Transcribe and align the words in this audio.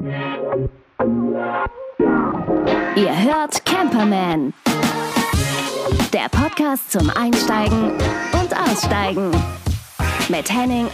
Ihr 0.00 0.10
hört 2.96 3.64
Camperman. 3.66 4.54
Der 6.12 6.28
Podcast 6.30 6.92
zum 6.92 7.10
Einsteigen 7.10 7.90
und 8.32 8.56
Aussteigen. 8.56 9.32
Mit 10.28 10.52
Henning 10.52 10.86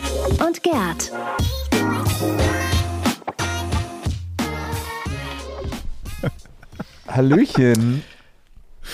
und 0.46 0.62
Gerd. 0.62 1.12
Hallöchen. 7.07 8.02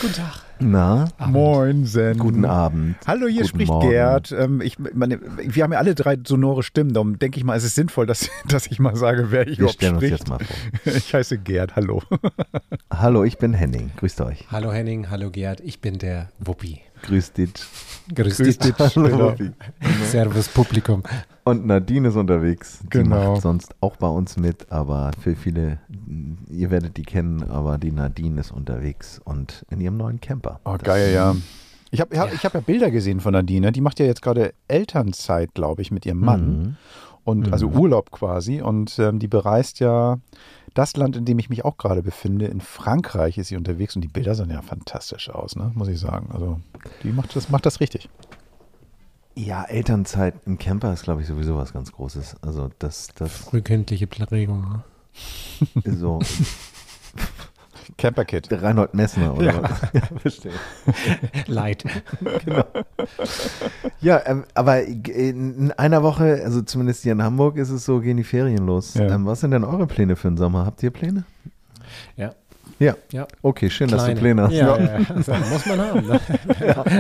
Guten 0.00 0.12
Tag. 0.12 0.50
Na, 0.62 1.08
Moin, 1.27 1.86
Sen. 1.86 2.18
guten 2.18 2.45
Abend. 2.45 2.96
Hallo, 3.06 3.26
hier 3.26 3.40
Guten 3.43 3.48
spricht 3.48 3.70
Morgen. 3.72 3.88
Gerd. 3.88 4.30
Ähm, 4.32 4.61
ich, 4.61 4.79
meine, 4.79 5.18
wir 5.22 5.64
haben 5.64 5.72
ja 5.72 5.79
alle 5.79 5.94
drei 5.94 6.18
sonore 6.22 6.62
Stimmen, 6.62 6.93
darum 6.93 7.18
denke 7.18 7.38
ich 7.38 7.44
mal, 7.44 7.56
es 7.56 7.64
ist 7.64 7.75
sinnvoll, 7.76 8.04
dass, 8.04 8.29
dass 8.48 8.66
ich 8.66 8.79
mal 8.79 8.94
sage, 8.94 9.30
wer 9.30 9.44
hier 9.44 9.52
Wir 9.52 9.58
überhaupt 9.58 9.75
stellen 9.76 9.94
uns 9.94 10.04
spricht. 10.04 10.18
jetzt 10.20 10.29
mal 10.29 10.38
vor. 10.38 10.93
Ich 10.96 11.14
heiße 11.14 11.38
Gerd, 11.38 11.76
hallo. 11.76 12.02
Hallo, 12.93 13.25
ich 13.25 13.38
bin 13.38 13.54
Henning. 13.54 13.90
Grüßt 13.96 14.21
euch. 14.21 14.44
Hallo 14.50 14.72
Henning, 14.72 15.08
hallo 15.11 15.30
Gerd, 15.30 15.61
ich 15.61 15.80
bin 15.80 15.99
der 15.99 16.29
Wuppi. 16.38 16.80
Grüßt 17.03 17.36
dich. 17.39 17.50
Grüß, 18.14 18.36
Grüß 18.39 18.59
dich. 18.59 18.75
dich. 18.75 18.96
Hallo, 18.96 19.35
Genau. 19.36 19.53
Servus 20.11 20.49
Publikum. 20.49 21.03
Und 21.45 21.67
Nadine 21.67 22.08
ist 22.08 22.17
unterwegs. 22.17 22.81
Die 22.82 22.89
Genau. 22.91 23.32
macht 23.35 23.43
sonst 23.43 23.75
auch 23.81 23.96
bei 23.96 24.08
uns 24.08 24.36
mit, 24.36 24.71
aber 24.71 25.11
für 25.21 25.35
viele, 25.36 25.79
ihr 26.50 26.71
werdet 26.71 26.96
die 26.96 27.03
kennen, 27.03 27.49
aber 27.50 27.79
die 27.79 27.93
Nadine 27.93 28.41
ist 28.41 28.50
unterwegs 28.53 29.21
und 29.25 29.64
in 29.71 29.81
ihrem 29.81 29.96
neuen 29.96 30.21
Camper. 30.21 30.61
Oh, 30.64 30.72
Das- 30.72 30.82
geil, 30.82 31.13
ja. 31.14 31.35
Ich 31.93 32.00
habe 32.00 32.14
ich 32.14 32.20
hab, 32.20 32.33
ich 32.33 32.44
hab 32.44 32.55
ja 32.55 32.61
Bilder 32.61 32.91
gesehen 32.92 33.19
von 33.20 33.33
Nadine. 33.33 33.72
Die 33.72 33.80
macht 33.80 33.98
ja 33.98 34.06
jetzt 34.06 34.22
gerade 34.22 34.53
Elternzeit, 34.69 35.55
glaube 35.55 35.83
ich, 35.83 35.91
mit 35.91 36.06
ihrem 36.06 36.20
Mann. 36.20 36.58
Mhm. 36.62 36.77
Und 37.25 37.53
also 37.53 37.69
Mhm. 37.69 37.78
Urlaub 37.78 38.11
quasi. 38.12 38.61
Und 38.61 38.97
ähm, 38.98 39.19
die 39.19 39.27
bereist 39.28 39.80
ja 39.80 40.19
das 40.74 40.97
Land, 40.97 41.16
in 41.16 41.24
dem 41.24 41.38
ich 41.38 41.50
mich 41.50 41.64
auch 41.64 41.77
gerade 41.77 42.02
befinde. 42.02 42.47
In 42.47 42.60
Frankreich 42.60 43.38
ist 43.38 43.48
sie 43.48 43.56
unterwegs 43.56 43.96
und 43.96 44.02
die 44.02 44.08
Bilder 44.08 44.34
sehen 44.34 44.50
ja 44.50 44.62
fantastisch 44.62 45.30
aus, 45.30 45.56
ne? 45.56 45.72
muss 45.74 45.88
ich 45.88 45.98
sagen. 45.98 46.30
Also 46.32 46.60
die 47.02 47.12
macht 47.12 47.34
das, 47.36 47.50
macht 47.50 47.66
das 47.66 47.80
richtig. 47.80 48.08
Ja, 49.34 49.64
Elternzeit 49.64 50.34
im 50.46 50.58
Camper 50.58 50.92
ist, 50.92 51.04
glaube 51.04 51.22
ich, 51.22 51.27
sowieso 51.27 51.56
was 51.56 51.72
ganz 51.72 51.92
Großes. 51.92 52.36
Also 52.42 52.70
das, 52.78 53.08
das 53.14 53.32
Frühkindliche 53.32 54.06
Prägung. 54.06 54.60
Ne? 54.60 54.84
ist 55.84 55.98
so 55.98 56.18
Camper-Kit. 57.98 58.48
Reinhold 58.50 58.94
Messner 58.94 59.34
oder 59.36 59.46
Ja. 59.52 59.62
was? 59.62 59.80
Ja, 59.92 60.00
verstehe. 60.20 60.52
Leid. 61.46 61.84
Ja, 64.00 64.20
ähm, 64.27 64.44
aber 64.55 64.83
in 64.84 65.72
einer 65.72 66.02
Woche, 66.02 66.41
also 66.44 66.62
zumindest 66.62 67.02
hier 67.02 67.12
in 67.12 67.22
Hamburg, 67.22 67.56
ist 67.56 67.70
es 67.70 67.84
so, 67.84 68.00
gehen 68.00 68.16
die 68.16 68.24
Ferien 68.24 68.64
los. 68.66 68.94
Ja. 68.94 69.14
Ähm, 69.14 69.27
was 69.27 69.41
sind 69.41 69.50
denn 69.50 69.64
eure 69.64 69.86
Pläne 69.86 70.16
für 70.16 70.28
den 70.28 70.36
Sommer? 70.36 70.64
Habt 70.64 70.83
ihr 70.83 70.91
Pläne? 70.91 71.24
Ja. 72.16 72.33
Ja. 72.78 72.94
Ja. 73.12 73.27
Okay, 73.42 73.68
schön, 73.68 73.88
dass 73.91 74.06
du 74.06 74.14
Kleine. 74.14 74.20
Pläne 74.20 74.42
hast. 74.44 74.52
Ja, 74.55 74.78
ja, 74.78 74.98
ja. 75.00 75.06
Also, 75.14 75.33
muss 75.34 75.66
man 75.66 75.80
haben. 75.80 76.06
Ne? 76.06 76.20
haben, 76.77 76.91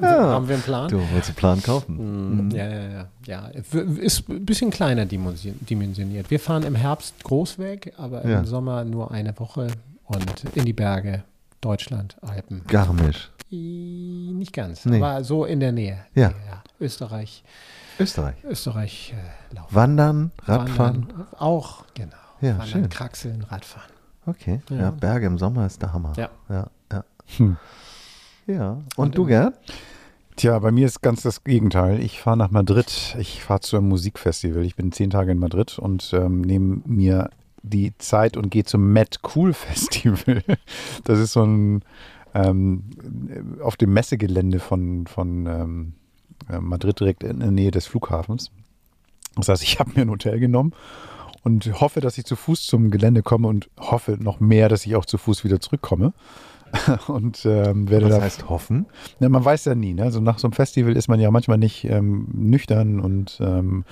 wir, 0.00 0.08
haben 0.10 0.48
wir 0.48 0.54
einen 0.54 0.62
Plan? 0.62 0.88
Du 0.88 0.98
wolltest 0.98 1.28
einen 1.30 1.34
Plan 1.36 1.62
kaufen? 1.64 2.46
Mm, 2.46 2.50
Ja, 2.52 2.68
ja, 2.68 2.82
ja. 2.92 3.06
ja. 3.26 3.46
Ist 3.48 4.28
ein 4.28 4.44
bisschen 4.46 4.70
kleiner 4.70 5.04
dimension- 5.04 5.56
dimensioniert. 5.68 6.30
Wir 6.30 6.38
fahren 6.38 6.62
im 6.62 6.76
Herbst 6.76 7.24
groß 7.24 7.58
weg, 7.58 7.92
aber 7.96 8.24
Ja. 8.24 8.38
im 8.38 8.44
Sommer 8.46 8.84
nur 8.84 9.10
eine 9.10 9.36
Woche 9.40 9.66
und 10.06 10.44
in 10.54 10.64
die 10.64 10.72
Berge, 10.72 11.24
Deutschland, 11.60 12.16
Alpen. 12.22 12.62
Garmisch. 12.66 13.30
I- 13.50 14.32
Nicht 14.34 14.52
ganz, 14.52 14.84
Nee. 14.86 14.96
aber 15.00 15.22
so 15.24 15.44
in 15.44 15.60
der 15.60 15.72
Nähe. 15.72 15.98
Ja. 16.14 16.32
Österreich, 16.80 17.42
Österreich. 17.98 18.36
Österreich 18.44 19.14
äh, 19.16 19.54
laufen. 19.54 19.74
Wandern, 19.74 20.32
Radfahren. 20.44 21.08
Wandern, 21.08 21.26
auch, 21.38 21.84
genau. 21.94 22.12
Ja, 22.40 22.50
Wandern, 22.52 22.66
schön. 22.66 22.88
Kraxeln, 22.88 23.42
Radfahren. 23.42 23.90
Okay. 24.26 24.60
Ja. 24.70 24.76
Ja. 24.76 24.90
Berge 24.90 25.26
im 25.26 25.38
Sommer 25.38 25.66
ist 25.66 25.80
der 25.80 25.92
Hammer. 25.92 26.12
Ja. 26.16 26.28
Ja. 26.48 26.66
Ja. 26.92 27.04
Hm. 27.36 27.56
ja. 28.46 28.70
Und, 28.72 28.96
Und 28.96 29.14
du, 29.18 29.24
Gerd? 29.26 29.54
Tja, 30.36 30.58
bei 30.58 30.70
mir 30.70 30.84
ist 30.86 31.00
ganz 31.00 31.22
das 31.22 31.44
Gegenteil. 31.44 31.98
Ich 32.00 32.20
fahre 32.20 32.36
nach 32.36 32.50
Madrid. 32.50 33.16
Ich 33.18 33.42
fahre 33.42 33.60
zu 33.60 33.76
einem 33.78 33.88
Musikfestival. 33.88 34.64
Ich 34.64 34.76
bin 34.76 34.92
zehn 34.92 35.08
Tage 35.08 35.32
in 35.32 35.38
Madrid 35.38 35.78
und 35.78 36.12
ähm, 36.12 36.42
nehme 36.42 36.82
mir 36.84 37.30
die 37.68 37.96
Zeit 37.98 38.36
und 38.36 38.50
gehe 38.50 38.64
zum 38.64 38.92
Mad 38.92 39.18
Cool 39.34 39.52
Festival. 39.54 40.42
Das 41.04 41.18
ist 41.18 41.32
so 41.32 41.44
ein 41.44 41.82
ähm, 42.34 42.82
auf 43.62 43.76
dem 43.76 43.92
Messegelände 43.92 44.58
von, 44.58 45.06
von 45.06 45.46
ähm, 45.46 45.92
äh, 46.50 46.60
Madrid 46.60 47.00
direkt 47.00 47.22
in 47.22 47.40
der 47.40 47.50
Nähe 47.50 47.70
des 47.70 47.86
Flughafens. 47.86 48.50
Das 49.36 49.48
heißt, 49.48 49.62
ich 49.62 49.78
habe 49.78 49.92
mir 49.94 50.02
ein 50.02 50.10
Hotel 50.10 50.38
genommen 50.38 50.72
und 51.42 51.80
hoffe, 51.80 52.00
dass 52.00 52.18
ich 52.18 52.24
zu 52.24 52.36
Fuß 52.36 52.66
zum 52.66 52.90
Gelände 52.90 53.22
komme 53.22 53.48
und 53.48 53.70
hoffe 53.78 54.18
noch 54.20 54.40
mehr, 54.40 54.68
dass 54.68 54.84
ich 54.84 54.96
auch 54.96 55.06
zu 55.06 55.16
Fuß 55.18 55.44
wieder 55.44 55.60
zurückkomme. 55.60 56.12
Und 57.06 57.46
ähm, 57.46 57.88
werde 57.88 58.10
Was 58.10 58.20
heißt 58.20 58.48
hoffen? 58.48 58.86
ja, 59.20 59.28
man 59.28 59.44
weiß 59.44 59.66
ja 59.66 59.76
nie. 59.76 59.94
Ne? 59.94 60.02
Also 60.02 60.20
nach 60.20 60.40
so 60.40 60.48
einem 60.48 60.52
Festival 60.52 60.96
ist 60.96 61.06
man 61.06 61.20
ja 61.20 61.30
manchmal 61.30 61.58
nicht 61.58 61.84
ähm, 61.84 62.26
nüchtern 62.34 62.98
und 62.98 63.38
ähm, 63.40 63.84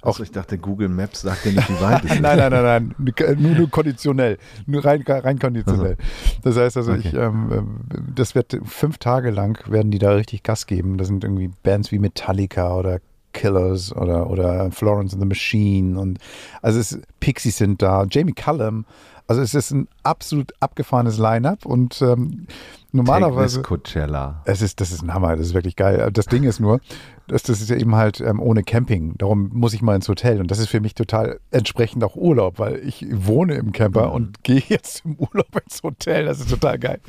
Auch 0.00 0.20
ich 0.20 0.30
dachte, 0.30 0.58
Google 0.58 0.88
Maps 0.88 1.22
sagt 1.22 1.44
dir 1.44 1.52
nicht, 1.52 1.68
wie 1.68 1.80
weit 1.80 2.04
es 2.04 2.12
ist. 2.14 2.20
nein, 2.20 2.38
nein, 2.38 2.52
nein, 2.52 2.94
nein, 2.96 3.38
nur, 3.40 3.54
nur 3.56 3.68
konditionell, 3.70 4.38
nur 4.66 4.84
rein, 4.84 5.02
rein 5.06 5.38
konditionell. 5.40 5.96
Das 6.42 6.56
heißt 6.56 6.76
also, 6.76 6.94
ich, 6.94 7.06
Okay. 7.08 7.16
ähm, 7.26 7.48
ähm, 7.52 7.80
das 8.14 8.34
wird 8.36 8.56
fünf 8.64 8.98
Tage 8.98 9.30
lang 9.30 9.58
werden 9.70 9.90
die 9.90 9.98
da 9.98 10.12
richtig 10.12 10.44
Gas 10.44 10.66
geben. 10.66 10.98
Das 10.98 11.08
sind 11.08 11.24
irgendwie 11.24 11.50
Bands 11.64 11.90
wie 11.90 11.98
Metallica 11.98 12.76
oder 12.76 13.00
Killers 13.32 13.94
oder, 13.94 14.30
oder 14.30 14.70
Florence 14.70 15.12
and 15.12 15.22
the 15.22 15.28
Machine 15.28 15.98
und 15.98 16.18
also 16.62 16.78
es, 16.78 16.98
Pixies 17.20 17.56
sind 17.58 17.82
da, 17.82 18.06
Jamie 18.08 18.32
Cullum. 18.32 18.84
Also 19.28 19.42
es 19.42 19.54
ist 19.54 19.70
ein 19.70 19.86
absolut 20.02 20.52
abgefahrenes 20.60 21.18
Line-up 21.18 21.66
und 21.66 22.00
ähm, 22.02 22.46
normalerweise. 22.92 23.62
Take 23.62 23.74
Miss 23.74 23.82
Coachella. 23.84 24.42
Es 24.46 24.62
ist, 24.62 24.80
das 24.80 24.90
ist 24.90 25.02
ein 25.02 25.12
Hammer, 25.14 25.36
das 25.36 25.48
ist 25.48 25.54
wirklich 25.54 25.76
geil. 25.76 26.08
Das 26.12 26.26
Ding 26.26 26.44
ist 26.44 26.60
nur, 26.60 26.80
dass 27.26 27.42
das 27.42 27.60
ist 27.60 27.68
ja 27.68 27.76
eben 27.76 27.94
halt 27.94 28.20
ähm, 28.22 28.40
ohne 28.40 28.62
Camping. 28.64 29.14
Darum 29.18 29.50
muss 29.52 29.74
ich 29.74 29.82
mal 29.82 29.94
ins 29.94 30.08
Hotel. 30.08 30.40
Und 30.40 30.50
das 30.50 30.58
ist 30.58 30.68
für 30.70 30.80
mich 30.80 30.94
total 30.94 31.40
entsprechend 31.50 32.02
auch 32.04 32.16
Urlaub, 32.16 32.58
weil 32.58 32.76
ich 32.76 33.06
wohne 33.12 33.54
im 33.56 33.72
Camper 33.72 34.12
und 34.12 34.42
gehe 34.44 34.62
jetzt 34.66 35.04
im 35.04 35.16
Urlaub 35.18 35.48
ins 35.62 35.82
Hotel. 35.82 36.24
Das 36.24 36.40
ist 36.40 36.48
total 36.48 36.78
geil. 36.78 37.00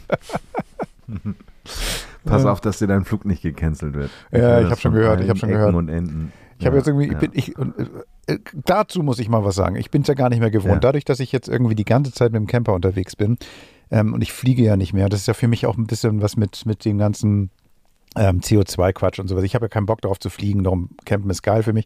Pass 2.25 2.43
Ja. 2.43 2.51
auf, 2.51 2.61
dass 2.61 2.79
dir 2.79 2.87
dein 2.87 3.05
Flug 3.05 3.25
nicht 3.25 3.41
gecancelt 3.41 3.93
wird. 3.93 4.11
Ja, 4.31 4.39
höre 4.39 4.57
ich 4.57 4.63
das 4.63 4.71
hab 4.71 4.79
schon 4.81 4.93
gehört, 4.93 5.19
ich 5.19 5.21
allen 5.21 5.29
hab 5.29 5.37
schon 5.37 5.49
Ecken 5.49 5.59
gehört. 5.59 5.75
und 5.75 5.89
Enden. 5.89 6.33
Ich 6.59 6.65
habe 6.65 6.75
Ja, 6.75 6.79
jetzt 6.81 6.87
irgendwie, 6.87 7.05
ich 7.05 7.13
ja. 7.13 7.17
bin, 7.19 7.31
ich, 7.33 7.57
und, 7.57 7.73
äh, 7.77 8.33
äh, 8.33 8.39
dazu 8.65 9.01
muss 9.01 9.19
ich 9.19 9.29
mal 9.29 9.43
was 9.43 9.55
sagen. 9.55 9.75
Ich 9.75 9.89
bin 9.89 10.01
es 10.03 10.07
ja 10.07 10.13
gar 10.13 10.29
nicht 10.29 10.39
mehr 10.39 10.51
gewohnt. 10.51 10.75
Ja. 10.75 10.79
Dadurch, 10.79 11.05
dass 11.05 11.19
ich 11.19 11.31
jetzt 11.31 11.47
irgendwie 11.47 11.75
die 11.75 11.85
ganze 11.85 12.11
Zeit 12.11 12.31
mit 12.31 12.39
dem 12.39 12.47
Camper 12.47 12.73
unterwegs 12.73 13.15
bin 13.15 13.37
ähm, 13.89 14.13
und 14.13 14.21
ich 14.21 14.33
fliege 14.33 14.63
ja 14.63 14.75
nicht 14.75 14.93
mehr, 14.93 15.09
das 15.09 15.21
ist 15.21 15.27
ja 15.27 15.33
für 15.33 15.47
mich 15.47 15.65
auch 15.65 15.77
ein 15.77 15.87
bisschen 15.87 16.21
was 16.21 16.37
mit, 16.37 16.65
mit 16.65 16.85
dem 16.85 16.97
ganzen 16.97 17.49
ähm, 18.15 18.41
CO2-Quatsch 18.41 19.19
und 19.19 19.27
sowas. 19.29 19.43
Ich 19.43 19.55
habe 19.55 19.65
ja 19.65 19.69
keinen 19.69 19.85
Bock 19.85 20.01
darauf 20.01 20.19
zu 20.19 20.29
fliegen, 20.29 20.63
darum 20.63 20.89
Campen 21.05 21.29
ist 21.29 21.43
geil 21.43 21.63
für 21.63 21.73
mich. 21.73 21.85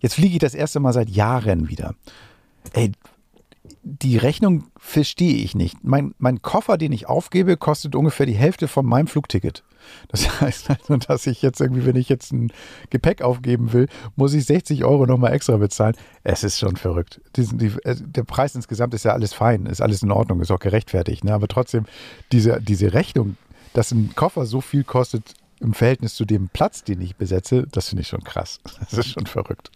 Jetzt 0.00 0.14
fliege 0.14 0.34
ich 0.34 0.40
das 0.40 0.54
erste 0.54 0.80
Mal 0.80 0.92
seit 0.92 1.10
Jahren 1.10 1.68
wieder. 1.68 1.94
Ey, 2.72 2.92
die 3.88 4.16
Rechnung 4.18 4.64
verstehe 4.76 5.36
ich 5.36 5.54
nicht. 5.54 5.82
Mein, 5.82 6.14
mein 6.18 6.42
Koffer, 6.42 6.76
den 6.76 6.92
ich 6.92 7.08
aufgebe, 7.08 7.56
kostet 7.56 7.94
ungefähr 7.94 8.26
die 8.26 8.34
Hälfte 8.34 8.68
von 8.68 8.84
meinem 8.84 9.06
Flugticket. 9.06 9.64
Das 10.08 10.40
heißt 10.40 10.70
also, 10.70 10.96
dass 10.96 11.26
ich 11.26 11.42
jetzt 11.42 11.60
irgendwie, 11.60 11.86
wenn 11.86 11.96
ich 11.96 12.08
jetzt 12.08 12.32
ein 12.32 12.52
Gepäck 12.90 13.22
aufgeben 13.22 13.72
will, 13.72 13.88
muss 14.16 14.34
ich 14.34 14.44
60 14.44 14.84
Euro 14.84 15.06
nochmal 15.06 15.32
extra 15.32 15.56
bezahlen. 15.56 15.94
Es 16.22 16.44
ist 16.44 16.58
schon 16.58 16.76
verrückt. 16.76 17.20
Diesen, 17.36 17.58
die, 17.58 17.72
der 17.84 18.24
Preis 18.24 18.54
insgesamt 18.54 18.94
ist 18.94 19.04
ja 19.04 19.12
alles 19.12 19.32
fein, 19.32 19.66
ist 19.66 19.80
alles 19.80 20.02
in 20.02 20.10
Ordnung, 20.10 20.40
ist 20.40 20.50
auch 20.50 20.60
gerechtfertigt. 20.60 21.24
Ne? 21.24 21.32
Aber 21.32 21.48
trotzdem, 21.48 21.86
diese, 22.32 22.60
diese 22.60 22.92
Rechnung, 22.92 23.36
dass 23.72 23.92
ein 23.92 24.14
Koffer 24.14 24.46
so 24.46 24.60
viel 24.60 24.84
kostet 24.84 25.34
im 25.60 25.74
Verhältnis 25.74 26.14
zu 26.14 26.24
dem 26.24 26.48
Platz, 26.48 26.84
den 26.84 27.00
ich 27.00 27.16
besetze, 27.16 27.66
das 27.70 27.88
finde 27.88 28.02
ich 28.02 28.08
schon 28.08 28.22
krass. 28.22 28.60
Das 28.90 28.92
ist 28.92 29.10
schon 29.12 29.26
verrückt. 29.26 29.70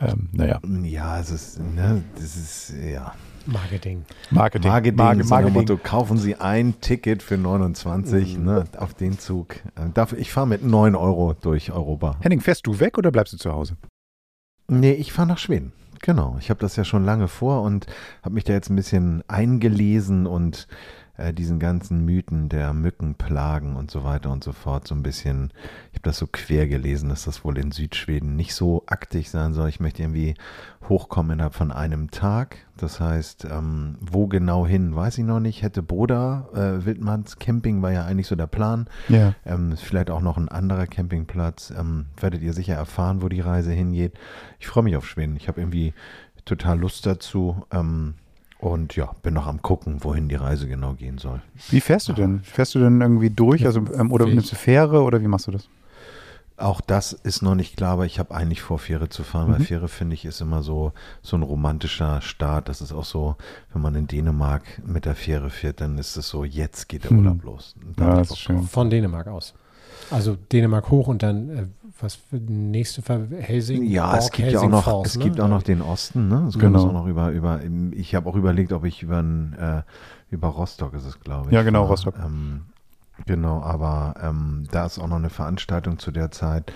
Ähm, 0.00 0.28
naja, 0.32 0.60
Ja, 0.82 1.20
es 1.20 1.30
ist, 1.30 1.60
ne, 1.60 2.02
das 2.16 2.36
ist, 2.36 2.72
ja. 2.82 3.14
Marketing. 3.46 4.04
Marketing. 4.30 4.70
Marketing, 4.70 4.96
Marketing. 4.96 5.44
dem 5.44 5.52
Motto, 5.52 5.76
kaufen 5.76 6.16
Sie 6.18 6.36
ein 6.36 6.80
Ticket 6.80 7.22
für 7.22 7.36
29, 7.38 8.38
Mhm. 8.38 8.44
ne, 8.44 8.64
auf 8.78 8.94
den 8.94 9.18
Zug. 9.18 9.56
Äh, 9.76 9.90
Dafür, 9.94 10.18
ich 10.18 10.32
fahre 10.32 10.46
mit 10.46 10.64
9 10.64 10.94
Euro 10.94 11.34
durch 11.34 11.72
Europa. 11.72 12.16
Henning, 12.20 12.40
fährst 12.40 12.66
du 12.66 12.78
weg 12.80 12.98
oder 12.98 13.10
bleibst 13.10 13.32
du 13.32 13.36
zu 13.38 13.52
Hause? 13.52 13.76
Nee, 14.68 14.92
ich 14.92 15.12
fahre 15.12 15.28
nach 15.28 15.38
Schweden. 15.38 15.72
Genau, 16.02 16.36
ich 16.40 16.50
habe 16.50 16.58
das 16.60 16.74
ja 16.76 16.84
schon 16.84 17.04
lange 17.04 17.28
vor 17.28 17.62
und 17.62 17.86
habe 18.22 18.34
mich 18.34 18.44
da 18.44 18.52
jetzt 18.52 18.70
ein 18.70 18.76
bisschen 18.76 19.22
eingelesen 19.28 20.26
und 20.26 20.66
äh, 21.16 21.32
diesen 21.32 21.58
ganzen 21.58 22.04
Mythen 22.04 22.48
der 22.48 22.72
Mückenplagen 22.72 23.76
und 23.76 23.90
so 23.90 24.04
weiter 24.04 24.30
und 24.30 24.42
so 24.42 24.52
fort 24.52 24.88
so 24.88 24.94
ein 24.94 25.02
bisschen, 25.02 25.52
ich 25.90 25.98
habe 25.98 26.02
das 26.02 26.18
so 26.18 26.26
quer 26.26 26.66
gelesen, 26.66 27.08
dass 27.08 27.24
das 27.24 27.44
wohl 27.44 27.58
in 27.58 27.70
Südschweden 27.70 28.34
nicht 28.36 28.54
so 28.54 28.84
aktig 28.86 29.30
sein 29.30 29.52
soll. 29.52 29.68
Ich 29.68 29.80
möchte 29.80 30.02
irgendwie 30.02 30.34
hochkommen 30.88 31.32
innerhalb 31.32 31.54
von 31.54 31.70
einem 31.70 32.10
Tag. 32.10 32.56
Das 32.76 32.98
heißt, 32.98 33.44
ähm, 33.44 33.96
wo 34.00 34.26
genau 34.26 34.66
hin, 34.66 34.96
weiß 34.96 35.18
ich 35.18 35.24
noch 35.24 35.40
nicht. 35.40 35.62
Hätte 35.62 35.82
Boda, 35.82 36.48
äh, 36.54 36.84
Wildmanns 36.84 37.38
Camping 37.38 37.82
war 37.82 37.92
ja 37.92 38.04
eigentlich 38.04 38.26
so 38.26 38.36
der 38.36 38.46
Plan. 38.46 38.88
Ja. 39.08 39.34
Ähm, 39.44 39.76
vielleicht 39.76 40.10
auch 40.10 40.22
noch 40.22 40.38
ein 40.38 40.48
anderer 40.48 40.86
Campingplatz. 40.86 41.72
Ähm, 41.76 42.06
werdet 42.16 42.42
ihr 42.42 42.52
sicher 42.52 42.74
erfahren, 42.74 43.22
wo 43.22 43.28
die 43.28 43.40
Reise 43.40 43.72
hingeht. 43.72 44.14
Ich 44.58 44.66
freue 44.66 44.84
mich 44.84 44.96
auf 44.96 45.06
Schweden. 45.06 45.36
Ich 45.36 45.48
habe 45.48 45.60
irgendwie 45.60 45.92
total 46.44 46.80
Lust 46.80 47.06
dazu. 47.06 47.64
Ähm, 47.70 48.14
und 48.62 48.94
ja, 48.94 49.10
bin 49.22 49.34
noch 49.34 49.48
am 49.48 49.60
gucken, 49.60 49.96
wohin 50.04 50.28
die 50.28 50.36
Reise 50.36 50.68
genau 50.68 50.92
gehen 50.94 51.18
soll. 51.18 51.42
Wie 51.68 51.80
fährst 51.80 52.08
du 52.08 52.12
denn? 52.12 52.40
Fährst 52.44 52.76
du 52.76 52.78
denn 52.78 53.00
irgendwie 53.00 53.28
durch? 53.28 53.66
Also, 53.66 53.80
ähm, 53.92 54.12
oder 54.12 54.26
nimmst 54.26 54.52
du 54.52 54.56
Fähre 54.56 55.02
oder 55.02 55.20
wie 55.20 55.26
machst 55.26 55.48
du 55.48 55.50
das? 55.50 55.68
Auch 56.58 56.80
das 56.80 57.12
ist 57.12 57.42
noch 57.42 57.56
nicht 57.56 57.76
klar, 57.76 57.94
aber 57.94 58.06
ich 58.06 58.20
habe 58.20 58.32
eigentlich 58.32 58.62
vor, 58.62 58.78
Fähre 58.78 59.08
zu 59.08 59.24
fahren, 59.24 59.50
weil 59.50 59.58
Mhm. 59.58 59.64
Fähre, 59.64 59.88
finde 59.88 60.14
ich, 60.14 60.24
ist 60.24 60.40
immer 60.40 60.62
so, 60.62 60.92
so 61.22 61.36
ein 61.36 61.42
romantischer 61.42 62.20
Start. 62.20 62.68
Das 62.68 62.80
ist 62.80 62.92
auch 62.92 63.04
so, 63.04 63.34
wenn 63.72 63.82
man 63.82 63.96
in 63.96 64.06
Dänemark 64.06 64.62
mit 64.86 65.06
der 65.06 65.16
Fähre 65.16 65.50
fährt, 65.50 65.80
dann 65.80 65.98
ist 65.98 66.16
es 66.16 66.28
so, 66.28 66.44
jetzt 66.44 66.88
geht 66.88 67.02
der 67.02 67.10
Hm. 67.10 67.18
Urlaub 67.18 67.42
los. 67.42 67.74
Und 67.84 67.98
da 67.98 68.10
Ja, 68.10 68.14
das 68.18 68.30
ist 68.30 68.38
schön. 68.38 68.62
Von 68.62 68.90
Dänemark 68.90 69.26
aus. 69.26 69.54
Also 70.10 70.36
Dänemark 70.52 70.88
hoch 70.90 71.08
und 71.08 71.24
dann, 71.24 71.48
äh, 71.50 71.66
was 72.02 72.16
für 72.16 72.38
die 72.38 72.52
nächste 72.52 73.02
Ver 73.02 73.26
Helsing? 73.30 73.84
Ja, 73.84 74.16
es 74.16 74.30
gibt 74.30 74.50
ja 74.50 74.60
auch 74.60 74.68
noch, 74.68 74.86
Helsingfors, 74.86 75.06
es 75.08 75.16
ne? 75.18 75.24
gibt 75.24 75.40
auch 75.40 75.48
noch 75.48 75.62
den 75.62 75.82
Osten, 75.82 76.28
ne? 76.28 76.46
Es 76.48 76.58
Genau. 76.58 76.86
auch 76.88 76.92
noch 76.92 77.06
über, 77.06 77.30
über, 77.30 77.60
ich 77.92 78.14
habe 78.14 78.28
auch 78.28 78.36
überlegt, 78.36 78.72
ob 78.72 78.84
ich 78.84 79.02
über, 79.02 79.18
ein, 79.18 79.52
äh, 79.54 79.82
über 80.30 80.48
Rostock 80.48 80.94
ist 80.94 81.04
es, 81.04 81.20
glaube 81.20 81.48
ich. 81.48 81.54
Ja, 81.54 81.62
genau, 81.62 81.80
fahre. 81.80 81.90
Rostock. 81.90 82.14
Ähm, 82.24 82.62
genau, 83.26 83.62
aber 83.62 84.14
ähm, 84.22 84.64
da 84.70 84.86
ist 84.86 84.98
auch 84.98 85.08
noch 85.08 85.16
eine 85.16 85.30
Veranstaltung 85.30 85.98
zu 85.98 86.10
der 86.10 86.30
Zeit. 86.30 86.72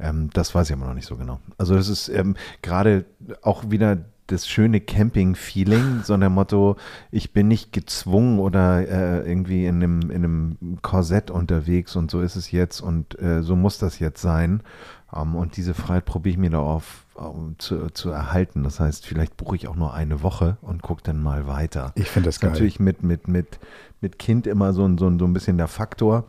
Ähm, 0.00 0.30
das 0.32 0.54
weiß 0.54 0.70
ich 0.70 0.76
aber 0.76 0.86
noch 0.86 0.94
nicht 0.94 1.06
so 1.06 1.16
genau. 1.16 1.40
Also 1.56 1.74
es 1.74 1.88
ist 1.88 2.08
ähm, 2.08 2.36
gerade 2.62 3.04
auch 3.42 3.70
wieder 3.70 3.98
das 4.28 4.46
schöne 4.46 4.80
Camping-Feeling, 4.80 6.02
so 6.04 6.16
der 6.16 6.30
Motto, 6.30 6.76
ich 7.10 7.32
bin 7.32 7.48
nicht 7.48 7.72
gezwungen 7.72 8.38
oder 8.38 8.86
äh, 8.86 9.28
irgendwie 9.28 9.66
in 9.66 9.76
einem, 9.76 10.02
in 10.10 10.16
einem 10.16 10.58
Korsett 10.82 11.30
unterwegs 11.30 11.96
und 11.96 12.10
so 12.10 12.20
ist 12.20 12.36
es 12.36 12.52
jetzt 12.52 12.80
und 12.80 13.20
äh, 13.20 13.42
so 13.42 13.56
muss 13.56 13.78
das 13.78 13.98
jetzt 13.98 14.22
sein. 14.22 14.62
Ähm, 15.14 15.34
und 15.34 15.56
diese 15.56 15.74
Freiheit 15.74 16.04
probiere 16.04 16.32
ich 16.32 16.38
mir 16.38 16.50
da 16.50 16.60
auf, 16.60 17.06
um 17.14 17.56
zu, 17.58 17.90
zu 17.90 18.10
erhalten. 18.10 18.62
Das 18.62 18.80
heißt, 18.80 19.06
vielleicht 19.06 19.36
buche 19.36 19.56
ich 19.56 19.66
auch 19.66 19.76
nur 19.76 19.94
eine 19.94 20.22
Woche 20.22 20.58
und 20.60 20.82
gucke 20.82 21.02
dann 21.02 21.22
mal 21.22 21.46
weiter. 21.46 21.92
Ich 21.94 22.10
finde 22.10 22.28
das 22.28 22.34
Das 22.34 22.36
ist 22.36 22.40
geil. 22.40 22.50
natürlich 22.50 22.80
mit, 22.80 23.02
mit, 23.02 23.28
mit, 23.28 23.58
mit 24.00 24.18
Kind 24.18 24.46
immer 24.46 24.72
so 24.72 24.86
ein, 24.86 24.98
so, 24.98 25.08
ein, 25.08 25.18
so 25.18 25.24
ein 25.24 25.32
bisschen 25.32 25.56
der 25.56 25.68
Faktor. 25.68 26.24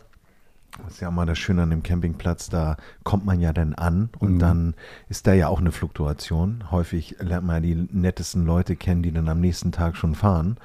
Das 0.78 0.94
ist 0.96 1.02
ja 1.02 1.10
immer 1.10 1.26
das 1.26 1.38
Schöne 1.38 1.64
an 1.64 1.72
dem 1.72 1.84
Campingplatz, 1.84 2.50
da 2.50 2.78
kommt 3.04 3.26
man 3.26 3.40
ja 3.40 3.52
dann 3.54 3.74
an 3.76 4.10
und 4.20 4.36
Mhm. 4.36 4.40
dann 4.40 4.74
ist 5.10 5.28
da 5.28 5.34
ja 5.34 5.48
auch 5.48 5.60
eine 5.60 5.72
Fluktuation. 5.72 6.72
Häufig 6.72 7.18
lernt 7.20 7.46
man 7.46 7.56
ja 7.64 7.74
die 7.76 7.88
nettesten 7.92 8.46
Leute 8.46 8.76
kennen, 8.76 9.04
die 9.04 9.12
dann 9.12 9.28
am 9.28 9.40
nächsten 9.42 9.72
Tag 9.72 9.98
schon 9.98 10.16
fahren. 10.16 10.58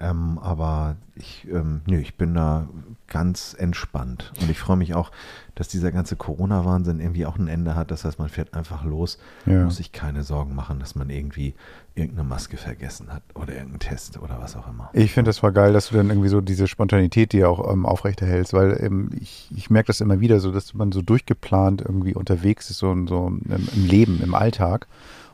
Ähm, 0.00 0.38
aber 0.40 0.94
ich, 1.16 1.46
ähm, 1.50 1.80
nö, 1.86 1.98
ich 1.98 2.14
bin 2.16 2.32
da 2.34 2.68
ganz 3.08 3.56
entspannt. 3.58 4.32
Und 4.40 4.48
ich 4.48 4.58
freue 4.58 4.76
mich 4.76 4.94
auch, 4.94 5.10
dass 5.56 5.66
dieser 5.66 5.90
ganze 5.90 6.14
Corona-Wahnsinn 6.14 7.00
irgendwie 7.00 7.26
auch 7.26 7.36
ein 7.36 7.48
Ende 7.48 7.74
hat. 7.74 7.90
Das 7.90 8.04
heißt, 8.04 8.18
man 8.20 8.28
fährt 8.28 8.54
einfach 8.54 8.84
los, 8.84 9.18
Ja. 9.46 9.64
muss 9.64 9.76
sich 9.78 9.90
keine 9.90 10.22
Sorgen 10.22 10.54
machen, 10.54 10.78
dass 10.78 10.94
man 10.94 11.10
irgendwie 11.10 11.54
irgendeine 11.96 12.28
Maske 12.28 12.56
vergessen 12.58 13.12
hat 13.12 13.22
oder 13.34 13.48
irgendeinen 13.54 13.80
Test 13.80 14.22
oder 14.22 14.38
was 14.40 14.54
auch 14.54 14.68
immer. 14.68 14.88
Ich 14.92 15.12
finde 15.12 15.30
das 15.30 15.42
war 15.42 15.50
geil, 15.50 15.72
dass 15.72 15.88
du 15.88 15.96
dann 15.96 16.10
irgendwie 16.10 16.28
so 16.28 16.40
diese 16.40 16.68
Spontanität 16.68 17.32
dir 17.32 17.50
auch 17.50 17.72
ähm, 17.72 17.84
aufrechterhältst, 17.84 18.52
weil 18.52 18.78
ähm, 18.80 19.10
ich, 19.20 19.50
ich 19.56 19.68
merke 19.68 19.88
das 19.88 20.00
immer 20.00 20.20
wieder 20.20 20.38
so, 20.38 20.52
dass 20.52 20.74
man 20.74 20.92
so 20.92 21.02
durchgeplant 21.02 21.80
irgendwie 21.80 22.14
unterwegs 22.14 22.70
ist, 22.70 22.78
so, 22.78 22.94
so 23.08 23.26
im, 23.26 23.42
im 23.74 23.84
Leben, 23.86 24.20
im 24.22 24.34
Alltag. 24.36 24.86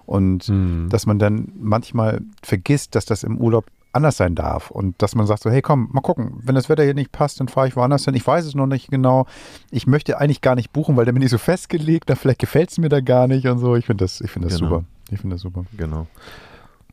Und 0.06 0.44
Hm. 0.44 0.88
dass 0.90 1.04
man 1.06 1.18
dann 1.18 1.48
manchmal 1.58 2.20
vergisst, 2.42 2.94
dass 2.94 3.04
das 3.06 3.24
im 3.24 3.38
Urlaub 3.38 3.64
anders 3.94 4.16
sein 4.16 4.34
darf 4.34 4.70
und 4.70 5.00
dass 5.00 5.14
man 5.14 5.26
sagt 5.26 5.42
so, 5.42 5.50
hey 5.50 5.62
komm, 5.62 5.88
mal 5.92 6.00
gucken, 6.00 6.40
wenn 6.42 6.54
das 6.54 6.68
Wetter 6.68 6.82
hier 6.84 6.94
nicht 6.94 7.12
passt, 7.12 7.40
dann 7.40 7.48
fahre 7.48 7.68
ich 7.68 7.76
woanders 7.76 8.04
hin. 8.04 8.14
Ich 8.14 8.26
weiß 8.26 8.44
es 8.44 8.54
noch 8.54 8.66
nicht 8.66 8.90
genau. 8.90 9.26
Ich 9.70 9.86
möchte 9.86 10.18
eigentlich 10.18 10.40
gar 10.40 10.54
nicht 10.54 10.72
buchen, 10.72 10.96
weil 10.96 11.04
dann 11.04 11.14
bin 11.14 11.22
ich 11.22 11.30
so 11.30 11.38
festgelegt, 11.38 12.10
da 12.10 12.14
vielleicht 12.16 12.40
gefällt 12.40 12.70
es 12.70 12.78
mir 12.78 12.88
da 12.88 13.00
gar 13.00 13.26
nicht 13.28 13.46
und 13.46 13.58
so. 13.58 13.76
Ich 13.76 13.86
finde 13.86 14.04
das, 14.04 14.20
ich 14.20 14.30
finde 14.30 14.48
das 14.48 14.58
Genau. 14.58 14.70
super. 14.70 14.84
Ich 15.10 15.20
finde 15.20 15.34
das 15.36 15.42
super. 15.42 15.64
Genau. 15.76 16.06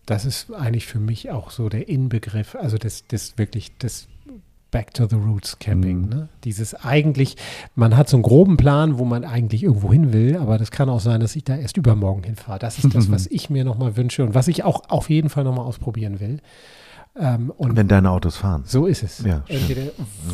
Das 0.05 0.25
ist 0.25 0.53
eigentlich 0.53 0.87
für 0.87 0.99
mich 0.99 1.29
auch 1.31 1.51
so 1.51 1.69
der 1.69 1.87
Inbegriff, 1.87 2.55
also 2.55 2.77
das, 2.77 3.05
das 3.07 3.37
wirklich 3.37 3.71
das 3.77 4.07
Back 4.71 4.93
to 4.93 5.05
the 5.05 5.17
Roots 5.17 5.59
Camping. 5.59 6.03
Mhm. 6.03 6.09
Ne? 6.09 6.29
Dieses 6.45 6.73
eigentlich, 6.73 7.35
man 7.75 7.97
hat 7.97 8.07
so 8.07 8.15
einen 8.15 8.23
groben 8.23 8.55
Plan, 8.57 8.97
wo 8.97 9.05
man 9.05 9.25
eigentlich 9.25 9.63
irgendwo 9.63 9.91
hin 9.91 10.13
will, 10.13 10.37
aber 10.37 10.57
das 10.57 10.71
kann 10.71 10.89
auch 10.89 11.01
sein, 11.01 11.19
dass 11.19 11.35
ich 11.35 11.43
da 11.43 11.57
erst 11.57 11.75
übermorgen 11.77 12.23
hinfahre. 12.23 12.57
Das 12.57 12.77
ist 12.77 12.95
das, 12.95 13.11
was 13.11 13.27
ich 13.27 13.49
mir 13.49 13.65
nochmal 13.65 13.97
wünsche 13.97 14.23
und 14.23 14.33
was 14.33 14.47
ich 14.47 14.63
auch 14.63 14.83
auf 14.89 15.09
jeden 15.09 15.29
Fall 15.29 15.43
nochmal 15.43 15.65
ausprobieren 15.65 16.19
will. 16.21 16.39
Ähm, 17.13 17.51
und 17.57 17.75
Wenn 17.75 17.89
deine 17.89 18.09
Autos 18.09 18.37
fahren. 18.37 18.63
so 18.65 18.85
ist 18.85 19.03
es. 19.03 19.19
Ja, 19.25 19.41
stimmt. 19.43 19.49
Entweder 19.61 19.81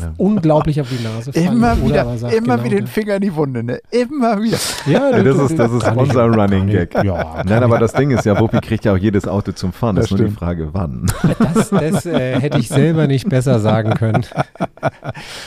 Ja. 0.00 0.12
unglaublich 0.16 0.80
auf 0.80 0.88
die 0.88 1.02
Nase 1.02 1.32
fallen 1.32 1.46
Immer 1.56 1.72
oder 1.72 1.84
wieder, 1.84 2.18
sagt, 2.18 2.34
immer 2.34 2.54
genau 2.54 2.64
wieder 2.64 2.76
den 2.76 2.84
das. 2.84 2.94
Finger 2.94 3.14
in 3.16 3.20
die 3.22 3.34
Wunde, 3.34 3.64
ne? 3.64 3.80
Immer 3.90 4.40
wieder. 4.40 4.58
Ja, 4.86 5.10
Ja, 5.10 5.22
das 5.24 5.38
ist, 5.50 5.58
das 5.58 5.72
ist 5.72 5.96
unser 5.96 6.26
Running 6.26 6.68
Gag. 6.68 6.94
Ja, 7.02 7.42
Nein, 7.44 7.64
aber 7.64 7.80
das 7.80 7.92
Ding 7.94 8.12
ist 8.12 8.24
ja, 8.24 8.38
Wuppi 8.38 8.60
kriegt 8.60 8.84
ja 8.84 8.92
auch 8.92 8.96
jedes 8.96 9.26
Auto 9.26 9.50
zum 9.50 9.72
Fahren. 9.72 9.96
Das, 9.96 10.04
Das 10.04 10.12
ist 10.12 10.18
nur 10.18 10.28
die 10.28 10.32
stimmt. 10.34 10.38
Frage, 10.38 10.68
wann. 10.72 11.06
Das, 11.54 11.70
das 11.70 12.06
äh, 12.06 12.38
hätte 12.40 12.58
ich 12.58 12.68
selber 12.68 13.08
nicht 13.08 13.28
besser 13.28 13.58
sagen 13.58 13.94
können. 13.94 14.24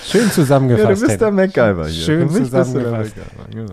Schön 0.04 0.30
zusammengefasst. 0.32 1.08
Henning. 1.08 1.36
MacGyver 1.36 1.88
hier. 1.88 2.04
Schön 2.04 2.30
Für 2.30 2.40
mich 2.42 2.52
bist 2.52 2.54
du 2.54 2.58
der 2.58 2.66
zusammengefasst. 2.66 3.16
MacGyver, 3.16 3.66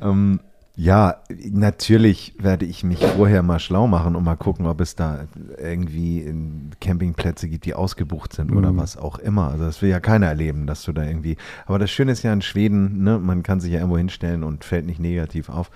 Genau. 0.00 0.10
Ähm, 0.10 0.40
ja, 0.82 1.16
natürlich 1.50 2.34
werde 2.38 2.64
ich 2.64 2.84
mich 2.84 3.04
vorher 3.04 3.42
mal 3.42 3.58
schlau 3.58 3.86
machen 3.86 4.16
und 4.16 4.24
mal 4.24 4.36
gucken, 4.36 4.64
ob 4.64 4.80
es 4.80 4.96
da 4.96 5.26
irgendwie 5.62 6.20
in 6.20 6.70
Campingplätze 6.80 7.48
gibt, 7.50 7.66
die 7.66 7.74
ausgebucht 7.74 8.32
sind 8.32 8.50
oder 8.50 8.72
Mhm. 8.72 8.78
was 8.78 8.96
auch 8.96 9.18
immer. 9.18 9.48
Also 9.50 9.64
das 9.64 9.82
will 9.82 9.90
ja 9.90 10.00
keiner 10.00 10.28
erleben, 10.28 10.66
dass 10.66 10.82
du 10.84 10.92
da 10.92 11.04
irgendwie. 11.04 11.36
Aber 11.66 11.78
das 11.78 11.90
Schöne 11.90 12.12
ist 12.12 12.22
ja 12.22 12.32
in 12.32 12.40
Schweden, 12.40 13.02
ne, 13.02 13.18
man 13.18 13.42
kann 13.42 13.60
sich 13.60 13.72
ja 13.72 13.78
irgendwo 13.80 13.98
hinstellen 13.98 14.42
und 14.42 14.64
fällt 14.64 14.86
nicht 14.86 15.00
negativ 15.00 15.50
auf. 15.50 15.70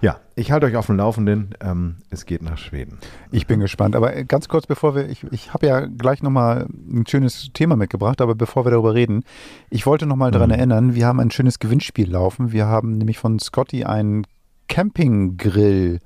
Ja, 0.00 0.18
ich 0.36 0.52
halte 0.52 0.66
euch 0.66 0.76
auf 0.76 0.86
dem 0.86 0.98
Laufenden. 0.98 1.56
Ähm, 1.60 1.96
es 2.10 2.24
geht 2.24 2.42
nach 2.42 2.58
Schweden. 2.58 2.98
Ich 3.32 3.48
bin 3.48 3.58
gespannt. 3.58 3.96
Aber 3.96 4.14
äh, 4.16 4.24
ganz 4.24 4.48
kurz, 4.48 4.68
bevor 4.68 4.94
wir, 4.94 5.08
ich, 5.08 5.24
ich 5.32 5.52
habe 5.52 5.66
ja 5.66 5.80
gleich 5.86 6.22
nochmal 6.22 6.66
ein 6.92 7.04
schönes 7.08 7.50
Thema 7.54 7.74
mitgebracht, 7.74 8.20
aber 8.20 8.36
bevor 8.36 8.64
wir 8.64 8.70
darüber 8.70 8.94
reden, 8.94 9.24
ich 9.68 9.84
wollte 9.84 10.06
nochmal 10.06 10.30
daran 10.30 10.50
Mhm. 10.50 10.54
erinnern, 10.54 10.94
wir 10.94 11.06
haben 11.08 11.18
ein 11.18 11.32
schönes 11.32 11.58
Gewinnspiel 11.58 12.08
laufen. 12.08 12.52
Wir 12.52 12.66
haben 12.66 12.98
nämlich 12.98 13.18
von 13.18 13.40
Scotty 13.40 13.82
einen 13.84 14.24
Campinggrill 14.68 16.00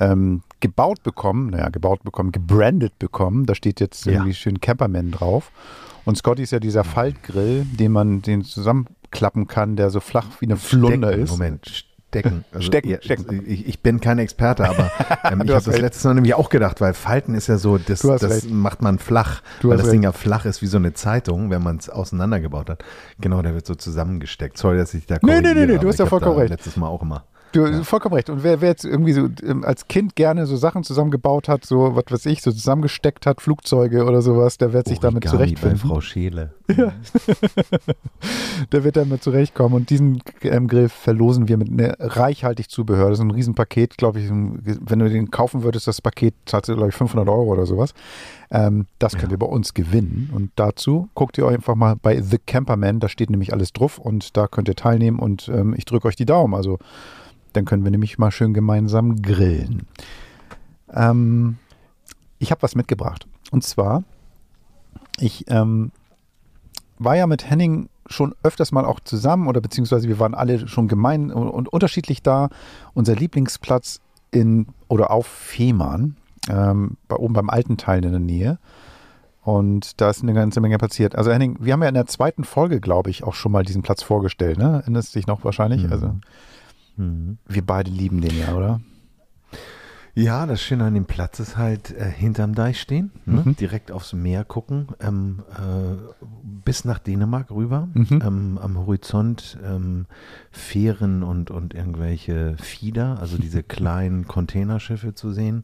ähm, 0.00 0.42
gebaut 0.60 1.02
bekommen, 1.02 1.50
naja, 1.50 1.68
gebaut 1.68 2.02
bekommen, 2.04 2.32
gebrandet 2.32 2.98
bekommen. 2.98 3.46
Da 3.46 3.54
steht 3.54 3.80
jetzt 3.80 4.06
Ja. 4.06 4.12
irgendwie 4.12 4.34
schön 4.34 4.60
Camperman 4.60 5.10
drauf. 5.10 5.50
Und 6.04 6.16
Scotty 6.18 6.42
ist 6.42 6.50
ja 6.50 6.60
dieser 6.60 6.84
Faltgrill, 6.84 7.64
den 7.64 7.92
man 7.92 8.20
den 8.22 8.42
zusammenklappen 8.44 9.46
kann, 9.46 9.76
der 9.76 9.90
so 9.90 10.00
flach 10.00 10.26
wie 10.40 10.46
eine 10.46 10.56
Flunder 10.56 11.08
Stecken, 11.08 11.22
ist. 11.24 11.30
Moment, 11.30 11.66
stecken. 11.66 12.44
Also, 12.52 12.66
Stecken, 12.66 12.90
ja, 12.90 12.98
stecken. 13.00 13.42
Ich, 13.46 13.66
ich 13.66 13.80
bin 13.80 14.00
kein 14.00 14.18
Experte, 14.18 14.68
aber 14.68 14.90
ähm, 15.24 15.42
ich 15.44 15.50
habe 15.52 15.64
das 15.64 15.78
letztes 15.78 16.04
Mal 16.04 16.14
nämlich 16.14 16.34
auch 16.34 16.50
gedacht, 16.50 16.80
weil 16.82 16.92
Falten 16.92 17.34
ist 17.34 17.46
ja 17.46 17.56
so, 17.56 17.78
das, 17.78 18.00
das 18.00 18.44
macht 18.48 18.82
man 18.82 18.98
flach, 18.98 19.42
Du 19.60 19.70
weil 19.70 19.78
das 19.78 19.86
Ding 19.90 20.00
recht. 20.04 20.04
ja 20.04 20.12
flach 20.12 20.44
ist 20.44 20.60
wie 20.60 20.66
so 20.66 20.76
eine 20.76 20.92
Zeitung, 20.92 21.48
wenn 21.50 21.62
man 21.62 21.78
es 21.78 21.88
auseinandergebaut 21.88 22.68
hat. 22.68 22.84
Genau, 23.20 23.40
der 23.42 23.54
wird 23.54 23.64
so 23.66 23.74
zusammengesteckt. 23.74 24.58
Sorry, 24.58 24.76
dass 24.76 24.92
ich 24.92 25.06
da 25.06 25.16
Nee, 25.22 25.40
nee, 25.40 25.54
nee, 25.54 25.66
nee, 25.66 25.78
du 25.78 25.88
hast 25.88 25.98
ja 25.98 26.06
vollkommen 26.06 26.36
recht. 26.38 26.50
letztes 26.50 26.76
Mal 26.76 26.88
auch 26.88 27.00
immer. 27.02 27.24
Du 27.54 27.84
vollkommen 27.84 28.16
recht. 28.16 28.28
Und 28.30 28.42
wer, 28.42 28.60
wer 28.60 28.70
jetzt 28.70 28.84
irgendwie 28.84 29.12
so 29.12 29.28
ähm, 29.46 29.62
als 29.64 29.86
Kind 29.86 30.16
gerne 30.16 30.44
so 30.44 30.56
Sachen 30.56 30.82
zusammengebaut 30.82 31.48
hat, 31.48 31.64
so 31.64 31.94
was 31.94 32.06
weiß 32.10 32.26
ich, 32.26 32.42
so 32.42 32.50
zusammengesteckt 32.50 33.26
hat, 33.26 33.40
Flugzeuge 33.40 34.06
oder 34.06 34.22
sowas, 34.22 34.58
der 34.58 34.72
wird 34.72 34.88
sich 34.88 34.98
damit 34.98 35.24
Origami 35.26 35.52
bei 35.52 35.58
zurechtfinden. 35.60 35.78
Frau 35.88 36.00
Scheele. 36.00 36.52
Der 38.72 38.82
wird 38.82 38.96
damit 38.96 39.22
zurechtkommen. 39.22 39.74
Und 39.76 39.90
diesen 39.90 40.20
ähm, 40.42 40.66
Grill 40.66 40.88
verlosen 40.88 41.46
wir 41.46 41.56
mit 41.56 41.70
ne, 41.70 41.94
reichhaltig 42.00 42.70
Zubehör. 42.70 43.10
Das 43.10 43.18
ist 43.18 43.24
ein 43.24 43.30
Riesenpaket, 43.30 43.98
glaube 43.98 44.18
ich. 44.18 44.30
Wenn 44.30 44.98
du 44.98 45.08
den 45.08 45.30
kaufen 45.30 45.62
würdest, 45.62 45.86
das 45.86 46.00
Paket 46.00 46.34
zahlst 46.46 46.70
du, 46.70 46.74
glaube 46.74 46.88
ich, 46.88 46.96
500 46.96 47.28
Euro 47.28 47.52
oder 47.52 47.66
sowas. 47.66 47.94
Ähm, 48.50 48.86
das 48.98 49.16
könnt 49.16 49.30
ihr 49.30 49.38
bei 49.38 49.46
uns 49.46 49.74
gewinnen. 49.74 50.30
Und 50.34 50.50
dazu 50.56 51.08
guckt 51.14 51.38
ihr 51.38 51.46
euch 51.46 51.54
einfach 51.54 51.76
mal 51.76 51.94
bei 51.94 52.20
The 52.20 52.38
Camperman. 52.38 52.98
Da 52.98 53.08
steht 53.08 53.30
nämlich 53.30 53.52
alles 53.52 53.72
drauf 53.72 53.98
und 53.98 54.36
da 54.36 54.48
könnt 54.48 54.66
ihr 54.66 54.74
teilnehmen. 54.74 55.20
Und 55.20 55.48
ähm, 55.48 55.74
ich 55.76 55.84
drücke 55.84 56.08
euch 56.08 56.16
die 56.16 56.26
Daumen. 56.26 56.54
Also 56.54 56.78
dann 57.56 57.64
können 57.64 57.84
wir 57.84 57.90
nämlich 57.90 58.18
mal 58.18 58.30
schön 58.30 58.54
gemeinsam 58.54 59.22
grillen. 59.22 59.86
Ähm, 60.92 61.58
ich 62.38 62.50
habe 62.50 62.62
was 62.62 62.74
mitgebracht. 62.74 63.26
Und 63.50 63.64
zwar, 63.64 64.04
ich 65.18 65.44
ähm, 65.48 65.92
war 66.98 67.16
ja 67.16 67.26
mit 67.26 67.48
Henning 67.48 67.88
schon 68.06 68.34
öfters 68.42 68.72
mal 68.72 68.84
auch 68.84 69.00
zusammen 69.00 69.46
oder 69.48 69.60
beziehungsweise 69.60 70.08
wir 70.08 70.18
waren 70.18 70.34
alle 70.34 70.68
schon 70.68 70.88
gemein 70.88 71.30
und, 71.30 71.68
unterschiedlich 71.68 72.22
da. 72.22 72.50
Unser 72.92 73.14
Lieblingsplatz 73.14 74.00
in 74.30 74.66
oder 74.88 75.10
auf 75.10 75.26
Fehmarn, 75.26 76.16
ähm, 76.48 76.96
bei 77.08 77.16
oben 77.16 77.34
beim 77.34 77.50
alten 77.50 77.76
Teil 77.76 78.04
in 78.04 78.10
der 78.10 78.20
Nähe. 78.20 78.58
Und 79.42 80.00
da 80.00 80.10
ist 80.10 80.22
eine 80.22 80.32
ganze 80.32 80.60
Menge 80.60 80.78
passiert. 80.78 81.16
Also 81.16 81.30
Henning, 81.30 81.58
wir 81.60 81.74
haben 81.74 81.82
ja 81.82 81.88
in 81.88 81.94
der 81.94 82.06
zweiten 82.06 82.44
Folge, 82.44 82.80
glaube 82.80 83.10
ich, 83.10 83.24
auch 83.24 83.34
schon 83.34 83.52
mal 83.52 83.62
diesen 83.62 83.82
Platz 83.82 84.02
vorgestellt, 84.02 84.58
ne? 84.58 84.80
Erinnerst 84.82 85.14
du 85.14 85.18
dich 85.18 85.26
noch 85.26 85.44
wahrscheinlich? 85.44 85.84
Mhm. 85.84 85.92
Also 85.92 86.14
Mhm. 86.96 87.38
wir 87.46 87.64
beide 87.66 87.90
lieben 87.90 88.20
den 88.20 88.38
ja, 88.38 88.54
oder? 88.54 88.80
Ja, 90.16 90.46
das 90.46 90.62
Schöne 90.62 90.84
an 90.84 90.94
dem 90.94 91.06
Platz 91.06 91.40
ist 91.40 91.56
halt 91.56 91.90
äh, 91.90 92.08
hinterm 92.08 92.54
Deich 92.54 92.80
stehen, 92.80 93.10
ne? 93.26 93.42
Mhm. 93.44 93.56
direkt 93.56 93.90
aufs 93.90 94.12
Meer 94.12 94.44
gucken, 94.44 94.86
ähm, 95.00 95.42
äh, 95.50 95.96
bis 96.64 96.84
nach 96.84 97.00
Dänemark 97.00 97.50
rüber, 97.50 97.88
Mhm. 97.94 98.22
ähm, 98.24 98.58
am 98.62 98.78
Horizont 98.78 99.58
ähm, 99.64 100.06
Fähren 100.52 101.24
und, 101.24 101.50
und 101.50 101.74
irgendwelche 101.74 102.56
Fieder, 102.58 103.18
also 103.20 103.38
diese 103.38 103.62
kleinen 103.64 104.28
Containerschiffe 104.28 105.14
zu 105.14 105.32
sehen. 105.32 105.62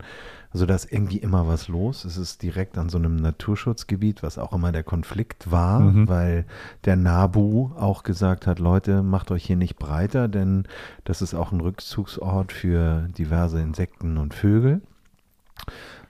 Also 0.52 0.66
da 0.66 0.75
ist 0.75 0.90
irgendwie 0.90 1.19
immer 1.19 1.47
was 1.47 1.69
los. 1.69 2.04
Es 2.04 2.16
ist 2.16 2.42
direkt 2.42 2.76
an 2.76 2.88
so 2.88 2.99
einem 2.99 3.16
Naturschutzgebiet, 3.16 4.23
was 4.23 4.37
auch 4.37 4.52
immer 4.52 4.73
der 4.73 4.83
Konflikt 4.83 5.50
war, 5.50 5.80
mhm. 5.80 6.09
weil 6.09 6.45
der 6.85 6.97
Nabu 6.97 7.71
auch 7.76 8.02
gesagt 8.02 8.47
hat, 8.47 8.59
Leute, 8.59 9.02
macht 9.02 9.30
euch 9.30 9.45
hier 9.45 9.57
nicht 9.57 9.78
breiter, 9.78 10.26
denn 10.26 10.64
das 11.04 11.23
ist 11.23 11.35
auch 11.35 11.52
ein 11.52 11.61
Rückzugsort 11.61 12.52
für 12.52 13.09
diverse 13.16 13.61
Insekten 13.61 14.19
und 14.19 14.35
Vögel. 14.35 14.80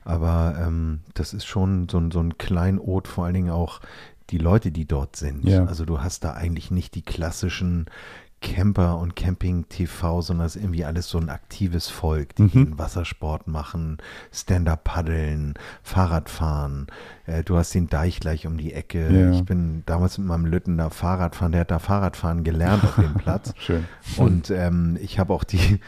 Aber 0.05 0.57
ähm, 0.59 1.01
das 1.13 1.35
ist 1.35 1.45
schon 1.45 1.89
so, 1.91 2.03
so 2.11 2.21
ein 2.21 2.39
Kleinod, 2.39 3.09
vor 3.09 3.27
allen 3.27 3.35
Dingen 3.35 3.51
auch 3.51 3.81
die 4.31 4.39
Leute, 4.39 4.73
die 4.73 4.87
dort 4.87 5.17
sind. 5.17 5.45
Ja. 5.45 5.67
Also 5.67 5.85
du 5.85 6.01
hast 6.01 6.25
da 6.25 6.33
eigentlich 6.33 6.71
nicht 6.71 6.95
die 6.95 7.03
klassischen 7.03 7.87
Camper 8.41 8.99
und 8.99 9.17
Camping-TV, 9.17 10.23
sondern 10.23 10.47
es 10.47 10.57
ist 10.57 10.63
irgendwie 10.63 10.85
alles 10.85 11.09
so 11.09 11.19
ein 11.19 11.29
aktives 11.29 11.89
Volk, 11.89 12.35
die 12.37 12.43
mhm. 12.43 12.79
Wassersport 12.79 13.47
machen, 13.47 13.99
Stand-up 14.33 14.85
paddeln, 14.85 15.55
Fahrrad 15.83 16.31
fahren. 16.31 16.87
Äh, 17.27 17.45
du 17.45 17.57
hast 17.57 17.75
den 17.75 17.89
Deich 17.89 18.19
gleich 18.19 18.47
um 18.47 18.57
die 18.57 18.73
Ecke. 18.73 19.11
Ja. 19.11 19.31
Ich 19.33 19.45
bin 19.45 19.83
damals 19.85 20.17
mit 20.17 20.27
meinem 20.27 20.47
Lütten 20.47 20.79
da 20.79 20.89
Fahrradfahren, 20.89 21.53
der 21.53 21.63
hat 21.63 21.71
da 21.71 21.79
Fahrradfahren 21.79 22.43
gelernt 22.43 22.83
auf 22.85 22.95
dem 22.97 23.15
Platz. 23.19 23.53
Schön. 23.59 23.85
Und 24.17 24.51
ähm, 24.51 24.97
ich 25.01 25.19
habe 25.19 25.35
auch 25.35 25.45
die, 25.45 25.81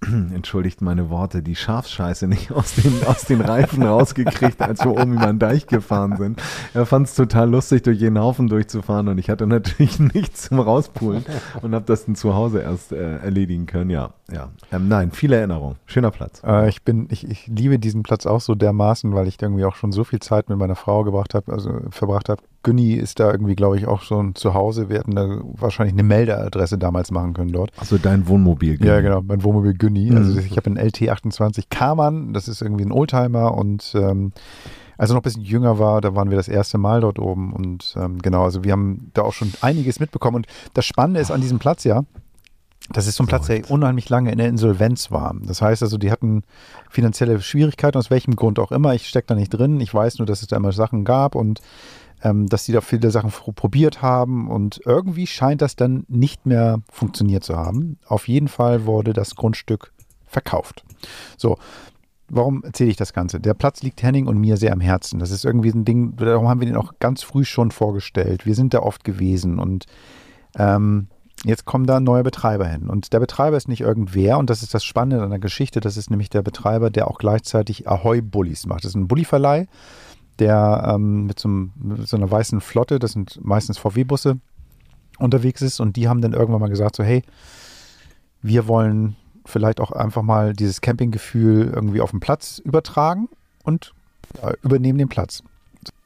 entschuldigt 0.02 0.80
meine 0.82 1.10
Worte, 1.10 1.42
die 1.42 1.54
Schafsscheiße 1.54 2.26
nicht 2.26 2.50
aus 2.52 2.74
den, 2.74 3.04
aus 3.06 3.24
den 3.24 3.40
Reifen 3.40 3.82
rausgekriegt, 3.82 4.60
als 4.60 4.84
wir 4.84 4.92
oben 4.92 5.14
über 5.14 5.26
den 5.26 5.38
Deich 5.38 5.66
gefahren 5.66 6.16
sind. 6.16 6.40
Er 6.74 6.86
fand 6.86 7.06
es 7.08 7.14
total 7.14 7.50
lustig, 7.50 7.82
durch 7.82 7.98
jeden 7.98 8.18
Haufen 8.18 8.48
durchzufahren 8.48 9.08
und 9.08 9.18
ich 9.18 9.30
hatte 9.30 9.46
natürlich 9.46 9.98
nichts 10.14 10.42
zum 10.42 10.60
Rauspulen 10.60 11.24
und 11.62 11.74
habe 11.74 11.84
das 11.84 12.06
dann 12.06 12.14
zu 12.14 12.34
Hause 12.34 12.60
erst 12.60 12.92
äh, 12.92 13.18
erledigen 13.18 13.66
können. 13.66 13.90
Ja, 13.90 14.10
ja. 14.32 14.48
Ähm, 14.72 14.88
nein, 14.88 15.12
viele 15.12 15.36
Erinnerungen. 15.36 15.76
Schöner 15.86 16.10
Platz. 16.10 16.42
Äh, 16.44 16.68
ich 16.68 16.82
bin, 16.82 17.08
ich, 17.10 17.28
ich 17.28 17.46
liebe 17.46 17.78
diesen 17.78 18.02
Platz 18.02 18.26
auch 18.26 18.40
so 18.40 18.54
dermaßen, 18.54 19.14
weil 19.14 19.28
ich 19.28 19.40
irgendwie 19.40 19.64
auch 19.64 19.76
schon 19.76 19.92
so 19.92 20.04
viel 20.04 20.20
Zeit 20.20 20.48
mit 20.48 20.58
meiner 20.58 20.76
Frau 20.76 21.04
gebracht 21.04 21.34
habe, 21.34 21.52
also 21.52 21.80
verbracht 21.90 22.28
habe. 22.28 22.42
Günni 22.68 22.92
ist 22.92 23.18
da 23.18 23.32
irgendwie, 23.32 23.56
glaube 23.56 23.78
ich, 23.78 23.86
auch 23.86 24.02
schon 24.02 24.34
zu 24.34 24.52
Hause. 24.52 24.90
Wir 24.90 24.98
hätten 24.98 25.14
da 25.14 25.40
wahrscheinlich 25.42 25.94
eine 25.94 26.02
Meldeadresse 26.02 26.76
damals 26.76 27.10
machen 27.10 27.32
können 27.32 27.50
dort. 27.50 27.70
Also 27.78 27.96
dein 27.96 28.28
Wohnmobil. 28.28 28.76
Günni. 28.76 28.90
Ja, 28.90 29.00
genau, 29.00 29.22
mein 29.22 29.42
Wohnmobil 29.42 29.72
Günni. 29.72 30.10
Mhm. 30.10 30.16
Also 30.18 30.38
ich 30.38 30.54
habe 30.58 30.66
einen 30.66 30.78
LT28 30.78 31.64
Kamann, 31.70 32.34
das 32.34 32.46
ist 32.46 32.60
irgendwie 32.60 32.84
ein 32.84 32.92
Oldtimer 32.92 33.56
und 33.56 33.94
ähm, 33.94 34.32
als 34.98 35.10
er 35.10 35.14
noch 35.14 35.20
ein 35.20 35.22
bisschen 35.22 35.44
jünger 35.44 35.78
war, 35.78 36.02
da 36.02 36.14
waren 36.14 36.28
wir 36.28 36.36
das 36.36 36.48
erste 36.48 36.76
Mal 36.76 37.00
dort 37.00 37.18
oben 37.18 37.54
und 37.54 37.94
ähm, 37.96 38.18
genau, 38.18 38.44
also 38.44 38.64
wir 38.64 38.72
haben 38.72 39.12
da 39.14 39.22
auch 39.22 39.32
schon 39.32 39.50
einiges 39.62 39.98
mitbekommen 39.98 40.36
und 40.36 40.46
das 40.74 40.84
Spannende 40.84 41.20
ist 41.20 41.30
an 41.30 41.40
diesem 41.40 41.58
Platz 41.58 41.84
ja, 41.84 42.04
das 42.90 43.06
ist 43.06 43.16
so 43.16 43.24
ein 43.24 43.26
Platz, 43.26 43.46
der 43.46 43.70
unheimlich 43.70 44.08
lange 44.08 44.32
in 44.32 44.38
der 44.38 44.48
Insolvenz 44.48 45.10
war. 45.10 45.34
Das 45.42 45.60
heißt 45.60 45.82
also, 45.82 45.98
die 45.98 46.10
hatten 46.10 46.42
finanzielle 46.88 47.40
Schwierigkeiten, 47.40 47.98
aus 47.98 48.10
welchem 48.10 48.34
Grund 48.34 48.58
auch 48.58 48.72
immer. 48.72 48.94
Ich 48.94 49.06
stecke 49.06 49.26
da 49.26 49.34
nicht 49.34 49.50
drin. 49.50 49.78
Ich 49.80 49.92
weiß 49.92 50.18
nur, 50.18 50.26
dass 50.26 50.40
es 50.40 50.48
da 50.48 50.56
immer 50.56 50.72
Sachen 50.72 51.04
gab 51.04 51.34
und 51.34 51.60
ähm, 52.22 52.46
dass 52.46 52.64
sie 52.64 52.72
da 52.72 52.80
viele 52.80 53.10
Sachen 53.10 53.30
probiert 53.30 54.02
haben. 54.02 54.48
Und 54.50 54.80
irgendwie 54.84 55.26
scheint 55.26 55.62
das 55.62 55.76
dann 55.76 56.04
nicht 56.08 56.46
mehr 56.46 56.80
funktioniert 56.90 57.44
zu 57.44 57.56
haben. 57.56 57.98
Auf 58.06 58.28
jeden 58.28 58.48
Fall 58.48 58.86
wurde 58.86 59.12
das 59.12 59.34
Grundstück 59.34 59.92
verkauft. 60.26 60.84
So, 61.36 61.58
warum 62.28 62.62
erzähle 62.64 62.90
ich 62.90 62.96
das 62.96 63.12
Ganze? 63.12 63.40
Der 63.40 63.54
Platz 63.54 63.82
liegt 63.82 64.02
Henning 64.02 64.26
und 64.26 64.38
mir 64.38 64.56
sehr 64.56 64.72
am 64.72 64.80
Herzen. 64.80 65.18
Das 65.18 65.30
ist 65.30 65.44
irgendwie 65.44 65.70
ein 65.70 65.84
Ding, 65.84 66.16
darum 66.16 66.48
haben 66.48 66.60
wir 66.60 66.66
den 66.66 66.76
auch 66.76 66.94
ganz 66.98 67.22
früh 67.22 67.44
schon 67.44 67.70
vorgestellt. 67.70 68.46
Wir 68.46 68.54
sind 68.54 68.74
da 68.74 68.80
oft 68.80 69.04
gewesen 69.04 69.58
und 69.58 69.86
ähm, 70.56 71.08
Jetzt 71.44 71.66
kommt 71.66 71.88
da 71.88 71.98
ein 71.98 72.04
neuer 72.04 72.24
Betreiber 72.24 72.66
hin. 72.66 72.90
Und 72.90 73.12
der 73.12 73.20
Betreiber 73.20 73.56
ist 73.56 73.68
nicht 73.68 73.80
irgendwer. 73.80 74.38
Und 74.38 74.50
das 74.50 74.62
ist 74.62 74.74
das 74.74 74.82
Spannende 74.82 75.22
an 75.22 75.30
der 75.30 75.38
Geschichte. 75.38 75.78
Das 75.78 75.96
ist 75.96 76.10
nämlich 76.10 76.30
der 76.30 76.42
Betreiber, 76.42 76.90
der 76.90 77.08
auch 77.08 77.18
gleichzeitig 77.18 77.88
Ahoy-Bullies 77.88 78.66
macht. 78.66 78.84
Das 78.84 78.90
ist 78.90 78.96
ein 78.96 79.06
Bulli-Verleih, 79.06 79.68
der 80.38 80.92
ähm, 80.94 81.26
mit, 81.26 81.38
so 81.38 81.48
einem, 81.48 81.72
mit 81.76 82.08
so 82.08 82.16
einer 82.16 82.30
weißen 82.30 82.60
Flotte, 82.60 82.98
das 82.98 83.12
sind 83.12 83.38
meistens 83.42 83.78
VW-Busse, 83.78 84.38
unterwegs 85.18 85.62
ist. 85.62 85.80
Und 85.80 85.96
die 85.96 86.08
haben 86.08 86.20
dann 86.20 86.32
irgendwann 86.32 86.60
mal 86.60 86.70
gesagt: 86.70 86.96
so, 86.96 87.02
hey, 87.02 87.22
wir 88.42 88.68
wollen 88.68 89.16
vielleicht 89.44 89.80
auch 89.80 89.92
einfach 89.92 90.22
mal 90.22 90.52
dieses 90.52 90.80
Campinggefühl 90.80 91.72
irgendwie 91.74 92.00
auf 92.00 92.10
den 92.10 92.20
Platz 92.20 92.58
übertragen 92.58 93.28
und 93.64 93.94
ja, 94.42 94.52
übernehmen 94.62 94.98
den 94.98 95.08
Platz 95.08 95.42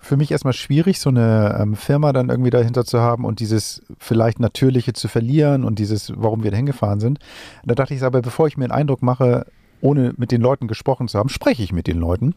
für 0.02 0.16
mich 0.16 0.32
erstmal 0.32 0.52
schwierig, 0.52 0.98
so 0.98 1.10
eine 1.10 1.56
ähm, 1.60 1.76
Firma 1.76 2.12
dann 2.12 2.28
irgendwie 2.28 2.50
dahinter 2.50 2.84
zu 2.84 3.00
haben 3.00 3.24
und 3.24 3.40
dieses 3.40 3.82
vielleicht 3.98 4.40
Natürliche 4.40 4.92
zu 4.92 5.08
verlieren 5.08 5.64
und 5.64 5.78
dieses, 5.78 6.12
warum 6.16 6.42
wir 6.42 6.50
da 6.50 6.56
hingefahren 6.56 7.00
sind. 7.00 7.20
Da 7.64 7.74
dachte 7.74 7.94
ich 7.94 8.02
aber, 8.02 8.20
bevor 8.20 8.48
ich 8.48 8.56
mir 8.56 8.64
einen 8.64 8.72
Eindruck 8.72 9.02
mache, 9.02 9.46
ohne 9.82 10.14
mit 10.16 10.32
den 10.32 10.40
Leuten 10.40 10.68
gesprochen 10.68 11.08
zu 11.08 11.18
haben, 11.18 11.28
spreche 11.28 11.62
ich 11.62 11.72
mit 11.72 11.86
den 11.86 11.98
Leuten. 11.98 12.34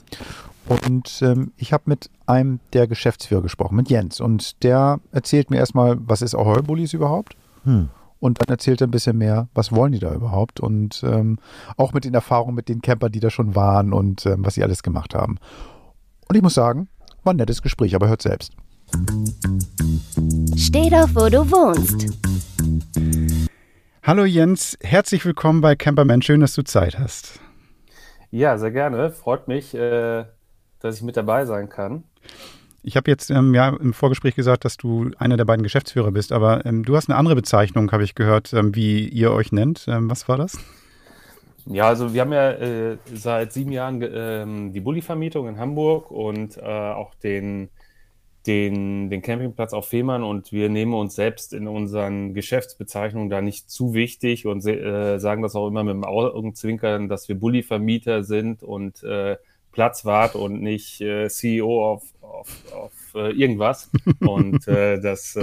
Und 0.68 1.22
ähm, 1.22 1.52
ich 1.58 1.72
habe 1.72 1.84
mit 1.86 2.10
einem 2.26 2.60
der 2.74 2.88
Geschäftsführer 2.88 3.44
gesprochen, 3.44 3.76
mit 3.76 3.90
Jens. 3.90 4.20
Und 4.20 4.64
der 4.64 5.00
erzählt 5.12 5.52
mir 5.52 5.58
erstmal, 5.58 5.98
was 6.00 6.22
ist 6.24 6.36
Ahoy 6.36 6.62
Bullies 6.64 6.94
überhaupt? 6.94 7.38
Hm. 7.64 7.90
Und 8.20 8.42
dann 8.42 8.50
erzählt 8.50 8.82
er 8.82 8.88
ein 8.88 8.92
bisschen 8.92 9.18
mehr, 9.18 9.48
was 9.54 9.72
wollen 9.72 9.92
die 9.92 10.00
da 10.00 10.14
überhaupt? 10.14 10.60
Und 10.60 11.04
ähm, 11.06 11.38
auch 11.78 11.94
mit 11.94 12.04
den 12.06 12.16
Erfahrungen 12.16 12.56
mit 12.56 12.68
den 12.68 12.82
Campern, 12.82 13.12
die 13.12 13.20
da 13.20 13.30
schon 13.30 13.54
waren 13.54 13.94
und 13.94 14.26
ähm, 14.26 14.44
was 14.44 14.56
sie 14.56 14.64
alles 14.64 14.82
gemacht 14.82 15.14
haben. 15.14 15.38
Und 16.28 16.36
ich 16.36 16.42
muss 16.42 16.56
sagen, 16.56 16.88
war 17.24 17.34
ein 17.34 17.38
nettes 17.38 17.62
Gespräch, 17.62 17.94
aber 17.94 18.08
hört 18.08 18.24
selbst. 18.24 18.54
Steh 20.58 20.90
doch, 20.90 21.10
wo 21.14 21.30
du 21.30 21.46
wohnst. 21.52 22.08
Hallo 24.08 24.24
Jens, 24.24 24.78
herzlich 24.84 25.26
willkommen 25.26 25.62
bei 25.62 25.76
Camperman. 25.76 26.22
Schön, 26.22 26.40
dass 26.40 26.54
du 26.54 26.64
Zeit 26.64 27.00
hast. 27.00 27.40
Ja, 28.30 28.56
sehr 28.60 28.70
gerne. 28.70 29.10
Freut 29.10 29.48
mich, 29.48 29.74
äh, 29.74 30.26
dass 30.80 30.98
ich 30.98 31.02
mit 31.02 31.18
dabei 31.18 31.46
sein 31.46 31.70
kann. 31.70 32.04
Ich 32.84 32.98
habe 32.98 33.10
jetzt 33.10 33.32
ähm, 33.32 33.56
ja 33.56 33.70
im 33.70 33.94
Vorgespräch 33.94 34.36
gesagt, 34.36 34.64
dass 34.64 34.78
du 34.78 35.10
einer 35.18 35.38
der 35.38 35.46
beiden 35.46 35.64
Geschäftsführer 35.64 36.12
bist, 36.12 36.34
aber 36.34 36.68
ähm, 36.68 36.86
du 36.86 36.96
hast 36.96 37.10
eine 37.10 37.18
andere 37.18 37.34
Bezeichnung, 37.34 37.92
habe 37.92 38.04
ich 38.04 38.14
gehört, 38.14 38.54
ähm, 38.54 38.76
wie 38.76 39.10
ihr 39.10 39.32
euch 39.32 39.52
nennt. 39.52 39.88
Ähm, 39.88 40.08
was 40.08 40.30
war 40.30 40.38
das? 40.38 40.60
Ja, 41.66 41.88
also 41.88 42.14
wir 42.14 42.22
haben 42.22 42.34
ja 42.34 42.52
äh, 42.52 42.98
seit 43.12 43.54
sieben 43.54 43.72
Jahren 43.72 44.04
äh, 44.04 44.72
die 44.72 44.82
Bulli-Vermietung 44.82 45.48
in 45.48 45.58
Hamburg 45.58 46.12
und 46.12 46.58
äh, 46.58 46.62
auch 46.62 47.16
den, 47.16 47.70
den, 48.48 49.10
den 49.10 49.22
Campingplatz 49.22 49.74
auf 49.74 49.88
Fehmarn 49.88 50.24
und 50.24 50.52
wir 50.52 50.70
nehmen 50.70 50.94
uns 50.94 51.16
selbst 51.16 51.54
in 51.54 51.68
unseren 51.68 52.34
Geschäftsbezeichnungen 52.34 53.30
da 53.30 53.42
nicht 53.42 53.70
zu 53.70 53.94
wichtig 53.94 54.46
und 54.46 54.66
äh, 54.66 55.18
sagen 55.20 55.42
das 55.42 55.56
auch 55.56 55.68
immer 55.68 55.84
mit 55.84 55.94
dem 55.94 56.04
Augenzwinkern, 56.04 57.10
dass 57.10 57.28
wir 57.28 57.40
Bulli-Vermieter 57.40 58.24
sind 58.24 58.64
und 58.64 59.04
äh, 59.04 59.38
Platzwart 59.72 60.36
und 60.36 60.62
nicht 60.62 61.02
äh, 61.02 61.28
CEO 61.28 61.84
auf, 61.84 62.04
auf, 62.22 62.50
auf 62.74 62.94
irgendwas. 63.16 63.90
und 64.20 64.68
das 64.68 65.38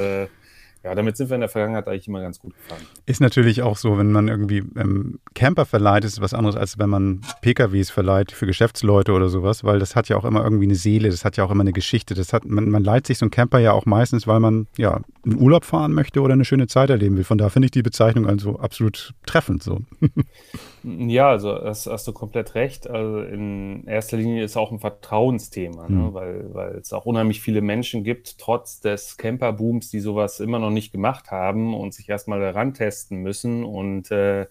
ja, 0.84 0.94
damit 0.96 1.16
sind 1.16 1.30
wir 1.30 1.36
in 1.36 1.40
der 1.40 1.48
Vergangenheit 1.48 1.86
eigentlich 1.86 2.08
immer 2.08 2.20
ganz 2.20 2.40
gut 2.40 2.54
gefahren. 2.56 2.82
Ist 3.06 3.20
natürlich 3.20 3.62
auch 3.62 3.76
so, 3.76 3.98
wenn 3.98 4.10
man 4.10 4.26
irgendwie 4.26 4.64
ähm, 4.76 5.20
Camper 5.34 5.64
verleiht, 5.64 6.04
ist 6.04 6.14
es 6.14 6.20
was 6.20 6.34
anderes, 6.34 6.56
als 6.56 6.78
wenn 6.78 6.90
man 6.90 7.20
PKWs 7.40 7.90
verleiht 7.90 8.32
für 8.32 8.46
Geschäftsleute 8.46 9.12
oder 9.12 9.28
sowas, 9.28 9.62
weil 9.62 9.78
das 9.78 9.94
hat 9.94 10.08
ja 10.08 10.16
auch 10.16 10.24
immer 10.24 10.42
irgendwie 10.42 10.64
eine 10.64 10.74
Seele, 10.74 11.08
das 11.08 11.24
hat 11.24 11.36
ja 11.36 11.44
auch 11.44 11.52
immer 11.52 11.62
eine 11.62 11.72
Geschichte. 11.72 12.14
Das 12.14 12.32
hat, 12.32 12.44
man, 12.46 12.68
man 12.68 12.82
leiht 12.82 13.06
sich 13.06 13.18
so 13.18 13.24
einen 13.24 13.30
Camper 13.30 13.60
ja 13.60 13.72
auch 13.72 13.86
meistens, 13.86 14.26
weil 14.26 14.40
man 14.40 14.66
ja 14.76 15.00
in 15.24 15.38
Urlaub 15.38 15.64
fahren 15.64 15.92
möchte 15.92 16.20
oder 16.20 16.32
eine 16.32 16.44
schöne 16.44 16.66
Zeit 16.66 16.90
erleben 16.90 17.16
will. 17.16 17.24
Von 17.24 17.38
da 17.38 17.48
finde 17.48 17.66
ich 17.66 17.72
die 17.72 17.82
Bezeichnung 17.82 18.26
also 18.26 18.58
absolut 18.58 19.14
treffend 19.24 19.62
so. 19.62 19.80
ja, 20.84 21.28
also 21.28 21.54
das 21.58 21.86
hast 21.86 22.06
du 22.06 22.12
komplett 22.12 22.54
recht. 22.54 22.88
Also 22.88 23.22
in 23.22 23.86
erster 23.86 24.16
Linie 24.16 24.44
ist 24.44 24.56
auch 24.56 24.72
ein 24.72 24.80
Vertrauensthema, 24.80 25.88
mhm. 25.88 25.96
ne? 25.96 26.14
Weil, 26.14 26.54
weil 26.54 26.72
es 26.76 26.92
auch 26.92 27.06
unheimlich 27.06 27.40
viele 27.40 27.60
Menschen 27.60 28.04
gibt, 28.04 28.38
trotz 28.38 28.80
des 28.80 29.16
Camperbooms, 29.16 29.90
die 29.90 30.00
sowas 30.00 30.40
immer 30.40 30.58
noch 30.58 30.70
nicht 30.70 30.92
gemacht 30.92 31.30
haben 31.30 31.74
und 31.74 31.94
sich 31.94 32.08
erstmal 32.08 32.40
daran 32.40 32.74
testen 32.74 33.18
müssen. 33.18 33.64
Und 33.64 34.10
äh, 34.10 34.46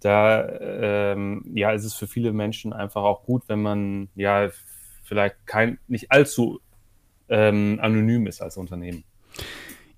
da 0.00 0.48
ähm, 0.48 1.44
ja, 1.54 1.72
ist 1.72 1.84
es 1.84 1.94
für 1.94 2.06
viele 2.06 2.32
Menschen 2.32 2.72
einfach 2.72 3.02
auch 3.02 3.22
gut, 3.24 3.42
wenn 3.48 3.62
man 3.62 4.08
ja 4.14 4.48
vielleicht 5.04 5.46
kein, 5.46 5.78
nicht 5.88 6.10
allzu 6.10 6.60
ähm, 7.28 7.78
anonym 7.80 8.26
ist 8.26 8.42
als 8.42 8.56
Unternehmen. 8.56 9.04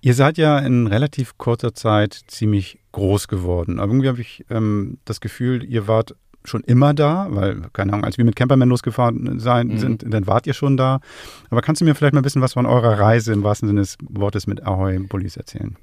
Ihr 0.05 0.15
seid 0.15 0.37
ja 0.37 0.59
in 0.59 0.87
relativ 0.87 1.37
kurzer 1.37 1.73
Zeit 1.73 2.19
ziemlich 2.27 2.77
groß 2.91 3.29
geworden. 3.29 3.79
Aber 3.79 3.89
irgendwie 3.89 4.09
habe 4.09 4.19
ich 4.19 4.43
ähm, 4.49 4.97
das 5.05 5.21
Gefühl, 5.21 5.63
ihr 5.63 5.87
wart 5.87 6.13
schon 6.43 6.61
immer 6.65 6.93
da, 6.93 7.27
weil, 7.29 7.61
keine 7.71 7.93
Ahnung, 7.93 8.03
als 8.03 8.17
wir 8.17 8.25
mit 8.25 8.35
Camperman 8.35 8.67
losgefahren 8.67 9.39
sein, 9.39 9.67
mhm. 9.67 9.77
sind, 9.77 10.05
dann 10.05 10.27
wart 10.27 10.45
ihr 10.45 10.53
schon 10.53 10.75
da. 10.75 10.99
Aber 11.49 11.61
kannst 11.61 11.79
du 11.79 11.85
mir 11.85 11.95
vielleicht 11.95 12.13
mal 12.13 12.19
ein 12.19 12.23
bisschen 12.23 12.41
was 12.41 12.51
von 12.51 12.65
eurer 12.65 12.99
Reise 12.99 13.31
im 13.31 13.43
wahrsten 13.43 13.69
Sinne 13.69 13.79
des 13.79 13.97
Wortes 14.01 14.45
mit 14.45 14.63
Ahoy 14.63 14.99
Bullies 14.99 15.37
erzählen? 15.37 15.77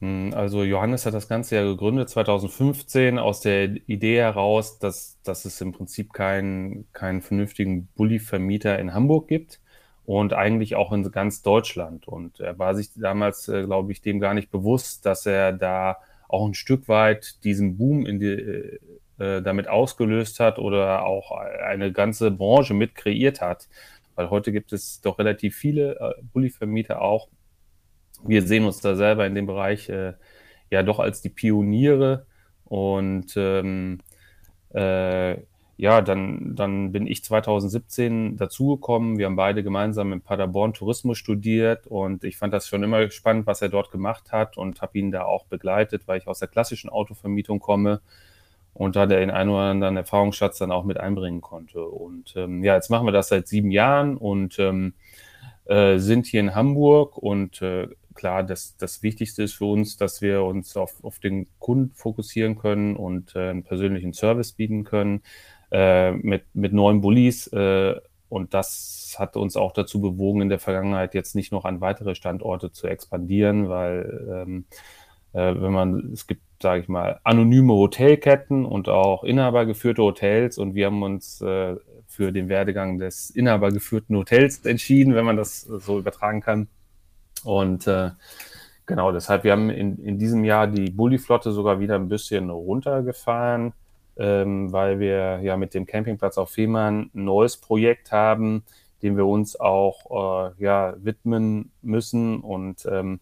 Mhm, 0.00 0.34
also 0.34 0.62
Johannes 0.62 1.06
hat 1.06 1.14
das 1.14 1.26
Ganze 1.26 1.56
ja 1.56 1.64
gegründet 1.64 2.10
2015 2.10 3.18
aus 3.18 3.40
der 3.40 3.70
Idee 3.88 4.18
heraus, 4.18 4.78
dass, 4.78 5.16
dass 5.22 5.46
es 5.46 5.62
im 5.62 5.72
Prinzip 5.72 6.12
keinen, 6.12 6.92
keinen 6.92 7.22
vernünftigen 7.22 7.88
Bulli-Vermieter 7.96 8.78
in 8.78 8.92
Hamburg 8.92 9.28
gibt 9.28 9.60
und 10.06 10.32
eigentlich 10.32 10.76
auch 10.76 10.92
in 10.92 11.10
ganz 11.10 11.42
Deutschland. 11.42 12.06
Und 12.06 12.38
er 12.40 12.58
war 12.58 12.74
sich 12.76 12.90
damals, 12.94 13.48
äh, 13.48 13.64
glaube 13.64 13.90
ich, 13.92 14.00
dem 14.00 14.20
gar 14.20 14.34
nicht 14.34 14.50
bewusst, 14.50 15.04
dass 15.04 15.26
er 15.26 15.52
da 15.52 15.98
auch 16.28 16.46
ein 16.46 16.54
Stück 16.54 16.88
weit 16.88 17.42
diesem 17.44 17.76
Boom 17.76 18.06
in 18.06 18.20
die, 18.20 18.26
äh, 18.26 18.78
äh, 19.18 19.42
damit 19.42 19.68
ausgelöst 19.68 20.38
hat 20.38 20.58
oder 20.60 21.04
auch 21.04 21.32
eine 21.32 21.92
ganze 21.92 22.30
Branche 22.30 22.72
mit 22.72 22.94
kreiert 22.94 23.40
hat. 23.40 23.68
Weil 24.14 24.30
heute 24.30 24.52
gibt 24.52 24.72
es 24.72 25.00
doch 25.00 25.18
relativ 25.18 25.56
viele 25.56 25.98
äh, 25.98 26.22
Bulli-Vermieter 26.32 27.02
auch. 27.02 27.28
Wir 28.24 28.42
sehen 28.42 28.64
uns 28.64 28.80
da 28.80 28.94
selber 28.94 29.26
in 29.26 29.34
dem 29.34 29.46
Bereich 29.46 29.88
äh, 29.88 30.14
ja 30.70 30.82
doch 30.84 31.00
als 31.00 31.20
die 31.20 31.30
Pioniere 31.30 32.26
und 32.64 33.34
ähm, 33.36 33.98
äh, 34.70 35.36
ja, 35.78 36.00
dann, 36.00 36.54
dann 36.56 36.90
bin 36.92 37.06
ich 37.06 37.22
2017 37.22 38.36
dazugekommen. 38.36 39.18
Wir 39.18 39.26
haben 39.26 39.36
beide 39.36 39.62
gemeinsam 39.62 40.12
in 40.12 40.22
Paderborn 40.22 40.72
Tourismus 40.72 41.18
studiert 41.18 41.86
und 41.86 42.24
ich 42.24 42.38
fand 42.38 42.54
das 42.54 42.66
schon 42.66 42.82
immer 42.82 43.10
spannend, 43.10 43.46
was 43.46 43.60
er 43.60 43.68
dort 43.68 43.90
gemacht 43.90 44.32
hat 44.32 44.56
und 44.56 44.80
habe 44.80 44.98
ihn 44.98 45.10
da 45.10 45.24
auch 45.24 45.44
begleitet, 45.44 46.08
weil 46.08 46.18
ich 46.18 46.28
aus 46.28 46.38
der 46.38 46.48
klassischen 46.48 46.88
Autovermietung 46.88 47.60
komme 47.60 48.00
und 48.72 48.96
da 48.96 49.04
der 49.04 49.22
in 49.22 49.30
einen 49.30 49.50
oder 49.50 49.64
anderen 49.64 49.98
Erfahrungsschatz 49.98 50.58
dann 50.58 50.72
auch 50.72 50.84
mit 50.84 50.98
einbringen 50.98 51.42
konnte. 51.42 51.84
Und 51.84 52.34
ähm, 52.36 52.64
ja, 52.64 52.74
jetzt 52.74 52.88
machen 52.88 53.06
wir 53.06 53.12
das 53.12 53.28
seit 53.28 53.46
sieben 53.46 53.70
Jahren 53.70 54.16
und 54.16 54.58
ähm, 54.58 54.94
äh, 55.66 55.98
sind 55.98 56.26
hier 56.26 56.40
in 56.40 56.54
Hamburg 56.54 57.18
und 57.18 57.60
äh, 57.60 57.88
klar, 58.16 58.42
das, 58.42 58.76
das 58.76 59.02
Wichtigste 59.02 59.42
ist 59.42 59.54
für 59.54 59.66
uns, 59.66 59.96
dass 59.96 60.20
wir 60.22 60.42
uns 60.42 60.76
auf, 60.76 61.02
auf 61.04 61.18
den 61.18 61.46
Kunden 61.58 61.94
fokussieren 61.94 62.56
können 62.56 62.96
und 62.96 63.36
äh, 63.36 63.50
einen 63.50 63.62
persönlichen 63.62 64.12
Service 64.12 64.52
bieten 64.52 64.84
können 64.84 65.22
äh, 65.70 66.12
mit, 66.12 66.44
mit 66.54 66.72
neuen 66.72 67.00
Bullies. 67.00 67.46
Äh, 67.48 67.94
und 68.28 68.54
das 68.54 69.16
hat 69.18 69.36
uns 69.36 69.56
auch 69.56 69.72
dazu 69.72 70.00
bewogen, 70.00 70.42
in 70.42 70.48
der 70.48 70.58
Vergangenheit 70.58 71.14
jetzt 71.14 71.36
nicht 71.36 71.52
noch 71.52 71.64
an 71.64 71.80
weitere 71.80 72.14
Standorte 72.14 72.72
zu 72.72 72.88
expandieren, 72.88 73.68
weil 73.68 74.44
ähm, 74.46 74.64
äh, 75.32 75.54
wenn 75.60 75.72
man, 75.72 76.12
es 76.12 76.26
gibt, 76.26 76.42
sage 76.60 76.82
ich 76.82 76.88
mal, 76.88 77.20
anonyme 77.22 77.74
Hotelketten 77.74 78.64
und 78.64 78.88
auch 78.88 79.22
inhabergeführte 79.22 80.02
Hotels 80.02 80.58
und 80.58 80.74
wir 80.74 80.86
haben 80.86 81.02
uns 81.02 81.40
äh, 81.40 81.76
für 82.06 82.32
den 82.32 82.48
Werdegang 82.48 82.98
des 82.98 83.30
inhabergeführten 83.30 84.16
Hotels 84.16 84.64
entschieden, 84.64 85.14
wenn 85.14 85.24
man 85.24 85.36
das 85.36 85.60
so 85.62 85.98
übertragen 85.98 86.40
kann. 86.40 86.68
Und 87.44 87.86
äh, 87.86 88.10
genau, 88.86 89.12
deshalb, 89.12 89.44
wir 89.44 89.52
haben 89.52 89.70
in, 89.70 89.98
in 89.98 90.18
diesem 90.18 90.44
Jahr 90.44 90.66
die 90.66 90.90
Bulli-Flotte 90.90 91.52
sogar 91.52 91.80
wieder 91.80 91.94
ein 91.94 92.08
bisschen 92.08 92.50
runtergefahren 92.50 93.72
ähm, 94.16 94.72
weil 94.72 94.98
wir 94.98 95.40
ja 95.42 95.56
mit 95.56 95.74
dem 95.74 95.86
Campingplatz 95.86 96.38
auf 96.38 96.50
Fehmarn 96.50 97.10
ein 97.14 97.24
neues 97.24 97.56
Projekt 97.56 98.12
haben, 98.12 98.64
dem 99.02 99.16
wir 99.16 99.26
uns 99.26 99.58
auch 99.58 100.50
äh, 100.56 100.62
ja, 100.62 100.94
widmen 100.98 101.70
müssen 101.82 102.40
und 102.40 102.86
ähm, 102.90 103.20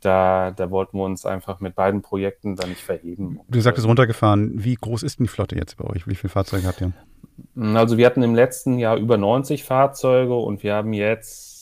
da, 0.00 0.50
da 0.50 0.70
wollten 0.70 0.98
wir 0.98 1.04
uns 1.04 1.24
einfach 1.24 1.60
mit 1.60 1.74
beiden 1.74 2.02
Projekten 2.02 2.56
dann 2.56 2.70
nicht 2.70 2.82
verheben. 2.82 3.40
Du 3.48 3.60
sagtest 3.60 3.86
runtergefahren. 3.86 4.62
Wie 4.62 4.74
groß 4.74 5.02
ist 5.02 5.18
denn 5.18 5.24
die 5.24 5.30
Flotte 5.30 5.56
jetzt 5.56 5.78
bei 5.78 5.84
euch? 5.84 6.06
Wie 6.06 6.14
viele 6.14 6.28
Fahrzeuge 6.28 6.66
habt 6.66 6.82
ihr? 6.82 6.92
Also 7.74 7.96
wir 7.96 8.04
hatten 8.04 8.22
im 8.22 8.34
letzten 8.34 8.78
Jahr 8.78 8.98
über 8.98 9.16
90 9.16 9.64
Fahrzeuge 9.64 10.34
und 10.34 10.62
wir 10.62 10.74
haben 10.74 10.92
jetzt 10.92 11.53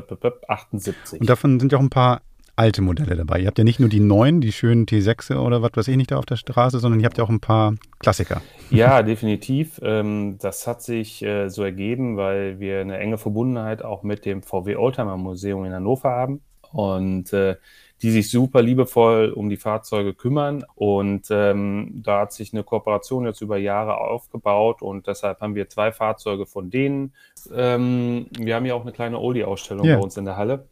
78. 0.00 1.20
Und 1.20 1.28
davon 1.28 1.60
sind 1.60 1.72
ja 1.72 1.78
auch 1.78 1.82
ein 1.82 1.90
paar 1.90 2.22
alte 2.58 2.82
Modelle 2.82 3.14
dabei. 3.14 3.40
Ihr 3.40 3.46
habt 3.46 3.58
ja 3.58 3.64
nicht 3.64 3.78
nur 3.78 3.88
die 3.88 4.00
neuen, 4.00 4.40
die 4.40 4.50
schönen 4.50 4.84
T6 4.84 5.36
oder 5.36 5.62
was 5.62 5.70
weiß 5.74 5.88
ich 5.88 5.96
nicht 5.96 6.10
da 6.10 6.18
auf 6.18 6.26
der 6.26 6.36
Straße, 6.36 6.80
sondern 6.80 6.98
ihr 7.00 7.06
habt 7.06 7.16
ja 7.16 7.24
auch 7.24 7.28
ein 7.28 7.40
paar 7.40 7.74
Klassiker. 8.00 8.42
Ja, 8.70 9.02
definitiv. 9.02 9.80
Ähm, 9.82 10.38
das 10.40 10.66
hat 10.66 10.82
sich 10.82 11.22
äh, 11.22 11.48
so 11.48 11.62
ergeben, 11.62 12.16
weil 12.16 12.58
wir 12.58 12.80
eine 12.80 12.98
enge 12.98 13.16
Verbundenheit 13.16 13.82
auch 13.82 14.02
mit 14.02 14.26
dem 14.26 14.42
VW 14.42 14.74
Oldtimer 14.74 15.16
Museum 15.16 15.64
in 15.64 15.72
Hannover 15.72 16.10
haben 16.10 16.40
und 16.72 17.32
äh, 17.32 17.56
die 18.02 18.10
sich 18.10 18.30
super 18.30 18.62
liebevoll 18.62 19.32
um 19.32 19.48
die 19.48 19.56
Fahrzeuge 19.56 20.14
kümmern. 20.14 20.64
Und 20.74 21.26
ähm, 21.30 22.00
da 22.04 22.20
hat 22.20 22.32
sich 22.32 22.52
eine 22.52 22.62
Kooperation 22.62 23.26
jetzt 23.26 23.40
über 23.40 23.58
Jahre 23.58 23.98
aufgebaut 23.98 24.82
und 24.82 25.06
deshalb 25.06 25.40
haben 25.40 25.54
wir 25.54 25.68
zwei 25.68 25.92
Fahrzeuge 25.92 26.46
von 26.46 26.70
denen. 26.70 27.12
Ähm, 27.52 28.26
wir 28.38 28.54
haben 28.54 28.66
ja 28.66 28.74
auch 28.74 28.82
eine 28.82 28.92
kleine 28.92 29.18
Oldie-Ausstellung 29.18 29.86
yeah. 29.86 29.96
bei 29.96 30.02
uns 30.02 30.16
in 30.16 30.24
der 30.24 30.36
Halle. 30.36 30.68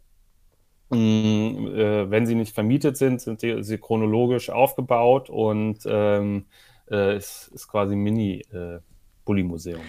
Mm, 0.90 0.96
äh, 0.96 2.10
wenn 2.10 2.26
sie 2.26 2.36
nicht 2.36 2.54
vermietet 2.54 2.96
sind, 2.96 3.20
sind 3.20 3.40
sie, 3.40 3.62
sie 3.64 3.78
chronologisch 3.78 4.50
aufgebaut 4.50 5.28
und 5.28 5.78
ähm, 5.86 6.46
äh, 6.88 7.16
ist, 7.16 7.50
ist 7.52 7.66
quasi 7.66 7.96
Mini. 7.96 8.42
Äh, 8.52 8.78
Bulli-Museum. 9.26 9.80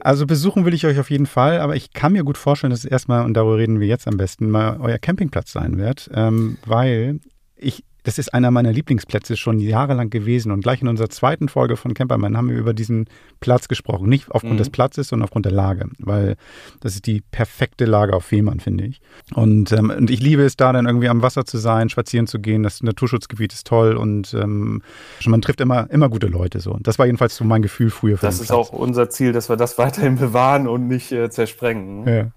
Also 0.00 0.26
besuchen 0.26 0.64
will 0.64 0.72
ich 0.72 0.86
euch 0.86 0.98
auf 0.98 1.10
jeden 1.10 1.26
Fall, 1.26 1.60
aber 1.60 1.76
ich 1.76 1.92
kann 1.92 2.12
mir 2.12 2.24
gut 2.24 2.38
vorstellen, 2.38 2.70
dass 2.70 2.80
es 2.80 2.90
erstmal, 2.90 3.26
und 3.26 3.34
darüber 3.34 3.58
reden 3.58 3.80
wir 3.80 3.86
jetzt 3.86 4.08
am 4.08 4.16
besten, 4.16 4.48
mal 4.48 4.80
euer 4.80 4.98
Campingplatz 4.98 5.52
sein 5.52 5.76
wird, 5.76 6.08
ähm, 6.14 6.56
weil 6.64 7.20
ich 7.56 7.84
das 8.08 8.16
ist 8.16 8.32
einer 8.32 8.50
meiner 8.50 8.72
Lieblingsplätze 8.72 9.36
schon 9.36 9.58
jahrelang 9.58 10.08
gewesen. 10.08 10.50
Und 10.50 10.62
gleich 10.62 10.80
in 10.80 10.88
unserer 10.88 11.10
zweiten 11.10 11.50
Folge 11.50 11.76
von 11.76 11.92
Camperman 11.92 12.38
haben 12.38 12.48
wir 12.48 12.56
über 12.56 12.72
diesen 12.72 13.06
Platz 13.40 13.68
gesprochen. 13.68 14.08
Nicht 14.08 14.30
aufgrund 14.30 14.54
mhm. 14.54 14.58
des 14.58 14.70
Platzes, 14.70 15.08
sondern 15.08 15.24
aufgrund 15.24 15.44
der 15.44 15.52
Lage. 15.52 15.90
Weil 15.98 16.36
das 16.80 16.94
ist 16.94 17.06
die 17.06 17.20
perfekte 17.20 17.84
Lage 17.84 18.14
auf 18.14 18.24
Fehmarn, 18.24 18.60
finde 18.60 18.86
ich. 18.86 19.02
Und, 19.34 19.72
ähm, 19.72 19.90
und 19.90 20.08
ich 20.08 20.22
liebe 20.22 20.42
es 20.42 20.56
da 20.56 20.72
dann 20.72 20.86
irgendwie 20.86 21.10
am 21.10 21.20
Wasser 21.20 21.44
zu 21.44 21.58
sein, 21.58 21.90
spazieren 21.90 22.26
zu 22.26 22.38
gehen. 22.38 22.62
Das 22.62 22.82
Naturschutzgebiet 22.82 23.52
ist 23.52 23.66
toll 23.66 23.94
und 23.94 24.32
ähm, 24.32 24.80
man 25.26 25.42
trifft 25.42 25.60
immer, 25.60 25.90
immer 25.90 26.08
gute 26.08 26.28
Leute 26.28 26.60
so. 26.60 26.78
Das 26.80 26.98
war 26.98 27.04
jedenfalls 27.04 27.36
so 27.36 27.44
mein 27.44 27.60
Gefühl 27.60 27.90
früher. 27.90 28.16
Das 28.16 28.40
ist 28.40 28.46
Platz. 28.46 28.56
auch 28.56 28.72
unser 28.72 29.10
Ziel, 29.10 29.32
dass 29.32 29.50
wir 29.50 29.56
das 29.56 29.76
weiterhin 29.78 30.16
bewahren 30.16 30.66
und 30.66 30.88
nicht 30.88 31.12
äh, 31.12 31.28
zersprengen. 31.28 32.08
Ja. 32.08 32.30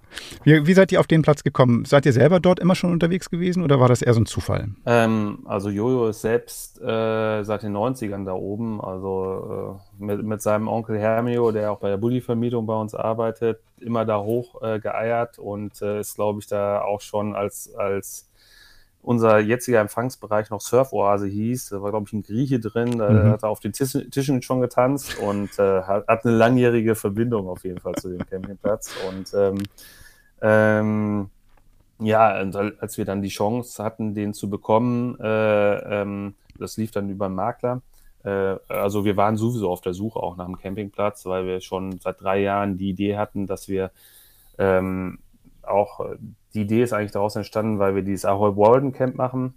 Wie, 0.43 0.65
wie, 0.67 0.73
seid 0.73 0.91
ihr 0.91 0.99
auf 0.99 1.07
den 1.07 1.21
Platz 1.21 1.43
gekommen? 1.43 1.85
Seid 1.85 2.05
ihr 2.05 2.13
selber 2.13 2.39
dort 2.39 2.59
immer 2.59 2.75
schon 2.75 2.91
unterwegs 2.91 3.29
gewesen 3.29 3.63
oder 3.63 3.79
war 3.79 3.87
das 3.87 4.01
eher 4.01 4.13
so 4.13 4.21
ein 4.21 4.25
Zufall? 4.25 4.69
Ähm, 4.85 5.39
also 5.45 5.69
Jojo 5.69 6.07
ist 6.07 6.21
selbst 6.21 6.81
äh, 6.81 7.43
seit 7.43 7.63
den 7.63 7.75
90ern 7.75 8.25
da 8.25 8.33
oben, 8.33 8.81
also 8.81 9.79
äh, 9.99 10.03
mit, 10.03 10.23
mit, 10.23 10.41
seinem 10.41 10.67
Onkel 10.67 10.97
Hermio, 10.99 11.51
der 11.51 11.71
auch 11.71 11.79
bei 11.79 11.89
der 11.89 11.97
Bulli-Vermietung 11.97 12.65
bei 12.65 12.75
uns 12.75 12.95
arbeitet, 12.95 13.59
immer 13.79 14.05
da 14.05 14.19
hoch 14.19 14.61
äh, 14.61 14.79
geeiert 14.79 15.39
und 15.39 15.81
äh, 15.81 15.99
ist, 15.99 16.15
glaube 16.15 16.39
ich, 16.39 16.47
da 16.47 16.81
auch 16.81 17.01
schon 17.01 17.35
als, 17.35 17.73
als 17.75 18.31
unser 19.03 19.39
jetziger 19.39 19.79
Empfangsbereich 19.79 20.49
noch 20.49 20.61
Surfoase 20.61 21.27
hieß. 21.27 21.69
Da 21.69 21.81
war, 21.81 21.91
glaube 21.91 22.05
ich, 22.07 22.13
ein 22.13 22.23
Grieche 22.23 22.59
drin, 22.59 22.97
da 22.99 23.09
mhm. 23.09 23.29
hat 23.31 23.43
er 23.43 23.49
auf 23.49 23.59
den 23.59 23.73
Tisch, 23.73 23.97
Tischen 24.11 24.41
schon 24.41 24.61
getanzt 24.61 25.17
und 25.19 25.57
äh, 25.57 25.81
hat, 25.81 26.07
hat, 26.07 26.25
eine 26.25 26.35
langjährige 26.35 26.95
Verbindung 26.95 27.47
auf 27.47 27.63
jeden 27.63 27.79
Fall 27.79 27.95
zu 27.95 28.09
dem 28.09 28.25
Campingplatz. 28.25 28.93
Und 29.09 29.33
ähm, 29.33 29.63
ähm, 30.41 31.29
ja, 31.99 32.29
als 32.29 32.97
wir 32.97 33.05
dann 33.05 33.21
die 33.21 33.29
Chance 33.29 33.83
hatten, 33.83 34.13
den 34.13 34.33
zu 34.33 34.49
bekommen, 34.49 35.19
äh, 35.19 36.01
ähm, 36.01 36.35
das 36.57 36.77
lief 36.77 36.91
dann 36.91 37.09
über 37.09 37.27
einen 37.27 37.35
Makler. 37.35 37.81
Äh, 38.23 38.55
also 38.67 39.05
wir 39.05 39.17
waren 39.17 39.37
sowieso 39.37 39.69
auf 39.69 39.81
der 39.81 39.93
Suche 39.93 40.19
auch 40.19 40.35
nach 40.37 40.45
einem 40.45 40.57
Campingplatz, 40.57 41.25
weil 41.25 41.45
wir 41.45 41.61
schon 41.61 41.99
seit 41.99 42.21
drei 42.21 42.39
Jahren 42.41 42.77
die 42.77 42.89
Idee 42.89 43.17
hatten, 43.17 43.45
dass 43.45 43.67
wir 43.67 43.91
ähm, 44.57 45.19
auch 45.61 46.05
die 46.53 46.61
Idee 46.61 46.83
ist 46.83 46.93
eigentlich 46.93 47.11
daraus 47.11 47.35
entstanden, 47.35 47.79
weil 47.79 47.95
wir 47.95 48.01
dieses 48.01 48.25
Ahoy 48.25 48.55
Walden 48.57 48.93
Camp 48.93 49.15
machen, 49.15 49.55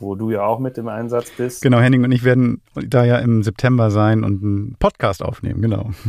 wo 0.00 0.14
du 0.14 0.30
ja 0.30 0.44
auch 0.44 0.58
mit 0.58 0.78
im 0.78 0.88
Einsatz 0.88 1.30
bist. 1.30 1.62
Genau, 1.62 1.78
Henning 1.78 2.04
und 2.04 2.12
ich 2.12 2.24
werden 2.24 2.62
da 2.74 3.04
ja 3.04 3.18
im 3.18 3.42
September 3.42 3.90
sein 3.90 4.24
und 4.24 4.42
einen 4.42 4.76
Podcast 4.78 5.22
aufnehmen, 5.22 5.60
genau. 5.62 5.90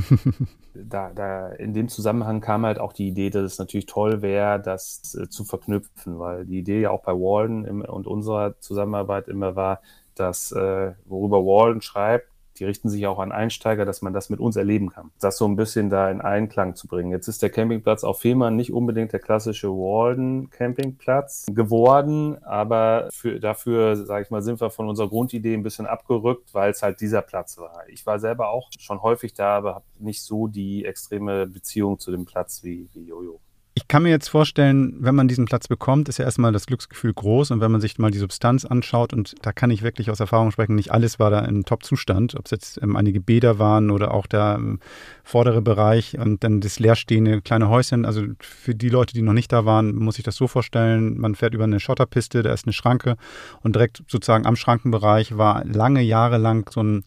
Da, 0.73 1.11
da 1.13 1.49
in 1.49 1.73
dem 1.73 1.89
Zusammenhang 1.89 2.39
kam 2.39 2.65
halt 2.65 2.79
auch 2.79 2.93
die 2.93 3.09
Idee, 3.09 3.29
dass 3.29 3.43
es 3.43 3.59
natürlich 3.59 3.87
toll 3.87 4.21
wäre, 4.21 4.57
das 4.57 5.13
äh, 5.21 5.27
zu 5.27 5.43
verknüpfen, 5.43 6.17
weil 6.17 6.45
die 6.45 6.59
Idee 6.59 6.79
ja 6.79 6.91
auch 6.91 7.03
bei 7.03 7.11
Walden 7.11 7.65
im, 7.65 7.81
und 7.81 8.07
unserer 8.07 8.57
Zusammenarbeit 8.61 9.27
immer 9.27 9.57
war, 9.57 9.81
dass 10.15 10.53
äh, 10.53 10.93
worüber 11.03 11.39
Walden 11.39 11.81
schreibt, 11.81 12.30
die 12.61 12.65
richten 12.65 12.89
sich 12.89 13.07
auch 13.07 13.17
an 13.17 13.31
Einsteiger, 13.31 13.85
dass 13.85 14.03
man 14.03 14.13
das 14.13 14.29
mit 14.29 14.39
uns 14.39 14.55
erleben 14.55 14.91
kann. 14.91 15.09
Das 15.19 15.37
so 15.37 15.47
ein 15.47 15.55
bisschen 15.55 15.89
da 15.89 16.11
in 16.11 16.21
Einklang 16.21 16.75
zu 16.75 16.87
bringen. 16.87 17.09
Jetzt 17.09 17.27
ist 17.27 17.41
der 17.41 17.49
Campingplatz 17.49 18.03
auf 18.03 18.19
Fehmarn 18.19 18.55
nicht 18.55 18.71
unbedingt 18.71 19.13
der 19.13 19.19
klassische 19.19 19.69
Walden 19.69 20.51
Campingplatz 20.51 21.47
geworden, 21.49 22.37
aber 22.43 23.09
für, 23.11 23.39
dafür, 23.39 23.95
sage 23.95 24.25
ich 24.25 24.29
mal, 24.29 24.43
sind 24.43 24.61
wir 24.61 24.69
von 24.69 24.87
unserer 24.87 25.09
Grundidee 25.09 25.55
ein 25.55 25.63
bisschen 25.63 25.87
abgerückt, 25.87 26.53
weil 26.53 26.69
es 26.69 26.83
halt 26.83 27.01
dieser 27.01 27.23
Platz 27.23 27.57
war. 27.57 27.81
Ich 27.87 28.05
war 28.05 28.19
selber 28.19 28.51
auch 28.51 28.69
schon 28.77 29.01
häufig 29.01 29.33
da, 29.33 29.57
aber 29.57 29.73
habe 29.73 29.85
nicht 29.97 30.21
so 30.21 30.47
die 30.47 30.85
extreme 30.85 31.47
Beziehung 31.47 31.97
zu 31.97 32.11
dem 32.11 32.25
Platz 32.25 32.63
wie, 32.63 32.89
wie 32.93 33.07
Jojo. 33.07 33.39
Ich 33.73 33.87
kann 33.87 34.03
mir 34.03 34.09
jetzt 34.09 34.27
vorstellen, 34.27 34.97
wenn 34.99 35.15
man 35.15 35.29
diesen 35.29 35.45
Platz 35.45 35.69
bekommt, 35.69 36.09
ist 36.09 36.17
ja 36.17 36.25
erstmal 36.25 36.51
das 36.51 36.65
Glücksgefühl 36.65 37.13
groß. 37.13 37.51
Und 37.51 37.61
wenn 37.61 37.71
man 37.71 37.79
sich 37.79 37.97
mal 37.99 38.11
die 38.11 38.17
Substanz 38.17 38.65
anschaut, 38.65 39.13
und 39.13 39.33
da 39.43 39.53
kann 39.53 39.71
ich 39.71 39.81
wirklich 39.81 40.11
aus 40.11 40.19
Erfahrung 40.19 40.51
sprechen, 40.51 40.75
nicht 40.75 40.91
alles 40.91 41.19
war 41.19 41.29
da 41.29 41.39
in 41.39 41.63
Top-Zustand, 41.63 42.35
ob 42.35 42.45
es 42.45 42.51
jetzt 42.51 42.81
ähm, 42.83 42.97
einige 42.97 43.21
Bäder 43.21 43.59
waren 43.59 43.89
oder 43.89 44.13
auch 44.13 44.27
der 44.27 44.55
ähm, 44.59 44.79
vordere 45.23 45.61
Bereich 45.61 46.17
und 46.19 46.43
dann 46.43 46.59
das 46.59 46.79
leerstehende 46.79 47.41
kleine 47.41 47.69
Häuschen. 47.69 48.05
Also 48.05 48.23
für 48.41 48.75
die 48.75 48.89
Leute, 48.89 49.13
die 49.13 49.21
noch 49.21 49.31
nicht 49.31 49.53
da 49.53 49.63
waren, 49.63 49.95
muss 49.95 50.17
ich 50.17 50.25
das 50.25 50.35
so 50.35 50.49
vorstellen, 50.49 51.17
man 51.17 51.35
fährt 51.35 51.53
über 51.53 51.63
eine 51.63 51.79
Schotterpiste, 51.79 52.43
da 52.43 52.51
ist 52.51 52.65
eine 52.65 52.73
Schranke 52.73 53.15
und 53.61 53.75
direkt 53.75 54.03
sozusagen 54.09 54.45
am 54.45 54.57
Schrankenbereich 54.57 55.37
war 55.37 55.63
lange 55.63 56.01
Jahre 56.01 56.37
lang 56.37 56.69
so 56.69 56.83
ein 56.83 57.05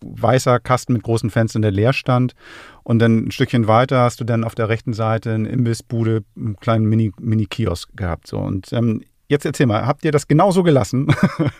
weißer 0.00 0.60
Kasten 0.60 0.92
mit 0.92 1.02
großen 1.02 1.30
Fenstern, 1.30 1.62
der 1.62 1.70
leer 1.70 1.92
stand. 1.92 2.34
Und 2.82 2.98
dann 2.98 3.26
ein 3.26 3.30
Stückchen 3.30 3.66
weiter 3.66 4.00
hast 4.00 4.20
du 4.20 4.24
dann 4.24 4.44
auf 4.44 4.54
der 4.54 4.68
rechten 4.68 4.92
Seite 4.92 5.32
eine 5.32 5.48
Imbissbude, 5.48 6.24
einen 6.36 6.56
kleinen 6.56 6.86
Mini-Kiosk 6.86 7.90
Mini 7.90 7.96
gehabt. 7.96 8.26
So. 8.26 8.38
Und 8.38 8.72
ähm, 8.72 9.02
jetzt 9.28 9.46
erzähl 9.46 9.66
mal, 9.66 9.86
habt 9.86 10.04
ihr 10.04 10.12
das 10.12 10.28
genauso 10.28 10.62
gelassen 10.62 11.08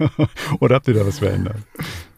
oder 0.61 0.77
habt 0.77 0.89
ihr 0.89 0.95
da 0.95 1.07
was 1.07 1.19
verändert? 1.19 1.57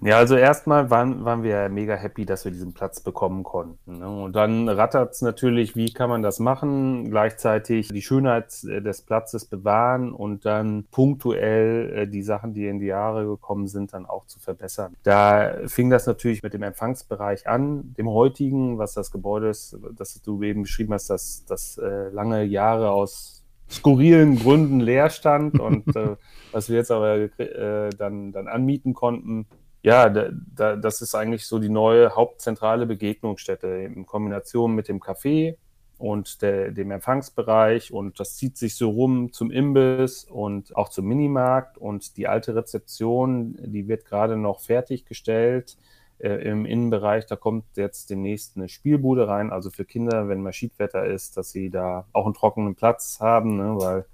Ja, 0.02 0.18
also 0.18 0.36
erstmal 0.36 0.90
waren, 0.90 1.24
waren 1.24 1.42
wir 1.42 1.68
mega 1.68 1.94
happy, 1.94 2.26
dass 2.26 2.44
wir 2.44 2.52
diesen 2.52 2.74
Platz 2.74 3.00
bekommen 3.00 3.44
konnten. 3.44 3.98
Ne? 3.98 4.08
Und 4.08 4.36
dann 4.36 4.68
rattert 4.68 5.12
es 5.12 5.22
natürlich, 5.22 5.74
wie 5.74 5.92
kann 5.92 6.10
man 6.10 6.22
das 6.22 6.38
machen, 6.38 7.10
gleichzeitig 7.10 7.88
die 7.88 8.02
Schönheit 8.02 8.52
äh, 8.64 8.82
des 8.82 9.02
Platzes 9.02 9.46
bewahren 9.46 10.12
und 10.12 10.44
dann 10.44 10.84
punktuell 10.90 11.92
äh, 11.94 12.06
die 12.06 12.22
Sachen, 12.22 12.52
die 12.52 12.66
in 12.66 12.78
die 12.78 12.86
Jahre 12.86 13.26
gekommen 13.26 13.68
sind, 13.68 13.94
dann 13.94 14.06
auch 14.06 14.26
zu 14.26 14.38
verbessern. 14.38 14.94
Da 15.02 15.54
fing 15.66 15.88
das 15.88 16.06
natürlich 16.06 16.42
mit 16.42 16.52
dem 16.52 16.62
Empfangsbereich 16.62 17.48
an, 17.48 17.94
dem 17.96 18.08
heutigen, 18.08 18.78
was 18.78 18.92
das 18.92 19.10
Gebäude 19.10 19.48
ist, 19.48 19.78
das 19.96 20.20
du 20.20 20.42
eben 20.42 20.62
beschrieben 20.62 20.92
hast, 20.92 21.08
dass 21.08 21.44
das 21.46 21.78
äh, 21.78 22.10
lange 22.10 22.44
Jahre 22.44 22.90
aus 22.90 23.44
skurrilen 23.68 24.38
Gründen 24.38 24.80
leer 24.80 25.10
stand 25.10 25.58
und 25.58 25.88
äh, 25.96 26.16
was 26.52 26.68
wir 26.68 26.76
jetzt 26.76 26.90
aber 26.90 27.16
äh, 27.16 27.90
dann, 27.90 28.32
dann 28.32 28.46
anmieten 28.46 28.94
konnten, 28.94 29.46
ja, 29.86 30.08
da, 30.10 30.30
da, 30.32 30.74
das 30.74 31.00
ist 31.00 31.14
eigentlich 31.14 31.46
so 31.46 31.60
die 31.60 31.68
neue 31.68 32.16
hauptzentrale 32.16 32.86
Begegnungsstätte 32.86 33.68
in 33.68 34.04
Kombination 34.04 34.74
mit 34.74 34.88
dem 34.88 34.98
Café 35.00 35.58
und 35.96 36.42
der, 36.42 36.72
dem 36.72 36.90
Empfangsbereich 36.90 37.92
und 37.92 38.18
das 38.18 38.34
zieht 38.34 38.56
sich 38.56 38.74
so 38.74 38.90
rum 38.90 39.32
zum 39.32 39.52
Imbiss 39.52 40.24
und 40.24 40.74
auch 40.74 40.88
zum 40.88 41.06
Minimarkt 41.06 41.78
und 41.78 42.16
die 42.16 42.26
alte 42.26 42.56
Rezeption, 42.56 43.56
die 43.62 43.86
wird 43.86 44.06
gerade 44.06 44.36
noch 44.36 44.58
fertiggestellt 44.58 45.78
äh, 46.18 46.30
im 46.30 46.66
Innenbereich. 46.66 47.26
Da 47.26 47.36
kommt 47.36 47.76
jetzt 47.76 48.10
demnächst 48.10 48.56
eine 48.56 48.68
Spielbude 48.68 49.28
rein, 49.28 49.52
also 49.52 49.70
für 49.70 49.84
Kinder, 49.84 50.26
wenn 50.26 50.42
mal 50.42 50.52
Schiedwetter 50.52 51.06
ist, 51.06 51.36
dass 51.36 51.52
sie 51.52 51.70
da 51.70 52.08
auch 52.12 52.24
einen 52.24 52.34
trockenen 52.34 52.74
Platz 52.74 53.18
haben, 53.20 53.56
ne, 53.56 53.76
weil 53.76 54.04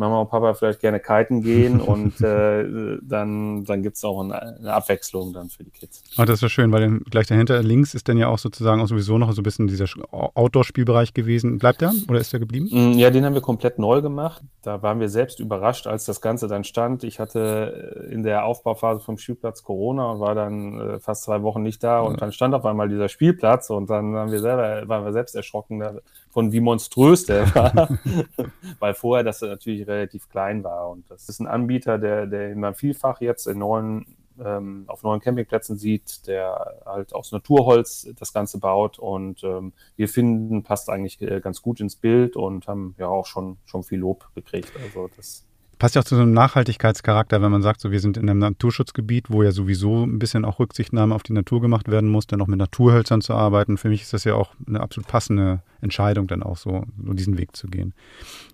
Mama 0.00 0.22
und 0.22 0.30
Papa 0.30 0.54
vielleicht 0.54 0.80
gerne 0.80 0.98
kiten 0.98 1.42
gehen 1.42 1.80
und 1.80 2.20
äh, 2.20 2.98
dann, 3.02 3.64
dann 3.64 3.82
gibt 3.82 3.96
es 3.96 4.04
auch 4.04 4.20
eine, 4.20 4.56
eine, 4.58 4.72
Abwechslung 4.72 5.32
dann 5.32 5.48
für 5.48 5.62
die 5.62 5.70
Kids. 5.70 6.02
Oh, 6.18 6.24
das 6.24 6.36
ist 6.36 6.42
ja 6.42 6.48
schön, 6.48 6.72
weil 6.72 6.80
dann 6.80 7.00
gleich 7.10 7.26
dahinter 7.26 7.62
links 7.62 7.94
ist 7.94 8.08
dann 8.08 8.16
ja 8.16 8.28
auch 8.28 8.38
sozusagen 8.38 8.80
auch 8.80 8.86
sowieso 8.86 9.18
noch 9.18 9.30
so 9.32 9.42
ein 9.42 9.44
bisschen 9.44 9.68
dieser 9.68 9.86
Outdoor-Spielbereich 10.10 11.14
gewesen. 11.14 11.58
Bleibt 11.58 11.82
der 11.82 11.92
oder 12.08 12.18
ist 12.18 12.32
der 12.32 12.40
geblieben? 12.40 12.68
Mm, 12.70 12.98
ja, 12.98 13.10
den 13.10 13.24
haben 13.24 13.34
wir 13.34 13.42
komplett 13.42 13.78
neu 13.78 14.00
gemacht. 14.00 14.42
Da 14.62 14.82
waren 14.82 15.00
wir 15.00 15.08
selbst 15.08 15.38
überrascht, 15.38 15.86
als 15.86 16.06
das 16.06 16.20
Ganze 16.20 16.48
dann 16.48 16.64
stand. 16.64 17.04
Ich 17.04 17.20
hatte 17.20 18.06
äh, 18.08 18.12
in 18.12 18.22
der 18.22 18.44
Aufbauphase 18.46 19.00
vom 19.00 19.18
Spielplatz 19.18 19.62
Corona 19.62 20.12
und 20.12 20.20
war 20.20 20.34
dann 20.34 20.80
äh, 20.80 20.98
fast 20.98 21.24
zwei 21.24 21.42
Wochen 21.42 21.62
nicht 21.62 21.84
da 21.84 22.00
und 22.00 22.22
dann 22.22 22.32
stand 22.32 22.54
auf 22.54 22.64
einmal 22.64 22.88
dieser 22.88 23.08
Spielplatz 23.08 23.68
und 23.70 23.90
dann 23.90 24.14
waren 24.14 24.32
wir 24.32 24.40
selber, 24.40 24.88
waren 24.88 25.04
wir 25.04 25.12
selbst 25.12 25.34
erschrocken 25.34 25.80
davon, 25.80 26.52
wie 26.52 26.60
monströs 26.60 27.26
der 27.26 27.54
war. 27.54 27.98
weil 28.78 28.94
vorher 28.94 29.24
das 29.24 29.42
natürlich 29.42 29.86
relativ 29.90 30.28
klein 30.28 30.64
war. 30.64 30.90
Und 30.90 31.10
das 31.10 31.28
ist 31.28 31.40
ein 31.40 31.46
Anbieter, 31.46 31.98
der, 31.98 32.26
der 32.26 32.54
man 32.56 32.74
vielfach 32.74 33.20
jetzt 33.20 33.46
in 33.46 33.58
neuen, 33.58 34.16
ähm, 34.42 34.84
auf 34.86 35.02
neuen 35.02 35.20
Campingplätzen 35.20 35.76
sieht, 35.76 36.26
der 36.26 36.82
halt 36.86 37.14
aus 37.14 37.32
Naturholz 37.32 38.08
das 38.18 38.32
Ganze 38.32 38.58
baut. 38.58 38.98
Und 38.98 39.44
ähm, 39.44 39.72
wir 39.96 40.08
finden, 40.08 40.62
passt 40.62 40.88
eigentlich 40.88 41.20
äh, 41.20 41.40
ganz 41.40 41.60
gut 41.60 41.80
ins 41.80 41.96
Bild 41.96 42.36
und 42.36 42.66
haben 42.68 42.94
ja 42.98 43.08
auch 43.08 43.26
schon, 43.26 43.58
schon 43.66 43.82
viel 43.82 43.98
Lob 43.98 44.28
gekriegt. 44.34 44.72
Also 44.82 45.10
das 45.16 45.46
passt 45.80 45.94
ja 45.96 46.02
auch 46.02 46.04
zu 46.04 46.14
so 46.14 46.22
einem 46.22 46.34
Nachhaltigkeitscharakter, 46.34 47.42
wenn 47.42 47.50
man 47.50 47.62
sagt, 47.62 47.80
so 47.80 47.90
wir 47.90 48.00
sind 48.00 48.16
in 48.16 48.28
einem 48.28 48.38
Naturschutzgebiet, 48.38 49.30
wo 49.30 49.42
ja 49.42 49.50
sowieso 49.50 50.04
ein 50.04 50.20
bisschen 50.20 50.44
auch 50.44 50.60
Rücksichtnahme 50.60 51.14
auf 51.14 51.22
die 51.24 51.32
Natur 51.32 51.60
gemacht 51.60 51.90
werden 51.90 52.08
muss, 52.08 52.28
dann 52.28 52.40
auch 52.42 52.46
mit 52.46 52.58
Naturhölzern 52.58 53.22
zu 53.22 53.32
arbeiten. 53.32 53.78
Für 53.78 53.88
mich 53.88 54.02
ist 54.02 54.12
das 54.12 54.24
ja 54.24 54.34
auch 54.34 54.52
eine 54.68 54.80
absolut 54.80 55.08
passende 55.08 55.62
Entscheidung, 55.80 56.28
dann 56.28 56.42
auch 56.42 56.58
so, 56.58 56.84
so 57.04 57.12
diesen 57.14 57.38
Weg 57.38 57.56
zu 57.56 57.66
gehen. 57.66 57.94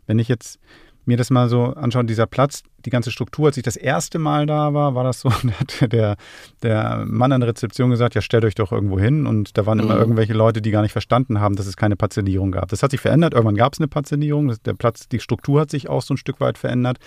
Wenn 0.06 0.20
ich 0.20 0.28
jetzt 0.28 0.60
mir 1.06 1.16
das 1.16 1.30
mal 1.30 1.48
so 1.48 1.66
anschaue, 1.74 2.04
dieser 2.04 2.26
Platz, 2.26 2.62
die 2.84 2.90
ganze 2.90 3.10
Struktur, 3.10 3.46
als 3.46 3.56
ich 3.56 3.62
das 3.62 3.76
erste 3.76 4.18
Mal 4.18 4.46
da 4.46 4.74
war, 4.74 4.94
war 4.94 5.04
das 5.04 5.20
so, 5.20 5.32
der, 5.80 6.16
der 6.62 7.04
Mann 7.06 7.32
an 7.32 7.40
der 7.40 7.50
Rezeption 7.50 7.90
gesagt, 7.90 8.14
ja, 8.14 8.20
stellt 8.20 8.44
euch 8.44 8.54
doch 8.54 8.72
irgendwo 8.72 8.98
hin. 8.98 9.26
Und 9.26 9.56
da 9.56 9.66
waren 9.66 9.78
immer 9.78 9.94
mhm. 9.94 10.00
irgendwelche 10.00 10.34
Leute, 10.34 10.60
die 10.60 10.70
gar 10.70 10.82
nicht 10.82 10.92
verstanden 10.92 11.40
haben, 11.40 11.56
dass 11.56 11.66
es 11.66 11.76
keine 11.76 11.96
Parzellierung 11.96 12.52
gab. 12.52 12.68
Das 12.68 12.82
hat 12.82 12.90
sich 12.90 13.00
verändert. 13.00 13.34
Irgendwann 13.34 13.56
gab 13.56 13.72
es 13.72 13.80
eine 13.80 13.88
Parzellierung. 13.88 14.54
Der 14.64 14.74
Platz, 14.74 15.08
die 15.08 15.20
Struktur 15.20 15.60
hat 15.60 15.70
sich 15.70 15.88
auch 15.88 16.02
so 16.02 16.14
ein 16.14 16.18
Stück 16.18 16.40
weit 16.40 16.58
verändert. 16.58 16.98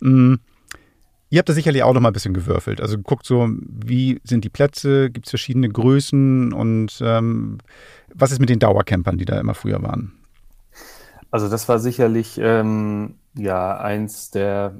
Mhm. 0.00 0.40
Ihr 1.32 1.38
habt 1.38 1.48
da 1.48 1.54
sicherlich 1.54 1.82
auch 1.82 1.94
noch 1.94 2.02
mal 2.02 2.10
ein 2.10 2.12
bisschen 2.12 2.34
gewürfelt. 2.34 2.82
Also 2.82 2.98
guckt 2.98 3.24
so, 3.24 3.48
wie 3.48 4.20
sind 4.22 4.44
die 4.44 4.50
Plätze, 4.50 5.10
gibt 5.10 5.26
es 5.26 5.30
verschiedene 5.30 5.70
Größen 5.70 6.52
und 6.52 7.00
ähm, 7.02 7.56
was 8.14 8.32
ist 8.32 8.38
mit 8.38 8.50
den 8.50 8.58
Dauercampern, 8.58 9.16
die 9.16 9.24
da 9.24 9.40
immer 9.40 9.54
früher 9.54 9.82
waren? 9.82 10.12
Also 11.30 11.48
das 11.48 11.66
war 11.70 11.78
sicherlich 11.78 12.38
ähm, 12.38 13.14
ja 13.34 13.76
eins 13.78 14.30
der 14.30 14.74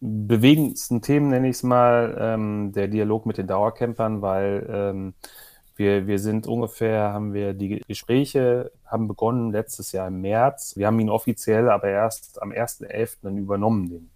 bewegendsten 0.00 1.00
Themen, 1.02 1.28
nenne 1.28 1.48
ich 1.48 1.56
es 1.56 1.62
mal, 1.62 2.16
ähm, 2.20 2.72
der 2.72 2.88
Dialog 2.88 3.26
mit 3.26 3.38
den 3.38 3.46
Dauercampern, 3.46 4.20
weil 4.20 4.66
ähm, 4.68 5.14
wir, 5.76 6.06
wir 6.06 6.18
sind 6.18 6.46
ungefähr, 6.46 7.12
haben 7.12 7.32
wir 7.32 7.54
die 7.54 7.80
Gespräche 7.86 8.72
haben 8.92 9.08
begonnen 9.08 9.50
letztes 9.50 9.92
Jahr 9.92 10.08
im 10.08 10.20
März. 10.20 10.76
Wir 10.76 10.86
haben 10.86 11.00
ihn 11.00 11.08
offiziell 11.08 11.70
aber 11.70 11.88
erst 11.88 12.42
am 12.42 12.50
1.11. 12.50 13.18
dann 13.22 13.38
übernommen, 13.38 13.88
den 13.88 14.10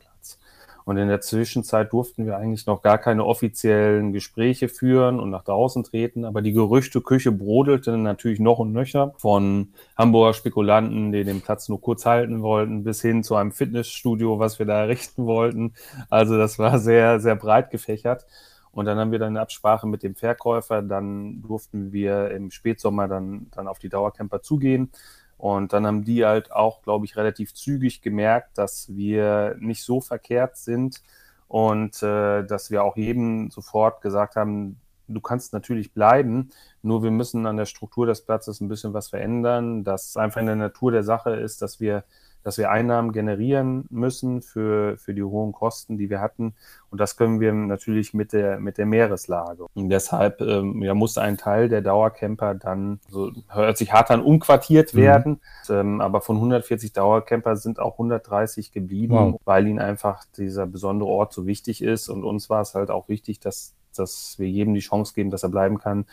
und 0.87 0.99
in 0.99 1.09
der 1.09 1.21
Zwischenzeit 1.21 1.93
durften 1.93 2.27
wir 2.27 2.37
eigentlich 2.37 2.67
noch 2.67 2.81
gar 2.81 2.99
keine 2.99 3.25
offiziellen 3.25 4.13
Gespräche 4.13 4.69
führen 4.69 5.19
und 5.19 5.31
nach 5.31 5.43
draußen 5.43 5.83
treten. 5.83 6.25
Aber 6.25 6.43
die 6.43 6.53
Gerüchteküche 6.53 7.33
brodelte 7.33 7.99
natürlich 7.99 8.39
noch 8.39 8.61
und 8.61 8.73
nöcher 8.73 9.13
von 9.19 9.73
Hamburger 9.99 10.33
Spekulanten, 10.33 11.11
die 11.11 11.25
den 11.25 11.41
Platz 11.41 11.69
nur 11.69 11.81
kurz 11.81 12.07
halten 12.07 12.41
wollten, 12.41 12.85
bis 12.85 13.03
hin 13.03 13.25
zu 13.25 13.35
einem 13.35 13.51
Fitnessstudio, 13.51 14.39
was 14.39 14.61
wir 14.61 14.67
da 14.67 14.79
errichten 14.83 15.27
wollten. 15.27 15.75
Also 16.09 16.39
das 16.39 16.57
war 16.61 16.79
sehr, 16.79 17.19
sehr 17.19 17.35
breit 17.35 17.71
gefächert. 17.71 18.25
Und 18.71 18.85
dann 18.85 18.97
haben 18.97 19.11
wir 19.11 19.19
dann 19.19 19.31
eine 19.31 19.41
Absprache 19.41 19.89
mit 19.89 20.05
dem 20.05 20.15
Verkäufer. 20.15 20.83
Dann 20.83 21.43
durften 21.43 21.93
wir 21.93 22.31
im 22.31 22.53
Spätsommer 22.53 23.09
dann, 23.09 23.49
dann 23.51 23.67
auf 23.67 23.81
die 23.81 23.89
Dauercamper 23.89 24.41
zugehen 24.41 24.93
und 25.39 25.73
dann 25.73 25.87
haben 25.87 26.05
die 26.05 26.25
halt 26.25 26.53
auch, 26.53 26.83
glaube 26.83 27.05
ich, 27.05 27.17
relativ 27.17 27.55
zügig 27.55 28.03
gemerkt, 28.03 28.57
dass 28.59 28.95
wir 28.95 29.57
nicht 29.61 29.83
so 29.83 30.01
verkehrt 30.01 30.57
sind 30.57 31.03
und 31.49 32.03
äh, 32.03 32.45
dass 32.45 32.71
wir 32.71 32.85
auch 32.85 32.97
jedem 32.97 33.51
sofort 33.51 34.01
gesagt 34.01 34.37
haben, 34.37 34.81
du 35.09 35.21
kannst 35.21 35.53
natürlich 35.53 35.93
bleiben, 35.93 36.51
nur 36.83 37.03
wir 37.03 37.11
müssen 37.11 37.47
an 37.47 37.57
der 37.57 37.67
Struktur 37.67 38.07
des 38.07 38.23
Platzes 38.23 38.61
ein 38.61 38.69
bisschen 38.69 38.95
was 38.95 39.09
verändern, 39.09 39.85
dass 39.85 40.17
einfach 40.17 40.41
in 40.41 40.47
der 40.47 40.57
Natur 40.57 40.91
der 40.91 41.05
Sache 41.05 41.37
ist, 41.37 41.63
dass 41.63 41.81
wir 41.81 42.05
dass 42.47 42.59
wir 42.59 42.71
Einnahmen 42.71 43.11
generieren 43.11 43.87
müssen 43.91 44.41
für, 44.41 44.97
für 44.99 45.15
die 45.15 45.25
hohen 45.25 45.51
Kosten, 45.51 45.99
die 45.99 46.11
wir 46.11 46.21
hatten. 46.21 46.55
Und 46.91 47.01
das 47.01 47.17
können 47.17 47.41
wir 47.41 47.53
natürlich 47.53 48.15
mit 48.15 48.33
der, 48.33 48.61
mit 48.61 48.79
der 48.79 48.87
Meereslage. 48.87 49.67
Und 49.75 49.89
deshalb 49.89 50.41
ähm, 50.41 50.81
ja, 50.81 50.95
muss 50.95 51.19
ein 51.19 51.39
Teil 51.39 51.69
der 51.69 51.83
Dauercamper 51.83 52.55
dann, 52.55 53.01
so 53.11 53.33
hört 53.49 53.77
sich 53.77 53.93
hart 53.93 54.13
an, 54.13 54.23
umquartiert 54.23 54.95
mhm. 54.95 54.99
werden. 54.99 55.41
Ähm, 55.69 56.01
aber 56.01 56.21
von 56.21 56.37
140 56.37 56.93
Dauercamper 56.93 57.57
sind 57.57 57.81
auch 57.81 57.95
130 57.95 58.71
geblieben, 58.71 59.15
wow. 59.15 59.41
weil 59.45 59.67
ihnen 59.67 59.81
einfach 59.81 60.25
dieser 60.37 60.69
besondere 60.69 61.11
Ort 61.11 61.33
so 61.33 61.47
wichtig 61.47 61.83
ist. 61.83 62.09
Und 62.09 62.23
uns 62.23 62.49
war 62.49 62.61
es 62.61 62.77
halt 62.77 62.93
auch 62.93 63.09
wichtig, 63.09 63.41
dass 63.41 63.75
dass 63.97 64.39
wir 64.39 64.49
jedem 64.49 64.75
die 64.75 64.81
Chance 64.81 65.15
geben, 65.15 65.31
dass 65.31 65.43
er 65.43 65.49
bleiben 65.49 65.79
kann. 65.79 66.07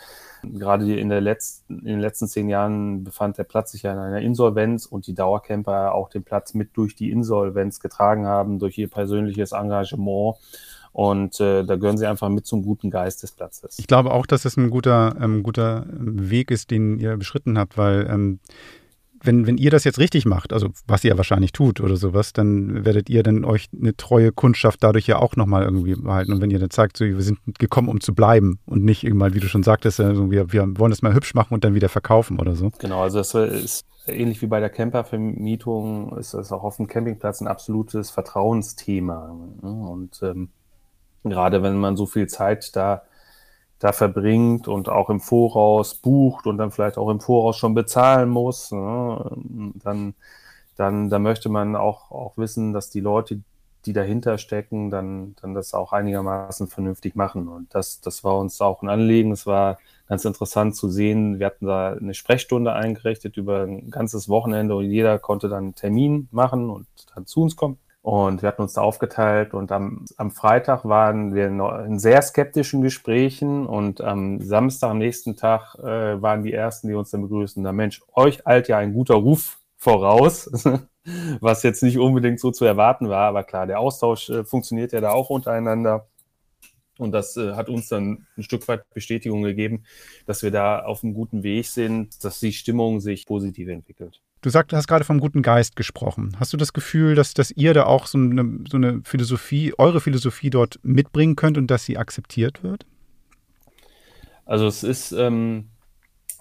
Gerade 0.43 0.97
in, 0.97 1.09
der 1.09 1.21
letzten, 1.21 1.79
in 1.79 1.85
den 1.85 1.99
letzten 1.99 2.27
zehn 2.27 2.49
Jahren 2.49 3.03
befand 3.03 3.37
der 3.37 3.43
Platz 3.43 3.71
sich 3.71 3.83
ja 3.83 3.93
in 3.93 3.99
einer 3.99 4.21
Insolvenz 4.21 4.85
und 4.85 5.07
die 5.07 5.13
Dauercamper 5.13 5.93
auch 5.93 6.09
den 6.09 6.23
Platz 6.23 6.53
mit 6.53 6.69
durch 6.73 6.95
die 6.95 7.11
Insolvenz 7.11 7.79
getragen 7.79 8.25
haben, 8.25 8.59
durch 8.59 8.77
ihr 8.77 8.89
persönliches 8.89 9.51
Engagement. 9.51 10.37
Und 10.91 11.39
äh, 11.39 11.63
da 11.63 11.75
gehören 11.75 11.97
sie 11.97 12.05
einfach 12.05 12.29
mit 12.29 12.45
zum 12.45 12.63
guten 12.63 12.91
Geist 12.91 13.23
des 13.23 13.31
Platzes. 13.31 13.79
Ich 13.79 13.87
glaube 13.87 14.11
auch, 14.11 14.27
dass 14.27 14.45
es 14.45 14.57
ein 14.57 14.69
guter, 14.69 15.15
ähm, 15.19 15.41
guter 15.41 15.87
Weg 15.89 16.51
ist, 16.51 16.69
den 16.69 16.99
ihr 16.99 17.17
beschritten 17.17 17.57
habt, 17.57 17.77
weil 17.79 18.07
ähm, 18.07 18.39
wenn, 19.23 19.47
wenn 19.47 19.57
ihr 19.57 19.71
das 19.71 19.85
jetzt 19.85 19.99
richtig 19.99 20.25
macht, 20.25 20.53
also 20.53 20.69
was 20.85 21.03
ihr 21.03 21.17
wahrscheinlich 21.17 21.53
tut 21.53 21.79
oder 21.79 21.95
sowas, 21.95 22.33
dann 22.33 22.85
werdet 22.85 23.09
ihr 23.09 23.23
dann 23.23 23.45
euch 23.45 23.69
eine 23.77 23.95
treue 23.95 24.31
Kundschaft 24.31 24.83
dadurch 24.83 25.07
ja 25.07 25.17
auch 25.17 25.35
nochmal 25.35 25.63
irgendwie 25.63 25.95
behalten. 25.95 26.33
Und 26.33 26.41
wenn 26.41 26.51
ihr 26.51 26.59
dann 26.59 26.69
zeigt, 26.69 26.97
so, 26.97 27.05
wir 27.05 27.21
sind 27.21 27.39
gekommen, 27.57 27.87
um 27.87 28.01
zu 28.01 28.13
bleiben 28.13 28.59
und 28.65 28.83
nicht 28.83 29.03
irgendwann, 29.03 29.33
wie 29.33 29.39
du 29.39 29.47
schon 29.47 29.63
sagtest, 29.63 29.99
also 29.99 30.29
wir, 30.29 30.51
wir 30.51 30.67
wollen 30.77 30.91
das 30.91 31.01
mal 31.01 31.13
hübsch 31.13 31.33
machen 31.33 31.53
und 31.53 31.63
dann 31.63 31.73
wieder 31.73 31.89
verkaufen 31.89 32.39
oder 32.39 32.55
so. 32.55 32.71
Genau, 32.79 33.01
also 33.01 33.19
das 33.19 33.33
ist 33.33 33.85
ähnlich 34.07 34.41
wie 34.41 34.47
bei 34.47 34.59
der 34.59 34.69
Campervermietung, 34.69 36.17
ist 36.17 36.33
das 36.33 36.51
auch 36.51 36.63
auf 36.63 36.77
dem 36.77 36.87
Campingplatz 36.87 37.39
ein 37.39 37.47
absolutes 37.47 38.11
Vertrauensthema. 38.11 39.33
Ne? 39.61 39.69
Und 39.69 40.21
ähm, 40.21 40.49
gerade 41.23 41.63
wenn 41.63 41.77
man 41.77 41.95
so 41.95 42.05
viel 42.05 42.27
Zeit 42.27 42.75
da 42.75 43.03
da 43.83 43.91
verbringt 43.91 44.69
und 44.69 44.87
auch 44.87 45.09
im 45.09 45.19
Voraus 45.19 45.93
bucht 45.93 46.47
und 46.47 46.57
dann 46.57 46.71
vielleicht 46.71 46.97
auch 46.97 47.09
im 47.09 47.19
Voraus 47.19 47.57
schon 47.57 47.73
bezahlen 47.73 48.29
muss, 48.29 48.71
ne, 48.71 49.29
dann, 49.83 50.13
dann, 50.77 51.09
dann 51.09 51.21
möchte 51.21 51.49
man 51.49 51.75
auch, 51.75 52.09
auch 52.09 52.37
wissen, 52.37 52.71
dass 52.71 52.89
die 52.91 53.01
Leute, 53.01 53.41
die 53.85 53.91
dahinter 53.91 54.37
stecken, 54.37 54.89
dann, 54.89 55.35
dann 55.41 55.53
das 55.53 55.73
auch 55.73 55.91
einigermaßen 55.91 56.67
vernünftig 56.67 57.17
machen. 57.17 57.49
Und 57.49 57.75
das, 57.75 57.99
das 57.99 58.23
war 58.23 58.37
uns 58.37 58.61
auch 58.61 58.83
ein 58.83 58.89
Anliegen. 58.89 59.33
Es 59.33 59.45
war 59.45 59.79
ganz 60.07 60.23
interessant 60.23 60.77
zu 60.77 60.87
sehen. 60.87 61.39
Wir 61.39 61.47
hatten 61.47 61.65
da 61.65 61.91
eine 61.91 62.13
Sprechstunde 62.13 62.71
eingerichtet 62.71 63.35
über 63.35 63.63
ein 63.63 63.91
ganzes 63.91 64.29
Wochenende 64.29 64.77
und 64.77 64.89
jeder 64.89 65.19
konnte 65.19 65.49
dann 65.49 65.63
einen 65.65 65.75
Termin 65.75 66.29
machen 66.31 66.69
und 66.69 66.87
dann 67.13 67.25
zu 67.25 67.41
uns 67.41 67.57
kommen. 67.57 67.77
Und 68.03 68.41
wir 68.41 68.49
hatten 68.49 68.61
uns 68.61 68.73
da 68.73 68.81
aufgeteilt 68.81 69.53
und 69.53 69.71
am, 69.71 70.03
am 70.17 70.29
Freitag 70.29 70.83
waren 70.83 71.33
wir 71.33 71.47
in 71.85 71.99
sehr 71.99 72.21
skeptischen 72.21 72.81
Gesprächen 72.81 73.65
und 73.65 74.01
am 74.01 74.41
Samstag, 74.41 74.89
am 74.89 74.97
nächsten 74.97 75.37
Tag, 75.37 75.75
äh, 75.75 76.21
waren 76.21 76.43
die 76.43 76.51
ersten, 76.51 76.89
die 76.89 76.95
uns 76.95 77.11
dann 77.11 77.21
begrüßen. 77.21 77.63
Na 77.63 77.71
Mensch, 77.71 78.01
euch 78.13 78.45
eilt 78.45 78.67
ja 78.67 78.77
ein 78.77 78.93
guter 78.93 79.15
Ruf 79.15 79.57
voraus, 79.77 80.51
was 81.39 81.63
jetzt 81.63 81.81
nicht 81.81 81.97
unbedingt 81.97 82.41
so 82.41 82.51
zu 82.51 82.65
erwarten 82.65 83.07
war, 83.07 83.25
aber 83.29 83.45
klar, 83.45 83.67
der 83.67 83.79
Austausch 83.79 84.29
äh, 84.29 84.43
funktioniert 84.43 84.91
ja 84.91 84.99
da 84.99 85.11
auch 85.11 85.29
untereinander. 85.29 86.09
Und 86.97 87.13
das 87.13 87.37
äh, 87.37 87.53
hat 87.53 87.69
uns 87.69 87.87
dann 87.87 88.27
ein 88.37 88.43
Stück 88.43 88.67
weit 88.67 88.83
Bestätigung 88.93 89.43
gegeben, 89.43 89.85
dass 90.25 90.43
wir 90.43 90.51
da 90.51 90.83
auf 90.83 91.05
einem 91.05 91.13
guten 91.13 91.43
Weg 91.43 91.67
sind, 91.67 92.21
dass 92.25 92.41
die 92.41 92.51
Stimmung 92.51 92.99
sich 92.99 93.25
positiv 93.25 93.69
entwickelt. 93.69 94.21
Du 94.43 94.49
sagst, 94.49 94.73
hast 94.73 94.87
gerade 94.87 95.05
vom 95.05 95.21
guten 95.21 95.41
Geist 95.41 95.77
gesprochen. 95.77 96.35
Hast 96.37 96.51
du 96.51 96.57
das 96.57 96.73
Gefühl, 96.73 97.15
dass, 97.15 97.33
dass 97.33 97.49
ihr 97.51 97.73
da 97.73 97.85
auch 97.85 98.07
so 98.07 98.17
eine, 98.17 98.59
so 98.69 98.75
eine 98.75 98.99
Philosophie, 99.05 99.73
eure 99.77 100.01
Philosophie 100.01 100.49
dort 100.49 100.81
mitbringen 100.83 101.37
könnt 101.37 101.57
und 101.57 101.67
dass 101.71 101.85
sie 101.85 101.97
akzeptiert 101.97 102.61
wird? 102.61 102.85
Also 104.43 104.67
es 104.67 104.83
ist 104.83 105.13
ähm, 105.13 105.69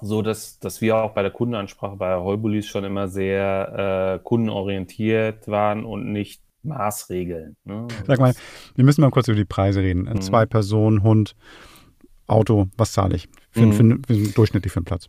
so, 0.01 0.21
dass, 0.21 0.59
dass 0.59 0.81
wir 0.81 0.97
auch 0.97 1.15
bei 1.15 1.23
der 1.23 1.31
Kundenansprache 1.31 1.95
bei 1.95 2.17
Heubulis 2.17 2.67
schon 2.67 2.83
immer 2.83 3.07
sehr 3.07 4.19
äh, 4.19 4.25
kundenorientiert 4.25 5.47
waren 5.47 5.85
und 5.85 6.11
nicht 6.11 6.43
Maßregeln. 6.65 7.57
Ne? 7.63 7.87
Sag 8.09 8.19
mal, 8.19 8.35
wir 8.75 8.85
müssen 8.85 9.03
mal 9.03 9.11
kurz 9.11 9.29
über 9.29 9.37
die 9.37 9.45
Preise 9.45 9.81
reden. 9.81 10.09
Mhm. 10.13 10.21
Zwei 10.23 10.45
Personen, 10.45 11.05
Hund, 11.05 11.37
Auto, 12.27 12.67
was 12.77 12.91
zahle 12.91 13.15
ich 13.15 13.29
für, 13.53 13.67
mhm. 13.67 13.73
für, 13.73 14.15
für, 14.15 14.33
durchschnittlich 14.33 14.73
für 14.73 14.79
einen 14.79 14.87
Platz? 14.87 15.09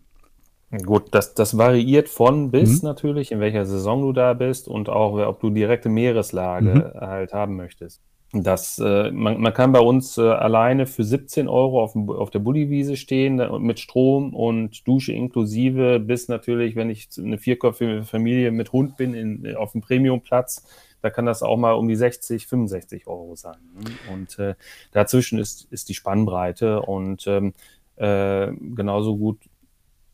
Gut, 0.82 1.10
das, 1.12 1.36
das 1.36 1.58
variiert 1.58 2.10
von 2.10 2.50
bis 2.50 2.82
mhm. 2.82 2.88
natürlich, 2.88 3.32
in 3.32 3.40
welcher 3.40 3.66
Saison 3.66 4.02
du 4.02 4.12
da 4.12 4.34
bist 4.34 4.68
und 4.68 4.90
auch, 4.90 5.20
ob 5.28 5.40
du 5.40 5.50
direkte 5.50 5.90
Meereslage 5.90 6.94
mhm. 6.96 7.00
halt 7.00 7.34
haben 7.34 7.56
möchtest. 7.56 8.02
Das, 8.36 8.80
äh, 8.80 9.12
man, 9.12 9.40
man 9.40 9.54
kann 9.54 9.72
bei 9.72 9.80
uns 9.80 10.18
äh, 10.18 10.22
alleine 10.22 10.88
für 10.88 11.04
17 11.04 11.48
Euro 11.48 11.84
auf, 11.84 11.96
auf 11.96 12.32
der 12.32 12.40
Bulliwiese 12.40 12.98
stehen 12.98 13.40
mit 13.62 13.80
Strom 13.80 14.34
und 14.34 14.88
Dusche 14.88 15.14
inklusive, 15.14 16.00
bis 16.00 16.30
natürlich, 16.30 16.76
wenn 16.76 16.90
ich 16.90 17.10
eine 17.20 17.38
vierköpfige 17.38 18.04
Familie 18.04 18.52
mit 18.52 18.72
Hund 18.72 18.98
bin, 18.98 19.14
in, 19.14 19.56
auf 19.56 19.74
dem 19.74 19.82
Premiumplatz, 19.82 20.66
da 21.04 21.12
kann 21.12 21.28
das 21.28 21.44
auch 21.44 21.58
mal 21.58 21.74
um 21.74 21.88
die 21.88 21.96
60, 21.96 22.48
65 22.48 23.06
Euro 23.06 23.36
sein. 23.36 23.58
Ne? 23.76 23.92
Und 24.12 24.40
äh, 24.40 24.56
dazwischen 24.92 25.38
ist, 25.38 25.68
ist 25.70 25.90
die 25.90 25.94
Spannbreite 25.94 26.82
und 26.82 27.28
ähm, 27.28 27.54
äh, 27.98 28.52
genauso 28.76 29.16
gut 29.16 29.38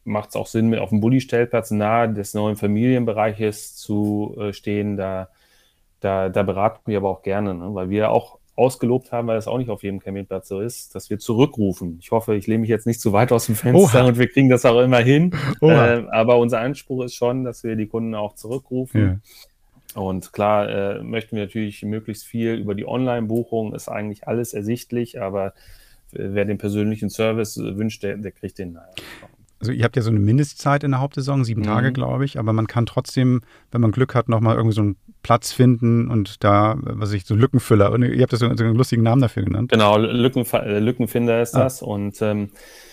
macht 0.10 0.30
es 0.30 0.36
auch 0.36 0.48
Sinn, 0.48 0.78
auf 0.78 0.90
dem 0.90 1.00
Bulli-Stellplatz 1.00 1.72
nahe 1.72 2.12
des 2.12 2.34
neuen 2.34 2.58
Familienbereiches 2.58 3.76
zu 3.76 4.36
äh, 4.40 4.52
stehen. 4.52 4.98
Da, 4.98 5.30
da, 6.02 6.30
da 6.30 6.44
beraten 6.44 6.82
wir 6.86 6.98
aber 6.98 7.10
auch 7.10 7.22
gerne, 7.22 7.54
ne? 7.54 7.74
weil 7.74 7.90
wir 7.90 8.12
auch 8.12 8.40
ausgelobt 8.56 9.14
haben, 9.14 9.28
weil 9.28 9.38
das 9.38 9.48
auch 9.48 9.58
nicht 9.58 9.70
auf 9.70 9.84
jedem 9.84 10.02
Campingplatz 10.02 10.50
so 10.50 10.60
ist, 10.60 10.94
dass 10.94 11.10
wir 11.10 11.18
zurückrufen. 11.18 11.98
Ich 12.02 12.12
hoffe, 12.12 12.36
ich 12.36 12.46
lehne 12.46 12.60
mich 12.60 12.70
jetzt 12.70 12.88
nicht 12.88 13.00
zu 13.00 13.14
weit 13.14 13.32
aus 13.32 13.46
dem 13.46 13.56
Fenster 13.56 14.02
Oha. 14.02 14.08
und 14.08 14.20
wir 14.20 14.28
kriegen 14.28 14.50
das 14.50 14.66
auch 14.66 14.82
immer 14.82 15.00
hin. 15.00 15.34
Äh, 15.62 16.04
aber 16.12 16.38
unser 16.38 16.60
Anspruch 16.60 17.04
ist 17.04 17.16
schon, 17.16 17.44
dass 17.44 17.64
wir 17.64 17.76
die 17.76 17.88
Kunden 17.88 18.16
auch 18.16 18.36
zurückrufen. 18.36 19.22
Ja. 19.96 20.02
Und 20.02 20.34
klar 20.34 20.70
äh, 20.70 21.04
möchten 21.04 21.36
wir 21.36 21.44
natürlich 21.44 21.84
möglichst 21.84 22.26
viel 22.26 22.56
über 22.56 22.76
die 22.76 22.88
Online-Buchung, 22.88 23.74
ist 23.74 23.88
eigentlich 23.88 24.28
alles 24.28 24.54
ersichtlich, 24.54 25.22
aber 25.22 25.54
wer 26.12 26.46
den 26.46 26.58
persönlichen 26.58 27.10
Service 27.10 27.58
wünscht, 27.58 28.04
der, 28.04 28.18
der 28.18 28.32
kriegt 28.32 28.58
den. 28.58 28.74
Naja 28.74 28.88
also 29.60 29.72
ihr 29.72 29.84
habt 29.84 29.96
ja 29.96 30.02
so 30.02 30.10
eine 30.10 30.20
Mindestzeit 30.20 30.84
in 30.84 30.92
der 30.92 31.02
Hauptsaison, 31.02 31.44
sieben 31.44 31.62
mhm. 31.62 31.66
Tage, 31.66 31.92
glaube 31.92 32.26
ich, 32.26 32.40
aber 32.40 32.54
man 32.54 32.68
kann 32.68 32.86
trotzdem, 32.86 33.42
wenn 33.72 33.82
man 33.82 33.92
Glück 33.92 34.16
hat, 34.16 34.30
nochmal 34.30 34.56
irgendwie 34.56 34.76
so 34.76 34.82
einen 34.82 34.96
Platz 35.22 35.52
finden 35.52 36.10
und 36.10 36.44
da, 36.44 36.78
was 36.80 37.12
ich, 37.12 37.26
so 37.26 37.36
Lückenfüller, 37.36 37.98
ihr 38.00 38.22
habt 38.22 38.32
das 38.32 38.40
so, 38.40 38.56
so 38.56 38.64
einen 38.64 38.76
lustigen 38.76 39.04
Namen 39.04 39.22
dafür 39.22 39.44
genannt. 39.44 39.72
Genau, 39.72 39.98
Lückenf 39.98 40.54
äh, 40.54 40.80
Lückenfinder 40.80 41.42
ist 41.42 41.56
ah. 41.56 41.64
das 41.64 41.82
und 41.82 42.22
ähm, 42.22 42.50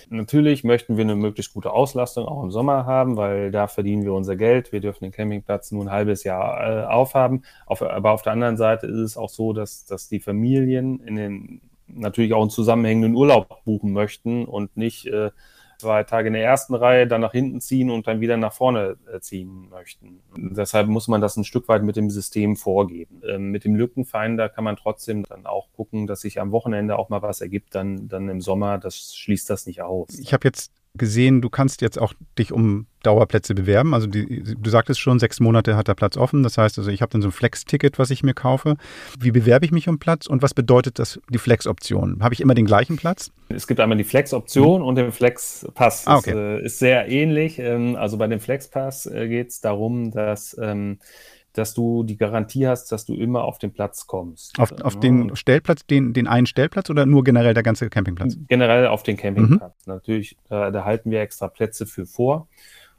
Natürlich 0.09 0.63
möchten 0.63 0.97
wir 0.97 1.05
eine 1.05 1.17
möglichst 1.17 1.53
gute 1.53 1.73
Auslastung 1.73 2.27
auch 2.27 2.43
im 2.45 2.53
Sommer 2.53 2.87
haben, 2.87 3.17
weil 3.17 3.51
da 3.51 3.67
verdienen 3.67 4.05
wir 4.05 4.13
unser 4.13 4.37
Geld. 4.37 4.71
Wir 4.71 4.81
dürfen 4.81 5.03
den 5.03 5.11
Campingplatz 5.11 5.73
nur 5.73 5.85
ein 5.85 5.91
halbes 5.91 6.23
Jahr 6.23 6.85
äh, 6.85 6.87
aufhaben. 6.87 7.43
Auf, 7.67 7.83
aber 7.83 8.13
auf 8.13 8.23
der 8.23 8.33
anderen 8.33 8.57
Seite 8.57 8.87
ist 8.87 8.99
es 8.99 9.17
auch 9.17 9.29
so, 9.29 9.53
dass, 9.53 9.85
dass 9.85 10.09
die 10.09 10.21
Familien 10.21 11.01
in 11.01 11.17
den 11.17 11.61
natürlich 11.89 12.35
auch 12.35 12.41
einen 12.41 12.51
zusammenhängenden 12.51 13.15
Urlaub 13.15 13.65
buchen 13.65 13.93
möchten 13.93 14.45
und 14.45 14.77
nicht 14.77 15.07
äh, 15.07 15.31
zwei 15.79 16.05
Tage 16.05 16.29
in 16.29 16.35
der 16.35 16.45
ersten 16.45 16.75
Reihe, 16.75 17.07
dann 17.07 17.21
nach 17.21 17.33
hinten 17.33 17.61
ziehen 17.61 17.91
und 17.91 18.07
dann 18.07 18.21
wieder 18.21 18.37
nach 18.37 18.53
vorne 18.53 18.97
äh, 19.13 19.21
ziehen 19.21 19.69
möchten. 19.71 20.21
Deshalb 20.37 20.89
muss 20.89 21.09
man 21.09 21.21
das 21.21 21.37
ein 21.37 21.45
Stück 21.45 21.69
weit 21.69 21.83
mit 21.83 21.97
dem 21.97 22.11
System 22.11 22.57
vorgeben. 22.57 23.21
Ähm, 23.27 23.51
mit 23.51 23.65
dem 23.65 23.75
Lückenfinder 23.75 24.49
kann 24.49 24.65
man 24.65 24.77
trotzdem 24.77 25.25
dann 25.25 25.47
auch 25.47 25.69
gucken, 25.73 26.07
dass 26.07 26.21
sich 26.21 26.41
am 26.41 26.53
Wochenende 26.53 26.99
auch 26.99 27.09
mal 27.09 27.23
was 27.23 27.41
ergibt, 27.41 27.75
dann, 27.75 28.09
dann 28.09 28.29
im 28.29 28.41
Sommer. 28.41 28.79
Das 28.79 29.15
schließt 29.15 29.49
das 29.51 29.67
nicht 29.67 29.83
aus. 29.83 30.19
Ich 30.19 30.33
habe 30.33 30.47
jetzt 30.49 30.73
gesehen, 30.97 31.41
du 31.41 31.51
kannst 31.51 31.83
jetzt 31.83 31.99
auch 31.99 32.15
dich 32.39 32.53
um 32.53 32.87
Dauerplätze 33.03 33.55
bewerben. 33.55 33.95
Also 33.95 34.07
die, 34.07 34.43
du 34.43 34.71
sagtest 34.71 35.01
schon, 35.01 35.19
sechs 35.19 35.39
Monate 35.41 35.77
hat 35.77 35.89
der 35.89 35.95
Platz 35.95 36.17
offen. 36.17 36.43
Das 36.43 36.59
heißt 36.59 36.79
also, 36.79 36.91
ich 36.91 37.03
habe 37.03 37.11
dann 37.11 37.23
so 37.23 37.29
ein 37.29 37.33
Flex-Ticket, 37.33 37.99
was 37.99 38.11
ich 38.11 38.23
mir 38.23 38.35
kaufe. 38.35 38.77
Wie 39.19 39.31
bewerbe 39.31 39.65
ich 39.65 39.73
mich 39.73 39.89
um 39.89 39.99
Platz 39.99 40.27
und 40.27 40.43
was 40.43 40.55
bedeutet 40.55 40.99
das, 40.99 41.21
die 41.31 41.39
Flex-Option? 41.39 42.19
Habe 42.23 42.35
ich 42.35 42.41
immer 42.41 42.55
den 42.55 42.67
gleichen 42.67 42.97
Platz? 42.97 43.31
Es 43.49 43.67
gibt 43.67 43.81
einmal 43.81 43.99
die 43.99 44.05
Flex-Option 44.05 44.81
mhm. 44.81 44.87
und 44.87 44.97
den 44.97 45.13
Flex-Pass. 45.13 46.07
Ah, 46.07 46.17
okay. 46.17 46.33
Das 46.33 46.39
äh, 46.39 46.65
ist 46.67 46.79
sehr 46.79 47.09
ähnlich. 47.09 47.59
Ähm, 47.59 47.97
also 47.97 48.19
bei 48.19 48.27
dem 48.27 48.41
Flex-Pass 48.41 49.07
äh, 49.07 49.29
geht 49.29 49.49
es 49.51 49.61
darum, 49.61 50.11
dass 50.11 50.57
ähm, 50.61 50.99
dass 51.59 51.75
du 51.75 52.03
die 52.03 52.17
Garantie 52.17 52.67
hast, 52.67 52.93
dass 52.93 53.05
du 53.05 53.15
immer 53.15 53.45
auf 53.45 53.59
den 53.59 53.73
Platz 53.73 54.07
kommst. 54.07 54.59
Auf, 54.59 54.73
auf 54.83 55.01
den 55.01 55.35
Stellplatz, 55.37 55.87
den, 55.87 56.13
den 56.13 56.27
einen 56.27 56.47
Stellplatz 56.47 56.91
oder 56.91 57.07
nur 57.07 57.25
generell 57.25 57.55
der 57.55 57.63
ganze 57.63 57.89
Campingplatz? 57.89 58.37
Generell 58.49 58.87
auf 58.87 59.03
den 59.03 59.17
Campingplatz. 59.17 59.87
Mhm. 59.87 59.93
Natürlich, 59.93 60.37
äh, 60.51 60.71
da 60.71 60.85
halten 60.85 61.11
wir 61.11 61.21
extra 61.21 61.49
Plätze 61.49 61.87
für 61.87 62.07
vor. 62.07 62.49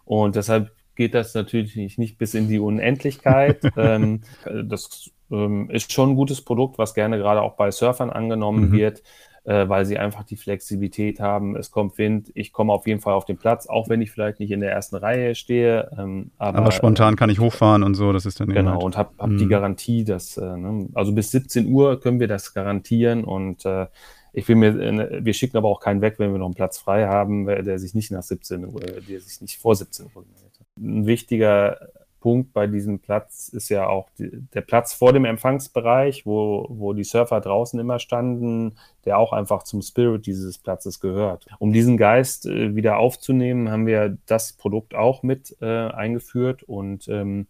Und 0.06 0.36
deshalb 0.36 0.72
geht 0.96 1.13
das 1.13 1.34
natürlich 1.34 1.76
nicht, 1.76 2.00
nicht 2.00 2.17
bis 2.17 2.34
in 2.34 2.48
die 2.48 2.60
Unendlichkeit. 2.60 3.60
ähm, 3.78 4.22
das 4.46 5.12
ähm, 5.32 5.70
ist 5.70 5.91
schon 5.93 6.12
ein 6.12 6.15
gutes 6.15 6.41
Produkt, 6.41 6.78
was 6.78 6.93
gerne 6.93 7.17
gerade 7.17 7.41
auch 7.41 7.56
bei 7.56 7.72
Surfern 7.72 8.10
angenommen 8.10 8.70
mhm. 8.70 8.72
wird 8.72 9.04
äh, 9.47 9.69
weil 9.69 9.86
sie 9.86 9.97
einfach 9.97 10.23
die 10.23 10.36
Flexibilität 10.36 11.21
haben. 11.21 11.55
Es 11.55 11.71
kommt 11.71 11.97
Wind, 11.97 12.31
ich 12.36 12.51
komme 12.51 12.73
auf 12.73 12.86
jeden 12.86 12.99
Fall 12.99 13.13
auf 13.13 13.23
den 13.23 13.38
Platz, 13.38 13.67
auch 13.67 13.88
wenn 13.88 14.01
ich 14.01 14.12
vielleicht 14.12 14.41
nicht 14.41 14.51
in 14.51 14.60
der 14.60 14.73
ersten 14.73 14.97
Reihe 14.97 15.36
stehe. 15.36 15.89
Ähm, 15.97 16.31
aber, 16.38 16.57
aber, 16.57 16.71
spontan 16.71 17.15
kann 17.15 17.29
ich 17.29 17.39
hochfahren 17.39 17.83
und 17.83 17.95
so, 17.95 18.12
das 18.12 18.25
ist 18.25 18.41
dann 18.41 18.49
Genau, 18.49 18.71
halt. 18.73 18.83
und 18.83 18.97
habe 18.97 19.12
hab, 19.17 19.29
hab 19.29 19.38
die 19.38 19.45
mhm. 19.45 19.49
Garantie, 19.49 20.03
dass, 20.03 20.36
äh, 20.36 20.57
ne, 20.57 20.89
also 20.93 21.13
bis 21.13 21.31
17 21.31 21.65
Uhr 21.71 22.01
können 22.01 22.19
wir 22.19 22.27
das 22.27 22.53
garantieren 22.53 23.23
und 23.23 23.65
äh, 23.65 23.88
ich 24.33 24.45
will 24.49 24.57
mir, 24.57 24.77
äh, 24.81 25.23
wir 25.23 25.33
schicken 25.33 25.55
aber 25.55 25.69
auch 25.69 25.79
keinen 25.79 26.01
weg, 26.01 26.15
wenn 26.17 26.33
wir 26.33 26.39
noch 26.39 26.47
einen 26.47 26.53
Platz 26.53 26.77
frei 26.77 27.07
haben, 27.07 27.45
der 27.45 27.79
sich 27.79 27.93
nicht 27.93 28.12
nach 28.12 28.23
17 28.23 28.65
Uhr, 28.65 28.81
der 28.81 29.21
sich 29.21 29.39
nicht 29.39 29.60
vor 29.60 29.75
17 29.75 30.07
Uhr 30.13 30.25
meldet. 30.25 30.60
Ein 30.77 31.05
wichtiger 31.05 31.77
Punkt 32.19 32.53
bei 32.53 32.67
diesem 32.67 32.99
Platz 32.99 33.49
ist 33.49 33.69
ja 33.69 33.88
auch 33.88 34.10
die, 34.17 34.30
der 34.53 34.62
Platz 34.62 34.93
vor 34.93 35.13
dem 35.13 35.25
Empfangsbereich, 35.25 36.25
wo, 36.25 36.67
wo 36.69 36.93
die 36.93 37.03
Surfer 37.03 37.41
draußen 37.41 37.80
immer 37.80 37.99
standen, 37.99 38.77
der 39.06 39.17
auch 39.17 39.34
einfach 39.34 39.63
zum 39.63 39.82
Spirit 39.82 40.25
dieses 40.25 40.58
Platzes 40.58 40.99
gehört. 40.99 41.47
Um 41.60 41.73
diesen 41.73 41.97
Geist 41.97 42.45
äh, 42.45 42.75
wieder 42.75 42.97
aufzunehmen, 42.97 43.71
haben 43.71 43.86
wir 43.86 44.17
das 44.25 44.53
Produkt 44.53 44.95
auch 44.95 45.23
mit 45.23 45.56
äh, 45.62 45.65
eingeführt 45.65 46.63
und 46.63 47.08
ähm, 47.08 47.47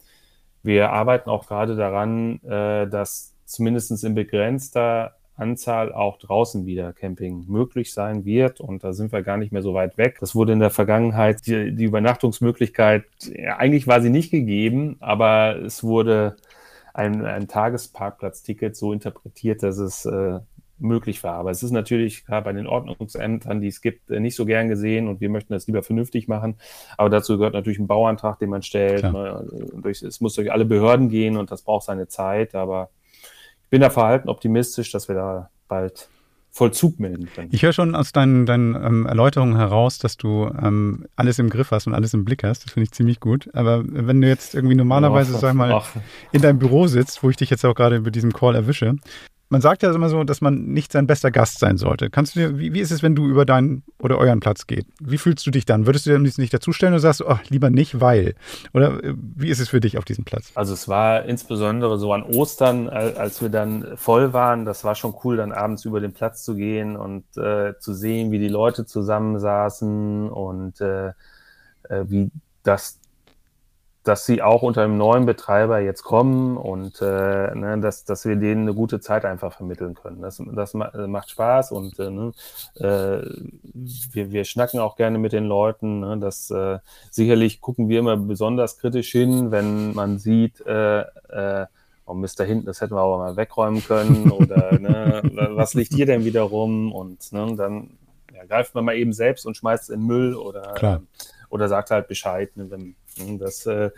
wir 0.63 0.91
arbeiten 0.91 1.29
auch 1.29 1.47
gerade 1.47 1.75
daran, 1.75 2.41
äh, 2.43 2.87
dass 2.87 3.33
zumindest 3.45 4.03
in 4.03 4.15
begrenzter 4.15 5.16
Anzahl 5.37 5.93
auch 5.93 6.17
draußen 6.17 6.65
wieder 6.65 6.93
Camping 6.93 7.45
möglich 7.47 7.93
sein 7.93 8.25
wird. 8.25 8.59
Und 8.59 8.83
da 8.83 8.91
sind 8.93 9.11
wir 9.11 9.21
gar 9.21 9.37
nicht 9.37 9.51
mehr 9.51 9.61
so 9.61 9.73
weit 9.73 9.97
weg. 9.97 10.17
Das 10.19 10.35
wurde 10.35 10.53
in 10.53 10.59
der 10.59 10.71
Vergangenheit, 10.71 11.45
die, 11.45 11.73
die 11.73 11.85
Übernachtungsmöglichkeit, 11.85 13.05
ja, 13.21 13.57
eigentlich 13.57 13.87
war 13.87 14.01
sie 14.01 14.09
nicht 14.09 14.31
gegeben, 14.31 14.97
aber 14.99 15.57
es 15.57 15.83
wurde 15.83 16.37
ein, 16.93 17.23
ein 17.23 17.47
Tagesparkplatzticket 17.47 18.75
so 18.75 18.91
interpretiert, 18.91 19.61
dass 19.61 19.77
es 19.77 20.05
äh, 20.05 20.39
möglich 20.79 21.23
war. 21.23 21.35
Aber 21.35 21.51
es 21.51 21.63
ist 21.63 21.71
natürlich 21.71 22.25
gerade 22.25 22.45
bei 22.45 22.53
den 22.53 22.67
Ordnungsämtern, 22.67 23.61
die 23.61 23.67
es 23.67 23.81
gibt, 23.81 24.09
äh, 24.09 24.19
nicht 24.19 24.35
so 24.35 24.45
gern 24.45 24.67
gesehen 24.67 25.07
und 25.07 25.21
wir 25.21 25.29
möchten 25.29 25.53
das 25.53 25.67
lieber 25.67 25.83
vernünftig 25.83 26.27
machen. 26.27 26.55
Aber 26.97 27.09
dazu 27.09 27.37
gehört 27.37 27.53
natürlich 27.53 27.79
ein 27.79 27.87
Bauantrag, 27.87 28.39
den 28.39 28.49
man 28.49 28.63
stellt. 28.63 29.03
Man, 29.03 29.83
äh, 29.83 29.89
es 29.89 30.21
muss 30.21 30.33
durch 30.35 30.51
alle 30.51 30.65
Behörden 30.65 31.09
gehen 31.09 31.37
und 31.37 31.51
das 31.51 31.61
braucht 31.61 31.85
seine 31.85 32.07
Zeit. 32.07 32.55
Aber 32.55 32.89
bin 33.69 33.81
da 33.81 33.89
verhalten 33.89 34.29
optimistisch, 34.29 34.91
dass 34.91 35.07
wir 35.07 35.15
da 35.15 35.49
bald 35.67 36.09
Vollzug 36.57 36.99
melden 36.99 37.29
können. 37.33 37.49
Ich 37.51 37.61
höre 37.61 37.73
schon 37.73 37.93
aus 37.93 38.11
deinen, 38.11 38.47
deinen 38.47 38.73
ähm, 38.73 39.05
Erläuterungen 39.05 39.57
heraus, 39.57 39.99
dass 39.99 40.17
du 40.17 40.49
ähm, 40.59 41.05
alles 41.15 41.37
im 41.37 41.51
Griff 41.51 41.69
hast 41.69 41.85
und 41.85 41.93
alles 41.93 42.15
im 42.15 42.25
Blick 42.25 42.43
hast. 42.43 42.65
Das 42.65 42.73
finde 42.73 42.85
ich 42.85 42.91
ziemlich 42.91 43.19
gut. 43.19 43.49
Aber 43.53 43.83
wenn 43.85 44.21
du 44.21 44.27
jetzt 44.27 44.55
irgendwie 44.55 44.73
normalerweise, 44.73 45.33
ach, 45.35 45.39
sag 45.39 45.53
mal, 45.53 45.71
ach. 45.71 45.89
in 46.31 46.41
deinem 46.41 46.57
Büro 46.57 46.87
sitzt, 46.87 47.21
wo 47.21 47.29
ich 47.29 47.37
dich 47.37 47.51
jetzt 47.51 47.63
auch 47.63 47.75
gerade 47.75 47.97
über 47.97 48.09
diesem 48.09 48.33
Call 48.33 48.55
erwische, 48.55 48.95
man 49.49 49.61
sagt 49.61 49.83
ja 49.83 49.93
immer 49.93 50.09
so, 50.09 50.23
dass 50.23 50.41
man 50.41 50.65
nicht 50.67 50.91
sein 50.91 51.07
bester 51.07 51.31
Gast 51.31 51.59
sein 51.59 51.77
sollte. 51.77 52.09
Kannst 52.09 52.35
du 52.35 52.39
dir, 52.39 52.59
wie, 52.59 52.73
wie 52.73 52.79
ist 52.79 52.91
es, 52.91 53.01
wenn 53.01 53.15
du 53.15 53.27
über 53.27 53.45
deinen 53.45 53.83
oder 53.99 54.17
euren 54.17 54.39
Platz 54.39 54.67
gehst? 54.67 54.87
Wie 54.99 55.17
fühlst 55.17 55.45
du 55.47 55.51
dich 55.51 55.65
dann? 55.65 55.85
Würdest 55.85 56.05
du 56.05 56.09
dir 56.09 56.19
nicht 56.19 56.53
dazustellen 56.53 56.93
oder 56.93 56.99
sagst 56.99 57.21
du, 57.21 57.25
lieber 57.49 57.69
nicht, 57.69 58.01
weil? 58.01 58.35
Oder 58.73 59.03
äh, 59.03 59.13
wie 59.15 59.49
ist 59.49 59.59
es 59.59 59.69
für 59.69 59.79
dich 59.79 59.97
auf 59.97 60.05
diesem 60.05 60.25
Platz? 60.25 60.51
Also 60.55 60.73
es 60.73 60.87
war 60.87 61.25
insbesondere 61.25 61.97
so 61.97 62.11
an 62.13 62.23
Ostern, 62.23 62.89
als 62.89 63.41
wir 63.41 63.49
dann 63.49 63.95
voll 63.95 64.33
waren, 64.33 64.65
das 64.65 64.83
war 64.83 64.95
schon 64.95 65.15
cool, 65.23 65.37
dann 65.37 65.51
abends 65.51 65.85
über 65.85 66.01
den 66.01 66.13
Platz 66.13 66.43
zu 66.43 66.55
gehen 66.55 66.97
und 66.97 67.23
äh, 67.37 67.77
zu 67.79 67.93
sehen, 67.93 68.31
wie 68.31 68.39
die 68.39 68.49
Leute 68.49 68.85
zusammensaßen 68.85 70.29
und 70.29 70.81
äh, 70.81 71.07
äh 71.89 72.03
wie 72.07 72.31
das 72.63 72.99
dass 74.07 74.25
sie 74.25 74.41
auch 74.41 74.61
unter 74.61 74.83
einem 74.83 74.97
neuen 74.97 75.25
Betreiber 75.25 75.79
jetzt 75.79 76.03
kommen 76.03 76.55
und 76.55 77.01
äh, 77.01 77.53
ne, 77.53 77.77
dass, 77.81 78.05
dass 78.05 78.25
wir 78.25 78.37
denen 78.37 78.61
eine 78.61 78.73
gute 78.73 78.99
Zeit 78.99 79.25
einfach 79.25 79.53
vermitteln 79.53 79.95
können. 79.95 80.21
Das, 80.21 80.41
das 80.53 80.73
macht 80.73 81.29
Spaß 81.29 81.71
und 81.73 81.99
äh, 81.99 82.09
ne, 82.09 82.31
äh, 82.75 83.27
wir, 84.13 84.31
wir 84.31 84.45
schnacken 84.45 84.79
auch 84.79 84.95
gerne 84.95 85.17
mit 85.17 85.33
den 85.33 85.45
Leuten. 85.45 85.99
Ne, 85.99 86.17
das 86.19 86.49
äh, 86.51 86.79
sicherlich 87.11 87.59
gucken 87.59 87.89
wir 87.89 87.99
immer 87.99 88.15
besonders 88.15 88.77
kritisch 88.77 89.11
hin, 89.11 89.51
wenn 89.51 89.93
man 89.93 90.19
sieht, 90.19 90.65
äh, 90.65 91.01
äh, 91.01 91.65
oh 92.05 92.13
Mist, 92.13 92.39
da 92.39 92.45
hinten, 92.45 92.65
das 92.65 92.79
hätten 92.79 92.95
wir 92.95 93.01
aber 93.01 93.17
mal 93.17 93.35
wegräumen 93.35 93.83
können 93.83 94.31
oder 94.31 94.79
ne, 94.79 95.21
was 95.53 95.73
liegt 95.73 95.93
hier 95.93 96.05
denn 96.05 96.23
wieder 96.23 96.43
rum 96.43 96.93
und 96.93 97.33
ne, 97.33 97.55
dann 97.57 97.97
ja, 98.33 98.45
greift 98.45 98.73
man 98.73 98.85
mal 98.85 98.95
eben 98.95 99.11
selbst 99.11 99.45
und 99.45 99.57
schmeißt 99.57 99.83
es 99.83 99.89
in 99.89 100.05
Müll 100.05 100.35
oder, 100.35 101.01
oder 101.49 101.67
sagt 101.67 101.91
halt 101.91 102.07
Bescheid, 102.07 102.55
ne, 102.55 102.71
wenn 102.71 102.95
das, 103.39 103.65
äh, 103.65 103.91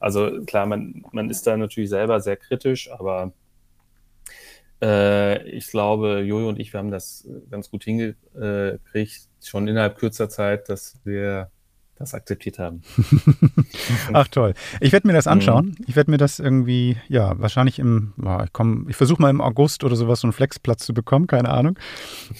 also 0.00 0.44
klar, 0.44 0.66
man, 0.66 1.04
man 1.12 1.30
ist 1.30 1.46
da 1.46 1.56
natürlich 1.56 1.90
selber 1.90 2.20
sehr 2.20 2.36
kritisch, 2.36 2.90
aber 2.90 3.32
äh, 4.82 5.48
ich 5.48 5.68
glaube, 5.68 6.20
Jojo 6.20 6.48
und 6.48 6.58
ich, 6.58 6.72
wir 6.72 6.78
haben 6.78 6.90
das 6.90 7.28
ganz 7.50 7.70
gut 7.70 7.84
hingekriegt, 7.84 9.28
schon 9.42 9.68
innerhalb 9.68 9.98
kürzer 9.98 10.28
Zeit, 10.28 10.68
dass 10.68 11.00
wir 11.04 11.50
das 11.96 12.14
akzeptiert 12.14 12.58
haben. 12.58 12.82
Ach 14.12 14.26
toll. 14.28 14.54
Ich 14.80 14.92
werde 14.92 15.06
mir 15.06 15.12
das 15.12 15.26
anschauen. 15.26 15.66
Mhm. 15.66 15.84
Ich 15.86 15.96
werde 15.96 16.10
mir 16.10 16.16
das 16.16 16.40
irgendwie, 16.40 16.96
ja, 17.08 17.38
wahrscheinlich 17.38 17.78
im, 17.78 18.12
ja, 18.22 18.44
ich 18.44 18.52
komme, 18.52 18.86
ich 18.88 18.96
versuche 18.96 19.22
mal 19.22 19.30
im 19.30 19.40
August 19.40 19.84
oder 19.84 19.94
sowas 19.94 20.20
so 20.20 20.26
einen 20.26 20.32
Flexplatz 20.32 20.84
zu 20.84 20.92
bekommen, 20.92 21.26
keine 21.26 21.50
Ahnung, 21.50 21.78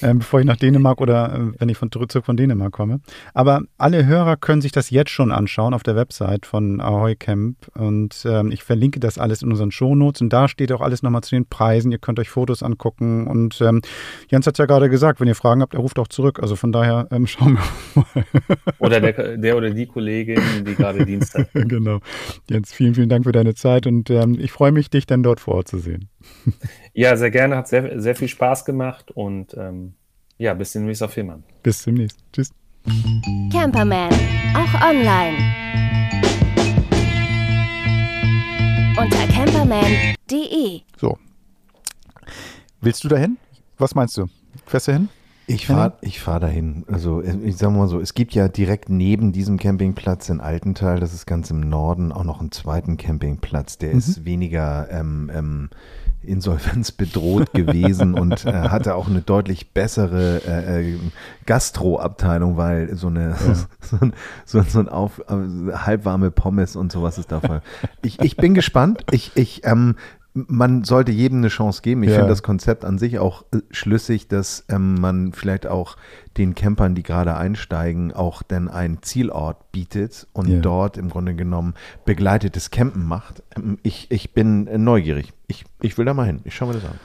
äh, 0.00 0.12
bevor 0.14 0.40
ich 0.40 0.46
nach 0.46 0.56
Dänemark 0.56 1.00
oder 1.00 1.32
äh, 1.32 1.60
wenn 1.60 1.68
ich 1.68 1.78
von 1.78 1.90
zurück 1.90 2.12
von 2.24 2.36
Dänemark 2.36 2.72
komme. 2.72 3.00
Aber 3.32 3.62
alle 3.78 4.06
Hörer 4.06 4.36
können 4.36 4.60
sich 4.60 4.72
das 4.72 4.90
jetzt 4.90 5.10
schon 5.10 5.30
anschauen 5.30 5.72
auf 5.72 5.84
der 5.84 5.94
Website 5.94 6.46
von 6.46 6.80
Ahoy 6.80 7.14
Camp 7.14 7.68
und 7.74 8.24
ähm, 8.26 8.50
ich 8.50 8.64
verlinke 8.64 8.98
das 8.98 9.18
alles 9.18 9.42
in 9.42 9.50
unseren 9.50 9.70
Shownotes 9.70 10.20
und 10.20 10.32
da 10.32 10.48
steht 10.48 10.72
auch 10.72 10.80
alles 10.80 11.02
nochmal 11.02 11.22
zu 11.22 11.36
den 11.36 11.46
Preisen. 11.46 11.92
Ihr 11.92 11.98
könnt 11.98 12.18
euch 12.18 12.28
Fotos 12.28 12.62
angucken 12.62 13.28
und 13.28 13.60
ähm, 13.60 13.82
Jens 14.28 14.46
hat 14.46 14.58
ja 14.58 14.66
gerade 14.66 14.90
gesagt, 14.90 15.20
wenn 15.20 15.28
ihr 15.28 15.34
Fragen 15.36 15.62
habt, 15.62 15.74
er 15.74 15.80
ruft 15.80 15.98
auch 15.98 16.08
zurück. 16.08 16.40
Also 16.40 16.56
von 16.56 16.72
daher 16.72 17.06
ähm, 17.12 17.26
schauen 17.28 17.58
wir 17.94 18.04
mal. 18.14 18.24
Oder 18.78 19.00
der 19.00 19.44
der 19.44 19.53
oder 19.56 19.70
die 19.70 19.86
Kollegin, 19.86 20.40
die 20.66 20.74
gerade 20.74 21.04
Dienst 21.04 21.34
hat. 21.34 21.48
genau. 21.54 22.00
Jens, 22.48 22.72
vielen, 22.72 22.94
vielen 22.94 23.08
Dank 23.08 23.24
für 23.24 23.32
deine 23.32 23.54
Zeit 23.54 23.86
und 23.86 24.10
ähm, 24.10 24.38
ich 24.38 24.52
freue 24.52 24.72
mich, 24.72 24.90
dich 24.90 25.06
dann 25.06 25.22
dort 25.22 25.40
vor 25.40 25.54
Ort 25.54 25.68
zu 25.68 25.78
sehen. 25.78 26.08
ja, 26.92 27.16
sehr 27.16 27.30
gerne. 27.30 27.56
Hat 27.56 27.68
sehr, 27.68 28.00
sehr 28.00 28.14
viel 28.14 28.28
Spaß 28.28 28.64
gemacht 28.64 29.10
und 29.10 29.54
ähm, 29.54 29.94
ja, 30.38 30.54
bis 30.54 30.72
demnächst 30.72 31.02
auf 31.02 31.12
Fehmarn. 31.12 31.44
Bis 31.62 31.82
demnächst. 31.84 32.18
Tschüss. 32.32 32.50
Camperman, 33.52 34.12
auch 34.54 34.90
online. 34.90 35.36
Unter 38.96 39.26
camperman.de. 39.32 40.80
So. 40.98 41.18
Willst 42.80 43.02
du 43.02 43.08
dahin? 43.08 43.38
Was 43.78 43.94
meinst 43.94 44.16
du? 44.18 44.26
Fährst 44.66 44.88
du 44.88 44.92
hin? 44.92 45.08
Ich 45.46 45.66
fahre 45.66 45.94
ich 46.00 46.20
fahr 46.20 46.40
dahin. 46.40 46.84
Also 46.90 47.22
ich 47.22 47.56
sage 47.56 47.72
mal 47.72 47.88
so, 47.88 48.00
es 48.00 48.14
gibt 48.14 48.34
ja 48.34 48.48
direkt 48.48 48.88
neben 48.88 49.32
diesem 49.32 49.58
Campingplatz 49.58 50.28
in 50.28 50.40
Altental, 50.40 51.00
das 51.00 51.12
ist 51.12 51.26
ganz 51.26 51.50
im 51.50 51.60
Norden, 51.60 52.12
auch 52.12 52.24
noch 52.24 52.40
einen 52.40 52.50
zweiten 52.52 52.96
Campingplatz. 52.96 53.78
Der 53.78 53.92
mhm. 53.92 53.98
ist 53.98 54.24
weniger 54.24 54.88
ähm, 54.90 55.30
ähm, 55.34 55.70
insolvenzbedroht 56.22 57.52
gewesen 57.52 58.14
und 58.18 58.46
äh, 58.46 58.52
hatte 58.52 58.94
auch 58.94 59.08
eine 59.08 59.20
deutlich 59.20 59.72
bessere 59.72 60.40
äh, 60.46 60.92
äh, 60.92 60.98
Gastroabteilung, 61.46 62.56
weil 62.56 62.94
so 62.96 63.08
eine 63.08 63.30
ja. 63.30 63.54
so, 63.80 63.98
so, 64.44 64.62
so, 64.62 64.78
ein 64.80 64.88
auf, 64.88 65.20
äh, 65.28 65.72
halbwarme 65.74 66.30
Pommes 66.30 66.76
und 66.76 66.90
sowas 66.90 67.18
ist 67.18 67.32
da 67.32 67.40
voll. 67.40 67.60
Ich, 68.02 68.20
ich 68.20 68.36
bin 68.36 68.54
gespannt. 68.54 69.04
Ich, 69.10 69.32
ich 69.34 69.64
ähm, 69.64 69.96
man 70.34 70.82
sollte 70.82 71.12
jedem 71.12 71.38
eine 71.38 71.48
Chance 71.48 71.80
geben. 71.82 72.02
Ich 72.02 72.10
ja. 72.10 72.16
finde 72.16 72.30
das 72.30 72.42
Konzept 72.42 72.84
an 72.84 72.98
sich 72.98 73.20
auch 73.20 73.44
äh, 73.52 73.58
schlüssig, 73.70 74.26
dass 74.26 74.64
ähm, 74.68 75.00
man 75.00 75.32
vielleicht 75.32 75.66
auch 75.66 75.96
den 76.36 76.56
Campern, 76.56 76.96
die 76.96 77.04
gerade 77.04 77.36
einsteigen, 77.36 78.12
auch 78.12 78.42
dann 78.42 78.68
einen 78.68 79.02
Zielort 79.02 79.70
bietet 79.70 80.26
und 80.32 80.48
ja. 80.48 80.58
dort 80.58 80.96
im 80.96 81.08
Grunde 81.08 81.34
genommen 81.34 81.74
begleitetes 82.04 82.72
Campen 82.72 83.06
macht. 83.06 83.44
Ähm, 83.56 83.78
ich, 83.84 84.10
ich 84.10 84.34
bin 84.34 84.68
neugierig. 84.82 85.32
Ich, 85.46 85.64
ich 85.80 85.96
will 85.96 86.04
da 86.04 86.14
mal 86.14 86.26
hin. 86.26 86.40
Ich 86.44 86.56
schaue 86.56 86.68
mir 86.68 86.74
das 86.74 86.84
an. 86.84 86.98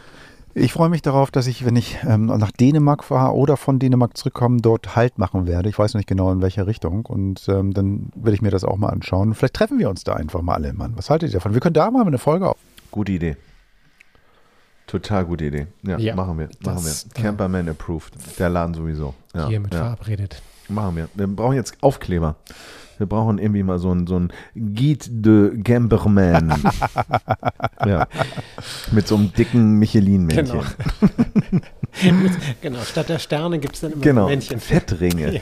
Ich 0.55 0.73
freue 0.73 0.89
mich 0.89 1.03
darauf, 1.03 1.29
dass 1.29 1.45
ich, 1.45 1.63
wenn 1.63 1.75
ich 1.75 1.99
ähm, 2.07 2.25
nach 2.25 2.51
Dänemark 2.51 3.03
fahre 3.03 3.35
oder 3.35 3.55
von 3.55 3.77
Dänemark 3.77 4.17
zurückkomme, 4.17 4.59
dort 4.61 4.95
Halt 4.95 5.19
machen 5.19 5.45
werde. 5.45 5.69
Ich 5.69 5.77
weiß 5.77 5.93
noch 5.93 5.99
nicht 5.99 6.07
genau 6.07 6.31
in 6.31 6.41
welcher 6.41 6.65
Richtung. 6.65 7.05
Und 7.05 7.47
ähm, 7.47 7.73
dann 7.73 8.09
werde 8.15 8.33
ich 8.33 8.41
mir 8.41 8.49
das 8.49 8.63
auch 8.63 8.77
mal 8.77 8.89
anschauen. 8.89 9.35
Vielleicht 9.35 9.53
treffen 9.53 9.77
wir 9.77 9.89
uns 9.91 10.03
da 10.03 10.15
einfach 10.15 10.41
mal 10.41 10.55
alle, 10.55 10.73
Mann. 10.73 10.93
Was 10.95 11.11
haltet 11.11 11.29
ihr 11.29 11.33
davon? 11.33 11.53
Wir 11.53 11.61
können 11.61 11.75
da 11.75 11.91
mal 11.91 12.05
eine 12.05 12.17
Folge 12.17 12.49
auf. 12.49 12.57
Gute 12.91 13.11
Idee. 13.11 13.37
Total 14.87 15.23
gute 15.25 15.45
Idee. 15.45 15.67
Ja, 15.83 15.97
ja 15.99 16.15
machen 16.15 16.39
wir. 16.39 16.49
Machen 16.61 16.83
wir. 16.83 16.93
Camperman 17.13 17.69
approved. 17.69 18.13
Der 18.39 18.49
Laden 18.49 18.73
sowieso. 18.73 19.13
Ja, 19.35 19.47
hiermit 19.47 19.73
ja. 19.73 19.81
verabredet. 19.81 20.41
Machen 20.67 20.95
wir. 20.95 21.09
Wir 21.13 21.27
brauchen 21.27 21.55
jetzt 21.55 21.75
Aufkleber. 21.81 22.35
Wir 22.99 23.07
brauchen 23.07 23.39
irgendwie 23.39 23.63
mal 23.63 23.79
so 23.79 23.91
ein, 23.93 24.07
so 24.07 24.19
ein 24.19 24.33
Guide 24.55 25.05
de 25.09 25.63
Camperman. 25.63 26.53
ja. 27.85 28.07
Mit 28.91 29.07
so 29.07 29.15
einem 29.15 29.33
dicken 29.33 29.79
Michelin-Männchen. 29.79 30.45
Genau. 30.45 31.61
genau, 32.61 32.79
statt 32.81 33.07
der 33.07 33.19
Sterne 33.19 33.59
gibt 33.59 33.75
es 33.75 33.81
dann 33.81 33.93
immer 33.93 34.01
genau. 34.01 34.27
Männchen. 34.27 34.59
Fettringe. 34.59 35.35
Ja. 35.35 35.41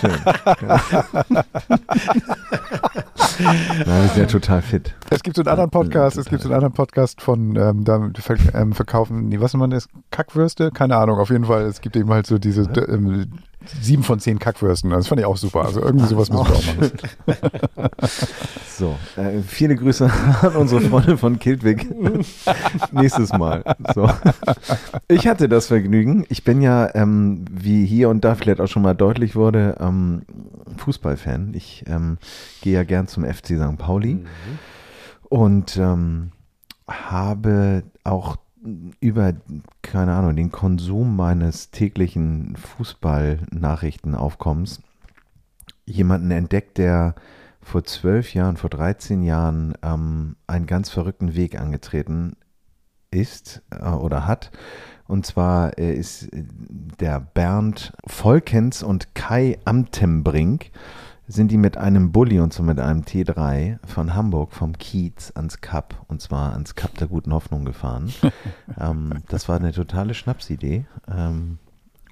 Schön. 0.00 0.10
Wir 3.38 4.08
sind 4.08 4.16
ja 4.16 4.26
total 4.26 4.62
fit. 4.62 4.94
Es 5.10 5.22
gibt 5.22 5.36
so 5.36 5.42
einen 5.42 5.48
anderen 5.48 5.70
Podcast, 5.70 6.16
es 6.16 6.26
gibt 6.26 6.42
so 6.42 6.48
einen 6.48 6.56
anderen 6.56 6.74
Podcast 6.74 7.20
von, 7.20 7.54
ähm, 7.54 7.84
da 7.84 8.10
ähm, 8.54 8.72
verkaufen, 8.72 9.28
nee, 9.28 9.38
was 9.38 9.54
man 9.54 9.70
ist, 9.72 9.88
Kackwürste? 10.10 10.70
Keine 10.72 10.96
Ahnung, 10.96 11.18
auf 11.18 11.30
jeden 11.30 11.44
Fall, 11.44 11.62
es 11.66 11.80
gibt 11.80 11.96
eben 11.96 12.10
halt 12.10 12.26
so 12.26 12.38
diese 12.38 12.62
ähm, 12.88 13.30
sieben 13.80 14.02
von 14.02 14.20
zehn 14.20 14.38
Kackwürsten. 14.38 14.90
Das 14.90 15.08
fand 15.08 15.20
ich 15.20 15.26
auch 15.26 15.36
super. 15.36 15.64
Also 15.64 15.80
irgendwie 15.82 16.06
sowas 16.06 16.30
müssen 16.30 16.46
wir 16.46 16.56
auch 16.56 16.76
machen. 16.76 16.92
So, 18.76 18.94
äh, 19.16 19.40
viele 19.40 19.74
Grüße 19.74 20.10
an 20.42 20.54
unsere 20.54 20.82
Freunde 20.82 21.16
von 21.16 21.38
Kildwick. 21.38 21.86
Nächstes 22.92 23.32
Mal. 23.32 23.64
So. 23.94 24.10
Ich 25.08 25.26
hatte 25.26 25.48
das 25.48 25.68
Vergnügen. 25.68 26.26
Ich 26.28 26.44
bin 26.44 26.60
ja, 26.60 26.94
ähm, 26.94 27.46
wie 27.50 27.86
hier 27.86 28.10
und 28.10 28.22
da 28.22 28.34
vielleicht 28.34 28.60
auch 28.60 28.66
schon 28.66 28.82
mal 28.82 28.92
deutlich 28.92 29.34
wurde, 29.34 29.78
ähm, 29.80 30.22
Fußballfan. 30.76 31.54
Ich 31.54 31.84
ähm, 31.86 32.18
gehe 32.60 32.74
ja 32.74 32.84
gern 32.84 33.08
zum 33.08 33.24
FC 33.24 33.56
St. 33.56 33.78
Pauli 33.78 34.14
mhm. 34.16 34.26
und 35.30 35.78
ähm, 35.78 36.32
habe 36.86 37.82
auch 38.04 38.36
über, 39.00 39.34
keine 39.82 40.14
Ahnung, 40.14 40.36
den 40.36 40.52
Konsum 40.52 41.16
meines 41.16 41.70
täglichen 41.70 42.56
Fußballnachrichtenaufkommens 42.56 44.80
jemanden 45.84 46.30
entdeckt, 46.30 46.78
der 46.78 47.14
vor 47.60 47.84
zwölf 47.84 48.32
Jahren, 48.34 48.56
vor 48.56 48.70
13 48.70 49.22
Jahren 49.22 49.74
ähm, 49.82 50.36
einen 50.46 50.66
ganz 50.66 50.88
verrückten 50.90 51.34
Weg 51.34 51.60
angetreten 51.60 52.36
ist 53.10 53.62
äh, 53.70 53.88
oder 53.88 54.26
hat. 54.26 54.50
Und 55.08 55.26
zwar 55.26 55.78
äh, 55.78 55.94
ist 55.94 56.28
der 56.32 57.20
Bernd 57.20 57.92
Volkens 58.06 58.82
und 58.82 59.14
Kai 59.14 59.58
Amtembrink 59.64 60.70
sind 61.28 61.50
die 61.50 61.56
mit 61.56 61.76
einem 61.76 62.12
Bulli 62.12 62.40
und 62.40 62.52
so 62.52 62.62
mit 62.62 62.78
einem 62.78 63.02
T3 63.02 63.78
von 63.86 64.14
Hamburg 64.14 64.52
vom 64.52 64.78
Kiez 64.78 65.32
ans 65.34 65.60
Kap 65.60 65.94
und 66.08 66.20
zwar 66.20 66.52
ans 66.52 66.74
Kap 66.74 66.96
der 66.98 67.08
guten 67.08 67.32
Hoffnung 67.32 67.64
gefahren. 67.64 68.12
ähm, 68.80 69.22
das 69.28 69.48
war 69.48 69.56
eine 69.56 69.72
totale 69.72 70.14
Schnapsidee. 70.14 70.86
Ähm, 71.08 71.58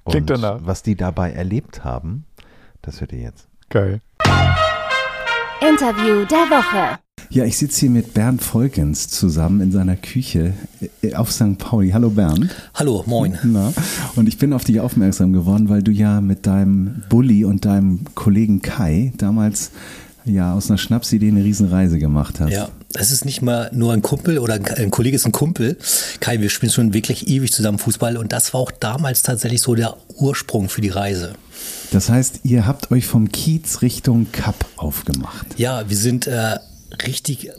Klingt 0.05 0.29
danach. 0.29 0.59
Was 0.61 0.83
die 0.83 0.95
dabei 0.95 1.31
erlebt 1.31 1.83
haben, 1.83 2.25
das 2.81 3.01
hört 3.01 3.13
ihr 3.13 3.19
jetzt. 3.19 3.47
Geil. 3.69 4.01
Interview 5.61 6.25
der 6.25 6.49
Woche. 6.49 6.99
Ja, 7.29 7.43
ich 7.43 7.57
sitze 7.57 7.81
hier 7.81 7.89
mit 7.89 8.13
Bernd 8.13 8.41
Volkens 8.41 9.09
zusammen 9.09 9.61
in 9.61 9.71
seiner 9.71 9.95
Küche 9.95 10.53
äh, 11.01 11.15
auf 11.15 11.31
St. 11.31 11.57
Pauli. 11.57 11.91
Hallo 11.91 12.09
Bernd. 12.09 12.49
Hallo, 12.73 13.03
moin. 13.07 13.37
Na, 13.43 13.73
und 14.15 14.27
ich 14.27 14.37
bin 14.37 14.53
auf 14.53 14.63
dich 14.63 14.79
aufmerksam 14.79 15.33
geworden, 15.33 15.69
weil 15.69 15.83
du 15.83 15.91
ja 15.91 16.21
mit 16.21 16.45
deinem 16.45 17.03
Bulli 17.09 17.43
und 17.43 17.65
deinem 17.65 18.01
Kollegen 18.15 18.61
Kai 18.61 19.13
damals 19.17 19.71
ja 20.25 20.53
aus 20.53 20.69
einer 20.69 20.77
Schnapsidee 20.77 21.27
eine 21.29 21.43
Riesenreise 21.43 21.99
gemacht 21.99 22.39
hast. 22.39 22.51
Ja, 22.51 22.69
es 22.93 23.11
ist 23.11 23.25
nicht 23.25 23.41
mal 23.41 23.69
nur 23.73 23.93
ein 23.93 24.01
Kumpel 24.01 24.39
oder 24.39 24.55
ein, 24.55 24.65
ein 24.65 24.91
Kollege 24.91 25.15
ist 25.15 25.25
ein 25.25 25.31
Kumpel. 25.31 25.77
Kai, 26.19 26.41
wir 26.41 26.49
spielen 26.49 26.71
schon 26.71 26.93
wirklich 26.93 27.27
ewig 27.27 27.51
zusammen 27.51 27.77
Fußball 27.77 28.17
und 28.17 28.31
das 28.31 28.53
war 28.53 28.61
auch 28.61 28.71
damals 28.71 29.23
tatsächlich 29.23 29.61
so 29.61 29.75
der 29.75 29.97
Ursprung 30.15 30.69
für 30.69 30.81
die 30.81 30.89
Reise. 30.89 31.33
Das 31.91 32.09
heißt, 32.09 32.41
ihr 32.43 32.65
habt 32.65 32.91
euch 32.91 33.05
vom 33.05 33.31
Kiez 33.31 33.81
Richtung 33.81 34.27
Cup 34.31 34.65
aufgemacht. 34.77 35.47
Ja, 35.57 35.87
wir 35.87 35.97
sind 35.97 36.27
äh, 36.27 36.55
richtig 37.05 37.49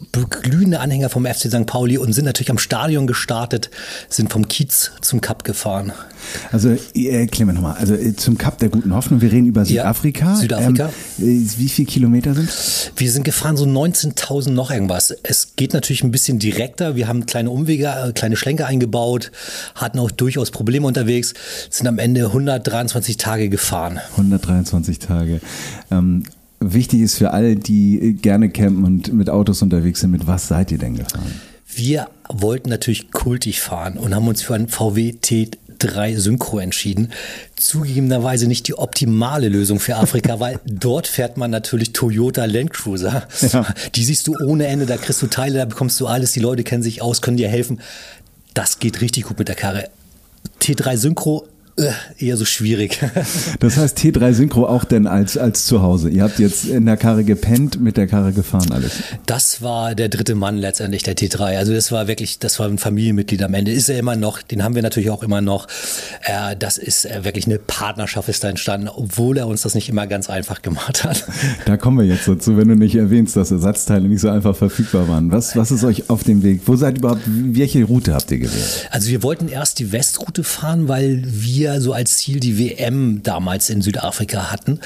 glühende 0.42 0.80
Anhänger 0.80 1.08
vom 1.08 1.26
FC 1.26 1.48
St. 1.48 1.66
Pauli 1.66 1.98
und 1.98 2.12
sind 2.12 2.24
natürlich 2.24 2.50
am 2.50 2.58
Stadion 2.58 3.06
gestartet, 3.06 3.70
sind 4.08 4.32
vom 4.32 4.48
Kiez 4.48 4.92
zum 5.00 5.20
Cup 5.20 5.44
gefahren. 5.44 5.92
Also 6.52 6.76
erklär 6.94 7.46
mir 7.46 7.52
nochmal, 7.52 7.76
also 7.76 7.94
äh, 7.94 8.14
zum 8.16 8.38
Cup 8.38 8.58
der 8.58 8.68
guten 8.68 8.94
Hoffnung, 8.94 9.20
wir 9.20 9.30
reden 9.30 9.46
über 9.46 9.64
Südafrika. 9.64 10.26
Ja, 10.26 10.36
Südafrika. 10.36 10.90
Ähm, 11.18 11.50
wie 11.56 11.68
viele 11.68 11.86
Kilometer 11.86 12.34
sind 12.34 12.50
Wir 12.96 13.10
sind 13.10 13.24
gefahren 13.24 13.56
so 13.56 13.64
19.000 13.64 14.50
noch 14.50 14.70
irgendwas. 14.70 15.14
Es 15.22 15.56
geht 15.56 15.72
natürlich 15.72 16.02
ein 16.02 16.10
bisschen 16.10 16.38
direkter. 16.38 16.96
Wir 16.96 17.08
haben 17.08 17.26
kleine 17.26 17.50
Umwege, 17.50 17.86
äh, 17.86 18.12
kleine 18.12 18.36
Schlänke 18.36 18.66
eingebaut, 18.66 19.30
hatten 19.74 19.98
auch 19.98 20.10
durchaus 20.10 20.50
Probleme 20.50 20.86
unterwegs, 20.86 21.34
sind 21.70 21.86
am 21.86 21.98
Ende 21.98 22.26
123 22.26 23.16
Tage 23.16 23.48
gefahren. 23.48 24.00
123 24.16 24.98
Tage. 24.98 25.40
Ähm, 25.90 26.24
wichtig 26.60 27.00
ist 27.00 27.16
für 27.18 27.32
alle, 27.32 27.56
die 27.56 28.18
gerne 28.20 28.50
campen 28.50 28.84
und 28.84 29.12
mit 29.12 29.30
Autos 29.30 29.62
unterwegs 29.62 30.00
sind, 30.00 30.10
mit 30.10 30.26
was 30.26 30.48
seid 30.48 30.72
ihr 30.72 30.78
denn 30.78 30.96
gefahren? 30.96 31.40
Wir 31.74 32.08
wollten 32.28 32.70
natürlich 32.70 33.10
kultig 33.10 33.60
fahren 33.60 33.98
und 33.98 34.14
haben 34.14 34.28
uns 34.28 34.42
für 34.42 34.54
einen 34.54 34.68
VW 34.68 35.14
T3 35.22 36.16
Synchro 36.16 36.58
entschieden. 36.58 37.12
Zugegebenerweise 37.56 38.46
nicht 38.46 38.66
die 38.68 38.78
optimale 38.78 39.48
Lösung 39.48 39.78
für 39.78 39.96
Afrika, 39.96 40.40
weil 40.40 40.60
dort 40.64 41.06
fährt 41.06 41.36
man 41.36 41.50
natürlich 41.50 41.92
Toyota 41.92 42.46
Land 42.46 42.72
Cruiser. 42.72 43.28
Ja. 43.52 43.66
Die 43.94 44.04
siehst 44.04 44.26
du 44.26 44.34
ohne 44.46 44.66
Ende, 44.68 44.86
da 44.86 44.96
kriegst 44.96 45.20
du 45.20 45.26
Teile, 45.26 45.58
da 45.58 45.64
bekommst 45.66 46.00
du 46.00 46.06
alles, 46.06 46.32
die 46.32 46.40
Leute 46.40 46.64
kennen 46.64 46.82
sich 46.82 47.02
aus, 47.02 47.20
können 47.20 47.36
dir 47.36 47.48
helfen. 47.48 47.80
Das 48.54 48.78
geht 48.78 49.02
richtig 49.02 49.24
gut 49.24 49.38
mit 49.38 49.48
der 49.48 49.56
Karre. 49.56 49.90
T3 50.62 50.96
Synchro 50.96 51.44
äh, 51.44 51.55
eher 52.18 52.36
so 52.36 52.44
schwierig. 52.44 53.00
Das 53.60 53.76
heißt 53.76 53.98
T3 53.98 54.32
Synchro 54.32 54.66
auch 54.66 54.84
denn 54.84 55.06
als, 55.06 55.36
als 55.36 55.66
zu 55.66 55.82
Hause. 55.82 56.08
Ihr 56.10 56.22
habt 56.22 56.38
jetzt 56.38 56.66
in 56.66 56.86
der 56.86 56.96
Karre 56.96 57.24
gepennt, 57.24 57.80
mit 57.80 57.96
der 57.96 58.06
Karre 58.06 58.32
gefahren 58.32 58.70
alles. 58.70 58.92
Das 59.26 59.62
war 59.62 59.94
der 59.94 60.08
dritte 60.08 60.34
Mann 60.34 60.56
letztendlich, 60.58 61.02
der 61.02 61.16
T3. 61.16 61.56
Also 61.56 61.72
das 61.72 61.90
war 61.90 62.06
wirklich, 62.06 62.38
das 62.38 62.58
war 62.58 62.66
ein 62.66 62.78
Familienmitglied 62.78 63.42
am 63.42 63.54
Ende. 63.54 63.72
Ist 63.72 63.88
er 63.88 63.98
immer 63.98 64.16
noch, 64.16 64.42
den 64.42 64.62
haben 64.62 64.74
wir 64.74 64.82
natürlich 64.82 65.10
auch 65.10 65.22
immer 65.22 65.40
noch. 65.40 65.66
Äh, 66.22 66.56
das 66.56 66.78
ist 66.78 67.06
äh, 67.06 67.24
wirklich 67.24 67.46
eine 67.46 67.58
Partnerschaft 67.58 68.28
ist 68.28 68.44
da 68.44 68.48
entstanden, 68.48 68.88
obwohl 68.88 69.38
er 69.38 69.46
uns 69.46 69.62
das 69.62 69.74
nicht 69.74 69.88
immer 69.88 70.06
ganz 70.06 70.30
einfach 70.30 70.62
gemacht 70.62 71.04
hat. 71.04 71.24
Da 71.64 71.76
kommen 71.76 71.98
wir 71.98 72.04
jetzt 72.04 72.28
dazu, 72.28 72.56
wenn 72.56 72.68
du 72.68 72.76
nicht 72.76 72.94
erwähnst, 72.94 73.36
dass 73.36 73.50
Ersatzteile 73.50 74.08
nicht 74.08 74.20
so 74.20 74.28
einfach 74.28 74.54
verfügbar 74.54 75.08
waren. 75.08 75.32
Was, 75.32 75.56
was 75.56 75.70
ist 75.70 75.84
euch 75.84 76.10
auf 76.10 76.22
dem 76.22 76.42
Weg? 76.42 76.62
Wo 76.66 76.76
seid 76.76 76.96
ihr 76.96 76.98
überhaupt, 76.98 77.22
welche 77.26 77.84
Route 77.84 78.14
habt 78.14 78.30
ihr 78.30 78.38
gewählt? 78.38 78.88
Also 78.90 79.10
wir 79.10 79.22
wollten 79.22 79.48
erst 79.48 79.78
die 79.78 79.92
Westroute 79.92 80.44
fahren, 80.44 80.88
weil 80.88 81.22
wir 81.26 81.65
so 81.80 81.92
als 81.92 82.18
Ziel 82.18 82.40
die 82.40 82.58
WM 82.58 83.22
damals 83.22 83.70
in 83.70 83.82
Südafrika 83.82 84.50
hatten. 84.50 84.80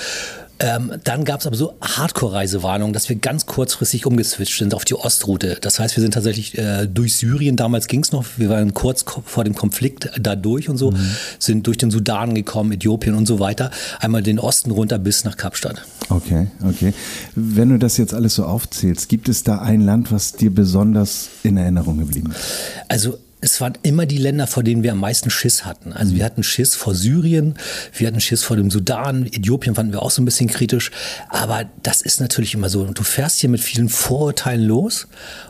Ähm, 0.63 0.93
dann 1.05 1.25
gab 1.25 1.41
es 1.41 1.47
aber 1.47 1.57
so 1.57 1.75
Hardcore-Reisewarnungen, 1.81 2.93
dass 2.93 3.09
wir 3.09 3.17
ganz 3.17 3.47
kurzfristig 3.47 4.05
umgeswitcht 4.05 4.59
sind 4.59 4.75
auf 4.75 4.85
die 4.85 4.95
Ostroute. 4.95 5.57
Das 5.61 5.81
heißt, 5.81 5.97
wir 5.97 6.03
sind 6.03 6.13
tatsächlich 6.13 6.59
äh, 6.59 6.87
durch 6.87 7.17
Syrien, 7.17 7.57
damals 7.57 7.87
ging 7.87 8.03
es 8.03 8.13
noch, 8.13 8.27
wir 8.37 8.51
waren 8.51 8.75
kurz 8.75 9.05
vor 9.25 9.45
dem 9.45 9.55
Konflikt 9.55 10.11
da 10.21 10.37
durch 10.37 10.69
und 10.69 10.77
so, 10.77 10.91
mhm. 10.91 10.99
sind 11.39 11.67
durch 11.67 11.79
den 11.79 11.91
Sudan 11.91 12.35
gekommen, 12.35 12.73
Äthiopien 12.73 13.15
und 13.15 13.25
so 13.25 13.41
weiter, 13.41 13.71
einmal 14.01 14.23
den 14.23 14.39
Osten 14.39 14.71
runter 14.71 14.99
bis 14.99 15.25
nach 15.25 15.39
Kapstadt. 15.39 15.83
Okay, 16.11 16.49
okay. 16.63 16.93
Wenn 17.35 17.71
du 17.71 17.79
das 17.79 17.97
jetzt 17.97 18.13
alles 18.13 18.35
so 18.35 18.45
aufzählst, 18.45 19.09
gibt 19.09 19.31
es 19.31 19.43
da 19.43 19.61
ein 19.61 19.81
Land, 19.81 20.13
was 20.13 20.35
dir 20.35 20.55
besonders 20.55 21.31
in 21.43 21.57
Erinnerung 21.57 21.99
geblieben 21.99 22.33
ist? 22.33 22.45
Also 22.89 23.19
es 23.41 23.61
waren 23.61 23.73
immer 23.83 24.07
die 24.07 24.19
Länder, 24.19 24.47
vor 24.47 24.63
denen 24.63 24.83
wir 24.83 24.93
am 24.93 25.01
meisten 25.01 25.31
Schiss 25.31 25.65
hatten. 25.65 25.93
Also 25.93 26.15
wir 26.15 26.25
hatten 26.25 26.43
Schiss 26.43 26.75
vor 26.75 26.95
Syrien, 26.95 27.55
wir 27.97 28.07
hatten 28.07 28.21
Schiss 28.21 28.43
vor 28.43 28.57
dem 28.57 28.71
Sudan, 28.71 29.27
Äthiopien 29.27 29.75
fanden 29.75 29.93
wir 29.93 30.03
auch 30.03 30.11
so 30.11 30.21
ein 30.21 30.27
bisschen 30.27 30.49
kritisch. 30.49 30.91
Aber 31.29 31.65
das 31.83 32.03
ist 32.03 32.21
natürlich 32.21 32.55
immer 32.55 32.69
so. 32.69 32.83
Und 32.83 32.99
du 32.99 33.03
fährst 33.03 33.41
hier 33.41 33.49
mit 33.49 33.61
vielen 33.61 33.89
Vorurteilen 33.89 34.65
los 34.65 35.09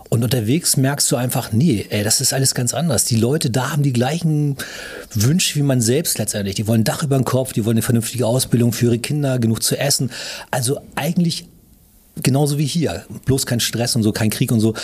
und 0.08 0.22
unterwegs 0.22 0.76
merkst 0.76 1.10
du 1.10 1.16
einfach, 1.16 1.52
nee, 1.52 1.86
ey, 1.90 2.04
das 2.04 2.20
ist 2.20 2.32
alles 2.32 2.54
ganz 2.54 2.74
anders. 2.74 3.04
Die 3.04 3.16
Leute 3.16 3.50
da 3.50 3.72
haben 3.72 3.82
die 3.82 3.92
gleichen 3.92 4.56
Wünsche 5.14 5.56
wie 5.56 5.62
man 5.62 5.80
selbst 5.80 6.18
letztendlich. 6.18 6.54
Die 6.54 6.66
wollen 6.66 6.82
ein 6.82 6.84
Dach 6.84 7.02
über 7.02 7.16
dem 7.16 7.24
Kopf, 7.24 7.52
die 7.52 7.64
wollen 7.64 7.76
eine 7.76 7.82
vernünftige 7.82 8.26
Ausbildung 8.26 8.72
für 8.72 8.86
ihre 8.86 8.98
Kinder, 8.98 9.38
genug 9.38 9.62
zu 9.62 9.76
essen. 9.76 10.10
Also 10.50 10.80
eigentlich 10.94 11.46
genauso 12.22 12.58
wie 12.58 12.66
hier. 12.66 13.04
Bloß 13.24 13.46
kein 13.46 13.60
Stress 13.60 13.96
und 13.96 14.02
so, 14.02 14.12
kein 14.12 14.30
Krieg 14.30 14.52
und 14.52 14.60
so. 14.60 14.74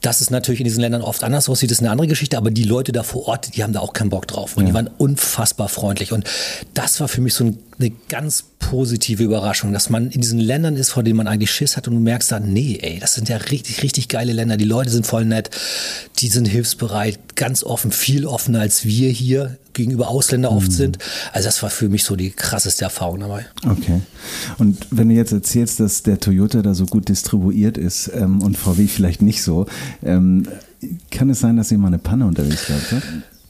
Dass 0.00 0.20
es 0.20 0.30
natürlich 0.30 0.60
in 0.60 0.64
diesen 0.64 0.80
Ländern 0.80 1.02
oft 1.02 1.24
anders 1.24 1.48
aussieht, 1.48 1.70
ist 1.70 1.80
eine 1.80 1.90
andere 1.90 2.06
Geschichte, 2.06 2.36
aber 2.36 2.50
die 2.50 2.62
Leute 2.62 2.92
da 2.92 3.02
vor 3.02 3.26
Ort, 3.26 3.56
die 3.56 3.64
haben 3.64 3.72
da 3.72 3.80
auch 3.80 3.92
keinen 3.92 4.10
Bock 4.10 4.28
drauf. 4.28 4.56
Und 4.56 4.62
ja. 4.62 4.68
die 4.68 4.74
waren 4.74 4.88
unfassbar 4.98 5.68
freundlich. 5.68 6.12
Und 6.12 6.24
das 6.74 7.00
war 7.00 7.08
für 7.08 7.20
mich 7.20 7.34
so 7.34 7.52
eine 7.78 7.92
ganz 8.08 8.44
positive 8.58 9.22
Überraschung, 9.22 9.72
dass 9.72 9.88
man 9.88 10.10
in 10.10 10.20
diesen 10.20 10.38
Ländern 10.38 10.76
ist, 10.76 10.90
vor 10.90 11.02
denen 11.02 11.16
man 11.16 11.26
eigentlich 11.26 11.50
Schiss 11.50 11.76
hat 11.76 11.88
und 11.88 11.94
du 11.94 12.00
merkst 12.00 12.30
dann, 12.30 12.52
nee, 12.52 12.78
ey, 12.82 12.98
das 12.98 13.14
sind 13.14 13.28
ja 13.28 13.36
richtig, 13.36 13.82
richtig 13.82 14.08
geile 14.08 14.32
Länder. 14.32 14.56
Die 14.56 14.64
Leute 14.64 14.90
sind 14.90 15.06
voll 15.06 15.24
nett, 15.24 15.50
die 16.18 16.28
sind 16.28 16.46
hilfsbereit, 16.46 17.36
ganz 17.36 17.62
offen, 17.62 17.92
viel 17.92 18.26
offener 18.26 18.60
als 18.60 18.84
wir 18.84 19.10
hier 19.10 19.56
gegenüber 19.72 20.08
Ausländern 20.08 20.52
oft 20.52 20.68
mhm. 20.68 20.72
sind. 20.72 20.98
Also 21.32 21.46
das 21.46 21.62
war 21.62 21.70
für 21.70 21.88
mich 21.88 22.04
so 22.04 22.16
die 22.16 22.30
krasseste 22.30 22.84
Erfahrung 22.84 23.20
dabei. 23.20 23.46
Okay. 23.64 24.02
Und 24.58 24.86
wenn 24.90 25.08
du 25.08 25.14
jetzt 25.14 25.32
erzählst, 25.32 25.80
dass 25.80 26.02
der 26.02 26.18
Toyota 26.18 26.62
da 26.62 26.74
so 26.74 26.84
gut 26.84 27.08
distribuiert 27.08 27.78
ist 27.78 28.10
ähm, 28.12 28.42
und 28.42 28.58
VW 28.58 28.88
vielleicht 28.88 29.22
nicht 29.22 29.42
so, 29.42 29.66
ähm, 30.02 30.48
kann 31.10 31.30
es 31.30 31.40
sein, 31.40 31.56
dass 31.56 31.70
ihr 31.72 31.78
mal 31.78 31.88
eine 31.88 31.98
Panne 31.98 32.26
unterwegs 32.26 32.68
habt? 32.68 33.02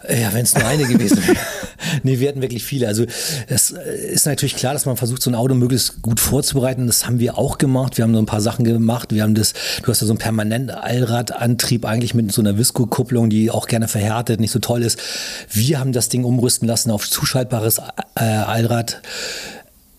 Ja, 0.09 0.33
wenn 0.33 0.43
es 0.43 0.55
nur 0.55 0.65
eine 0.65 0.87
gewesen 0.87 1.19
wäre. 1.27 1.37
nee, 2.03 2.19
wir 2.19 2.29
hatten 2.29 2.41
wirklich 2.41 2.65
viele. 2.65 2.89
Also 2.89 3.05
es 3.47 3.71
ist 3.71 4.27
natürlich 4.27 4.57
klar, 4.57 4.73
dass 4.73 4.87
man 4.87 4.97
versucht, 4.97 5.23
so 5.23 5.31
ein 5.31 5.35
Auto 5.35 5.55
möglichst 5.55 6.01
gut 6.01 6.19
vorzubereiten. 6.19 6.87
Das 6.87 7.07
haben 7.07 7.19
wir 7.19 7.37
auch 7.37 7.59
gemacht. 7.59 7.99
Wir 7.99 8.05
haben 8.05 8.15
so 8.15 8.19
ein 8.19 8.27
paar 8.27 8.41
Sachen 8.41 8.65
gemacht. 8.65 9.13
Wir 9.13 9.23
haben 9.23 9.35
das, 9.35 9.53
du 9.83 9.89
hast 9.89 10.01
ja 10.01 10.07
so 10.07 10.13
einen 10.13 10.19
permanenten 10.19 10.71
Allradantrieb 10.71 11.85
eigentlich 11.85 12.15
mit 12.15 12.33
so 12.33 12.41
einer 12.41 12.57
Visco-Kupplung, 12.57 13.29
die 13.29 13.51
auch 13.51 13.67
gerne 13.67 13.87
verhärtet, 13.87 14.41
nicht 14.41 14.51
so 14.51 14.61
toll 14.61 14.83
ist. 14.83 14.99
Wir 15.51 15.79
haben 15.79 15.93
das 15.93 16.09
Ding 16.09 16.25
umrüsten 16.25 16.67
lassen 16.67 16.91
auf 16.91 17.09
zuschaltbares 17.09 17.79
äh, 18.15 18.23
Allrad. 18.25 19.03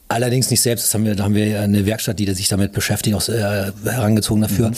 Allerdings 0.07 0.49
nicht 0.49 0.61
selbst, 0.61 0.85
das 0.85 0.93
haben 0.95 1.05
wir, 1.05 1.15
da 1.15 1.25
haben 1.25 1.35
wir 1.35 1.61
eine 1.61 1.85
Werkstatt, 1.85 2.17
die 2.17 2.25
sich 2.33 2.47
damit 2.47 2.71
beschäftigt, 2.71 3.15
auch 3.15 3.29
äh, 3.29 3.71
herangezogen 3.83 4.41
dafür. 4.41 4.69
Mhm. 4.69 4.75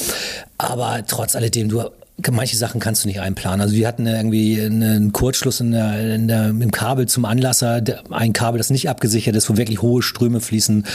Aber 0.58 1.02
trotz 1.08 1.38
alledem, 1.38 1.70
du 1.70 1.84
manche 2.32 2.56
Sachen 2.56 2.80
kannst 2.80 3.04
du 3.04 3.08
nicht 3.08 3.20
einplanen. 3.20 3.62
Also 3.62 3.76
wir 3.76 3.88
hatten 3.88 4.06
irgendwie 4.06 4.62
einen 4.62 5.12
Kurzschluss 5.12 5.60
in 5.60 5.72
der, 5.72 6.16
in 6.16 6.28
der, 6.28 6.50
im 6.50 6.72
Kabel 6.72 7.08
zum 7.08 7.26
Anlasser, 7.26 7.82
ein 8.12 8.34
Kabel, 8.34 8.58
das 8.58 8.70
nicht 8.70 8.90
abgesichert 8.90 9.36
ist, 9.36 9.50
wo 9.50 9.58
wirklich 9.58 9.82
hohe 9.82 10.02
Ströme 10.02 10.40
fließen. 10.40 10.86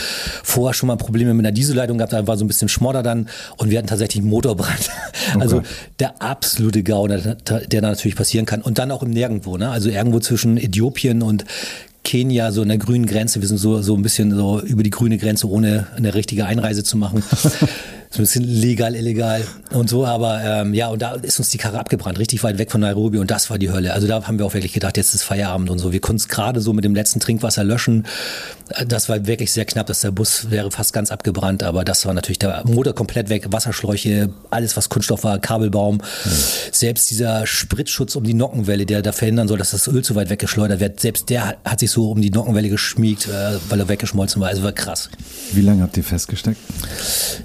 Vorher 0.44 0.74
schon 0.74 0.86
mal 0.86 0.96
Probleme 0.96 1.34
mit 1.34 1.44
einer 1.44 1.52
Dieselleitung 1.52 1.98
gehabt, 1.98 2.12
da 2.12 2.26
war 2.26 2.36
so 2.36 2.44
ein 2.44 2.48
bisschen 2.48 2.68
Schmodder 2.68 3.02
dann 3.02 3.28
und 3.56 3.70
wir 3.70 3.78
hatten 3.78 3.88
tatsächlich 3.88 4.22
einen 4.22 4.30
Motorbrand. 4.30 4.90
Okay. 5.34 5.40
Also 5.40 5.62
der 5.98 6.22
absolute 6.22 6.82
GAU, 6.82 7.08
der, 7.08 7.18
der 7.18 7.80
da 7.80 7.88
natürlich 7.88 8.14
passieren 8.14 8.46
kann. 8.46 8.62
Und 8.62 8.78
dann 8.78 8.92
auch 8.92 9.02
im 9.02 9.10
Nirgendwo, 9.10 9.56
ne? 9.56 9.70
Also 9.70 9.88
irgendwo 9.88 10.20
zwischen 10.20 10.56
Äthiopien 10.56 11.20
und 11.22 11.44
Kenia, 12.06 12.52
so 12.52 12.62
in 12.62 12.68
der 12.68 12.78
grünen 12.78 13.06
Grenze. 13.06 13.40
Wir 13.40 13.48
sind 13.48 13.58
so, 13.58 13.82
so 13.82 13.96
ein 13.96 14.02
bisschen 14.02 14.32
so 14.32 14.60
über 14.60 14.84
die 14.84 14.90
grüne 14.90 15.18
Grenze, 15.18 15.50
ohne 15.50 15.88
eine 15.96 16.14
richtige 16.14 16.46
Einreise 16.46 16.84
zu 16.84 16.96
machen. 16.96 17.24
so 18.10 18.18
ein 18.18 18.22
bisschen 18.22 18.44
legal, 18.44 18.94
illegal 18.94 19.42
und 19.72 19.88
so. 19.88 20.06
Aber 20.06 20.42
ähm, 20.42 20.74
ja, 20.74 20.88
und 20.88 21.02
da 21.02 21.12
ist 21.14 21.38
uns 21.38 21.50
die 21.50 21.58
Karre 21.58 21.78
abgebrannt, 21.78 22.18
richtig 22.18 22.42
weit 22.42 22.58
weg 22.58 22.70
von 22.70 22.80
Nairobi 22.80 23.18
und 23.18 23.30
das 23.30 23.50
war 23.50 23.58
die 23.58 23.70
Hölle. 23.70 23.92
Also 23.92 24.06
da 24.06 24.26
haben 24.26 24.38
wir 24.38 24.46
auch 24.46 24.54
wirklich 24.54 24.72
gedacht, 24.72 24.96
jetzt 24.96 25.14
ist 25.14 25.22
Feierabend 25.22 25.70
und 25.70 25.78
so. 25.78 25.92
Wir 25.92 26.00
konnten 26.00 26.20
es 26.20 26.28
gerade 26.28 26.60
so 26.60 26.72
mit 26.72 26.84
dem 26.84 26.94
letzten 26.94 27.20
Trinkwasser 27.20 27.64
löschen. 27.64 28.06
Das 28.86 29.08
war 29.08 29.26
wirklich 29.26 29.52
sehr 29.52 29.64
knapp, 29.64 29.86
dass 29.86 30.00
der 30.00 30.10
Bus 30.10 30.50
wäre 30.50 30.70
fast 30.70 30.92
ganz 30.92 31.12
abgebrannt, 31.12 31.62
aber 31.62 31.84
das 31.84 32.04
war 32.04 32.14
natürlich 32.14 32.38
der 32.38 32.62
Motor 32.66 32.94
komplett 32.94 33.28
weg, 33.28 33.46
Wasserschläuche, 33.50 34.30
alles 34.50 34.76
was 34.76 34.88
Kunststoff 34.88 35.24
war, 35.24 35.38
Kabelbaum. 35.38 35.96
Mhm. 35.96 36.30
Selbst 36.72 37.10
dieser 37.10 37.46
Spritzschutz 37.46 38.16
um 38.16 38.24
die 38.24 38.34
Nockenwelle, 38.34 38.86
der 38.86 39.02
da 39.02 39.12
verhindern 39.12 39.48
soll, 39.48 39.58
dass 39.58 39.70
das 39.70 39.86
Öl 39.86 40.02
zu 40.02 40.14
weit 40.14 40.30
weggeschleudert 40.30 40.80
wird, 40.80 41.00
selbst 41.00 41.30
der 41.30 41.56
hat 41.64 41.80
sich 41.80 41.90
so 41.90 42.10
um 42.10 42.20
die 42.20 42.30
Nockenwelle 42.30 42.68
geschmiegt, 42.68 43.28
äh, 43.28 43.58
weil 43.68 43.80
er 43.80 43.88
weggeschmolzen 43.88 44.40
war. 44.40 44.48
Also 44.48 44.62
war 44.62 44.72
krass. 44.72 45.10
Wie 45.52 45.60
lange 45.60 45.82
habt 45.82 45.96
ihr 45.96 46.04
festgesteckt? 46.04 46.58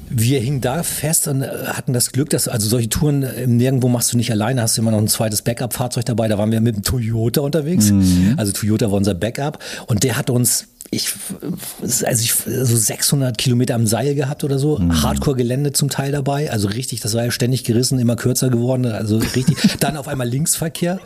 Wir 0.10 0.40
hingen 0.40 0.51
da 0.60 0.84
fest 0.84 1.28
und 1.28 1.44
äh, 1.44 1.48
hatten 1.68 1.94
das 1.94 2.12
Glück, 2.12 2.30
dass 2.32 2.48
also 2.48 2.68
solche 2.68 2.90
Touren 2.90 3.24
äh, 3.24 3.48
nirgendwo 3.48 3.88
machst 3.88 4.12
du 4.12 4.18
nicht 4.18 4.32
alleine, 4.32 4.62
hast 4.62 4.78
du 4.78 4.82
immer 4.82 4.92
noch 4.92 4.98
ein 4.98 5.08
zweites 5.08 5.44
Backup-Fahrzeug 5.44 6.04
dabei. 6.06 6.28
Da 6.28 6.38
waren 6.38 6.52
wir 6.52 6.60
mit 6.60 6.76
dem 6.76 6.84
Toyota 6.84 7.42
unterwegs. 7.42 7.92
Mhm. 7.92 8.34
Also 8.38 8.52
Toyota 8.52 8.88
war 8.88 8.98
unser 8.98 9.14
Backup 9.14 9.60
und 9.88 10.04
der 10.04 10.18
hat 10.18 10.30
uns 10.30 10.68
ich, 10.94 11.14
also 11.82 12.22
ich, 12.22 12.34
so 12.34 12.76
600 12.76 13.38
Kilometer 13.38 13.76
am 13.76 13.88
Seil 13.88 14.14
gehabt 14.14 14.44
oder 14.44 14.60
so. 14.60 14.78
Mhm. 14.78 15.02
Hardcore-Gelände 15.02 15.72
zum 15.72 15.90
Teil 15.90 16.12
dabei. 16.12 16.52
Also 16.52 16.68
richtig, 16.68 17.00
das 17.00 17.14
war 17.14 17.24
ja 17.24 17.32
ständig 17.32 17.64
gerissen, 17.64 17.98
immer 17.98 18.18
kürzer 18.18 18.50
geworden. 18.50 18.86
Also 18.86 19.18
richtig. 19.18 19.56
Dann 19.80 19.96
auf 19.96 20.10
einmal 20.10 20.28
Linksverkehr. 20.28 21.00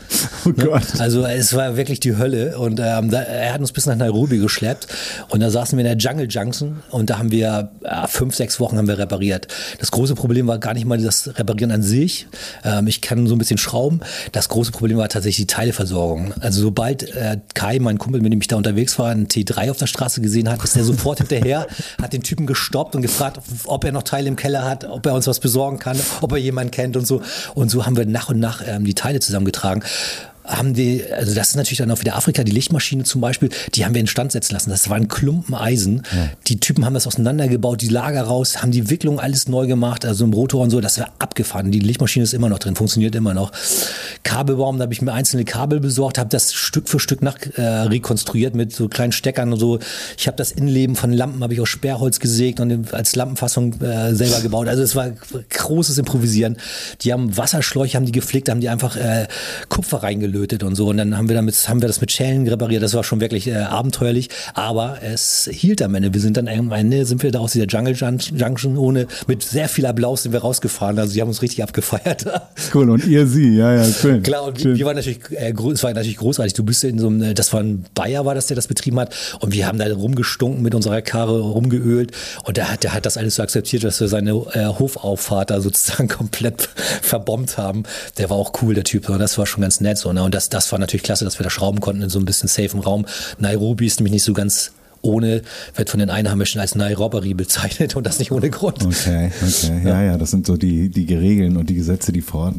Oh 0.44 0.50
Gott. 0.50 0.82
Also 0.98 1.24
es 1.24 1.54
war 1.54 1.76
wirklich 1.76 2.00
die 2.00 2.16
Hölle. 2.16 2.58
Und 2.58 2.80
ähm, 2.82 3.10
da, 3.10 3.20
er 3.22 3.54
hat 3.54 3.60
uns 3.60 3.70
bis 3.70 3.86
nach 3.86 3.94
Nairobi 3.94 4.38
geschleppt. 4.38 4.88
Und 5.28 5.38
da 5.38 5.50
saßen 5.50 5.78
wir 5.78 5.84
in 5.84 5.98
der 5.98 5.98
Jungle 5.98 6.26
Junction 6.28 6.82
und 6.90 7.08
da 7.08 7.18
haben 7.18 7.30
wir 7.30 7.70
äh, 7.84 8.08
fünf, 8.08 8.34
sechs 8.34 8.58
Wochen 8.58 8.78
haben 8.78 8.88
wir 8.88 8.98
repariert. 8.98 9.46
Das 9.78 9.92
große 9.92 10.16
Problem 10.16 10.48
war 10.48 10.58
gar 10.58 10.74
nicht 10.74 10.86
mal 10.86 10.98
das 10.98 11.38
Reparieren 11.38 11.70
an 11.70 11.82
sich. 11.82 12.26
Ähm, 12.64 12.88
ich 12.88 13.02
kann 13.02 13.28
so 13.28 13.36
ein 13.36 13.38
bisschen 13.38 13.58
schrauben. 13.58 14.00
Das 14.32 14.48
große 14.48 14.72
Problem 14.72 14.98
war 14.98 15.08
tatsächlich 15.08 15.46
die 15.46 15.54
Teileversorgung. 15.54 16.34
Also 16.40 16.60
sobald 16.60 17.04
äh, 17.14 17.38
Kai, 17.54 17.78
mein 17.78 17.98
Kumpel, 17.98 18.20
mit 18.20 18.32
dem 18.32 18.40
ich 18.40 18.48
da 18.48 18.56
unterwegs 18.56 18.98
war, 18.98 19.10
ein 19.10 19.28
T3 19.28 19.70
auf 19.70 19.75
der 19.76 19.86
Straße 19.86 20.20
gesehen 20.20 20.50
hat, 20.50 20.62
ist 20.62 20.76
er 20.76 20.84
sofort 20.84 21.18
hinterher, 21.26 21.66
hat 22.00 22.12
den 22.12 22.22
Typen 22.22 22.46
gestoppt 22.46 22.94
und 22.94 23.02
gefragt, 23.02 23.40
ob 23.64 23.84
er 23.84 23.92
noch 23.92 24.02
Teile 24.02 24.28
im 24.28 24.36
Keller 24.36 24.64
hat, 24.64 24.84
ob 24.84 25.06
er 25.06 25.14
uns 25.14 25.26
was 25.26 25.40
besorgen 25.40 25.78
kann, 25.78 25.98
ob 26.20 26.32
er 26.32 26.38
jemanden 26.38 26.70
kennt 26.70 26.96
und 26.96 27.06
so. 27.06 27.22
Und 27.54 27.70
so 27.70 27.86
haben 27.86 27.96
wir 27.96 28.06
nach 28.06 28.28
und 28.28 28.40
nach 28.40 28.62
ähm, 28.66 28.84
die 28.84 28.94
Teile 28.94 29.20
zusammengetragen 29.20 29.82
haben 30.46 30.74
die, 30.74 31.02
also 31.12 31.34
das 31.34 31.50
ist 31.50 31.56
natürlich 31.56 31.78
dann 31.78 31.90
auch 31.90 32.00
wieder 32.00 32.16
Afrika, 32.16 32.44
die 32.44 32.52
Lichtmaschine 32.52 33.04
zum 33.04 33.20
Beispiel, 33.20 33.50
die 33.74 33.84
haben 33.84 33.94
wir 33.94 34.00
instand 34.00 34.32
setzen 34.32 34.54
lassen. 34.54 34.70
Das 34.70 34.88
war 34.88 34.96
ein 34.96 35.08
Klumpen 35.08 35.54
Eisen. 35.54 36.02
Die 36.46 36.60
Typen 36.60 36.84
haben 36.84 36.94
das 36.94 37.06
auseinandergebaut, 37.06 37.82
die 37.82 37.88
Lager 37.88 38.22
raus, 38.22 38.62
haben 38.62 38.70
die 38.70 38.90
Wicklung 38.90 39.20
alles 39.20 39.48
neu 39.48 39.66
gemacht, 39.66 40.04
also 40.04 40.24
im 40.24 40.32
Rotor 40.32 40.62
und 40.62 40.70
so, 40.70 40.80
das 40.80 40.98
war 40.98 41.12
abgefahren. 41.18 41.70
Die 41.70 41.80
Lichtmaschine 41.80 42.24
ist 42.24 42.34
immer 42.34 42.48
noch 42.48 42.58
drin, 42.58 42.76
funktioniert 42.76 43.14
immer 43.14 43.34
noch. 43.34 43.52
Kabelbaum, 44.22 44.78
da 44.78 44.82
habe 44.82 44.92
ich 44.92 45.02
mir 45.02 45.12
einzelne 45.12 45.44
Kabel 45.44 45.80
besorgt, 45.80 46.18
habe 46.18 46.30
das 46.30 46.54
Stück 46.54 46.88
für 46.88 47.00
Stück 47.00 47.22
nach 47.22 47.36
äh, 47.56 47.62
rekonstruiert 47.62 48.54
mit 48.54 48.74
so 48.74 48.88
kleinen 48.88 49.12
Steckern 49.12 49.52
und 49.52 49.58
so. 49.58 49.78
Ich 50.16 50.26
habe 50.26 50.36
das 50.36 50.52
Innenleben 50.52 50.96
von 50.96 51.12
Lampen 51.12 51.42
habe 51.42 51.54
ich 51.54 51.60
aus 51.60 51.68
Sperrholz 51.68 52.20
gesägt 52.20 52.60
und 52.60 52.92
als 52.92 53.16
Lampenfassung 53.16 53.80
äh, 53.80 54.14
selber 54.14 54.40
gebaut. 54.40 54.68
Also 54.68 54.82
es 54.82 54.94
war 54.94 55.10
großes 55.50 55.98
Improvisieren. 55.98 56.56
Die 57.02 57.12
haben 57.12 57.36
Wasserschläuche, 57.36 57.96
haben 57.96 58.06
die 58.06 58.12
geflickt, 58.12 58.48
haben 58.48 58.60
die 58.60 58.68
einfach 58.68 58.96
äh, 58.96 59.26
Kupfer 59.68 60.02
reingelötet 60.36 60.62
und 60.62 60.74
so. 60.74 60.88
Und 60.88 60.98
dann 60.98 61.16
haben 61.16 61.28
wir 61.28 61.36
damit, 61.36 61.68
haben 61.68 61.80
wir 61.80 61.88
das 61.88 62.00
mit 62.00 62.12
Schellen 62.12 62.46
repariert. 62.46 62.82
Das 62.82 62.94
war 62.94 63.04
schon 63.04 63.20
wirklich 63.20 63.48
äh, 63.48 63.56
abenteuerlich. 63.56 64.28
Aber 64.54 64.98
es 65.02 65.48
hielt 65.52 65.82
am 65.82 65.94
Ende. 65.94 66.12
Wir 66.12 66.20
sind 66.20 66.36
dann 66.36 66.48
am 66.48 66.72
Ende 66.72 67.04
sind 67.04 67.22
wir 67.22 67.30
da 67.30 67.40
aus 67.40 67.52
dieser 67.52 67.66
Jungle 67.66 67.94
Junction 67.94 68.76
ohne 68.76 69.06
mit 69.26 69.42
sehr 69.42 69.68
viel 69.68 69.86
Applaus 69.86 70.22
sind 70.22 70.32
wir 70.32 70.40
rausgefahren. 70.40 70.98
Also 70.98 71.14
die 71.14 71.20
haben 71.20 71.28
uns 71.28 71.42
richtig 71.42 71.62
abgefeiert. 71.62 72.26
Cool. 72.74 72.90
Und 72.90 73.06
ihr 73.06 73.26
sie, 73.26 73.56
ja, 73.56 73.74
ja, 73.74 73.84
schön. 73.84 74.22
Klar, 74.22 74.44
und 74.44 74.58
wir, 74.58 74.62
Schön. 74.62 74.78
wir 74.78 74.86
waren 74.86 74.96
natürlich, 74.96 75.20
äh, 75.30 75.52
es 75.52 75.82
war 75.82 75.92
natürlich 75.92 76.16
großartig. 76.16 76.54
Du 76.54 76.64
bist 76.64 76.82
in 76.84 76.98
so 76.98 77.06
einem, 77.06 77.22
äh, 77.22 77.34
das 77.34 77.52
war 77.52 77.60
ein 77.60 77.84
Bayer, 77.94 78.24
war 78.24 78.34
das, 78.34 78.48
der 78.48 78.56
das 78.56 78.66
betrieben 78.66 78.98
hat. 78.98 79.14
Und 79.40 79.52
wir 79.52 79.66
haben 79.66 79.78
da 79.78 79.86
rumgestunken 79.86 80.62
mit 80.62 80.74
unserer 80.74 81.00
Karre, 81.00 81.40
rumgeölt. 81.40 82.12
Und 82.44 82.56
der 82.56 82.70
hat, 82.70 82.82
der 82.82 82.92
hat 82.92 83.06
das 83.06 83.16
alles 83.16 83.36
so 83.36 83.42
akzeptiert, 83.42 83.84
dass 83.84 84.00
wir 84.00 84.08
seine 84.08 84.32
äh, 84.52 84.66
Hofauffahrt 84.66 85.50
da 85.50 85.60
sozusagen 85.60 86.08
komplett 86.16 86.68
verbombt 87.02 87.56
haben. 87.56 87.84
Der 88.18 88.30
war 88.30 88.36
auch 88.36 88.52
cool, 88.62 88.74
der 88.74 88.84
Typ. 88.84 89.08
Und 89.08 89.18
das 89.18 89.38
war 89.38 89.46
schon 89.46 89.62
ganz 89.62 89.80
nett 89.80 89.98
so. 89.98 90.12
Ne? 90.12 90.22
Und 90.26 90.34
das, 90.34 90.48
das 90.48 90.72
war 90.72 90.80
natürlich 90.80 91.04
klasse, 91.04 91.24
dass 91.24 91.38
wir 91.38 91.44
da 91.44 91.50
schrauben 91.50 91.78
konnten 91.78 92.02
in 92.02 92.08
so 92.10 92.18
ein 92.18 92.24
bisschen 92.24 92.48
safen 92.48 92.80
Raum. 92.80 93.06
Nairobi 93.38 93.86
ist 93.86 94.00
nämlich 94.00 94.14
nicht 94.14 94.24
so 94.24 94.32
ganz 94.32 94.72
ohne, 95.06 95.42
wird 95.74 95.90
von 95.90 96.00
den 96.00 96.10
Einheimischen 96.10 96.60
als 96.60 96.74
Nairobi 96.74 97.34
bezeichnet 97.34 97.96
und 97.96 98.06
das 98.06 98.18
nicht 98.18 98.32
ohne 98.32 98.50
Grund. 98.50 98.84
Okay, 98.84 99.30
okay. 99.42 99.80
Ja, 99.84 100.02
ja, 100.02 100.18
das 100.18 100.30
sind 100.30 100.46
so 100.46 100.56
die, 100.56 100.88
die 100.88 101.14
Regeln 101.14 101.56
und 101.56 101.70
die 101.70 101.74
Gesetze, 101.74 102.12
die 102.12 102.20
vor 102.20 102.46
Ort 102.46 102.56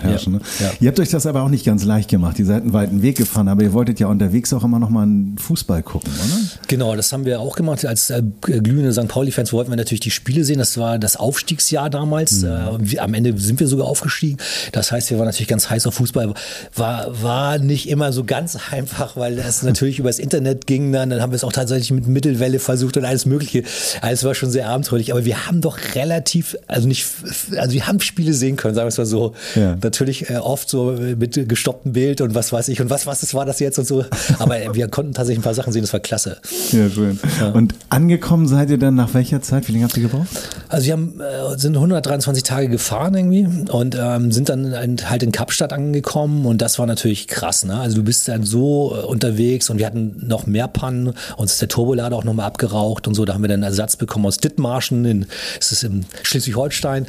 herrschen. 0.00 0.34
Ja, 0.34 0.38
ne? 0.38 0.44
ja. 0.60 0.72
Ihr 0.80 0.88
habt 0.88 1.00
euch 1.00 1.08
das 1.08 1.26
aber 1.26 1.42
auch 1.42 1.48
nicht 1.48 1.64
ganz 1.64 1.84
leicht 1.84 2.10
gemacht. 2.10 2.38
Ihr 2.38 2.46
seid 2.46 2.62
einen 2.62 2.72
weiten 2.72 3.02
Weg 3.02 3.16
gefahren, 3.16 3.48
aber 3.48 3.62
ihr 3.62 3.72
wolltet 3.72 4.00
ja 4.00 4.06
unterwegs 4.06 4.52
auch 4.52 4.64
immer 4.64 4.78
noch 4.78 4.90
mal 4.90 5.02
einen 5.02 5.38
Fußball 5.38 5.82
gucken, 5.82 6.12
oder? 6.12 6.40
Genau, 6.68 6.96
das 6.96 7.12
haben 7.12 7.24
wir 7.24 7.40
auch 7.40 7.56
gemacht. 7.56 7.84
Als 7.84 8.10
äh, 8.10 8.22
glühende 8.40 8.92
St. 8.92 9.08
Pauli-Fans 9.08 9.52
wollten 9.52 9.70
wir 9.70 9.76
natürlich 9.76 10.00
die 10.00 10.10
Spiele 10.10 10.44
sehen. 10.44 10.58
Das 10.58 10.76
war 10.78 10.98
das 10.98 11.16
Aufstiegsjahr 11.16 11.90
damals. 11.90 12.42
Äh, 12.42 12.58
wir, 12.78 13.02
am 13.02 13.14
Ende 13.14 13.38
sind 13.38 13.60
wir 13.60 13.68
sogar 13.68 13.86
aufgestiegen. 13.86 14.38
Das 14.72 14.92
heißt, 14.92 15.10
wir 15.10 15.18
waren 15.18 15.26
natürlich 15.26 15.48
ganz 15.48 15.70
heiß 15.70 15.86
auf 15.86 15.94
Fußball. 15.94 16.34
War, 16.74 17.22
war 17.22 17.58
nicht 17.58 17.88
immer 17.88 18.12
so 18.12 18.24
ganz 18.24 18.58
einfach, 18.70 19.16
weil 19.16 19.38
es 19.38 19.62
natürlich 19.62 19.98
übers 19.98 20.18
Internet 20.18 20.66
ging. 20.66 20.92
Dann, 20.92 21.10
dann 21.10 21.20
haben 21.20 21.32
wir 21.32 21.36
es 21.36 21.44
auch 21.44 21.52
tatsächlich 21.52 21.85
mit 21.90 22.06
Mittelwelle 22.06 22.58
versucht 22.58 22.96
und 22.96 23.04
alles 23.04 23.26
Mögliche. 23.26 23.62
Alles 24.00 24.24
war 24.24 24.34
schon 24.34 24.50
sehr 24.50 24.68
abenteuerlich. 24.68 25.12
Aber 25.12 25.24
wir 25.24 25.46
haben 25.46 25.60
doch 25.60 25.78
relativ, 25.94 26.56
also 26.66 26.88
nicht, 26.88 27.06
also 27.56 27.72
wir 27.72 27.86
haben 27.86 28.00
Spiele 28.00 28.32
sehen 28.32 28.56
können, 28.56 28.74
sagen 28.74 28.86
wir 28.86 28.88
es 28.88 28.98
mal 28.98 29.06
so. 29.06 29.34
Ja. 29.54 29.76
Natürlich 29.82 30.30
äh, 30.30 30.36
oft 30.36 30.68
so 30.68 30.92
mit 30.92 31.48
gestopptem 31.48 31.92
Bild 31.92 32.20
und 32.20 32.34
was 32.34 32.52
weiß 32.52 32.68
ich 32.68 32.80
und 32.80 32.90
was, 32.90 33.06
was 33.06 33.20
das 33.20 33.34
war 33.34 33.44
das 33.44 33.60
jetzt 33.60 33.78
und 33.78 33.86
so. 33.86 34.04
Aber 34.38 34.56
wir 34.74 34.88
konnten 34.88 35.12
tatsächlich 35.12 35.40
ein 35.40 35.44
paar 35.44 35.54
Sachen 35.54 35.72
sehen. 35.72 35.82
Das 35.82 35.92
war 35.92 36.00
klasse. 36.00 36.38
Ja, 36.72 36.88
schön. 36.88 37.18
Und 37.54 37.74
angekommen 37.88 38.48
seid 38.48 38.70
ihr 38.70 38.78
dann 38.78 38.94
nach 38.94 39.14
welcher 39.14 39.42
Zeit? 39.42 39.68
Wie 39.68 39.72
lange 39.72 39.84
habt 39.84 39.96
ihr 39.96 40.04
gebraucht? 40.04 40.28
Also 40.68 40.86
wir 40.86 40.92
haben, 40.92 41.20
äh, 41.20 41.58
sind 41.58 41.76
123 41.76 42.42
Tage 42.42 42.68
gefahren 42.68 43.14
irgendwie 43.14 43.46
und 43.70 43.96
ähm, 43.98 44.32
sind 44.32 44.48
dann 44.48 44.74
halt 44.74 45.22
in 45.22 45.32
Kapstadt 45.32 45.72
angekommen 45.72 46.46
und 46.46 46.62
das 46.62 46.78
war 46.78 46.86
natürlich 46.86 47.28
krass. 47.28 47.64
Ne? 47.64 47.78
Also 47.78 47.96
du 47.96 48.02
bist 48.02 48.28
dann 48.28 48.44
so 48.44 48.96
äh, 48.96 49.04
unterwegs 49.04 49.70
und 49.70 49.78
wir 49.78 49.86
hatten 49.86 50.22
noch 50.26 50.46
mehr 50.46 50.68
Pannen. 50.68 51.12
Uns 51.36 51.52
ist 51.52 51.60
der 51.60 51.68
Turbolader 51.76 52.16
auch 52.16 52.24
nochmal 52.24 52.46
abgeraucht 52.46 53.06
und 53.06 53.14
so. 53.14 53.26
Da 53.26 53.34
haben 53.34 53.42
wir 53.42 53.48
dann 53.48 53.62
Ersatz 53.62 53.96
bekommen 53.96 54.24
aus 54.24 54.38
Dithmarschen, 54.38 55.04
in, 55.04 55.26
das 55.58 55.72
ist 55.72 55.84
in 55.84 56.06
Schleswig-Holstein. 56.22 57.06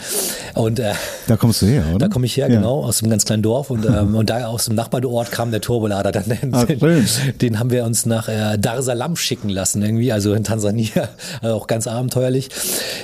Und 0.55 0.79
äh, 0.79 0.91
Da 1.27 1.37
kommst 1.37 1.61
du 1.61 1.67
her, 1.67 1.85
oder? 1.89 1.99
da 1.99 2.07
komme 2.09 2.25
ich 2.25 2.35
her, 2.35 2.49
Ja. 2.49 2.55
genau, 2.57 2.83
aus 2.83 3.01
einem 3.01 3.09
ganz 3.09 3.23
kleinen 3.23 3.43
Dorf. 3.43 3.69
Und, 3.69 3.85
ähm, 3.85 4.13
und 4.15 4.29
da 4.29 4.47
aus 4.47 4.65
dem 4.65 4.75
Nachbarort 4.75 5.31
kam 5.31 5.51
der 5.51 5.61
Turbolader 5.61 6.11
dann. 6.11 6.25
Ach, 6.51 6.67
schön. 6.67 7.05
Den 7.39 7.59
haben 7.59 7.69
wir 7.71 7.85
uns 7.85 8.05
nach 8.05 8.27
äh, 8.27 8.57
Dar 8.57 8.79
es 8.79 8.85
Salaam 8.85 9.15
schicken 9.15 9.47
lassen, 9.47 9.81
irgendwie, 9.81 10.11
also 10.11 10.33
in 10.33 10.43
Tansania. 10.43 10.87
Also 11.41 11.55
auch 11.55 11.67
ganz 11.67 11.87
abenteuerlich. 11.87 12.49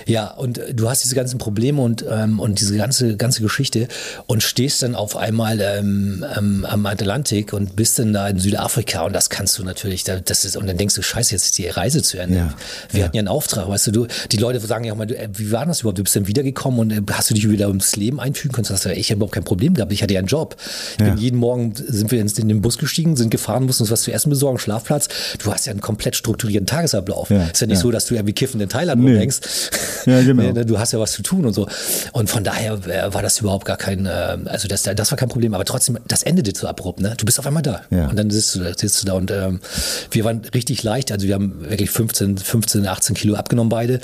Ja, 0.06 0.32
und 0.32 0.58
äh, 0.58 0.74
du 0.74 0.90
hast 0.90 1.04
diese 1.04 1.16
ganzen 1.16 1.38
Probleme 1.38 1.82
und, 1.82 2.04
ähm, 2.10 2.40
und 2.40 2.60
diese 2.60 2.76
ganze, 2.76 3.16
ganze 3.16 3.42
Geschichte 3.42 3.88
und 4.28 4.44
stehst 4.44 4.82
dann 4.84 4.96
auf 4.96 5.16
einmal 5.16 5.60
ähm, 5.62 6.26
ähm, 6.38 6.66
am 6.70 6.86
Atlantik 6.86 7.54
und 7.54 7.76
bist 7.76 8.00
dann 8.00 8.12
da 8.14 8.28
in 8.28 8.40
Südafrika 8.40 9.04
und 9.04 9.14
das 9.14 9.30
kannst 9.30 9.58
du 9.60 9.64
natürlich, 9.64 10.04
da- 10.04 10.20
das 10.20 10.46
ist, 10.46 10.58
und 10.58 10.68
dann 10.68 10.78
denkst 10.78 10.96
du, 10.96 11.02
scheiße, 11.04 11.32
jetzt 11.34 11.43
ist 11.46 11.58
die 11.58 11.68
Reise 11.68 12.02
zu 12.02 12.18
Ende. 12.18 12.38
Ja, 12.38 12.54
Wir 12.92 13.00
ja. 13.02 13.06
hatten 13.06 13.16
ja 13.16 13.20
einen 13.22 13.28
Auftrag, 13.28 13.68
weißt 13.68 13.88
du, 13.88 13.92
du, 13.92 14.08
die 14.32 14.38
Leute 14.38 14.60
sagen 14.60 14.86
ja 14.86 14.94
auch 14.94 14.98
mal, 14.98 15.06
du, 15.08 15.18
äh, 15.18 15.30
wie 15.34 15.52
war 15.52 15.66
das 15.66 15.82
überhaupt? 15.82 15.98
Du 16.00 16.04
bist 16.04 16.16
dann 16.16 16.28
wiedergekommen 16.28 16.80
und 16.80 16.92
äh, 16.92 17.02
hast 17.12 17.30
du 17.30 17.34
dich 17.34 17.50
wieder 17.50 17.68
ums 17.68 17.96
Leben 17.96 18.20
einfügen 18.20 18.54
können? 18.54 18.66
Sagst 18.66 18.86
du, 18.86 18.94
ich 18.94 19.10
habe 19.10 19.18
überhaupt 19.18 19.34
kein 19.34 19.44
Problem 19.44 19.74
gehabt, 19.74 19.92
ich 19.92 20.02
hatte 20.04 20.14
ja 20.14 20.20
einen 20.20 20.28
Job. 20.28 20.56
Ich 20.96 21.00
Ja. 21.06 21.10
bin 21.14 21.18
jeden 21.18 21.38
Morgen 21.38 21.74
sind 21.76 22.12
wir 22.12 22.20
in 22.22 22.48
den 22.48 22.62
Bus 22.62 22.78
gestiegen, 22.78 23.16
sind 23.16 23.30
gefahren, 23.30 23.66
mussten 23.66 23.84
uns 23.84 23.92
was 23.92 24.02
zu 24.04 24.12
essen 24.12 24.30
besorgen, 24.30 24.60
Schlafplatz. 24.60 25.08
Du 25.40 25.52
hast 25.54 25.66
ja 25.66 25.72
einen 25.72 25.82
komplett 25.82 26.16
strukturierten 26.16 26.68
Tagesablauf. 26.68 27.30
Ja, 27.30 27.46
ist 27.48 27.62
ja 27.62 27.68
nicht 27.68 27.78
ja. 27.78 27.82
so, 27.82 27.92
dass 27.92 28.06
du 28.06 28.16
irgendwie 28.16 28.34
kiffend 28.34 28.62
in 28.64 28.70
Thailand 28.70 29.02
Nee. 29.02 29.12
rumhängst. 29.12 29.48
Ja, 30.06 30.22
genau. 30.22 30.44
Nee, 30.54 30.66
Du 30.66 30.78
hast 30.80 30.92
ja 30.92 31.00
was 31.00 31.14
zu 31.14 31.22
tun 31.24 31.46
und 31.46 31.54
so. 31.54 31.68
Und 32.12 32.30
von 32.30 32.44
daher 32.44 32.74
äh, 32.88 33.14
war 33.14 33.22
das 33.22 33.40
überhaupt 33.40 33.66
gar 33.66 33.78
kein, 33.78 34.06
äh, 34.06 34.10
also 34.46 34.68
das, 34.68 34.84
das 34.84 35.12
war 35.12 35.18
kein 35.18 35.30
Problem. 35.30 35.54
Aber 35.54 35.64
trotzdem, 35.66 35.98
das 36.08 36.24
endete 36.24 36.52
so 36.60 36.68
abrupt. 36.68 37.00
Ne? 37.00 37.14
Du 37.18 37.26
bist 37.26 37.40
auf 37.40 37.48
einmal 37.48 37.64
da. 37.64 37.82
Ja. 37.90 38.08
Und 38.08 38.18
dann 38.18 38.30
sitzt 38.30 38.56
du, 38.56 38.60
da- 38.60 38.74
sitzt 38.78 39.02
du 39.02 39.06
da 39.08 39.14
und 39.14 39.32
ähm, 39.32 39.60
wir 40.12 40.24
waren 40.26 40.42
richtig 40.54 40.84
leicht. 40.84 41.12
Also 41.12 41.26
wir 41.28 41.33
haben 41.34 41.54
wirklich 41.70 41.90
15, 41.90 42.38
15, 42.38 42.88
18 42.88 43.16
Kilo 43.16 43.36
abgenommen 43.36 43.70
beide. 43.70 44.00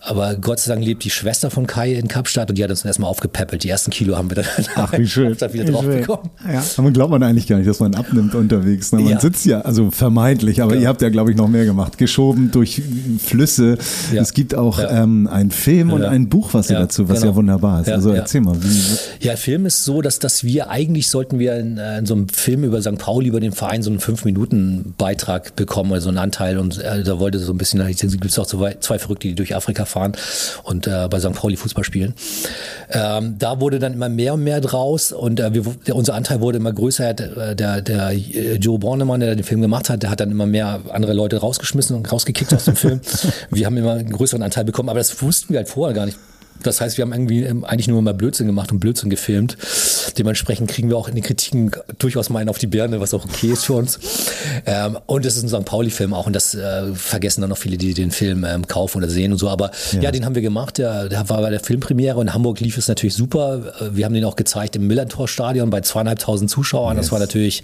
Aber 0.00 0.36
Gott 0.36 0.60
sei 0.60 0.72
Dank 0.72 0.84
lebt 0.86 1.02
die 1.02 1.10
Schwester 1.10 1.50
von 1.50 1.66
Kai 1.66 1.92
in 1.94 2.06
Kapstadt 2.06 2.48
und 2.48 2.56
die 2.58 2.62
hat 2.62 2.70
uns 2.70 2.84
erstmal 2.84 3.10
aufgepäppelt. 3.10 3.64
Die 3.64 3.68
ersten 3.68 3.90
Kilo 3.90 4.16
haben 4.16 4.30
wir 4.30 4.36
dann 4.36 4.44
Ach, 4.76 4.92
wie 4.96 5.06
schön. 5.08 5.34
Wieder 5.34 5.52
Wie 5.52 5.64
drauf 5.64 5.82
schön. 5.84 6.00
bekommen. 6.00 6.30
Ja. 6.52 6.62
Aber 6.76 6.90
glaubt 6.92 7.10
man 7.10 7.22
eigentlich 7.24 7.48
gar 7.48 7.56
nicht, 7.56 7.68
dass 7.68 7.80
man 7.80 7.94
abnimmt 7.96 8.34
unterwegs. 8.36 8.92
Ne? 8.92 9.00
Man 9.00 9.12
Ja. 9.14 9.20
sitzt 9.20 9.46
ja, 9.46 9.62
also 9.62 9.90
vermeintlich, 9.90 10.62
aber 10.62 10.74
Ja. 10.76 10.82
ihr 10.82 10.88
habt 10.88 11.02
ja, 11.02 11.08
glaube 11.08 11.32
ich, 11.32 11.36
noch 11.36 11.48
mehr 11.48 11.64
gemacht. 11.64 11.98
Geschoben 11.98 12.50
durch 12.52 12.80
Flüsse. 13.18 13.78
Ja. 14.12 14.22
Es 14.22 14.32
gibt 14.32 14.54
auch 14.54 14.78
ähm, 14.88 15.26
einen 15.26 15.50
Film 15.50 15.92
und 15.92 16.04
ein 16.04 16.28
Buch, 16.28 16.54
was 16.54 16.70
ihr 16.70 16.78
dazu, 16.78 17.08
was 17.08 17.20
genau. 17.20 17.32
ja 17.32 17.36
wunderbar 17.36 17.80
ist. 17.80 17.90
Also 17.90 18.10
erzähl 18.12 18.42
mal, 18.42 18.56
wie, 18.62 19.26
Ja, 19.26 19.34
Film 19.34 19.66
ist 19.66 19.84
so, 19.84 20.02
dass, 20.02 20.20
dass 20.20 20.44
wir 20.44 20.70
eigentlich 20.70 21.08
sollten 21.10 21.40
wir 21.40 21.56
in, 21.56 21.78
äh, 21.78 21.98
in 21.98 22.06
so 22.06 22.14
einem 22.14 22.28
Film 22.28 22.62
über 22.62 22.80
St. 22.80 22.96
Pauli, 22.98 23.26
über 23.28 23.40
den 23.40 23.52
Verein, 23.52 23.82
so 23.82 23.90
einen 23.90 23.98
5-Minuten-Beitrag 23.98 25.56
bekommen, 25.56 25.92
also 25.92 26.08
einen 26.10 26.18
Anteil. 26.18 26.45
Und 26.54 26.78
äh, 26.78 27.02
da 27.02 27.18
wollte 27.18 27.38
so 27.38 27.52
ein 27.52 27.58
bisschen, 27.58 27.80
da 27.80 27.86
gibt 27.86 28.24
es 28.24 28.38
auch 28.38 28.46
zwei, 28.46 28.76
zwei 28.80 28.98
Verrückte, 28.98 29.28
die 29.28 29.34
durch 29.34 29.54
Afrika 29.54 29.84
fahren 29.84 30.12
und 30.62 30.86
äh, 30.86 31.08
bei 31.10 31.18
St. 31.18 31.32
Pauli 31.32 31.56
Fußball 31.56 31.84
spielen. 31.84 32.14
Ähm, 32.90 33.36
da 33.38 33.60
wurde 33.60 33.78
dann 33.78 33.94
immer 33.94 34.08
mehr 34.08 34.34
und 34.34 34.44
mehr 34.44 34.60
draus 34.60 35.12
und 35.12 35.40
äh, 35.40 35.52
wir, 35.54 35.62
der, 35.86 35.96
unser 35.96 36.14
Anteil 36.14 36.40
wurde 36.40 36.58
immer 36.58 36.72
größer. 36.72 37.14
Der, 37.14 37.54
der, 37.54 37.82
der 37.82 38.10
äh, 38.10 38.56
Joe 38.56 38.78
Bornemann, 38.78 39.20
der 39.20 39.34
den 39.34 39.44
Film 39.44 39.60
gemacht 39.60 39.90
hat, 39.90 40.02
der 40.02 40.10
hat 40.10 40.20
dann 40.20 40.30
immer 40.30 40.46
mehr 40.46 40.80
andere 40.90 41.12
Leute 41.12 41.38
rausgeschmissen 41.38 41.96
und 41.96 42.10
rausgekickt 42.10 42.54
aus 42.54 42.64
dem 42.64 42.76
Film. 42.76 43.00
Wir 43.50 43.66
haben 43.66 43.76
immer 43.76 43.92
einen 43.92 44.12
größeren 44.12 44.42
Anteil 44.42 44.64
bekommen, 44.64 44.88
aber 44.88 45.00
das 45.00 45.20
wussten 45.22 45.52
wir 45.52 45.58
halt 45.58 45.68
vorher 45.68 45.94
gar 45.94 46.06
nicht 46.06 46.18
Das 46.62 46.80
heißt, 46.80 46.96
wir 46.96 47.02
haben 47.02 47.12
irgendwie 47.12 47.42
ähm, 47.42 47.64
eigentlich 47.64 47.88
nur 47.88 48.00
mal 48.02 48.14
Blödsinn 48.14 48.46
gemacht 48.46 48.72
und 48.72 48.80
Blödsinn 48.80 49.10
gefilmt. 49.10 49.56
Dementsprechend 50.18 50.70
kriegen 50.70 50.88
wir 50.88 50.96
auch 50.96 51.08
in 51.08 51.14
den 51.14 51.24
Kritiken 51.24 51.70
durchaus 51.98 52.30
mal 52.30 52.40
einen 52.40 52.48
auf 52.48 52.58
die 52.58 52.66
Birne, 52.66 53.00
was 53.00 53.14
auch 53.14 53.24
okay 53.24 53.52
ist 53.52 53.64
für 53.64 53.74
uns. 53.74 53.98
Ähm, 54.64 54.98
und 55.06 55.26
es 55.26 55.36
ist 55.36 55.42
ein 55.42 55.48
St. 55.48 55.64
Pauli-Film 55.64 56.14
auch 56.14 56.26
und 56.26 56.32
das 56.32 56.54
äh, 56.54 56.94
vergessen 56.94 57.40
dann 57.40 57.50
noch 57.50 57.58
viele, 57.58 57.76
die 57.76 57.94
den 57.94 58.10
Film 58.10 58.44
ähm, 58.44 58.66
kaufen 58.66 58.98
oder 58.98 59.08
sehen 59.08 59.32
und 59.32 59.38
so. 59.38 59.48
Aber 59.48 59.70
ja, 59.92 60.02
ja 60.02 60.10
den 60.10 60.24
haben 60.24 60.34
wir 60.34 60.42
gemacht. 60.42 60.78
Der, 60.78 61.08
der, 61.08 61.28
war 61.28 61.40
bei 61.40 61.50
der 61.50 61.60
Filmpremiere 61.60 62.20
in 62.20 62.32
Hamburg 62.32 62.60
lief 62.60 62.78
es 62.78 62.88
natürlich 62.88 63.14
super. 63.14 63.90
Wir 63.92 64.04
haben 64.04 64.14
den 64.14 64.24
auch 64.24 64.36
gezeigt 64.36 64.76
im 64.76 64.86
Millantor-Stadion 64.86 65.70
bei 65.70 65.80
zweieinhalbtausend 65.80 66.50
Zuschauern. 66.50 66.96
Yes. 66.96 67.06
Das 67.06 67.12
war 67.12 67.18
natürlich 67.18 67.62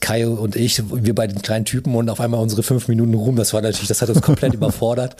Kai 0.00 0.26
und 0.26 0.56
ich, 0.56 0.82
wir 0.90 1.14
bei 1.14 1.26
den 1.26 1.42
kleinen 1.42 1.64
Typen 1.64 1.94
und 1.94 2.10
auf 2.10 2.20
einmal 2.20 2.40
unsere 2.40 2.62
fünf 2.62 2.88
Minuten 2.88 3.14
rum. 3.14 3.36
Das 3.36 3.52
war 3.52 3.62
natürlich, 3.62 3.88
das 3.88 4.02
hat 4.02 4.08
uns 4.10 4.20
komplett 4.20 4.54
überfordert. 4.62 5.16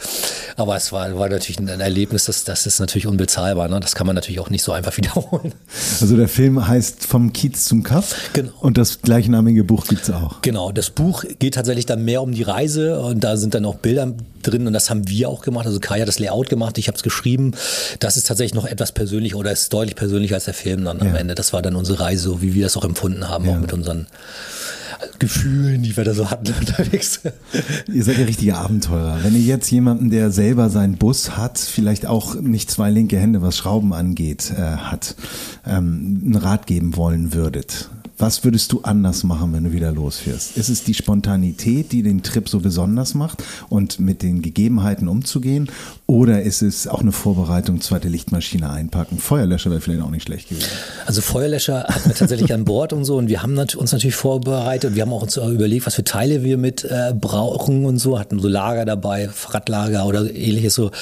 Aber 0.56 0.76
es 0.76 0.92
war, 0.92 1.18
war 1.18 1.28
natürlich 1.28 1.58
ein 1.58 1.68
Erlebnis, 1.80 2.24
das, 2.24 2.44
das 2.44 2.66
ist 2.66 2.80
natürlich 2.82 3.06
unbezahlbar. 3.06 3.68
Ne? 3.68 3.80
Das 3.80 3.94
kann 3.94 4.06
man 4.06 4.14
natürlich 4.14 4.40
auch 4.40 4.50
nicht 4.50 4.62
so 4.62 4.72
einfach 4.72 4.96
wiederholen. 4.98 5.54
Also 6.00 6.16
der 6.16 6.28
Film 6.28 6.66
heißt 6.66 7.06
Vom 7.06 7.32
Kiez 7.32 7.64
zum 7.64 7.82
Kaff. 7.82 8.14
Genau. 8.32 8.52
Und 8.60 8.76
das 8.76 9.00
gleichnamige 9.00 9.64
Buch 9.64 9.86
gibt 9.86 10.02
es 10.02 10.10
auch. 10.10 10.42
Genau, 10.42 10.72
das 10.72 10.90
Buch 10.90 11.24
geht 11.38 11.54
tatsächlich 11.54 11.86
dann 11.86 12.04
mehr 12.04 12.22
um 12.22 12.32
die 12.32 12.42
Reise 12.42 13.00
und 13.00 13.24
da 13.24 13.36
sind 13.36 13.54
dann 13.54 13.64
auch 13.64 13.76
Bilder 13.76 14.12
drin 14.42 14.66
und 14.66 14.72
das 14.72 14.90
haben 14.90 15.08
wir 15.08 15.28
auch 15.28 15.42
gemacht. 15.42 15.66
Also 15.66 15.80
Kai 15.80 16.00
hat 16.00 16.08
das 16.08 16.18
Layout 16.18 16.48
gemacht, 16.48 16.76
ich 16.78 16.88
habe 16.88 16.96
es 16.96 17.02
geschrieben. 17.02 17.52
Das 18.00 18.16
ist 18.16 18.26
tatsächlich 18.26 18.54
noch 18.54 18.66
etwas 18.66 18.92
persönlicher 18.92 19.36
oder 19.36 19.52
ist 19.52 19.72
deutlich 19.72 19.96
persönlicher 19.96 20.34
als 20.34 20.44
der 20.44 20.54
Film 20.54 20.84
dann 20.84 20.98
ja. 20.98 21.06
am 21.06 21.14
Ende. 21.14 21.34
Das 21.34 21.52
war 21.52 21.62
dann 21.62 21.76
unsere 21.76 22.00
Reise, 22.00 22.24
so 22.24 22.42
wie 22.42 22.54
wir 22.54 22.64
das 22.64 22.76
auch 22.76 22.84
empfunden 22.84 23.28
haben, 23.28 23.46
ja. 23.46 23.52
auch 23.52 23.58
mit 23.58 23.72
unseren 23.72 24.06
Gefühlen, 25.18 25.82
die 25.82 25.96
wir 25.96 26.04
da 26.04 26.14
so 26.14 26.30
hatten 26.30 26.52
unterwegs. 26.60 27.20
Ihr 27.92 28.04
seid 28.04 28.18
ja 28.18 28.24
richtige 28.24 28.56
Abenteurer. 28.56 29.18
Wenn 29.22 29.34
ihr 29.34 29.40
jetzt 29.40 29.70
jemanden, 29.70 30.10
der 30.10 30.30
selber 30.30 30.70
seinen 30.70 30.96
Bus 30.96 31.36
hat, 31.36 31.58
vielleicht 31.58 32.06
auch 32.06 32.34
nicht 32.34 32.70
zwei 32.70 32.90
linke 32.90 33.18
Hände, 33.18 33.42
was 33.42 33.56
Schrauben 33.56 33.92
angeht, 33.92 34.52
äh, 34.56 34.60
hat, 34.60 35.16
ähm, 35.66 36.22
einen 36.24 36.36
Rat 36.36 36.66
geben 36.66 36.96
wollen 36.96 37.32
würdet, 37.32 37.90
was 38.22 38.44
würdest 38.44 38.70
du 38.70 38.82
anders 38.82 39.24
machen, 39.24 39.52
wenn 39.52 39.64
du 39.64 39.72
wieder 39.72 39.90
losfährst? 39.90 40.56
Ist 40.56 40.68
es 40.68 40.84
die 40.84 40.94
Spontanität, 40.94 41.90
die 41.90 42.04
den 42.04 42.22
Trip 42.22 42.48
so 42.48 42.60
besonders 42.60 43.14
macht 43.14 43.42
und 43.68 43.98
mit 43.98 44.22
den 44.22 44.42
Gegebenheiten 44.42 45.08
umzugehen? 45.08 45.68
Oder 46.06 46.42
ist 46.42 46.62
es 46.62 46.86
auch 46.86 47.00
eine 47.00 47.10
Vorbereitung, 47.10 47.80
zweite 47.80 48.06
Lichtmaschine 48.06 48.70
einpacken? 48.70 49.18
Feuerlöscher 49.18 49.70
wäre 49.70 49.80
vielleicht 49.80 50.02
auch 50.02 50.10
nicht 50.10 50.22
schlecht 50.22 50.50
gewesen. 50.50 50.68
Also 51.04 51.20
Feuerlöscher 51.20 51.82
hatten 51.88 52.10
wir 52.10 52.14
tatsächlich 52.14 52.54
an 52.54 52.64
Bord 52.64 52.92
und 52.92 53.04
so 53.04 53.16
und 53.16 53.26
wir 53.26 53.42
haben 53.42 53.58
uns 53.58 53.90
natürlich 53.90 54.14
vorbereitet. 54.14 54.94
Wir 54.94 55.02
haben 55.02 55.12
auch 55.12 55.22
uns 55.22 55.36
überlegt, 55.36 55.86
was 55.86 55.96
für 55.96 56.04
Teile 56.04 56.44
wir 56.44 56.58
mit 56.58 56.84
äh, 56.84 57.12
brauchen 57.12 57.84
und 57.84 57.98
so, 57.98 58.20
hatten 58.20 58.38
so 58.38 58.46
Lager 58.46 58.84
dabei, 58.84 59.30
Fahrradlager 59.30 60.06
oder 60.06 60.32
ähnliches 60.32 60.74
so. 60.74 60.92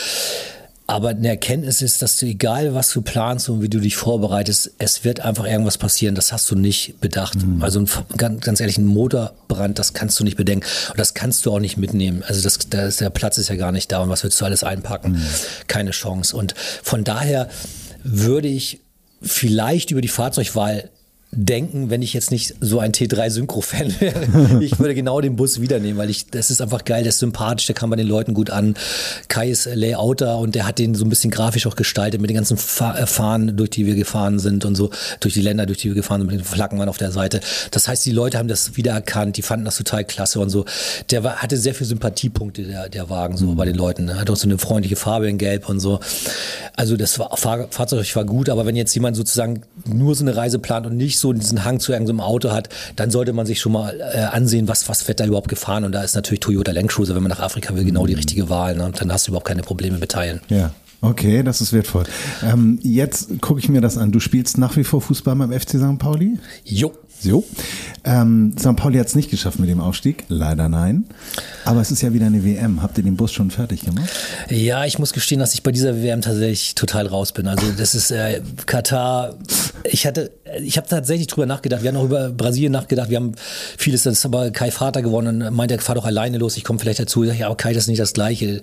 Aber 0.91 1.11
eine 1.11 1.29
Erkenntnis 1.29 1.83
ist, 1.83 2.03
dass 2.03 2.17
du, 2.17 2.27
egal 2.27 2.75
was 2.75 2.91
du 2.91 3.01
planst 3.01 3.49
und 3.49 3.63
wie 3.63 3.69
du 3.69 3.79
dich 3.79 3.95
vorbereitest, 3.97 4.73
es 4.79 5.05
wird 5.05 5.21
einfach 5.21 5.45
irgendwas 5.45 5.79
passieren. 5.79 6.17
Das 6.17 6.33
hast 6.33 6.51
du 6.51 6.57
nicht 6.57 7.01
bedacht. 7.01 7.37
Mhm. 7.37 7.63
Also 7.63 7.79
ein, 7.79 7.89
ganz, 8.17 8.41
ganz 8.41 8.59
ehrlich, 8.59 8.77
ein 8.77 8.87
Motorbrand, 8.87 9.79
das 9.79 9.93
kannst 9.93 10.19
du 10.19 10.25
nicht 10.25 10.37
bedenken. 10.37 10.67
Und 10.91 10.99
das 10.99 11.15
kannst 11.15 11.47
du 11.47 11.53
auch 11.53 11.61
nicht 11.61 11.77
mitnehmen. 11.77 12.25
Also 12.27 12.43
das, 12.43 12.59
das, 12.69 12.97
der 12.97 13.11
Platz 13.11 13.39
ist 13.39 13.49
ja 13.49 13.55
gar 13.55 13.71
nicht 13.71 13.93
da. 13.93 14.01
Und 14.03 14.09
was 14.09 14.25
willst 14.25 14.41
du 14.41 14.45
alles 14.45 14.65
einpacken? 14.65 15.13
Mhm. 15.13 15.27
Keine 15.69 15.93
Chance. 15.93 16.37
Und 16.37 16.55
von 16.83 17.05
daher 17.05 17.49
würde 18.03 18.49
ich 18.49 18.81
vielleicht 19.23 19.93
über 19.93 20.01
die 20.01 20.09
Fahrzeugwahl 20.09 20.91
denken, 21.33 21.91
wenn 21.91 22.03
ich 22.03 22.13
jetzt 22.13 22.33
nicht 22.33 22.57
so 22.61 22.81
ein 22.81 22.93
T3 22.93 23.31
Synchro-Fan 23.31 23.95
wäre. 24.01 24.63
Ich 24.63 24.79
würde 24.79 24.95
genau 24.95 25.21
den 25.21 25.37
Bus 25.37 25.61
wieder 25.61 25.79
nehmen, 25.79 25.99
weil 25.99 26.11
ich, 26.11 26.27
das 26.27 26.51
ist 26.51 26.61
einfach 26.61 26.85
geil, 26.85 27.03
der 27.05 27.11
ist 27.11 27.21
sympathisch, 27.21 27.67
der 27.67 27.75
kann 27.75 27.89
bei 27.89 27.97
den 27.97 28.09
Leuten 28.09 28.35
gut 28.35 28.51
an. 28.51 28.75
Kai 29.29 29.51
ist 29.51 29.69
Layouter 29.73 30.39
und 30.39 30.55
der 30.55 30.67
hat 30.67 30.79
den 30.79 30.95
so 30.95 31.05
ein 31.05 31.09
bisschen 31.09 31.31
grafisch 31.31 31.67
auch 31.67 31.77
gestaltet 31.77 32.21
mit 32.21 32.31
den 32.31 32.37
ganzen 32.37 32.57
äh, 32.57 33.07
Fahnen, 33.07 33.57
durch 33.57 33.71
die 33.71 33.87
wir 33.87 33.95
gefahren 33.95 34.39
sind 34.41 34.65
und 34.65 34.75
so, 34.75 34.91
durch 35.21 35.35
die 35.35 35.41
Länder, 35.41 35.67
durch 35.67 35.79
die 35.79 35.89
wir 35.89 35.95
gefahren 35.95 36.21
sind, 36.21 36.31
mit 36.31 36.41
den 36.41 36.45
Flaggen 36.45 36.81
auf 36.81 36.99
der 36.99 37.13
Seite. 37.13 37.41
Das 37.71 37.87
heißt, 37.87 38.05
die 38.07 38.13
Leute 38.13 38.39
haben 38.39 38.49
das 38.49 38.77
wiedererkannt, 38.77 39.37
die 39.37 39.43
fanden 39.43 39.65
das 39.65 39.77
total 39.77 40.05
klasse 40.05 40.41
und 40.41 40.51
so. 40.51 40.65
Der 41.11 41.23
war, 41.23 41.37
hatte 41.37 41.57
sehr 41.57 41.75
viele 41.75 41.89
Sympathiepunkte, 41.89 42.65
der, 42.65 42.89
der 42.89 43.09
Wagen, 43.09 43.37
so 43.37 43.47
mhm. 43.47 43.57
bei 43.57 43.67
den 43.67 43.77
Leuten. 43.77 44.09
Er 44.09 44.21
hat 44.21 44.31
auch 44.31 44.37
so 44.37 44.49
eine 44.49 44.59
freundliche 44.59 44.97
Farbe 44.97 45.29
in 45.29 45.39
Gelb 45.39 45.69
und 45.69 45.79
so. 45.79 46.01
Also 46.75 46.97
das 46.97 47.19
war, 47.19 47.37
Fahr 47.37 47.69
Fahrzeug 47.71 48.17
war 48.17 48.25
gut, 48.25 48.49
aber 48.49 48.67
wenn 48.67 48.75
jetzt 48.75 48.95
jemand 48.95 49.17
sozusagen 49.17 49.63
nur 49.87 50.15
so 50.15 50.25
eine 50.25 50.35
Reise 50.35 50.59
plant 50.59 50.87
und 50.87 50.97
nicht 50.97 51.20
so 51.21 51.33
diesen 51.33 51.65
Hang 51.65 51.81
zu 51.81 51.93
irgendeinem 51.93 52.21
Auto 52.21 52.51
hat, 52.51 52.69
dann 52.97 53.11
sollte 53.11 53.33
man 53.33 53.47
sich 53.47 53.61
schon 53.61 53.73
mal 53.73 53.99
äh, 54.01 54.19
ansehen, 54.21 54.69
was, 54.69 54.89
was 54.89 55.07
wird 55.09 55.21
da 55.21 55.27
überhaupt 55.27 55.49
gefahren. 55.49 55.85
Und 55.85 55.93
da 55.93 56.03
ist 56.03 56.15
natürlich 56.15 56.41
Toyota 56.41 56.73
Land 56.73 56.89
Cruiser, 56.89 57.15
wenn 57.15 57.23
man 57.23 57.31
nach 57.31 57.41
Afrika 57.41 57.75
will, 57.75 57.85
genau 57.85 58.07
die 58.07 58.15
richtige 58.15 58.49
Wahl. 58.49 58.77
Ne? 58.77 58.91
Dann 58.99 59.13
hast 59.13 59.27
du 59.27 59.31
überhaupt 59.31 59.47
keine 59.47 59.63
Probleme 59.63 59.99
mit 59.99 60.11
Teilen. 60.11 60.41
Ja. 60.49 60.73
Okay, 61.03 61.43
das 61.43 61.63
ist 61.63 61.73
wertvoll. 61.73 62.05
Ähm, 62.43 62.79
jetzt 62.83 63.41
gucke 63.41 63.59
ich 63.59 63.71
mir 63.71 63.81
das 63.81 63.97
an. 63.97 64.13
Du 64.13 64.21
spielst 64.21 64.59
nach 64.59 64.77
wie 64.77 64.85
vor 64.85 65.01
Fußball 65.01 65.35
beim 65.35 65.51
FC 65.51 65.71
St. 65.71 65.99
Pauli? 65.99 66.39
Jo. 66.65 66.93
So. 67.23 67.45
Ähm, 68.03 68.55
St. 68.59 68.77
Pauli 68.77 68.99
hat 68.99 69.09
es 69.09 69.15
nicht 69.15 69.31
geschafft 69.31 69.59
mit 69.59 69.69
dem 69.69 69.81
Aufstieg. 69.81 70.25
Leider 70.29 70.71
nein. 70.71 71.05
Aber 71.67 71.83
es 71.83 71.91
ist 71.91 72.01
ja 72.01 72.15
wieder 72.15 72.27
eine 72.27 72.45
WM. 72.45 72.83
Habt 72.83 72.97
ihr 72.97 73.05
den 73.05 73.17
Bus 73.17 73.31
schon 73.33 73.51
fertig 73.51 73.85
gemacht? 73.85 74.09
Ja, 74.49 74.87
ich 74.87 74.99
muss 74.99 75.13
gestehen, 75.13 75.39
dass 75.39 75.53
ich 75.53 75.63
bei 75.63 75.71
dieser 75.71 76.03
WM 76.03 76.23
tatsächlich 76.23 76.75
total 76.75 77.07
raus 77.07 77.33
bin. 77.33 77.47
Also 77.47 77.67
das 77.77 77.95
ist 77.95 78.11
äh, 78.11 78.41
Katar. 78.65 79.35
Ich 79.85 80.07
hatte, 80.07 80.31
ich 80.63 80.79
habe 80.79 80.89
tatsächlich 80.89 81.27
drüber 81.27 81.45
nachgedacht. 81.45 81.83
Wir 81.83 81.91
haben 81.91 81.99
auch 81.99 82.05
über 82.05 82.31
Brasilien 82.31 82.73
nachgedacht. 82.73 83.11
Wir 83.11 83.19
haben 83.19 83.33
vieles, 83.77 84.05
das 84.05 84.15
ist 84.15 84.25
aber 84.25 84.51
Kai 84.51 84.71
Vater 84.71 85.03
gewonnen. 85.03 85.43
Und 85.43 85.55
meinte, 85.55 85.75
er 85.75 85.81
fahr 85.81 85.95
doch 85.95 86.07
alleine 86.07 86.39
los. 86.39 86.57
Ich 86.57 86.65
komme 86.65 86.79
vielleicht 86.79 87.01
dazu. 87.01 87.23
Ich 87.25 87.29
sag, 87.29 87.39
ja, 87.39 87.47
aber 87.47 87.57
Kai, 87.57 87.75
das 87.75 87.85
ist 87.85 87.89
nicht 87.89 88.01
das 88.01 88.15
Gleiche. 88.15 88.63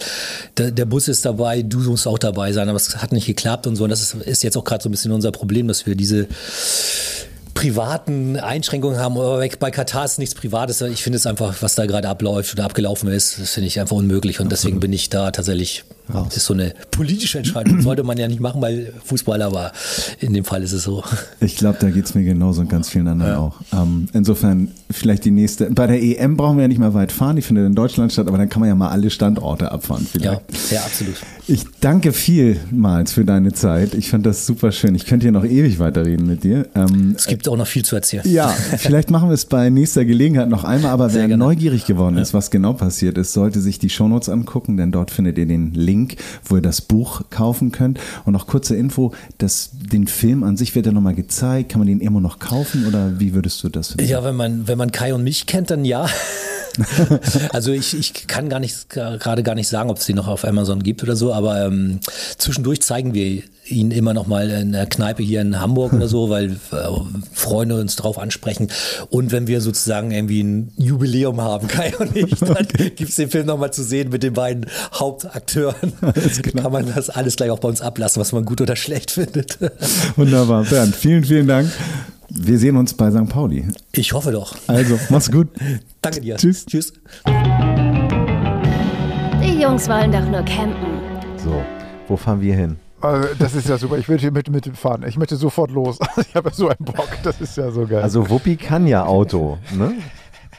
Der, 0.58 0.72
der, 0.72 0.86
Bus 0.86 1.08
ist 1.08 1.26
dabei, 1.26 1.62
du 1.62 1.80
musst 1.82 2.08
auch 2.08 2.18
dabei 2.18 2.54
sein. 2.54 2.70
Aber 2.70 2.78
es 2.78 2.98
hat 2.98 3.12
nicht 3.12 3.28
geklappt 3.28 3.68
und 3.68 3.76
so. 3.76 3.84
Und 3.84 3.92
das 3.92 4.02
ist, 4.02 4.16
ist 4.16 4.44
jetzt 4.44 4.58
auch 4.58 4.64
gerade 4.64 4.82
so 4.82 4.90
ein 4.90 4.92
bisschen 4.92 5.12
unser 5.12 5.32
Problem, 5.32 5.68
dass 5.68 5.86
wir 5.86 5.94
diese 5.94 6.28
privaten 7.58 8.38
Einschränkungen 8.38 9.00
haben. 9.00 9.18
Aber 9.18 9.44
bei 9.60 9.72
Katar 9.72 10.06
ist 10.06 10.20
nichts 10.20 10.36
Privates. 10.36 10.80
Ich 10.82 11.02
finde 11.02 11.18
es 11.18 11.26
einfach, 11.26 11.56
was 11.62 11.74
da 11.74 11.88
gerade 11.88 12.08
abläuft 12.08 12.54
oder 12.54 12.66
abgelaufen 12.66 13.10
ist, 13.10 13.40
das 13.40 13.54
finde 13.54 13.68
ich 13.68 13.80
einfach 13.80 13.96
unmöglich. 13.96 14.40
Und 14.40 14.52
deswegen 14.52 14.80
bin 14.80 14.94
ich 14.94 15.10
da 15.10 15.32
tatsächlich 15.32 15.84
Raus. 16.14 16.28
Das 16.30 16.38
ist 16.38 16.46
so 16.46 16.54
eine 16.54 16.74
politische 16.92 17.38
Entscheidung. 17.40 17.82
Sollte 17.82 18.04
man 18.04 18.18
ja 18.18 18.28
nicht 18.28 18.40
machen 18.40 18.62
bei 18.62 18.92
Fußball, 19.06 19.42
aber 19.42 19.72
in 20.20 20.34
dem 20.34 20.46
Fall 20.46 20.64
ist 20.64 20.74
es 20.74 20.84
so. 20.84 21.04
Ich 21.40 21.56
glaube, 21.58 21.78
da 21.80 21.90
geht 21.90 22.06
es 22.06 22.16
mir 22.16 22.24
genauso 22.24 22.62
und 22.62 22.70
ganz 22.70 22.90
vielen 22.90 23.08
anderen 23.08 23.34
ja. 23.34 23.40
auch. 23.40 23.56
Ähm, 23.74 24.08
insofern 24.14 24.70
vielleicht 24.90 25.26
die 25.26 25.32
nächste. 25.32 25.70
Bei 25.72 25.88
der 25.88 26.02
EM 26.02 26.38
brauchen 26.38 26.58
wir 26.58 26.64
ja 26.64 26.68
nicht 26.68 26.80
mehr 26.80 26.94
weit 26.94 27.12
fahren, 27.12 27.36
die 27.36 27.42
findet 27.42 27.66
in 27.66 27.76
Deutschland 27.76 28.12
statt, 28.12 28.28
aber 28.28 28.38
dann 28.38 28.50
kann 28.50 28.60
man 28.60 28.70
ja 28.70 28.76
mal 28.76 28.90
alle 28.90 29.10
Standorte 29.10 29.72
abfahren. 29.72 30.08
Vielleicht. 30.10 30.72
Ja, 30.72 30.78
ja, 30.78 30.82
absolut. 30.82 31.16
Ich 31.48 31.64
danke 31.80 32.12
vielmals 32.12 33.14
für 33.14 33.24
deine 33.24 33.54
Zeit. 33.54 33.94
Ich 33.94 34.10
fand 34.10 34.26
das 34.26 34.46
super 34.46 34.72
schön. 34.72 34.96
Ich 34.96 35.06
könnte 35.06 35.24
hier 35.26 35.32
noch 35.32 35.46
ewig 35.46 35.80
weiterreden 35.80 36.28
mit 36.28 36.44
dir. 36.44 36.68
Ähm, 36.76 37.14
es 37.16 37.26
gibt 37.26 37.48
auch 37.48 37.58
noch 37.58 37.68
viel 37.68 37.86
zu 37.86 37.96
erzählen. 37.96 38.24
Ja, 38.26 38.50
vielleicht 38.50 39.12
machen 39.12 39.30
wir 39.30 39.34
es 39.34 39.46
bei 39.46 39.70
nächster 39.70 40.06
Gelegenheit 40.06 40.50
noch 40.50 40.64
einmal, 40.64 40.92
aber 40.92 41.10
Sehr 41.10 41.22
wer 41.22 41.28
gerne. 41.30 41.44
neugierig 41.44 41.86
geworden 41.86 42.18
ist, 42.18 42.34
was 42.34 42.52
genau 42.52 42.74
passiert 42.74 43.18
ist, 43.18 43.34
sollte 43.34 43.62
sich 43.62 43.80
die 43.80 43.90
Shownotes 43.90 44.30
angucken, 44.30 44.78
denn 44.78 44.92
dort 44.92 45.12
findet 45.12 45.38
ihr 45.38 45.46
den 45.46 45.74
Link 45.74 45.97
Link, 45.98 46.18
wo 46.46 46.56
ihr 46.56 46.62
das 46.62 46.82
Buch 46.82 47.24
kaufen 47.30 47.72
könnt. 47.72 48.00
Und 48.26 48.34
noch 48.34 48.48
kurze 48.48 48.76
Info, 48.76 49.14
dass 49.38 49.72
den 49.74 50.08
Film 50.08 50.44
an 50.44 50.58
sich 50.58 50.76
wird 50.76 50.86
ja 50.86 50.92
nochmal 50.92 51.16
gezeigt. 51.16 51.70
Kann 51.70 51.80
man 51.80 51.88
den 51.88 52.00
immer 52.00 52.22
noch 52.22 52.40
kaufen 52.40 52.88
oder 52.88 53.20
wie 53.20 53.34
würdest 53.34 53.64
du 53.64 53.70
das 53.70 53.90
finden? 53.90 54.10
Ja, 54.10 54.24
wenn 54.24 54.36
man, 54.36 54.68
wenn 54.68 54.78
man 54.78 54.92
Kai 54.92 55.14
und 55.14 55.24
mich 55.24 55.46
kennt, 55.46 55.72
dann 55.72 55.86
ja. 55.86 56.08
also 57.52 57.72
ich, 57.72 57.98
ich 57.98 58.28
kann 58.28 58.50
gar 58.50 58.60
nicht 58.60 58.90
gerade 58.90 59.42
gar 59.42 59.56
nicht 59.56 59.68
sagen, 59.68 59.90
ob 59.90 59.98
es 59.98 60.06
die 60.06 60.14
noch 60.14 60.28
auf 60.28 60.46
Amazon 60.46 60.84
gibt 60.84 61.02
oder 61.02 61.16
so, 61.16 61.34
aber 61.34 61.66
ähm, 61.66 62.00
zwischendurch 62.38 62.82
zeigen 62.82 63.16
wir 63.16 63.42
ihn 63.70 63.92
immer 63.92 64.14
noch 64.14 64.28
mal 64.28 64.50
in 64.50 64.72
der 64.72 64.86
Kneipe 64.86 65.24
hier 65.24 65.42
in 65.42 65.60
Hamburg 65.60 65.94
oder 65.94 66.08
so, 66.08 66.30
weil 66.30 66.52
äh, 66.52 66.58
Freunde 67.34 67.80
uns 67.80 67.96
drauf 67.96 68.18
ansprechen. 68.18 68.70
Und 69.10 69.32
wenn 69.32 69.48
wir 69.48 69.62
sozusagen 69.62 70.12
irgendwie 70.12 70.44
ein 70.44 70.72
Jubiläum 70.78 71.42
haben, 71.42 71.68
Kai 71.78 71.96
und 71.98 72.16
ich, 72.16 72.40
dann 72.40 72.52
okay. 72.52 72.92
gibt 72.96 73.10
es 73.10 73.16
den 73.16 73.30
Film 73.30 73.48
noch 73.48 73.58
mal 73.58 73.72
zu 73.72 73.84
sehen 73.84 74.10
mit 74.10 74.24
den 74.24 74.34
beiden 74.34 74.66
Hauptakteuren. 74.94 75.94
Kann 76.56 76.72
man 76.72 76.94
das 76.94 77.10
alles 77.10 77.36
gleich 77.36 77.52
auch 77.52 77.60
bei 77.60 77.70
uns 77.70 77.82
ablassen, 77.82 78.20
was 78.20 78.32
man 78.32 78.46
gut 78.46 78.62
oder 78.62 78.76
schlecht 78.76 79.12
findet. 79.12 79.58
Wunderbar. 80.16 80.64
Bernd, 80.64 80.96
vielen, 80.96 81.24
vielen 81.24 81.48
Dank. 81.48 81.72
Wir 82.30 82.60
sehen 82.60 82.76
uns 82.76 82.94
bei 82.94 83.10
St. 83.10 83.30
Pauli. 83.30 83.66
Ich 83.94 84.14
hoffe 84.14 84.32
doch. 84.32 84.58
Also, 84.68 85.00
mach's 85.10 85.32
gut. 85.32 85.48
Danke 86.02 86.22
dir. 86.22 86.36
Tschüss. 86.36 86.66
Tschüss. 86.66 86.94
Die 89.44 89.62
Jungs 89.62 89.88
wollen 89.88 90.12
doch 90.12 90.26
nur 90.30 90.44
campen. 90.44 91.00
So, 91.44 91.64
wo 92.08 92.18
fahren 92.18 92.42
wir 92.42 92.56
hin? 92.56 92.78
Also, 93.00 93.28
das 93.38 93.54
ist 93.54 93.70
ja 93.70 93.78
super. 93.78 93.98
Ich 93.98 94.10
will 94.10 94.18
hier 94.18 94.32
mit, 94.32 94.50
mit 94.50 94.76
fahren. 94.78 95.04
Ich 95.08 95.18
möchte 95.18 95.36
sofort 95.36 95.72
los. 95.72 96.00
Ich 96.18 96.36
habe 96.36 96.52
so 96.52 96.68
einen 96.68 96.78
Bock. 96.80 97.10
Das 97.24 97.40
ist 97.42 97.58
ja 97.58 97.72
so 97.72 97.86
geil. 97.86 98.02
Also 98.02 98.30
Wuppi 98.30 98.56
kann 98.56 98.88
ja 98.88 99.06
Auto, 99.06 99.58
ne? 99.76 99.94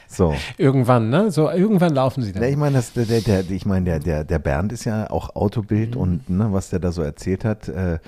So. 0.07 0.33
Irgendwann, 0.57 1.09
ne? 1.09 1.31
So, 1.31 1.49
irgendwann 1.49 1.93
laufen 1.93 2.23
sie 2.23 2.31
dann. 2.31 2.41
Ja, 2.41 2.49
ich 2.49 2.57
meine, 2.57 2.81
der, 2.95 3.05
der, 3.05 3.21
der, 3.21 3.51
ich 3.51 3.65
meine, 3.65 3.85
der, 3.85 3.99
der, 3.99 4.23
der 4.23 4.39
Bernd 4.39 4.71
ist 4.71 4.85
ja 4.85 5.09
auch 5.09 5.35
Autobild 5.35 5.95
mhm. 5.95 6.01
und 6.01 6.29
ne, 6.29 6.51
was 6.51 6.69
der 6.69 6.79
da 6.79 6.91
so 6.91 7.01
erzählt 7.01 7.45
hat, 7.45 7.67
äh, 7.69 7.99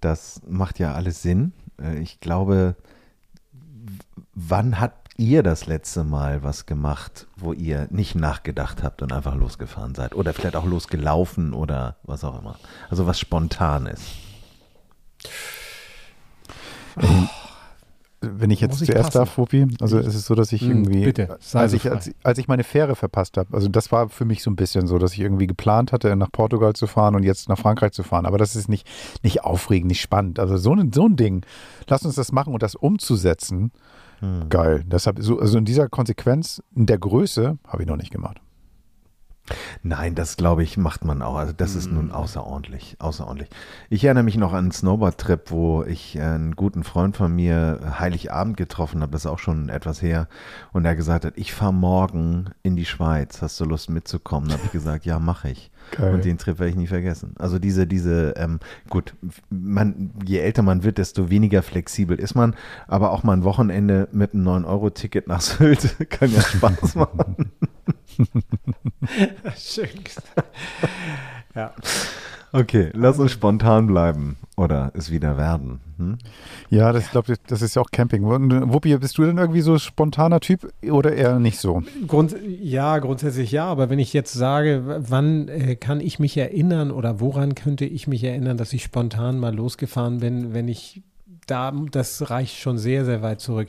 das 0.00 0.42
macht 0.46 0.78
ja 0.78 0.92
alles 0.92 1.22
Sinn. 1.22 1.52
Äh, 1.82 1.98
ich 1.98 2.20
glaube, 2.20 2.76
wann 4.34 4.78
hat 4.78 4.97
ihr 5.18 5.42
das 5.42 5.66
letzte 5.66 6.04
Mal 6.04 6.42
was 6.42 6.64
gemacht, 6.64 7.26
wo 7.36 7.52
ihr 7.52 7.88
nicht 7.90 8.14
nachgedacht 8.14 8.82
habt 8.82 9.02
und 9.02 9.12
einfach 9.12 9.34
losgefahren 9.34 9.94
seid? 9.94 10.14
Oder 10.14 10.32
vielleicht 10.32 10.56
auch 10.56 10.64
losgelaufen 10.64 11.52
oder 11.52 11.96
was 12.04 12.24
auch 12.24 12.38
immer. 12.38 12.56
Also 12.88 13.06
was 13.06 13.18
Spontanes. 13.20 14.00
Ähm, 16.96 17.28
wenn 18.20 18.50
ich 18.50 18.60
jetzt 18.60 18.78
zuerst 18.78 18.94
passen? 19.12 19.18
darf, 19.18 19.38
Wuppi, 19.38 19.66
also 19.80 19.98
es 19.98 20.14
ist 20.14 20.26
so, 20.26 20.34
dass 20.34 20.52
ich 20.52 20.62
Hm, 20.62 20.70
irgendwie, 20.70 21.04
bitte, 21.04 21.38
als, 21.54 21.72
ich, 21.72 21.90
als, 21.90 22.10
als 22.24 22.38
ich 22.38 22.48
meine 22.48 22.64
Fähre 22.64 22.96
verpasst 22.96 23.36
habe, 23.36 23.54
also 23.54 23.68
das 23.68 23.92
war 23.92 24.08
für 24.08 24.24
mich 24.24 24.42
so 24.42 24.50
ein 24.50 24.56
bisschen 24.56 24.86
so, 24.86 24.98
dass 24.98 25.12
ich 25.12 25.20
irgendwie 25.20 25.46
geplant 25.46 25.92
hatte, 25.92 26.14
nach 26.16 26.32
Portugal 26.32 26.72
zu 26.74 26.86
fahren 26.86 27.14
und 27.14 27.22
jetzt 27.22 27.48
nach 27.48 27.58
Frankreich 27.58 27.92
zu 27.92 28.02
fahren. 28.02 28.26
Aber 28.26 28.38
das 28.38 28.56
ist 28.56 28.68
nicht, 28.68 28.86
nicht 29.22 29.44
aufregend, 29.44 29.88
nicht 29.88 30.00
spannend. 30.00 30.38
Also 30.40 30.56
so 30.56 30.72
ein, 30.74 30.92
so 30.92 31.06
ein 31.06 31.16
Ding, 31.16 31.44
lass 31.86 32.04
uns 32.04 32.16
das 32.16 32.32
machen 32.32 32.52
und 32.54 32.62
das 32.62 32.74
umzusetzen, 32.74 33.70
Hm. 34.20 34.48
geil. 34.48 34.82
Deshalb, 34.84 35.18
so, 35.20 35.38
also 35.38 35.58
in 35.58 35.64
dieser 35.64 35.88
Konsequenz, 35.88 36.60
in 36.74 36.86
der 36.86 36.98
Größe, 36.98 37.56
habe 37.68 37.82
ich 37.84 37.88
noch 37.88 37.96
nicht 37.96 38.10
gemacht. 38.10 38.40
Nein, 39.82 40.14
das 40.14 40.36
glaube 40.36 40.62
ich, 40.62 40.76
macht 40.76 41.04
man 41.04 41.22
auch. 41.22 41.36
Also 41.36 41.52
das 41.52 41.74
ist 41.74 41.90
nun 41.90 42.10
außerordentlich, 42.10 42.96
außerordentlich. 42.98 43.48
Ich 43.90 44.04
erinnere 44.04 44.24
mich 44.24 44.36
noch 44.36 44.52
an 44.52 44.58
einen 44.58 44.72
Snowboard-Trip, 44.72 45.50
wo 45.50 45.84
ich 45.84 46.16
äh, 46.16 46.22
einen 46.22 46.56
guten 46.56 46.84
Freund 46.84 47.16
von 47.16 47.34
mir 47.34 47.80
Heiligabend 47.98 48.56
getroffen 48.56 49.02
habe, 49.02 49.12
das 49.12 49.22
ist 49.24 49.30
auch 49.30 49.38
schon 49.38 49.68
etwas 49.68 50.02
her, 50.02 50.28
und 50.72 50.84
er 50.84 50.96
gesagt 50.96 51.24
hat, 51.24 51.34
ich 51.36 51.54
fahre 51.54 51.74
morgen 51.74 52.50
in 52.62 52.76
die 52.76 52.84
Schweiz, 52.84 53.42
hast 53.42 53.58
du 53.60 53.64
Lust 53.64 53.90
mitzukommen? 53.90 54.48
Da 54.48 54.54
habe 54.54 54.64
ich 54.66 54.72
gesagt, 54.72 55.04
ja, 55.04 55.18
mache 55.18 55.50
ich. 55.50 55.70
Geil. 55.92 56.14
Und 56.14 56.24
den 56.24 56.38
Trip 56.38 56.58
werde 56.58 56.70
ich 56.70 56.76
nie 56.76 56.86
vergessen. 56.86 57.34
Also 57.38 57.58
diese, 57.58 57.86
diese, 57.86 58.34
ähm, 58.36 58.60
gut, 58.90 59.14
man, 59.48 60.10
je 60.24 60.38
älter 60.38 60.62
man 60.62 60.82
wird, 60.82 60.98
desto 60.98 61.30
weniger 61.30 61.62
flexibel 61.62 62.18
ist 62.18 62.34
man, 62.34 62.54
aber 62.86 63.12
auch 63.12 63.22
mal 63.22 63.32
ein 63.32 63.44
Wochenende 63.44 64.08
mit 64.12 64.34
einem 64.34 64.46
9-Euro-Ticket 64.46 65.28
nach 65.28 65.40
Sylt 65.40 65.96
kann 66.10 66.32
ja 66.32 66.42
Spaß 66.42 66.94
machen. 66.94 67.52
Schön 69.56 70.04
gesagt. 70.04 70.44
ja. 71.54 71.72
Okay, 72.50 72.90
lass 72.94 73.18
uns 73.18 73.32
spontan 73.32 73.86
bleiben 73.88 74.36
oder 74.56 74.90
es 74.94 75.10
wieder 75.10 75.36
werden. 75.36 75.80
Hm? 75.98 76.16
Ja, 76.70 76.92
das 76.92 77.10
glaube 77.10 77.32
ich, 77.32 77.38
das 77.46 77.60
ist 77.60 77.76
ja 77.76 77.82
auch 77.82 77.90
Camping. 77.90 78.24
Wuppi, 78.24 78.96
bist 78.96 79.18
du 79.18 79.24
denn 79.24 79.36
irgendwie 79.36 79.60
so 79.60 79.78
spontaner 79.78 80.40
Typ 80.40 80.72
oder 80.90 81.12
eher 81.12 81.38
nicht 81.38 81.58
so? 81.58 81.82
Grund, 82.06 82.34
ja, 82.62 82.98
grundsätzlich 82.98 83.52
ja, 83.52 83.66
aber 83.66 83.90
wenn 83.90 83.98
ich 83.98 84.14
jetzt 84.14 84.32
sage, 84.32 85.02
wann 85.08 85.48
äh, 85.48 85.76
kann 85.76 86.00
ich 86.00 86.18
mich 86.18 86.36
erinnern 86.38 86.90
oder 86.90 87.20
woran 87.20 87.54
könnte 87.54 87.84
ich 87.84 88.06
mich 88.08 88.24
erinnern, 88.24 88.56
dass 88.56 88.72
ich 88.72 88.82
spontan 88.82 89.38
mal 89.38 89.54
losgefahren 89.54 90.20
bin, 90.20 90.54
wenn 90.54 90.68
ich 90.68 91.02
da, 91.50 91.72
das 91.90 92.30
reicht 92.30 92.56
schon 92.56 92.78
sehr, 92.78 93.04
sehr 93.04 93.22
weit 93.22 93.40
zurück. 93.40 93.68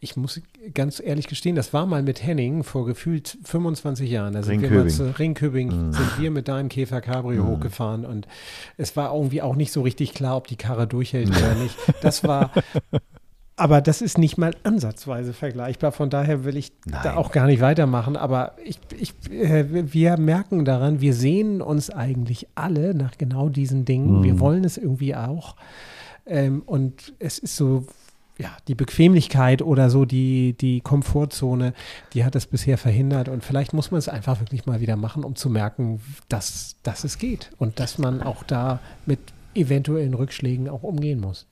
Ich 0.00 0.16
muss 0.16 0.40
ganz 0.74 1.00
ehrlich 1.00 1.26
gestehen, 1.26 1.56
das 1.56 1.72
war 1.72 1.86
mal 1.86 2.02
mit 2.02 2.22
Henning 2.22 2.64
vor 2.64 2.86
gefühlt 2.86 3.38
25 3.44 4.10
Jahren. 4.10 4.32
Da 4.34 4.42
sind 4.42 4.62
wir 4.62 4.70
mal 4.70 4.88
zu 4.88 5.18
Ringköbing, 5.18 5.92
sind 5.92 6.18
wir 6.18 6.30
mit 6.30 6.48
deinem 6.48 6.68
Käfer 6.68 7.00
Cabrio 7.00 7.46
hochgefahren 7.46 8.04
und 8.04 8.26
es 8.76 8.96
war 8.96 9.14
irgendwie 9.14 9.42
auch 9.42 9.56
nicht 9.56 9.72
so 9.72 9.82
richtig 9.82 10.14
klar, 10.14 10.36
ob 10.36 10.46
die 10.46 10.56
Karre 10.56 10.86
durchhält 10.86 11.30
oder 11.30 11.54
nicht. 11.54 11.76
Das 12.02 12.24
war, 12.24 12.52
aber 13.58 13.80
das 13.80 14.02
ist 14.02 14.18
nicht 14.18 14.38
mal 14.38 14.54
ansatzweise 14.62 15.32
vergleichbar. 15.32 15.90
Von 15.90 16.10
daher 16.10 16.44
will 16.44 16.56
ich 16.56 16.72
da 16.86 17.02
Nein. 17.04 17.16
auch 17.16 17.32
gar 17.32 17.46
nicht 17.46 17.60
weitermachen. 17.60 18.16
Aber 18.16 18.52
ich, 18.64 18.78
ich, 18.96 19.12
äh, 19.32 19.92
wir 19.92 20.16
merken 20.16 20.64
daran, 20.64 21.00
wir 21.00 21.12
sehnen 21.12 21.60
uns 21.60 21.90
eigentlich 21.90 22.46
alle 22.54 22.94
nach 22.94 23.18
genau 23.18 23.48
diesen 23.48 23.84
Dingen. 23.84 24.22
Wir 24.22 24.38
wollen 24.38 24.64
es 24.64 24.78
irgendwie 24.78 25.16
auch. 25.16 25.56
Ähm, 26.28 26.62
und 26.66 27.14
es 27.18 27.38
ist 27.38 27.56
so, 27.56 27.86
ja, 28.38 28.56
die 28.68 28.74
Bequemlichkeit 28.74 29.62
oder 29.62 29.90
so 29.90 30.04
die, 30.04 30.54
die 30.54 30.80
Komfortzone, 30.80 31.74
die 32.12 32.24
hat 32.24 32.36
es 32.36 32.46
bisher 32.46 32.78
verhindert. 32.78 33.28
Und 33.28 33.44
vielleicht 33.44 33.72
muss 33.72 33.90
man 33.90 33.98
es 33.98 34.08
einfach 34.08 34.40
wirklich 34.40 34.66
mal 34.66 34.80
wieder 34.80 34.96
machen, 34.96 35.24
um 35.24 35.34
zu 35.34 35.50
merken, 35.50 36.00
dass, 36.28 36.76
dass 36.82 37.04
es 37.04 37.18
geht 37.18 37.50
und 37.58 37.80
dass 37.80 37.98
man 37.98 38.22
auch 38.22 38.44
da 38.44 38.78
mit 39.06 39.18
eventuellen 39.54 40.14
Rückschlägen 40.14 40.68
auch 40.68 40.84
umgehen 40.84 41.20
muss. 41.20 41.46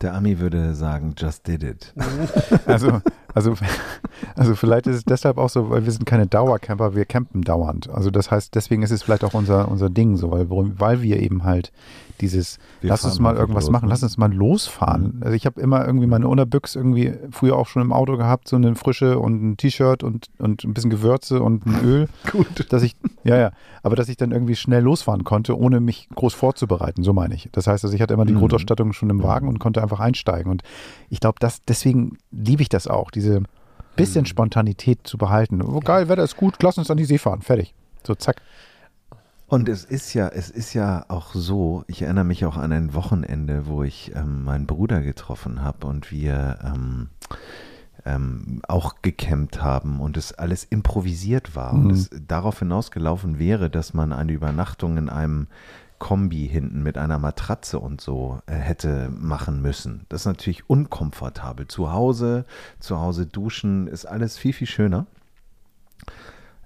Der 0.00 0.14
Ami 0.14 0.38
würde 0.38 0.74
sagen, 0.74 1.14
just 1.18 1.46
did 1.46 1.62
it. 1.62 1.92
Also, 2.66 3.02
also, 3.34 3.54
also 4.36 4.54
vielleicht 4.54 4.86
ist 4.86 4.96
es 4.96 5.04
deshalb 5.04 5.38
auch 5.38 5.48
so, 5.50 5.70
weil 5.70 5.84
wir 5.84 5.92
sind 5.92 6.06
keine 6.06 6.26
Dauercamper, 6.26 6.94
wir 6.94 7.04
campen 7.04 7.42
dauernd. 7.42 7.88
Also 7.90 8.10
das 8.10 8.30
heißt, 8.30 8.54
deswegen 8.54 8.82
ist 8.82 8.90
es 8.90 9.02
vielleicht 9.02 9.24
auch 9.24 9.34
unser, 9.34 9.68
unser 9.68 9.90
Ding 9.90 10.16
so, 10.16 10.30
weil, 10.30 10.48
weil 10.48 11.02
wir 11.02 11.20
eben 11.20 11.44
halt 11.44 11.72
dieses, 12.20 12.58
Wir 12.80 12.90
lass 12.90 13.04
uns 13.04 13.18
mal 13.18 13.36
irgendwas 13.36 13.64
los, 13.64 13.70
machen, 13.72 13.86
ne? 13.86 13.90
lass 13.90 14.02
uns 14.02 14.18
mal 14.18 14.32
losfahren. 14.32 15.20
Also 15.22 15.34
ich 15.34 15.46
habe 15.46 15.60
immer 15.60 15.86
irgendwie 15.86 16.06
meine 16.06 16.28
Unterbüchs 16.28 16.76
irgendwie 16.76 17.14
früher 17.30 17.56
auch 17.56 17.66
schon 17.66 17.82
im 17.82 17.92
Auto 17.92 18.16
gehabt, 18.16 18.48
so 18.48 18.56
eine 18.56 18.74
frische 18.74 19.18
und 19.18 19.42
ein 19.42 19.56
T-Shirt 19.56 20.02
und, 20.02 20.28
und 20.38 20.64
ein 20.64 20.74
bisschen 20.74 20.90
Gewürze 20.90 21.42
und 21.42 21.66
ein 21.66 21.80
Öl. 21.84 22.08
Gut. 22.30 22.66
Dass 22.72 22.82
ich, 22.82 22.96
ja, 23.24 23.36
ja, 23.36 23.52
aber 23.82 23.96
dass 23.96 24.08
ich 24.08 24.16
dann 24.16 24.32
irgendwie 24.32 24.56
schnell 24.56 24.82
losfahren 24.82 25.24
konnte, 25.24 25.58
ohne 25.58 25.80
mich 25.80 26.08
groß 26.14 26.34
vorzubereiten, 26.34 27.02
so 27.02 27.12
meine 27.12 27.34
ich. 27.34 27.48
Das 27.52 27.66
heißt, 27.66 27.84
also 27.84 27.94
ich 27.94 28.02
hatte 28.02 28.14
immer 28.14 28.26
die 28.26 28.34
Mhm. 28.34 28.40
Grundausstattung 28.40 28.92
schon 28.92 29.10
im 29.10 29.22
Wagen 29.22 29.48
und 29.48 29.58
konnte 29.58 29.82
einfach 29.82 30.00
einsteigen. 30.00 30.50
Und 30.50 30.62
ich 31.08 31.20
glaube, 31.20 31.36
das, 31.40 31.64
deswegen 31.64 32.18
liebe 32.30 32.62
ich 32.62 32.68
das 32.68 32.86
auch, 32.86 33.10
diese 33.20 33.42
bisschen 33.96 34.24
Spontanität 34.26 35.00
zu 35.04 35.18
behalten. 35.18 35.62
Oh, 35.62 35.80
geil, 35.80 36.08
Wetter 36.08 36.24
ist 36.24 36.36
gut, 36.36 36.62
lass 36.62 36.78
uns 36.78 36.90
an 36.90 36.96
die 36.96 37.04
See 37.04 37.18
fahren, 37.18 37.42
fertig. 37.42 37.74
So, 38.06 38.14
zack. 38.14 38.40
Und 39.46 39.68
es 39.68 39.84
ist 39.84 40.14
ja, 40.14 40.28
es 40.28 40.48
ist 40.48 40.74
ja 40.74 41.04
auch 41.08 41.34
so, 41.34 41.84
ich 41.88 42.02
erinnere 42.02 42.24
mich 42.24 42.44
auch 42.46 42.56
an 42.56 42.72
ein 42.72 42.94
Wochenende, 42.94 43.66
wo 43.66 43.82
ich 43.82 44.12
ähm, 44.14 44.44
meinen 44.44 44.66
Bruder 44.66 45.00
getroffen 45.00 45.62
habe 45.62 45.88
und 45.88 46.12
wir 46.12 46.58
ähm, 46.64 47.08
ähm, 48.06 48.62
auch 48.68 48.94
gecampt 49.02 49.60
haben 49.60 50.00
und 50.00 50.16
es 50.16 50.32
alles 50.32 50.64
improvisiert 50.64 51.56
war 51.56 51.72
und 51.72 51.86
Mhm. 51.86 51.90
es 51.90 52.10
darauf 52.28 52.60
hinausgelaufen 52.60 53.38
wäre, 53.38 53.68
dass 53.70 53.92
man 53.92 54.12
eine 54.12 54.32
Übernachtung 54.32 54.96
in 54.96 55.08
einem 55.08 55.48
Kombi 56.00 56.48
hinten 56.48 56.82
mit 56.82 56.98
einer 56.98 57.20
Matratze 57.20 57.78
und 57.78 58.00
so 58.00 58.40
äh, 58.46 58.54
hätte 58.54 59.10
machen 59.10 59.62
müssen. 59.62 60.06
Das 60.08 60.22
ist 60.22 60.26
natürlich 60.26 60.68
unkomfortabel. 60.68 61.68
Zu 61.68 61.92
Hause, 61.92 62.44
zu 62.80 62.98
Hause 62.98 63.26
duschen 63.26 63.86
ist 63.86 64.06
alles 64.06 64.36
viel, 64.36 64.52
viel 64.52 64.66
schöner. 64.66 65.06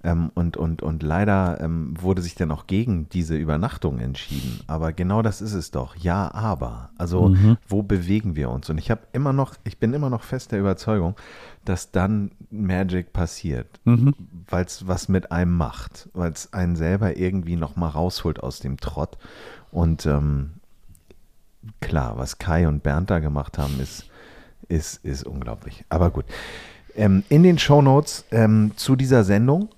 Ähm, 0.05 0.31
und, 0.35 0.59
und, 0.59 0.83
und 0.83 1.03
leider 1.03 1.59
ähm, 1.63 1.95
wurde 1.99 2.21
sich 2.21 2.35
dann 2.35 2.51
auch 2.51 2.67
gegen 2.67 3.09
diese 3.09 3.37
Übernachtung 3.37 3.99
entschieden. 3.99 4.61
Aber 4.67 4.93
genau 4.93 5.23
das 5.23 5.41
ist 5.41 5.55
es 5.55 5.71
doch. 5.71 5.97
Ja, 5.97 6.33
aber. 6.35 6.91
Also, 6.99 7.35
wo 7.67 7.83
bewegen 7.83 8.37
wir 8.37 8.51
uns? 8.51 8.69
Und 8.69 8.77
ich 8.77 8.91
habe 8.91 9.01
immer 9.15 9.33
noch, 9.33 9.55
ich 9.65 9.79
bin 9.79 9.95
immer 9.95 10.11
noch 10.11 10.23
fest 10.23 10.53
der 10.53 10.61
Überzeugung, 10.61 11.17
dass 11.65 11.91
dann 11.91 12.33
Magic 12.51 13.15
passiert, 13.15 13.81
weil 14.51 14.65
es 14.67 14.87
was 14.87 15.09
mit 15.09 15.33
einem 15.33 15.57
macht, 15.57 16.11
weil 16.13 16.33
es 16.33 16.53
einen 16.53 16.77
selber 16.77 17.17
irgendwie 17.17 17.57
nochmal 17.57 17.91
rausholt 17.91 18.43
aus 18.43 18.61
dem 18.61 18.77
Trott. 18.77 19.17
Und 19.73 20.05
ähm, 20.05 20.51
klar, 21.81 22.19
was 22.19 22.39
Kai 22.39 22.69
und 22.69 22.83
Bernd 22.83 23.11
da 23.11 23.21
gemacht 23.21 23.57
haben, 23.57 23.81
ist, 23.81 24.05
ist, 24.69 25.03
ist 25.03 25.25
unglaublich. 25.25 25.85
Aber 25.89 26.11
gut. 26.11 26.27
Ähm, 26.95 27.25
in 27.31 27.43
den 27.43 27.59
Shownotes 27.59 28.27
ähm, 28.31 28.73
zu 28.77 28.97
dieser 28.97 29.25
Sendung 29.25 29.71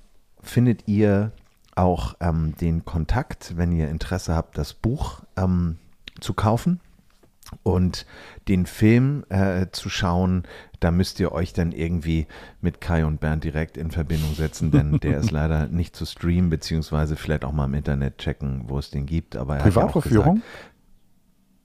findet 0.48 0.88
ihr 0.88 1.32
auch 1.74 2.14
ähm, 2.20 2.54
den 2.60 2.84
Kontakt, 2.84 3.56
wenn 3.56 3.72
ihr 3.72 3.88
Interesse 3.88 4.34
habt, 4.34 4.56
das 4.58 4.72
Buch 4.72 5.20
ähm, 5.36 5.76
zu 6.20 6.32
kaufen 6.34 6.80
und 7.62 8.06
den 8.48 8.66
Film 8.66 9.24
äh, 9.28 9.66
zu 9.70 9.88
schauen. 9.88 10.44
Da 10.80 10.90
müsst 10.90 11.20
ihr 11.20 11.32
euch 11.32 11.52
dann 11.52 11.72
irgendwie 11.72 12.26
mit 12.60 12.80
Kai 12.80 13.04
und 13.04 13.20
Bernd 13.20 13.44
direkt 13.44 13.76
in 13.76 13.90
Verbindung 13.90 14.34
setzen, 14.34 14.70
denn 14.70 14.98
der 14.98 15.18
ist 15.18 15.30
leider 15.32 15.68
nicht 15.68 15.94
zu 15.94 16.06
streamen, 16.06 16.50
beziehungsweise 16.50 17.16
vielleicht 17.16 17.44
auch 17.44 17.52
mal 17.52 17.66
im 17.66 17.74
Internet 17.74 18.18
checken, 18.18 18.64
wo 18.68 18.78
es 18.78 18.90
den 18.90 19.06
gibt. 19.06 19.36
Aber 19.36 19.54
er 19.54 19.58
ja 19.58 19.64
Privatverführung? 19.64 20.42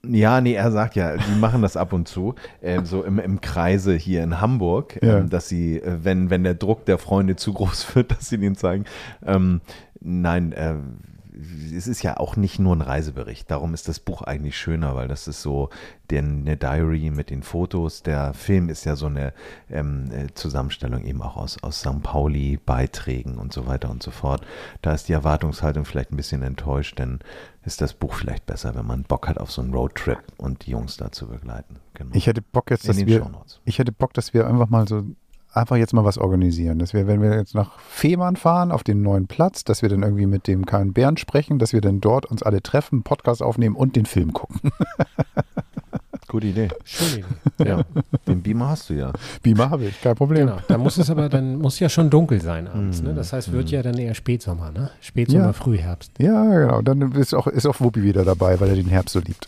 Ja, 0.07 0.41
nee, 0.41 0.53
er 0.53 0.71
sagt 0.71 0.95
ja, 0.95 1.15
die 1.15 1.39
machen 1.39 1.61
das 1.61 1.77
ab 1.77 1.93
und 1.93 2.07
zu, 2.07 2.35
äh, 2.61 2.81
so 2.83 3.03
im, 3.03 3.19
im 3.19 3.39
Kreise 3.41 3.93
hier 3.93 4.23
in 4.23 4.41
Hamburg, 4.41 4.97
Ja. 5.03 5.19
ähm, 5.19 5.29
dass 5.29 5.47
sie, 5.47 5.77
äh, 5.77 5.97
wenn, 6.03 6.29
wenn 6.29 6.43
der 6.43 6.55
Druck 6.55 6.85
der 6.85 6.97
Freunde 6.97 7.35
zu 7.35 7.53
groß 7.53 7.95
wird, 7.95 8.11
dass 8.11 8.29
sie 8.29 8.37
den 8.37 8.55
zeigen. 8.55 8.85
Ähm, 9.25 9.61
nein, 9.99 10.51
äh, 10.53 10.75
es 11.75 11.87
ist 11.87 12.03
ja 12.03 12.17
auch 12.17 12.35
nicht 12.35 12.59
nur 12.59 12.75
ein 12.75 12.81
Reisebericht. 12.81 13.49
Darum 13.49 13.73
ist 13.73 13.87
das 13.87 13.99
Buch 13.99 14.21
eigentlich 14.21 14.57
schöner, 14.57 14.95
weil 14.95 15.07
das 15.07 15.27
ist 15.27 15.41
so 15.41 15.69
den, 16.09 16.41
eine 16.41 16.57
Diary 16.57 17.09
mit 17.09 17.29
den 17.29 17.43
Fotos. 17.43 18.03
Der 18.03 18.33
Film 18.33 18.69
ist 18.69 18.85
ja 18.85 18.95
so 18.95 19.07
eine 19.07 19.33
ähm, 19.69 20.09
äh, 20.11 20.33
Zusammenstellung 20.33 21.03
eben 21.05 21.21
auch 21.21 21.37
aus, 21.37 21.61
aus 21.63 21.79
St. 21.79 22.01
Pauli, 22.03 22.57
Beiträgen 22.57 23.37
und 23.37 23.53
so 23.53 23.67
weiter 23.67 23.89
und 23.89 24.03
so 24.03 24.11
fort. 24.11 24.45
Da 24.81 24.93
ist 24.93 25.07
die 25.07 25.13
Erwartungshaltung 25.13 25.85
vielleicht 25.85 26.11
ein 26.11 26.17
bisschen 26.17 26.43
enttäuscht, 26.43 26.99
denn 26.99 27.19
ist 27.63 27.81
das 27.81 27.93
Buch 27.93 28.13
vielleicht 28.13 28.45
besser, 28.45 28.75
wenn 28.75 28.85
man 28.85 29.03
Bock 29.03 29.27
hat 29.27 29.37
auf 29.37 29.51
so 29.51 29.61
einen 29.61 29.73
Roadtrip 29.73 30.19
und 30.37 30.65
die 30.65 30.71
Jungs 30.71 30.97
da 30.97 31.11
zu 31.11 31.27
begleiten. 31.27 31.77
Genau. 31.93 32.11
Ich 32.13 32.27
hätte 32.27 32.41
Bock 32.41 32.71
jetzt, 32.71 32.87
dass 32.87 33.05
wir, 33.05 33.29
ich 33.65 33.79
hätte 33.79 33.91
Bock, 33.91 34.13
dass 34.13 34.33
wir 34.33 34.47
einfach 34.47 34.69
mal 34.69 34.87
so, 34.87 35.03
einfach 35.53 35.75
jetzt 35.75 35.93
mal 35.93 36.05
was 36.05 36.17
organisieren. 36.17 36.79
Dass 36.79 36.93
wir, 36.93 37.07
wenn 37.07 37.21
wir 37.21 37.35
jetzt 37.35 37.55
nach 37.55 37.79
Fehmarn 37.79 38.35
fahren, 38.35 38.71
auf 38.71 38.83
den 38.83 39.01
neuen 39.01 39.27
Platz, 39.27 39.63
dass 39.63 39.81
wir 39.81 39.89
dann 39.89 40.03
irgendwie 40.03 40.25
mit 40.25 40.47
dem 40.47 40.65
Kai 40.65 40.81
und 40.81 40.93
Bernd 40.93 41.19
sprechen, 41.19 41.59
dass 41.59 41.73
wir 41.73 41.81
dann 41.81 42.01
dort 42.01 42.25
uns 42.25 42.43
alle 42.43 42.61
treffen, 42.61 43.03
Podcast 43.03 43.41
aufnehmen 43.41 43.75
und 43.75 43.95
den 43.95 44.05
Film 44.05 44.33
gucken. 44.33 44.71
Gute 46.31 46.47
Idee. 46.47 46.69
Schöne 46.85 47.17
Idee. 47.17 47.25
Ja. 47.67 47.83
Den 48.25 48.41
Beamer 48.41 48.69
hast 48.69 48.89
du 48.89 48.93
ja. 48.95 49.11
Beamer 49.43 49.69
habe 49.69 49.85
ich, 49.85 50.01
kein 50.01 50.15
Problem. 50.15 50.47
Genau. 50.47 50.59
Da 50.67 50.77
muss 50.79 50.97
es 50.97 51.09
aber 51.11 51.29
dann 51.29 51.57
muss 51.59 51.77
ja 51.79 51.89
schon 51.89 52.09
dunkel 52.09 52.41
sein 52.41 52.67
abends. 52.67 53.01
Ne? 53.03 53.13
Das 53.13 53.33
heißt, 53.33 53.51
wird 53.51 53.69
ja 53.69 53.83
dann 53.83 53.97
eher 53.99 54.15
Spätsommer, 54.15 54.71
ne? 54.71 54.89
Spätsommer, 55.01 55.45
Ja. 55.47 55.53
Frühherbst. 55.53 56.11
Ja, 56.17 56.43
genau. 56.43 56.81
Dann 56.81 57.11
ist 57.11 57.35
auch, 57.35 57.45
ist 57.47 57.67
auch 57.67 57.79
Wuppi 57.79 58.01
wieder 58.01 58.23
dabei, 58.25 58.59
weil 58.59 58.69
er 58.69 58.75
den 58.75 58.87
Herbst 58.87 59.13
so 59.13 59.19
liebt. 59.19 59.45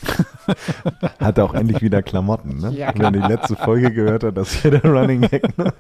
Hat 1.20 1.40
auch 1.40 1.56
endlich 1.56 1.82
wieder 1.82 2.04
Klamotten, 2.04 2.58
ne? 2.58 2.72
Ja, 2.74 2.94
Wenn 2.94 3.02
er 3.02 3.12
die 3.12 3.20
letzte 3.34 3.56
Folge 3.56 3.92
gehört 3.92 4.24
hat, 4.24 4.38
das 4.38 4.54
ist 4.54 4.62
hier 4.62 4.72
der 4.72 4.84
Running 4.86 5.22
Gag. 5.22 5.58
Ne? 5.58 5.74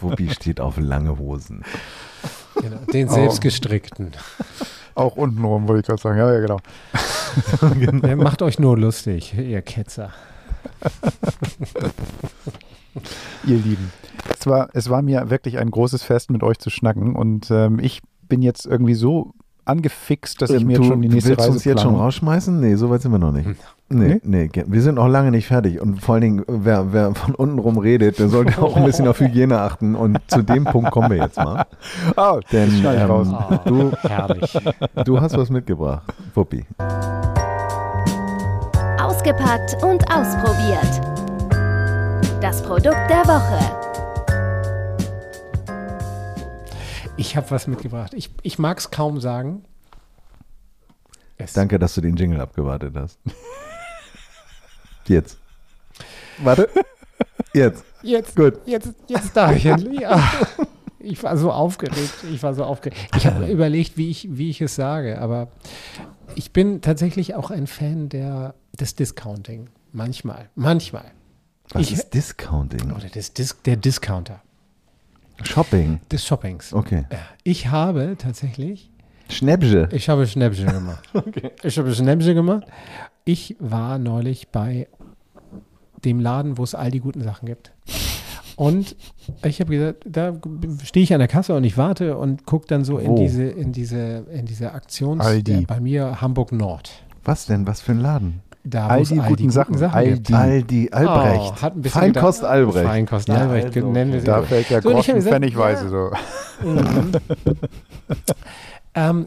Wuppi 0.00 0.28
steht 0.30 0.60
auf 0.60 0.78
lange 0.78 1.18
Hosen. 1.18 1.62
Genau. 2.60 2.78
Den 2.92 3.08
selbstgestrickten. 3.08 4.10
Auch 4.98 5.16
untenrum, 5.16 5.68
wollte 5.68 5.80
ich 5.80 5.86
gerade 5.86 6.02
sagen. 6.02 6.18
Ja, 6.18 6.32
ja, 6.32 6.40
genau. 6.40 6.58
Der 8.02 8.16
macht 8.16 8.42
euch 8.42 8.58
nur 8.58 8.76
lustig, 8.76 9.32
ihr 9.38 9.62
Ketzer. 9.62 10.10
Ihr 13.46 13.58
Lieben. 13.58 13.92
Es 14.36 14.46
war, 14.46 14.70
es 14.72 14.90
war 14.90 15.02
mir 15.02 15.30
wirklich 15.30 15.58
ein 15.58 15.70
großes 15.70 16.02
Fest, 16.02 16.30
mit 16.30 16.42
euch 16.42 16.58
zu 16.58 16.68
schnacken. 16.70 17.14
Und 17.14 17.48
ähm, 17.52 17.78
ich 17.78 18.00
bin 18.28 18.42
jetzt 18.42 18.66
irgendwie 18.66 18.94
so 18.94 19.34
angefixt, 19.64 20.42
dass 20.42 20.50
ich 20.50 20.64
mir 20.64 20.76
Ähm, 20.76 20.82
du 20.82 20.88
schon 20.88 21.02
die 21.02 21.08
nächste 21.08 21.30
willst 21.30 21.42
Reise 21.42 21.52
uns 21.52 21.64
jetzt 21.64 21.82
schon 21.82 21.94
rausschmeißen? 21.94 22.58
Nee, 22.58 22.74
so 22.74 22.90
weit 22.90 23.02
sind 23.02 23.12
wir 23.12 23.18
noch 23.18 23.32
nicht. 23.32 23.48
Nee, 23.90 24.20
nee, 24.22 24.48
ge- 24.48 24.66
wir 24.66 24.82
sind 24.82 24.96
noch 24.96 25.08
lange 25.08 25.30
nicht 25.30 25.46
fertig. 25.46 25.80
Und 25.80 26.02
vor 26.02 26.14
allen 26.16 26.22
Dingen, 26.22 26.44
wer, 26.46 26.92
wer 26.92 27.14
von 27.14 27.34
unten 27.34 27.58
rum 27.58 27.78
redet, 27.78 28.18
der 28.18 28.28
sollte 28.28 28.60
auch 28.60 28.76
ein 28.76 28.84
bisschen 28.84 29.08
auf 29.08 29.18
Hygiene 29.18 29.58
achten. 29.60 29.94
Und 29.94 30.18
zu 30.26 30.42
dem 30.42 30.64
Punkt 30.64 30.90
kommen 30.90 31.08
wir 31.10 31.16
jetzt 31.18 31.38
mal. 31.38 31.64
Ah, 32.16 32.38
Denn 32.52 32.84
ähm, 32.84 33.10
raus. 33.10 33.28
du, 33.64 33.92
Herrlich. 34.02 34.52
du 35.04 35.20
hast 35.20 35.36
was 35.38 35.48
mitgebracht, 35.48 36.02
Wuppi. 36.34 36.66
Ausgepackt 39.00 39.82
und 39.82 40.04
ausprobiert. 40.12 41.00
Das 42.42 42.62
Produkt 42.62 42.98
der 43.08 43.24
Woche. 43.26 43.58
Ich 47.16 47.36
habe 47.36 47.50
was 47.50 47.66
mitgebracht. 47.66 48.12
Ich, 48.14 48.30
ich 48.42 48.58
mag 48.58 48.78
es 48.78 48.90
kaum 48.90 49.18
sagen. 49.20 49.64
Es, 51.36 51.52
Danke, 51.52 51.78
dass 51.78 51.94
du 51.94 52.00
den 52.00 52.16
Jingle 52.16 52.40
abgewartet 52.40 52.94
hast. 52.96 53.18
Jetzt. 55.08 55.38
Warte. 56.38 56.68
Jetzt. 57.54 57.84
Jetzt, 58.02 58.36
Gut. 58.36 58.54
jetzt, 58.66 58.92
jetzt 59.08 59.36
darf 59.36 59.56
ich 59.56 59.66
endlich. 59.66 60.00
Ja. 60.00 60.22
Ich 61.00 61.22
war 61.22 61.36
so 61.36 61.52
aufgeregt. 61.52 62.12
Ich 62.32 62.42
war 62.42 62.54
so 62.54 62.64
aufgeregt. 62.64 63.00
Ich 63.16 63.26
habe 63.26 63.46
überlegt, 63.46 63.96
wie 63.96 64.10
ich, 64.10 64.28
wie 64.36 64.50
ich 64.50 64.60
es 64.60 64.74
sage, 64.74 65.20
aber 65.20 65.48
ich 66.34 66.52
bin 66.52 66.82
tatsächlich 66.82 67.34
auch 67.36 67.50
ein 67.52 67.66
Fan 67.68 68.08
der, 68.08 68.54
des 68.78 68.94
Discounting. 68.96 69.68
Manchmal. 69.92 70.48
Manchmal. 70.56 71.04
Was 71.70 71.82
Ich- 71.82 71.92
ist 71.92 72.14
Discounting? 72.14 72.92
Oder 72.92 73.08
des 73.08 73.32
Dis 73.32 73.56
der 73.64 73.76
Discounter. 73.76 74.42
Shopping. 75.44 76.00
Des 76.10 76.26
Shoppings. 76.26 76.72
Okay. 76.72 77.04
Ich 77.44 77.68
habe 77.68 78.16
tatsächlich 78.18 78.90
Schnäppche. 79.28 79.88
Ich 79.92 80.08
habe 80.08 80.26
Schnäppchen 80.26 80.66
gemacht. 80.66 81.08
Ich 81.62 81.78
habe 81.78 81.94
Schnäppchen 81.94 82.34
gemacht. 82.34 82.64
Ich 83.24 83.56
war 83.60 83.98
neulich 83.98 84.48
bei 84.48 84.88
dem 86.04 86.20
Laden, 86.20 86.58
wo 86.58 86.64
es 86.64 86.74
all 86.74 86.90
die 86.90 87.00
guten 87.00 87.22
Sachen 87.22 87.46
gibt. 87.46 87.72
Und 88.56 88.96
ich 89.44 89.60
habe 89.60 89.70
gesagt, 89.70 90.04
da 90.06 90.32
stehe 90.84 91.04
ich 91.04 91.12
an 91.12 91.20
der 91.20 91.28
Kasse 91.28 91.54
und 91.54 91.62
ich 91.64 91.76
warte 91.78 92.16
und 92.16 92.44
gucke 92.44 92.66
dann 92.66 92.84
so 92.84 92.98
in 92.98 93.10
Wo? 93.12 93.16
diese, 93.16 93.44
in 93.44 93.70
diese, 93.72 94.24
in 94.32 94.46
diese 94.46 94.72
Aktions, 94.72 95.24
Aldi. 95.24 95.52
der, 95.58 95.60
bei 95.62 95.78
mir 95.80 96.20
Hamburg 96.20 96.50
Nord. 96.52 96.90
Was 97.24 97.46
denn? 97.46 97.66
Was 97.68 97.80
für 97.80 97.92
ein 97.92 98.00
Laden? 98.00 98.42
Da, 98.64 98.88
All 98.88 99.04
die 99.04 99.16
guten 99.16 99.50
Sachen. 99.50 99.80
All 99.82 100.12
gibt. 100.14 100.28
die. 100.28 100.34
Aldi 100.34 100.90
Albrecht. 100.90 101.52
Oh, 101.56 101.62
hat 101.62 101.76
ein 101.76 101.82
bisschen 101.82 102.00
Feinkost 102.00 102.40
gedacht- 102.40 102.52
Albrecht. 102.52 102.86
Feinkost 102.86 103.28
Ja, 103.28 103.34
Albrecht, 103.36 103.76
also, 103.76 103.90
nennen 103.92 104.12
wir 104.12 104.20
sie. 104.20 104.26
Da 104.26 104.42
fällt 104.42 104.68
der 104.70 104.82
So, 104.82 104.88
und 104.90 104.98
ich 104.98 105.08
hab 105.08 105.14
Groschen 105.14 105.14
gesagt, 105.14 105.34
pfennigweise 105.34 105.84
ja. 105.84 105.90
so. 105.90 106.10
Ähm, 109.00 109.26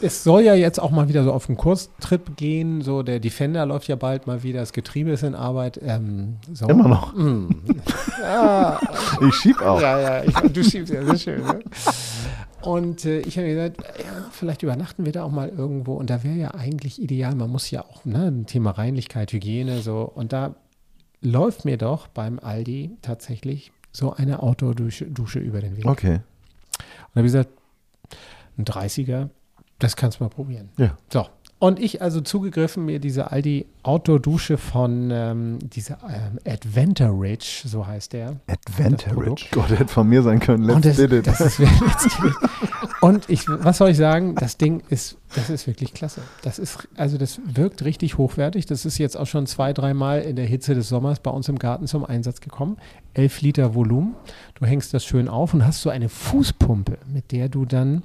es- 0.00 0.24
soll 0.24 0.42
ja 0.42 0.54
jetzt 0.54 0.80
auch 0.80 0.90
mal 0.90 1.08
wieder 1.08 1.22
so 1.24 1.32
auf 1.32 1.46
den 1.46 1.56
Kurstrip 1.56 2.36
gehen. 2.36 2.80
So 2.82 3.02
der 3.02 3.20
Defender 3.20 3.66
läuft 3.66 3.88
ja 3.88 3.96
bald 3.96 4.26
mal 4.26 4.42
wieder, 4.42 4.60
das 4.60 4.72
Getriebe 4.72 5.10
ist 5.10 5.22
in 5.22 5.34
Arbeit. 5.34 5.78
Ähm, 5.84 6.36
so. 6.52 6.66
Immer 6.68 6.88
noch. 6.88 7.14
Mm. 7.14 7.48
Ah, 8.24 8.78
Ich 9.28 9.34
schieb 9.34 9.60
auch. 9.60 9.80
ja, 9.80 9.98
ja, 9.98 10.24
ich, 10.24 10.32
du 10.52 10.62
schiebst 10.62 10.92
ja 10.92 11.04
sehr 11.04 11.18
schön. 11.18 11.42
Ne? 11.44 11.58
Und 12.62 13.04
äh, 13.04 13.18
ich 13.20 13.36
habe 13.36 13.48
gesagt, 13.48 13.78
ja, 13.98 14.04
vielleicht 14.30 14.62
übernachten 14.62 15.04
wir 15.04 15.10
da 15.12 15.24
auch 15.24 15.30
mal 15.32 15.48
irgendwo. 15.48 15.94
Und 15.94 16.08
da 16.08 16.22
wäre 16.22 16.36
ja 16.36 16.54
eigentlich 16.54 17.02
ideal, 17.02 17.34
man 17.34 17.50
muss 17.50 17.70
ja 17.72 17.82
auch, 17.84 18.04
ne, 18.04 18.26
ein 18.30 18.46
Thema 18.46 18.70
Reinlichkeit, 18.70 19.32
Hygiene, 19.32 19.80
so. 19.82 20.02
Und 20.02 20.32
da 20.32 20.54
läuft 21.20 21.64
mir 21.64 21.76
doch 21.78 22.06
beim 22.06 22.38
Aldi 22.38 22.96
tatsächlich 23.02 23.72
so 23.90 24.12
eine 24.12 24.40
Outdoor-Dusche 24.42 25.06
Dusche 25.06 25.40
über 25.40 25.60
den 25.60 25.76
Weg. 25.76 25.86
Okay. 25.86 26.14
Und 26.14 26.20
da 27.14 27.16
habe 27.16 27.26
ich 27.26 27.32
gesagt, 27.32 27.50
ein 28.58 28.64
30er, 28.64 29.28
das 29.78 29.96
kannst 29.96 30.20
du 30.20 30.24
mal 30.24 30.30
probieren. 30.30 30.70
Ja. 30.76 30.96
So. 31.12 31.26
Und 31.62 31.78
ich 31.78 32.02
also 32.02 32.20
zugegriffen, 32.20 32.84
mir 32.84 32.98
diese 32.98 33.30
Aldi 33.30 33.66
Outdoor-Dusche 33.84 34.58
von 34.58 35.12
ähm, 35.12 35.58
dieser 35.60 35.98
ähm, 36.02 36.40
Adventure 36.44 37.10
Ridge, 37.10 37.62
so 37.66 37.86
heißt 37.86 38.14
der. 38.14 38.40
Ridge. 39.16 39.46
Gott, 39.52 39.70
hätte 39.70 39.86
von 39.86 40.08
mir 40.08 40.24
sein 40.24 40.40
können. 40.40 40.64
Let's 40.64 40.74
und 40.74 40.84
das, 40.84 40.96
did 40.96 41.12
it. 41.12 41.26
das 41.28 41.40
ist 41.40 41.58
let's 41.60 42.02
did 42.02 42.24
it. 42.24 42.34
Und 43.00 43.30
ich, 43.30 43.48
was 43.48 43.78
soll 43.78 43.90
ich 43.90 43.96
sagen? 43.96 44.34
Das 44.34 44.56
Ding 44.56 44.82
ist, 44.88 45.18
das 45.36 45.50
ist 45.50 45.68
wirklich 45.68 45.94
klasse. 45.94 46.22
Das 46.42 46.58
ist, 46.58 46.88
also 46.96 47.16
das 47.16 47.40
wirkt 47.44 47.84
richtig 47.84 48.18
hochwertig. 48.18 48.66
Das 48.66 48.84
ist 48.84 48.98
jetzt 48.98 49.16
auch 49.16 49.28
schon 49.28 49.46
zwei, 49.46 49.72
dreimal 49.72 50.22
in 50.22 50.34
der 50.34 50.46
Hitze 50.46 50.74
des 50.74 50.88
Sommers 50.88 51.20
bei 51.20 51.30
uns 51.30 51.48
im 51.48 51.60
Garten 51.60 51.86
zum 51.86 52.04
Einsatz 52.04 52.40
gekommen. 52.40 52.76
Elf 53.14 53.40
Liter 53.40 53.76
Volumen. 53.76 54.16
Du 54.56 54.66
hängst 54.66 54.94
das 54.94 55.04
schön 55.04 55.28
auf 55.28 55.54
und 55.54 55.64
hast 55.64 55.82
so 55.82 55.90
eine 55.90 56.08
Fußpumpe, 56.08 56.98
mit 57.06 57.30
der 57.30 57.48
du 57.48 57.66
dann 57.66 58.02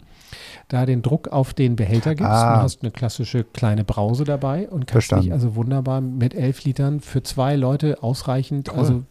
da 0.67 0.85
den 0.85 1.01
Druck 1.01 1.27
auf 1.29 1.53
den 1.53 1.75
Behälter 1.75 2.15
gibst. 2.15 2.31
Ah. 2.31 2.57
Du 2.57 2.61
hast 2.63 2.81
eine 2.81 2.91
klassische 2.91 3.43
kleine 3.43 3.83
Brause 3.83 4.23
dabei 4.23 4.67
und 4.69 4.81
kannst 4.87 4.91
Verstanden. 4.91 5.23
dich 5.25 5.33
also 5.33 5.55
wunderbar 5.55 6.01
mit 6.01 6.33
elf 6.33 6.63
Litern 6.63 6.99
für 7.01 7.23
zwei 7.23 7.55
Leute 7.55 8.01
ausreichend, 8.03 8.73
also 8.73 9.03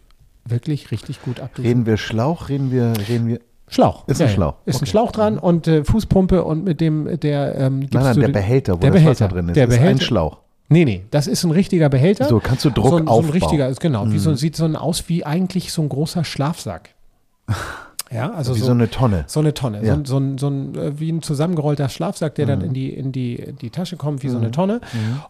wirklich 0.44 0.90
richtig 0.90 1.22
gut 1.22 1.40
abduschen. 1.40 1.64
Reden 1.66 1.86
wir 1.86 1.96
Schlauch, 1.96 2.48
reden 2.48 2.70
wir, 2.70 2.92
reden 3.08 3.26
wir. 3.28 3.40
Schlauch. 3.68 4.06
Ist 4.06 4.22
ein 4.22 4.28
Schlauch. 4.28 4.54
Ist 4.64 4.76
ein 4.76 4.82
Okay. 4.82 4.86
Schlauch 4.90 5.10
dran 5.10 5.38
und 5.38 5.66
äh, 5.66 5.82
Fußpumpe 5.82 6.44
und 6.44 6.62
mit 6.64 6.80
dem, 6.80 7.18
der, 7.18 7.56
ähm, 7.56 7.80
Nein, 7.80 7.88
nein, 7.92 8.14
du 8.14 8.20
der 8.20 8.28
Behälter, 8.28 8.74
wo 8.74 8.76
der 8.78 8.90
das 8.92 9.00
Behälter, 9.02 9.24
Wasser 9.24 9.34
drin 9.34 9.48
ist, 9.48 9.56
der 9.56 9.66
ist 9.66 9.74
ein 9.74 9.80
Behälter. 9.80 10.04
Schlauch. 10.04 10.38
Nee, 10.68 10.84
nee, 10.84 11.04
das 11.10 11.26
ist 11.26 11.42
ein 11.44 11.50
richtiger 11.50 11.88
Behälter. 11.88 12.26
So, 12.26 12.38
kannst 12.38 12.64
du 12.64 12.70
Druck 12.70 12.88
so, 12.90 12.96
ein- 12.96 12.98
so 12.98 13.02
ein 13.04 13.08
aufbauen. 13.08 13.30
richtiger, 13.32 13.68
ist 13.68 13.80
genau, 13.80 14.08
wie 14.10 14.18
so, 14.18 14.34
sieht 14.34 14.54
so 14.56 14.64
ein 14.64 14.76
aus 14.76 15.08
wie 15.08 15.24
eigentlich 15.26 15.72
so 15.72 15.82
ein 15.82 15.88
großer 15.88 16.22
Schlafsack. 16.24 16.90
Ja, 18.12 18.30
also 18.32 18.54
Wie 18.54 18.60
so, 18.60 18.66
so 18.66 18.72
eine 18.72 18.88
Tonne. 18.88 19.24
so 19.26 19.40
eine 19.40 19.52
Tonne, 19.52 19.84
Ja. 19.84 19.94
so, 19.94 19.98
ein- 20.00 20.04
so, 20.06 20.16
ein, 20.18 20.38
so 20.38 20.48
ein, 20.48 20.74
äh, 20.76 21.00
wie 21.00 21.10
ein 21.10 21.22
zusammengerollter 21.22 21.88
Schlafsack, 21.88 22.36
der 22.36 22.46
dann 22.46 22.60
in 22.60 22.72
die, 22.72 22.90
in, 22.90 23.10
die, 23.10 23.34
in 23.34 23.56
die 23.56 23.70
Tasche 23.70 23.96
kommt, 23.96 24.22
wie 24.22 24.28
so 24.28 24.38
eine 24.38 24.50
Tonne. 24.52 24.80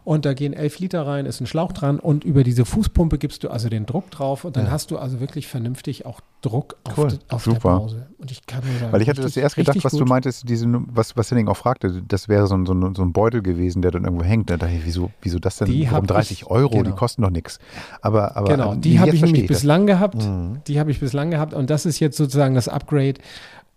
Und 0.03 0.25
da 0.25 0.33
gehen 0.33 0.53
elf 0.53 0.77
Liter 0.79 1.05
rein, 1.07 1.25
ist 1.25 1.41
ein 1.41 1.47
Schlauch 1.47 1.71
dran 1.71 1.99
und 1.99 2.23
über 2.23 2.43
diese 2.43 2.65
Fußpumpe 2.65 3.17
gibst 3.17 3.43
du 3.43 3.49
also 3.49 3.67
den 3.69 3.85
Druck 3.87 4.11
drauf 4.11 4.45
und 4.45 4.55
dann 4.57 4.69
hast 4.69 4.91
du 4.91 4.97
also 4.99 5.19
wirklich 5.19 5.47
vernünftig 5.47 6.05
auch 6.05 6.21
Druck 6.43 6.75
auf, 6.83 6.97
Cool. 6.99 7.07
auf 7.29 7.43
der 7.45 7.53
Super. 7.55 7.77
Brause. 7.77 8.07
Und 8.19 8.29
ich 8.31 8.45
kann 8.45 8.61
nur 8.63 8.77
sagen, 8.79 8.91
Weil 8.93 9.01
ich 9.01 9.09
hatte 9.09 9.21
das 9.21 9.29
richtig- 9.29 9.43
erst 9.43 9.55
gedacht, 9.55 9.83
was 9.83 9.91
du 9.93 9.99
gut. 9.99 10.09
meintest, 10.09 10.47
diese, 10.47 10.67
was, 10.93 11.17
was 11.17 11.31
Henning 11.31 11.47
auch 11.47 11.57
fragte, 11.57 12.03
das 12.07 12.29
wäre 12.29 12.45
so 12.45 12.55
ein, 12.55 12.67
so, 12.67 12.73
ein, 12.73 12.93
so 12.93 13.01
ein 13.01 13.11
Beutel 13.11 13.41
gewesen, 13.41 13.81
der 13.81 13.89
dann 13.89 14.03
irgendwo 14.03 14.23
hängt. 14.23 14.51
Da 14.51 14.57
dachte 14.57 14.73
ich, 14.75 14.85
wieso, 14.85 15.09
wieso 15.23 15.39
das 15.39 15.57
denn? 15.57 15.67
Die 15.67 15.85
Warum 15.85 15.97
hab 15.97 16.07
30 16.07 16.43
ich- 16.43 16.47
Euro? 16.47 16.69
Die 16.77 16.83
genau. 16.83 16.95
kosten 16.95 17.23
doch 17.23 17.31
nichts. 17.31 17.57
Aber, 18.03 18.37
aber 18.37 18.49
Genau, 18.49 18.75
die 18.75 18.99
habe 18.99 19.15
ich 19.15 19.21
nämlich 19.23 19.47
das. 19.47 19.57
bislang 19.57 19.87
gehabt. 19.87 20.23
Mhm. 20.23 20.59
Die 20.67 20.79
habe 20.79 20.91
ich 20.91 20.99
bislang 20.99 21.31
gehabt 21.31 21.55
und 21.55 21.71
das 21.71 21.87
ist 21.87 21.99
jetzt 21.99 22.17
sozusagen 22.17 22.53
das 22.53 22.66
Upgrade. 22.67 23.15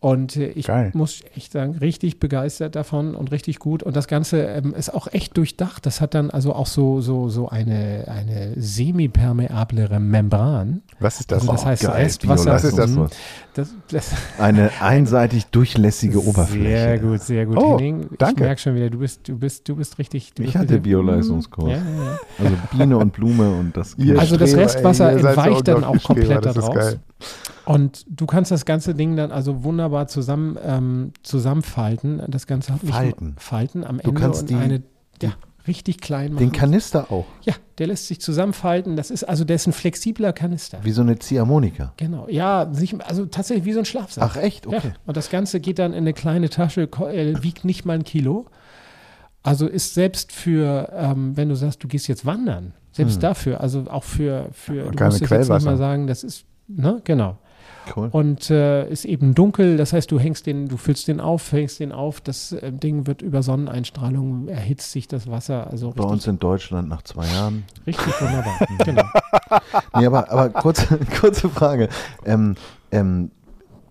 Und 0.02 0.36
äh, 0.36 0.48
ich 0.52 0.66
Geil. 0.66 0.90
muss 0.94 1.20
echt 1.36 1.52
sagen, 1.52 1.76
richtig 1.76 2.18
begeistert 2.20 2.74
davon 2.74 3.14
und 3.14 3.30
richtig 3.32 3.58
gut. 3.58 3.82
Und 3.82 3.96
das 3.96 4.08
Ganze 4.08 4.40
ähm, 4.44 4.74
ist 4.74 4.94
auch 4.94 5.08
echt 5.12 5.36
durchdacht. 5.36 5.84
Das 5.84 6.00
hat 6.00 6.14
dann 6.14 6.30
also 6.30 6.54
auch 6.54 6.66
so, 6.66 7.02
so, 7.02 7.28
so 7.28 7.50
eine, 7.50 8.04
eine 8.08 8.54
semipermeablere 8.56 10.00
Membran. 10.00 10.80
Was 11.00 11.20
ist 11.20 11.30
das? 11.30 11.42
Also 11.42 11.52
das 11.52 11.62
Oh, 11.62 11.66
heißt 11.66 11.82
geil, 11.82 12.02
Restwasser. 12.02 12.50
Was 12.50 12.64
ist 12.64 12.78
das? 12.78 12.90
Das, 13.52 13.74
das 13.90 14.10
Eine 14.38 14.70
einseitig 14.80 15.46
durchlässige 15.48 16.24
Oberfläche. 16.24 16.64
Sehr 16.78 16.98
gut, 16.98 17.20
sehr 17.20 17.44
gut. 17.44 17.58
Oh, 17.58 17.78
Henning, 17.78 18.08
ich 18.10 18.16
danke. 18.16 18.44
merke 18.44 18.60
schon 18.62 18.74
wieder, 18.76 18.88
du 18.88 19.00
bist, 19.00 19.28
du 19.28 19.38
bist, 19.38 19.68
du 19.68 19.76
bist 19.76 19.98
richtig. 19.98 20.32
Du 20.32 20.42
Ich 20.44 20.52
bist 20.54 20.58
hatte 20.58 20.80
Bioleistungskurs. 20.80 21.72
Ja, 21.72 21.76
ja, 21.76 22.04
ja. 22.04 22.18
Also 22.38 22.56
Biene 22.70 22.96
und 22.96 23.12
Blume 23.12 23.50
und 23.50 23.76
das. 23.76 23.96
Ihr 23.98 24.18
Also 24.18 24.38
das 24.38 24.56
Restwasser 24.56 25.10
ey, 25.10 25.16
entweicht 25.16 25.68
dann 25.68 25.84
auch 25.84 26.02
komplett 26.02 26.42
das 26.46 26.54
daraus. 26.54 26.96
Und 27.74 28.04
du 28.08 28.26
kannst 28.26 28.50
das 28.50 28.64
ganze 28.64 28.94
Ding 28.94 29.16
dann 29.16 29.30
also 29.32 29.62
wunderbar 29.64 30.08
zusammen, 30.08 30.58
ähm, 30.64 31.12
zusammenfalten. 31.22 32.22
Das 32.28 32.46
Ganze 32.46 32.72
hat 32.72 32.80
Falten. 32.82 33.34
Falten 33.38 33.84
am 33.84 34.00
Ende 34.00 34.20
kannst 34.20 34.42
und 34.42 34.50
die- 34.50 34.54
eine 34.56 34.82
ja, 35.22 35.32
richtig 35.66 36.00
klein 36.00 36.32
machen. 36.32 36.44
Den 36.46 36.52
Kanister 36.52 37.12
auch. 37.12 37.26
ja, 37.42 37.54
der 37.78 37.86
lässt 37.88 38.08
sich 38.08 38.20
zusammenfalten. 38.20 38.96
Das 38.96 39.10
ist 39.10 39.24
also 39.24 39.44
der 39.44 39.56
ist 39.56 39.66
ein 39.66 39.72
flexibler 39.72 40.32
Kanister. 40.32 40.78
Wie 40.82 40.90
so 40.90 41.02
eine 41.02 41.18
Ziehharmonika. 41.18 41.92
Genau, 41.96 42.26
ja, 42.28 42.68
sich, 42.72 42.94
also 43.04 43.26
tatsächlich 43.26 43.64
wie 43.66 43.72
so 43.72 43.80
ein 43.80 43.84
Schlafsack. 43.84 44.24
Ach 44.24 44.36
echt? 44.36 44.66
Okay. 44.66 44.80
Ja, 44.84 44.92
und 45.06 45.16
das 45.16 45.30
Ganze 45.30 45.60
geht 45.60 45.78
dann 45.78 45.92
in 45.92 45.98
eine 45.98 46.12
kleine 46.12 46.48
Tasche, 46.48 46.82
äh, 47.12 47.42
wiegt 47.42 47.64
nicht 47.64 47.84
mal 47.84 47.94
ein 47.94 48.04
Kilo. 48.04 48.46
Also 49.42 49.66
ist 49.66 49.94
selbst 49.94 50.32
für, 50.32 50.90
ähm, 50.94 51.36
wenn 51.36 51.48
du 51.48 51.54
sagst, 51.54 51.82
du 51.82 51.88
gehst 51.88 52.08
jetzt 52.08 52.26
wandern, 52.26 52.74
selbst 52.92 53.14
Hm. 53.14 53.20
dafür, 53.20 53.60
also 53.60 53.84
auch 53.88 54.04
für, 54.04 54.48
für 54.52 54.84
du 54.90 54.96
Geil 54.96 55.08
musst 55.08 55.20
jetzt 55.20 55.30
nicht 55.30 55.48
mal 55.64 55.76
sagen, 55.78 56.06
das 56.06 56.24
ist, 56.24 56.44
ne, 56.68 57.00
genau. 57.04 57.38
Cool. 57.96 58.08
Und 58.12 58.50
äh, 58.50 58.88
ist 58.88 59.04
eben 59.04 59.34
dunkel, 59.34 59.76
das 59.76 59.92
heißt, 59.92 60.10
du 60.10 60.18
hängst 60.20 60.46
den, 60.46 60.68
du 60.68 60.76
füllst 60.76 61.08
den 61.08 61.20
auf, 61.20 61.50
hängst 61.52 61.80
den 61.80 61.92
auf, 61.92 62.20
das 62.20 62.52
äh, 62.52 62.72
Ding 62.72 63.06
wird 63.06 63.22
über 63.22 63.42
Sonneneinstrahlung, 63.42 64.48
erhitzt 64.48 64.92
sich 64.92 65.08
das 65.08 65.28
Wasser, 65.30 65.66
also 65.70 65.90
Bei 65.90 66.04
uns 66.04 66.26
in 66.26 66.38
Deutschland 66.38 66.88
nach 66.88 67.02
zwei 67.02 67.26
Jahren. 67.26 67.64
richtig 67.86 68.12
wunderbar. 68.20 68.58
genau. 68.84 69.04
Nee, 69.98 70.06
aber, 70.06 70.30
aber 70.30 70.50
kurze, 70.50 70.98
kurze 71.20 71.48
Frage. 71.48 71.88
Ähm, 72.24 72.54
ähm, 72.92 73.30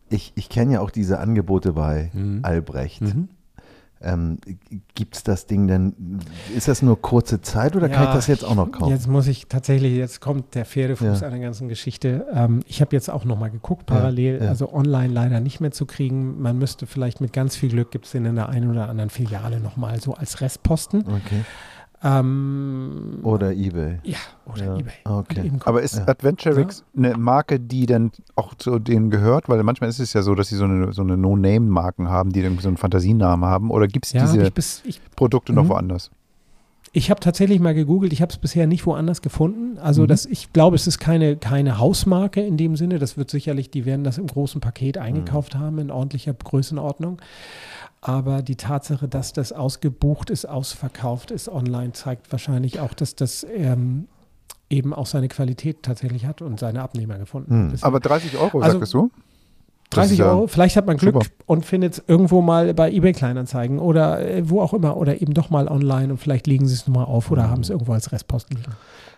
ich 0.10 0.32
ich 0.36 0.50
kenne 0.50 0.74
ja 0.74 0.80
auch 0.82 0.90
diese 0.92 1.20
Angebote 1.20 1.74
bei 1.74 2.10
Mhm. 2.14 2.40
Albrecht. 2.44 3.02
Mhm. 3.02 3.30
Ähm, 4.02 4.38
Gibt 4.96 5.16
es 5.18 5.24
das 5.24 5.46
Ding 5.46 5.68
denn, 5.68 6.20
ist 6.56 6.68
das 6.70 6.82
nur 6.82 7.02
kurze 7.02 7.42
Zeit 7.42 7.76
oder 7.76 7.90
kann 7.90 8.04
ich 8.04 8.10
Ja, 8.10 8.16
das 8.16 8.28
jetzt 8.28 8.46
auch 8.46 8.56
noch 8.56 8.72
kaufen? 8.72 8.92
Jetzt 8.92 9.08
muss 9.08 9.28
ich 9.28 9.48
tatsächlich, 9.48 9.94
jetzt 9.98 10.22
kommt 10.22 10.56
der 10.56 10.64
Pferdefuß 10.66 11.20
Ja. 11.20 11.28
an 11.28 11.34
der 11.34 11.42
ganzen 11.42 11.68
Geschichte. 11.68 12.26
Ähm, 12.34 12.62
ich 12.66 12.80
habe 12.80 12.96
jetzt 12.96 13.10
auch 13.10 13.26
nochmal 13.26 13.52
geguckt, 13.52 13.86
parallel, 13.88 14.38
Ja, 14.38 14.44
ja. 14.46 14.50
also 14.50 14.72
online 14.74 15.14
leider 15.14 15.42
nicht 15.42 15.60
mehr 15.60 15.72
zu 15.72 15.86
kriegen. 15.86 16.42
Man 16.42 16.58
müsste 16.58 16.86
vielleicht 16.88 17.20
mit 17.20 17.34
ganz 17.34 17.56
viel 17.58 17.70
Glück, 17.70 17.92
gibt 17.92 18.06
es 18.06 18.12
den 18.12 18.24
in 18.26 18.36
der 18.36 18.48
einen 18.50 18.72
oder 18.72 18.88
anderen 18.88 19.10
Filiale 19.10 19.60
nochmal 19.60 20.00
so 20.00 20.14
als 20.14 20.40
Restposten. 20.40 21.02
Okay. 21.02 21.44
Ähm, 22.02 23.20
Oder 23.24 23.54
Ebay. 23.54 24.00
ja, 24.04 24.18
oder 24.46 24.66
Ja, 24.66 24.78
Ebay. 24.78 24.94
okay. 25.06 25.52
Aber 25.66 25.82
ist 25.82 25.98
Ja. 25.98 26.08
Adventurix 26.08 26.84
eine 26.96 27.18
Marke, 27.18 27.60
die 27.60 27.86
dann 27.86 28.12
auch 28.36 28.56
zu 28.56 28.80
denen 28.80 29.10
gehört? 29.10 29.50
Weil 29.50 29.62
manchmal 29.64 29.90
ist 29.90 30.00
es 30.00 30.14
ja 30.14 30.22
so, 30.22 30.34
dass 30.36 30.48
sie 30.50 30.56
so 30.56 30.64
eine, 30.64 30.94
so 30.94 31.02
eine 31.02 31.18
No-Name-Marken 31.18 32.08
haben, 32.10 32.32
die 32.32 32.40
irgendwie 32.42 32.64
so 32.64 32.70
einen 32.70 32.78
Fantasienamen 32.78 33.48
haben. 33.50 33.70
Oder 33.72 33.88
gibt 33.88 34.06
es 34.06 34.12
diese 34.14 34.42
ich, 34.48 34.54
bis, 34.54 34.82
ich, 34.86 35.02
Produkte 35.16 35.52
noch 35.54 35.66
Mhm. 35.66 35.70
woanders? 35.70 36.12
Ich 36.92 37.10
habe 37.12 37.20
tatsächlich 37.20 37.60
mal 37.60 37.74
gegoogelt, 37.74 38.14
ich 38.14 38.22
habe 38.22 38.32
es 38.32 38.38
bisher 38.38 38.66
nicht 38.68 38.86
woanders 38.86 39.22
gefunden. 39.22 39.78
Also 39.78 40.04
Mhm. 40.04 40.08
das, 40.08 40.26
ich 40.26 40.52
glaube, 40.54 40.76
es 40.76 40.88
ist 40.88 41.00
keine, 41.00 41.36
keine 41.38 41.78
Hausmarke 41.78 42.42
in 42.42 42.58
dem 42.58 42.76
Sinne. 42.76 42.98
Das 43.00 43.18
wird 43.18 43.30
sicherlich, 43.30 43.70
die 43.70 43.86
werden 43.86 44.04
das 44.04 44.18
im 44.18 44.28
großen 44.28 44.60
Paket 44.62 44.98
eingekauft 44.98 45.56
haben, 45.56 45.78
in 45.80 45.92
ordentlicher 45.92 46.34
Größenordnung. 46.34 47.22
Aber 48.02 48.42
die 48.42 48.56
Tatsache, 48.56 49.08
dass 49.08 49.34
das 49.34 49.52
ausgebucht 49.52 50.30
ist, 50.30 50.46
ausverkauft 50.48 51.32
ist 51.32 51.50
online, 51.50 51.92
zeigt 51.94 52.32
wahrscheinlich 52.32 52.80
auch, 52.80 52.94
dass 52.94 53.16
das 53.16 53.46
ähm, 53.56 54.08
eben 54.70 54.94
auch 54.94 55.06
seine 55.06 55.28
Qualität 55.28 55.84
tatsächlich 55.84 56.26
hat 56.26 56.42
und 56.42 56.60
seine 56.60 56.82
Abnehmer 56.82 57.18
gefunden 57.18 57.52
Hm. 57.52 57.64
hat. 57.66 57.72
Deswegen- 57.74 57.88
Aber 57.88 58.00
30 58.00 58.38
Euro, 58.38 58.60
Also, 58.62 58.72
sagtest 58.74 58.94
du? 58.94 59.12
Das 59.90 59.98
30 59.98 60.12
ist 60.12 60.20
ja 60.20 60.32
Euro, 60.32 60.48
vielleicht 60.48 60.76
hat 60.76 60.86
man 60.86 60.98
Glück 60.98 61.16
super. 61.16 61.26
und 61.48 61.66
findet 61.66 61.94
es 61.94 62.04
irgendwo 62.08 62.42
mal 62.42 62.74
bei 62.76 62.92
eBay 62.92 63.14
Kleinanzeigen 63.14 63.80
oder 63.80 64.22
äh, 64.22 64.48
wo 64.48 64.62
auch 64.62 64.74
immer 64.74 64.98
oder 64.98 65.22
eben 65.22 65.34
doch 65.34 65.50
mal 65.50 65.68
online 65.68 66.12
und 66.12 66.18
vielleicht 66.20 66.46
legen 66.46 66.68
sie 66.68 66.76
es 66.76 66.88
nochmal 66.88 67.06
auf 67.06 67.32
oder 67.32 67.50
haben 67.50 67.62
es 67.62 67.70
irgendwo 67.70 67.94
als 67.94 68.12
Restposten 68.12 68.58
liegen. 68.58 68.72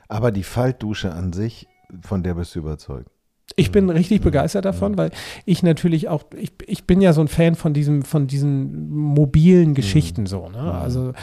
Aber 0.07 0.31
die 0.31 0.43
Faltdusche 0.43 1.11
an 1.11 1.33
sich, 1.33 1.67
von 2.01 2.23
der 2.23 2.35
bist 2.35 2.55
du 2.55 2.59
überzeugt. 2.59 3.09
Ich 3.57 3.71
bin 3.71 3.89
richtig 3.89 4.21
begeistert 4.21 4.65
davon, 4.65 4.97
weil 4.97 5.11
ich 5.45 5.61
natürlich 5.61 6.07
auch, 6.07 6.23
ich, 6.37 6.53
ich 6.67 6.85
bin 6.85 7.01
ja 7.01 7.11
so 7.11 7.21
ein 7.21 7.27
Fan 7.27 7.55
von 7.55 7.73
diesem, 7.73 8.03
von 8.03 8.27
diesen 8.27 8.89
mobilen 8.89 9.73
Geschichten 9.73 10.25
so, 10.25 10.47
ne? 10.47 10.73
Also 10.73 11.13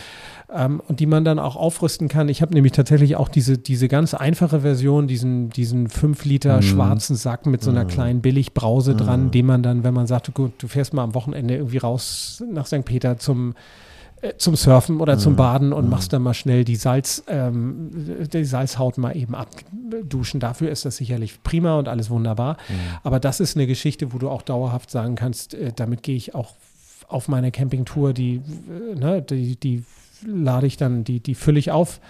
ähm, 0.54 0.80
und 0.88 1.00
die 1.00 1.06
man 1.06 1.24
dann 1.24 1.38
auch 1.38 1.56
aufrüsten 1.56 2.08
kann. 2.08 2.28
Ich 2.28 2.40
habe 2.42 2.54
nämlich 2.54 2.72
tatsächlich 2.72 3.16
auch 3.16 3.28
diese, 3.28 3.58
diese 3.58 3.88
ganz 3.88 4.14
einfache 4.14 4.60
Version, 4.60 5.06
diesen, 5.06 5.50
diesen 5.50 5.88
5 5.88 6.24
Liter 6.24 6.56
Mhm. 6.58 6.62
schwarzen 6.62 7.16
Sack 7.16 7.46
mit 7.46 7.62
so 7.62 7.70
einer 7.70 7.84
kleinen 7.84 8.20
Billigbrause 8.22 8.94
dran, 8.94 9.26
Mhm. 9.26 9.30
den 9.32 9.46
man 9.46 9.62
dann, 9.62 9.84
wenn 9.84 9.94
man 9.94 10.06
sagt, 10.06 10.32
gut, 10.34 10.52
du 10.58 10.68
fährst 10.68 10.94
mal 10.94 11.02
am 11.04 11.14
Wochenende 11.14 11.56
irgendwie 11.56 11.78
raus 11.78 12.42
nach 12.50 12.66
St. 12.66 12.84
Peter 12.84 13.18
zum 13.18 13.54
äh, 14.20 14.32
zum 14.36 14.56
Surfen 14.56 15.00
oder 15.00 15.16
zum 15.16 15.34
Mhm. 15.34 15.36
Baden 15.36 15.72
und 15.72 15.84
Mhm. 15.84 15.90
machst 15.90 16.12
dann 16.12 16.22
mal 16.22 16.34
schnell 16.34 16.64
die 16.64 16.74
Salz, 16.74 17.22
ähm, 17.28 17.90
die 18.32 18.44
Salzhaut 18.44 18.98
mal 18.98 19.16
eben 19.16 19.36
abduschen. 19.36 20.40
Dafür 20.40 20.70
ist 20.72 20.84
das 20.84 20.96
sicherlich 20.96 21.40
prima 21.44 21.78
und 21.78 21.86
alles 21.86 22.10
wunderbar. 22.10 22.56
Aber 23.04 23.20
das 23.20 23.38
ist 23.38 23.56
eine 23.56 23.68
Geschichte, 23.68 24.12
wo 24.12 24.18
du 24.18 24.28
auch 24.28 24.42
dauerhaft 24.42 24.90
sagen 24.90 25.14
kannst, 25.14 25.54
äh, 25.54 25.72
damit 25.76 26.02
gehe 26.02 26.16
ich 26.16 26.34
auch 26.34 26.54
auf 27.06 27.28
meine 27.28 27.52
Campingtour, 27.52 28.12
die, 28.12 28.40
äh, 28.92 28.98
ne, 28.98 29.22
die, 29.22 29.54
die 29.54 29.84
lade 30.26 30.66
ich 30.66 30.76
dann, 30.76 31.04
die, 31.04 31.20
die 31.20 31.34
fülle 31.34 31.58
ich 31.58 31.70
auf. 31.70 32.00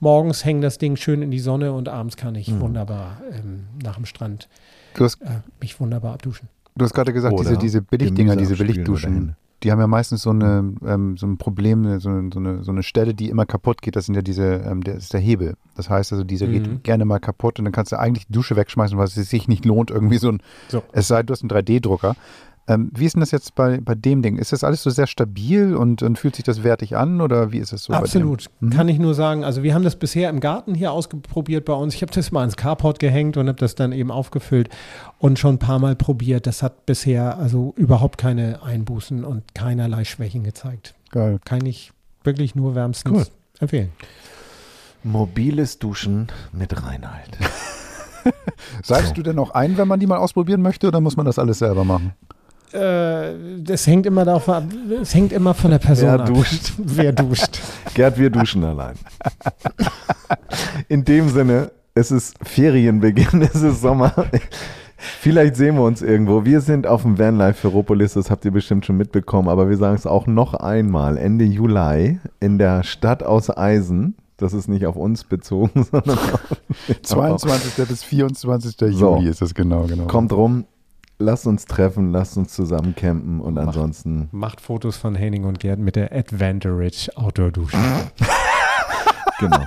Morgens 0.00 0.44
hängt 0.44 0.62
das 0.64 0.78
Ding 0.78 0.96
schön 0.96 1.22
in 1.22 1.30
die 1.30 1.38
Sonne 1.40 1.72
und 1.72 1.88
abends 1.88 2.16
kann 2.16 2.34
ich 2.34 2.48
Mhm. 2.52 2.60
wunderbar 2.60 3.20
ähm, 3.32 3.64
nach 3.82 3.96
dem 3.96 4.04
Strand 4.06 4.48
Du 4.94 5.04
hast, 5.04 5.20
äh, 5.22 5.40
mich 5.60 5.78
wunderbar 5.80 6.14
abduschen. 6.14 6.48
du 6.76 6.84
hast 6.84 6.94
gerade 6.94 7.12
gesagt, 7.12 7.34
Oder 7.34 7.42
diese, 7.50 7.58
diese 7.58 7.82
Billigdinger, 7.82 8.36
diese 8.36 8.56
Billigduschen, 8.56 9.36
die 9.64 9.72
haben 9.72 9.80
ja 9.80 9.88
meistens 9.88 10.22
so, 10.22 10.30
eine, 10.30 10.72
ähm, 10.86 11.16
so 11.16 11.26
ein 11.26 11.36
Problem, 11.36 11.98
so, 11.98 12.08
eine- 12.08 12.30
so, 12.32 12.38
eine, 12.38 12.62
so 12.62 12.70
eine 12.70 12.84
Stelle, 12.84 13.12
die 13.12 13.28
immer 13.28 13.44
kaputt 13.44 13.82
geht. 13.82 13.96
Das 13.96 14.06
sind 14.06 14.14
ja 14.14 14.22
diese, 14.22 14.44
ähm, 14.64 14.84
der 14.84 14.94
ist 14.94 15.12
der 15.12 15.20
Hebel. 15.20 15.56
Das 15.76 15.90
heißt 15.90 16.12
also, 16.12 16.22
dieser 16.22 16.46
Mhm. 16.46 16.52
geht 16.52 16.84
gerne 16.84 17.04
mal 17.04 17.18
kaputt 17.18 17.58
und 17.58 17.64
dann 17.64 17.72
kannst 17.72 17.90
du 17.90 17.98
eigentlich 17.98 18.26
die 18.28 18.32
Dusche 18.34 18.54
wegschmeißen, 18.54 18.96
weil 18.96 19.06
es 19.06 19.14
sich 19.14 19.48
nicht 19.48 19.64
lohnt, 19.64 19.90
irgendwie 19.90 20.18
so 20.18 20.30
ein, 20.30 20.40
So. 20.68 20.82
es 20.92 21.08
sei, 21.08 21.24
du 21.24 21.32
hast 21.32 21.42
einen 21.42 21.50
3D-Drucker. 21.50 22.14
Ähm, 22.68 22.90
wie 22.94 23.06
ist 23.06 23.14
denn 23.14 23.20
das 23.20 23.30
jetzt 23.30 23.54
bei, 23.54 23.80
bei 23.80 23.94
dem 23.94 24.20
Ding? 24.20 24.36
Ist 24.36 24.52
das 24.52 24.62
alles 24.62 24.82
so 24.82 24.90
sehr 24.90 25.06
stabil 25.06 25.74
und, 25.74 26.02
und 26.02 26.18
fühlt 26.18 26.36
sich 26.36 26.44
das 26.44 26.62
wertig 26.62 26.96
an 26.96 27.22
oder 27.22 27.50
wie 27.50 27.58
ist 27.58 27.72
es 27.72 27.84
so 27.84 27.94
Absolut. 27.94 28.44
bei 28.44 28.60
dem? 28.60 28.68
Mhm. 28.68 28.72
Kann 28.72 28.88
ich 28.88 28.98
nur 28.98 29.14
sagen. 29.14 29.42
Also 29.42 29.62
wir 29.62 29.72
haben 29.72 29.84
das 29.84 29.96
bisher 29.96 30.28
im 30.28 30.38
Garten 30.38 30.74
hier 30.74 30.92
ausprobiert 30.92 31.64
bei 31.64 31.72
uns. 31.72 31.94
Ich 31.94 32.02
habe 32.02 32.12
das 32.12 32.30
mal 32.30 32.44
ins 32.44 32.58
Carport 32.58 32.98
gehängt 32.98 33.38
und 33.38 33.48
habe 33.48 33.58
das 33.58 33.74
dann 33.74 33.92
eben 33.92 34.10
aufgefüllt 34.10 34.68
und 35.18 35.38
schon 35.38 35.54
ein 35.54 35.58
paar 35.58 35.78
Mal 35.78 35.96
probiert. 35.96 36.46
Das 36.46 36.62
hat 36.62 36.84
bisher 36.84 37.38
also 37.38 37.72
überhaupt 37.76 38.18
keine 38.18 38.62
Einbußen 38.62 39.24
und 39.24 39.54
keinerlei 39.54 40.04
Schwächen 40.04 40.44
gezeigt. 40.44 40.94
Geil. 41.10 41.40
Kann 41.46 41.64
ich 41.64 41.92
wirklich 42.22 42.54
nur 42.54 42.74
wärmstens 42.74 43.16
Cool. 43.16 43.26
empfehlen. 43.60 43.92
Mobiles 45.04 45.78
Duschen 45.78 46.28
mit 46.52 46.84
Reinhalt. 46.84 47.38
Salbst 48.82 49.16
du 49.16 49.22
denn 49.22 49.38
auch 49.38 49.52
ein, 49.52 49.78
wenn 49.78 49.88
man 49.88 50.00
die 50.00 50.06
mal 50.06 50.18
ausprobieren 50.18 50.60
möchte 50.60 50.88
oder 50.88 51.00
muss 51.00 51.16
man 51.16 51.24
das 51.24 51.38
alles 51.38 51.60
selber 51.60 51.84
machen? 51.84 52.12
Äh, 52.72 53.32
das 53.62 53.86
hängt 53.86 54.04
immer 54.06 54.24
davon 54.24 54.54
ab, 54.54 54.64
es 55.00 55.14
hängt 55.14 55.32
immer 55.32 55.54
von 55.54 55.70
der 55.70 55.78
Person 55.78 56.08
Wer 56.08 56.20
ab. 56.20 56.26
duscht? 56.26 56.72
Wer 56.78 57.12
duscht. 57.12 57.60
Gerd, 57.94 58.18
wir 58.18 58.30
duschen 58.30 58.62
allein. 58.64 58.94
In 60.88 61.04
dem 61.04 61.30
Sinne, 61.30 61.70
es 61.94 62.10
ist 62.10 62.36
Ferienbeginn, 62.42 63.42
es 63.54 63.62
ist 63.62 63.80
Sommer. 63.80 64.12
Vielleicht 64.98 65.56
sehen 65.56 65.76
wir 65.76 65.84
uns 65.84 66.02
irgendwo. 66.02 66.44
Wir 66.44 66.60
sind 66.60 66.86
auf 66.86 67.02
dem 67.02 67.18
Vanlife 67.18 67.60
Ferropolis, 67.60 68.14
das 68.14 68.30
habt 68.30 68.44
ihr 68.44 68.50
bestimmt 68.50 68.84
schon 68.84 68.96
mitbekommen, 68.96 69.48
aber 69.48 69.70
wir 69.70 69.76
sagen 69.76 69.94
es 69.94 70.06
auch 70.06 70.26
noch 70.26 70.54
einmal. 70.54 71.16
Ende 71.16 71.44
Juli 71.44 72.18
in 72.40 72.58
der 72.58 72.82
Stadt 72.82 73.22
aus 73.22 73.56
Eisen. 73.56 74.16
Das 74.36 74.52
ist 74.52 74.68
nicht 74.68 74.86
auf 74.86 74.94
uns 74.96 75.24
bezogen, 75.24 75.84
sondern 75.90 76.18
auf, 76.18 76.40
22. 77.02 77.88
bis 77.88 78.04
24. 78.04 78.76
So. 78.92 79.16
Juli 79.16 79.28
ist 79.28 79.40
das 79.40 79.54
genau, 79.54 79.84
genau. 79.84 80.06
kommt 80.06 80.32
rum. 80.32 80.64
Lasst 81.20 81.46
uns 81.48 81.64
treffen, 81.64 82.12
lasst 82.12 82.36
uns 82.36 82.52
zusammen 82.52 82.94
campen 82.94 83.40
und 83.40 83.58
ansonsten 83.58 84.28
Macht 84.30 84.60
Fotos 84.60 84.96
von 84.96 85.16
Henning 85.16 85.44
und 85.44 85.58
Gerd 85.58 85.80
mit 85.80 85.96
der 85.96 86.12
Advantage 86.12 87.08
Outdoor 87.16 87.50
Dusche. 87.50 87.76
Genau. 89.40 89.60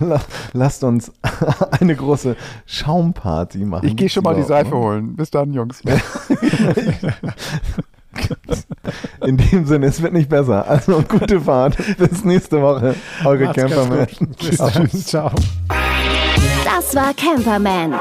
La- 0.00 0.20
Lasst 0.54 0.82
uns 0.82 1.12
eine 1.80 1.94
große 1.94 2.34
Schaumparty 2.66 3.58
machen. 3.64 3.86
Ich 3.86 3.94
gehe 3.96 4.08
schon 4.08 4.24
mal 4.24 4.34
die 4.34 4.42
Seife 4.42 4.70
ne? 4.70 4.76
holen. 4.76 5.14
Bis 5.14 5.30
dann, 5.30 5.52
Jungs. 5.52 5.80
In 9.24 9.36
dem 9.36 9.66
Sinne, 9.66 9.86
es 9.86 10.02
wird 10.02 10.12
nicht 10.14 10.28
besser. 10.28 10.68
Also 10.68 11.00
gute 11.02 11.40
Fahrt. 11.40 11.76
Bis 11.96 12.24
nächste 12.24 12.60
Woche. 12.60 12.96
Eure 13.24 13.52
Camperman. 13.52 14.08
Ciao. 15.04 15.30
Das 16.64 16.96
war 16.96 17.14
Camperman. 17.14 18.00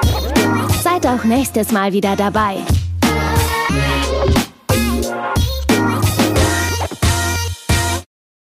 Seid 1.02 1.14
auch 1.14 1.24
nächstes 1.24 1.72
Mal 1.72 1.94
wieder 1.94 2.16
dabei. 2.16 2.58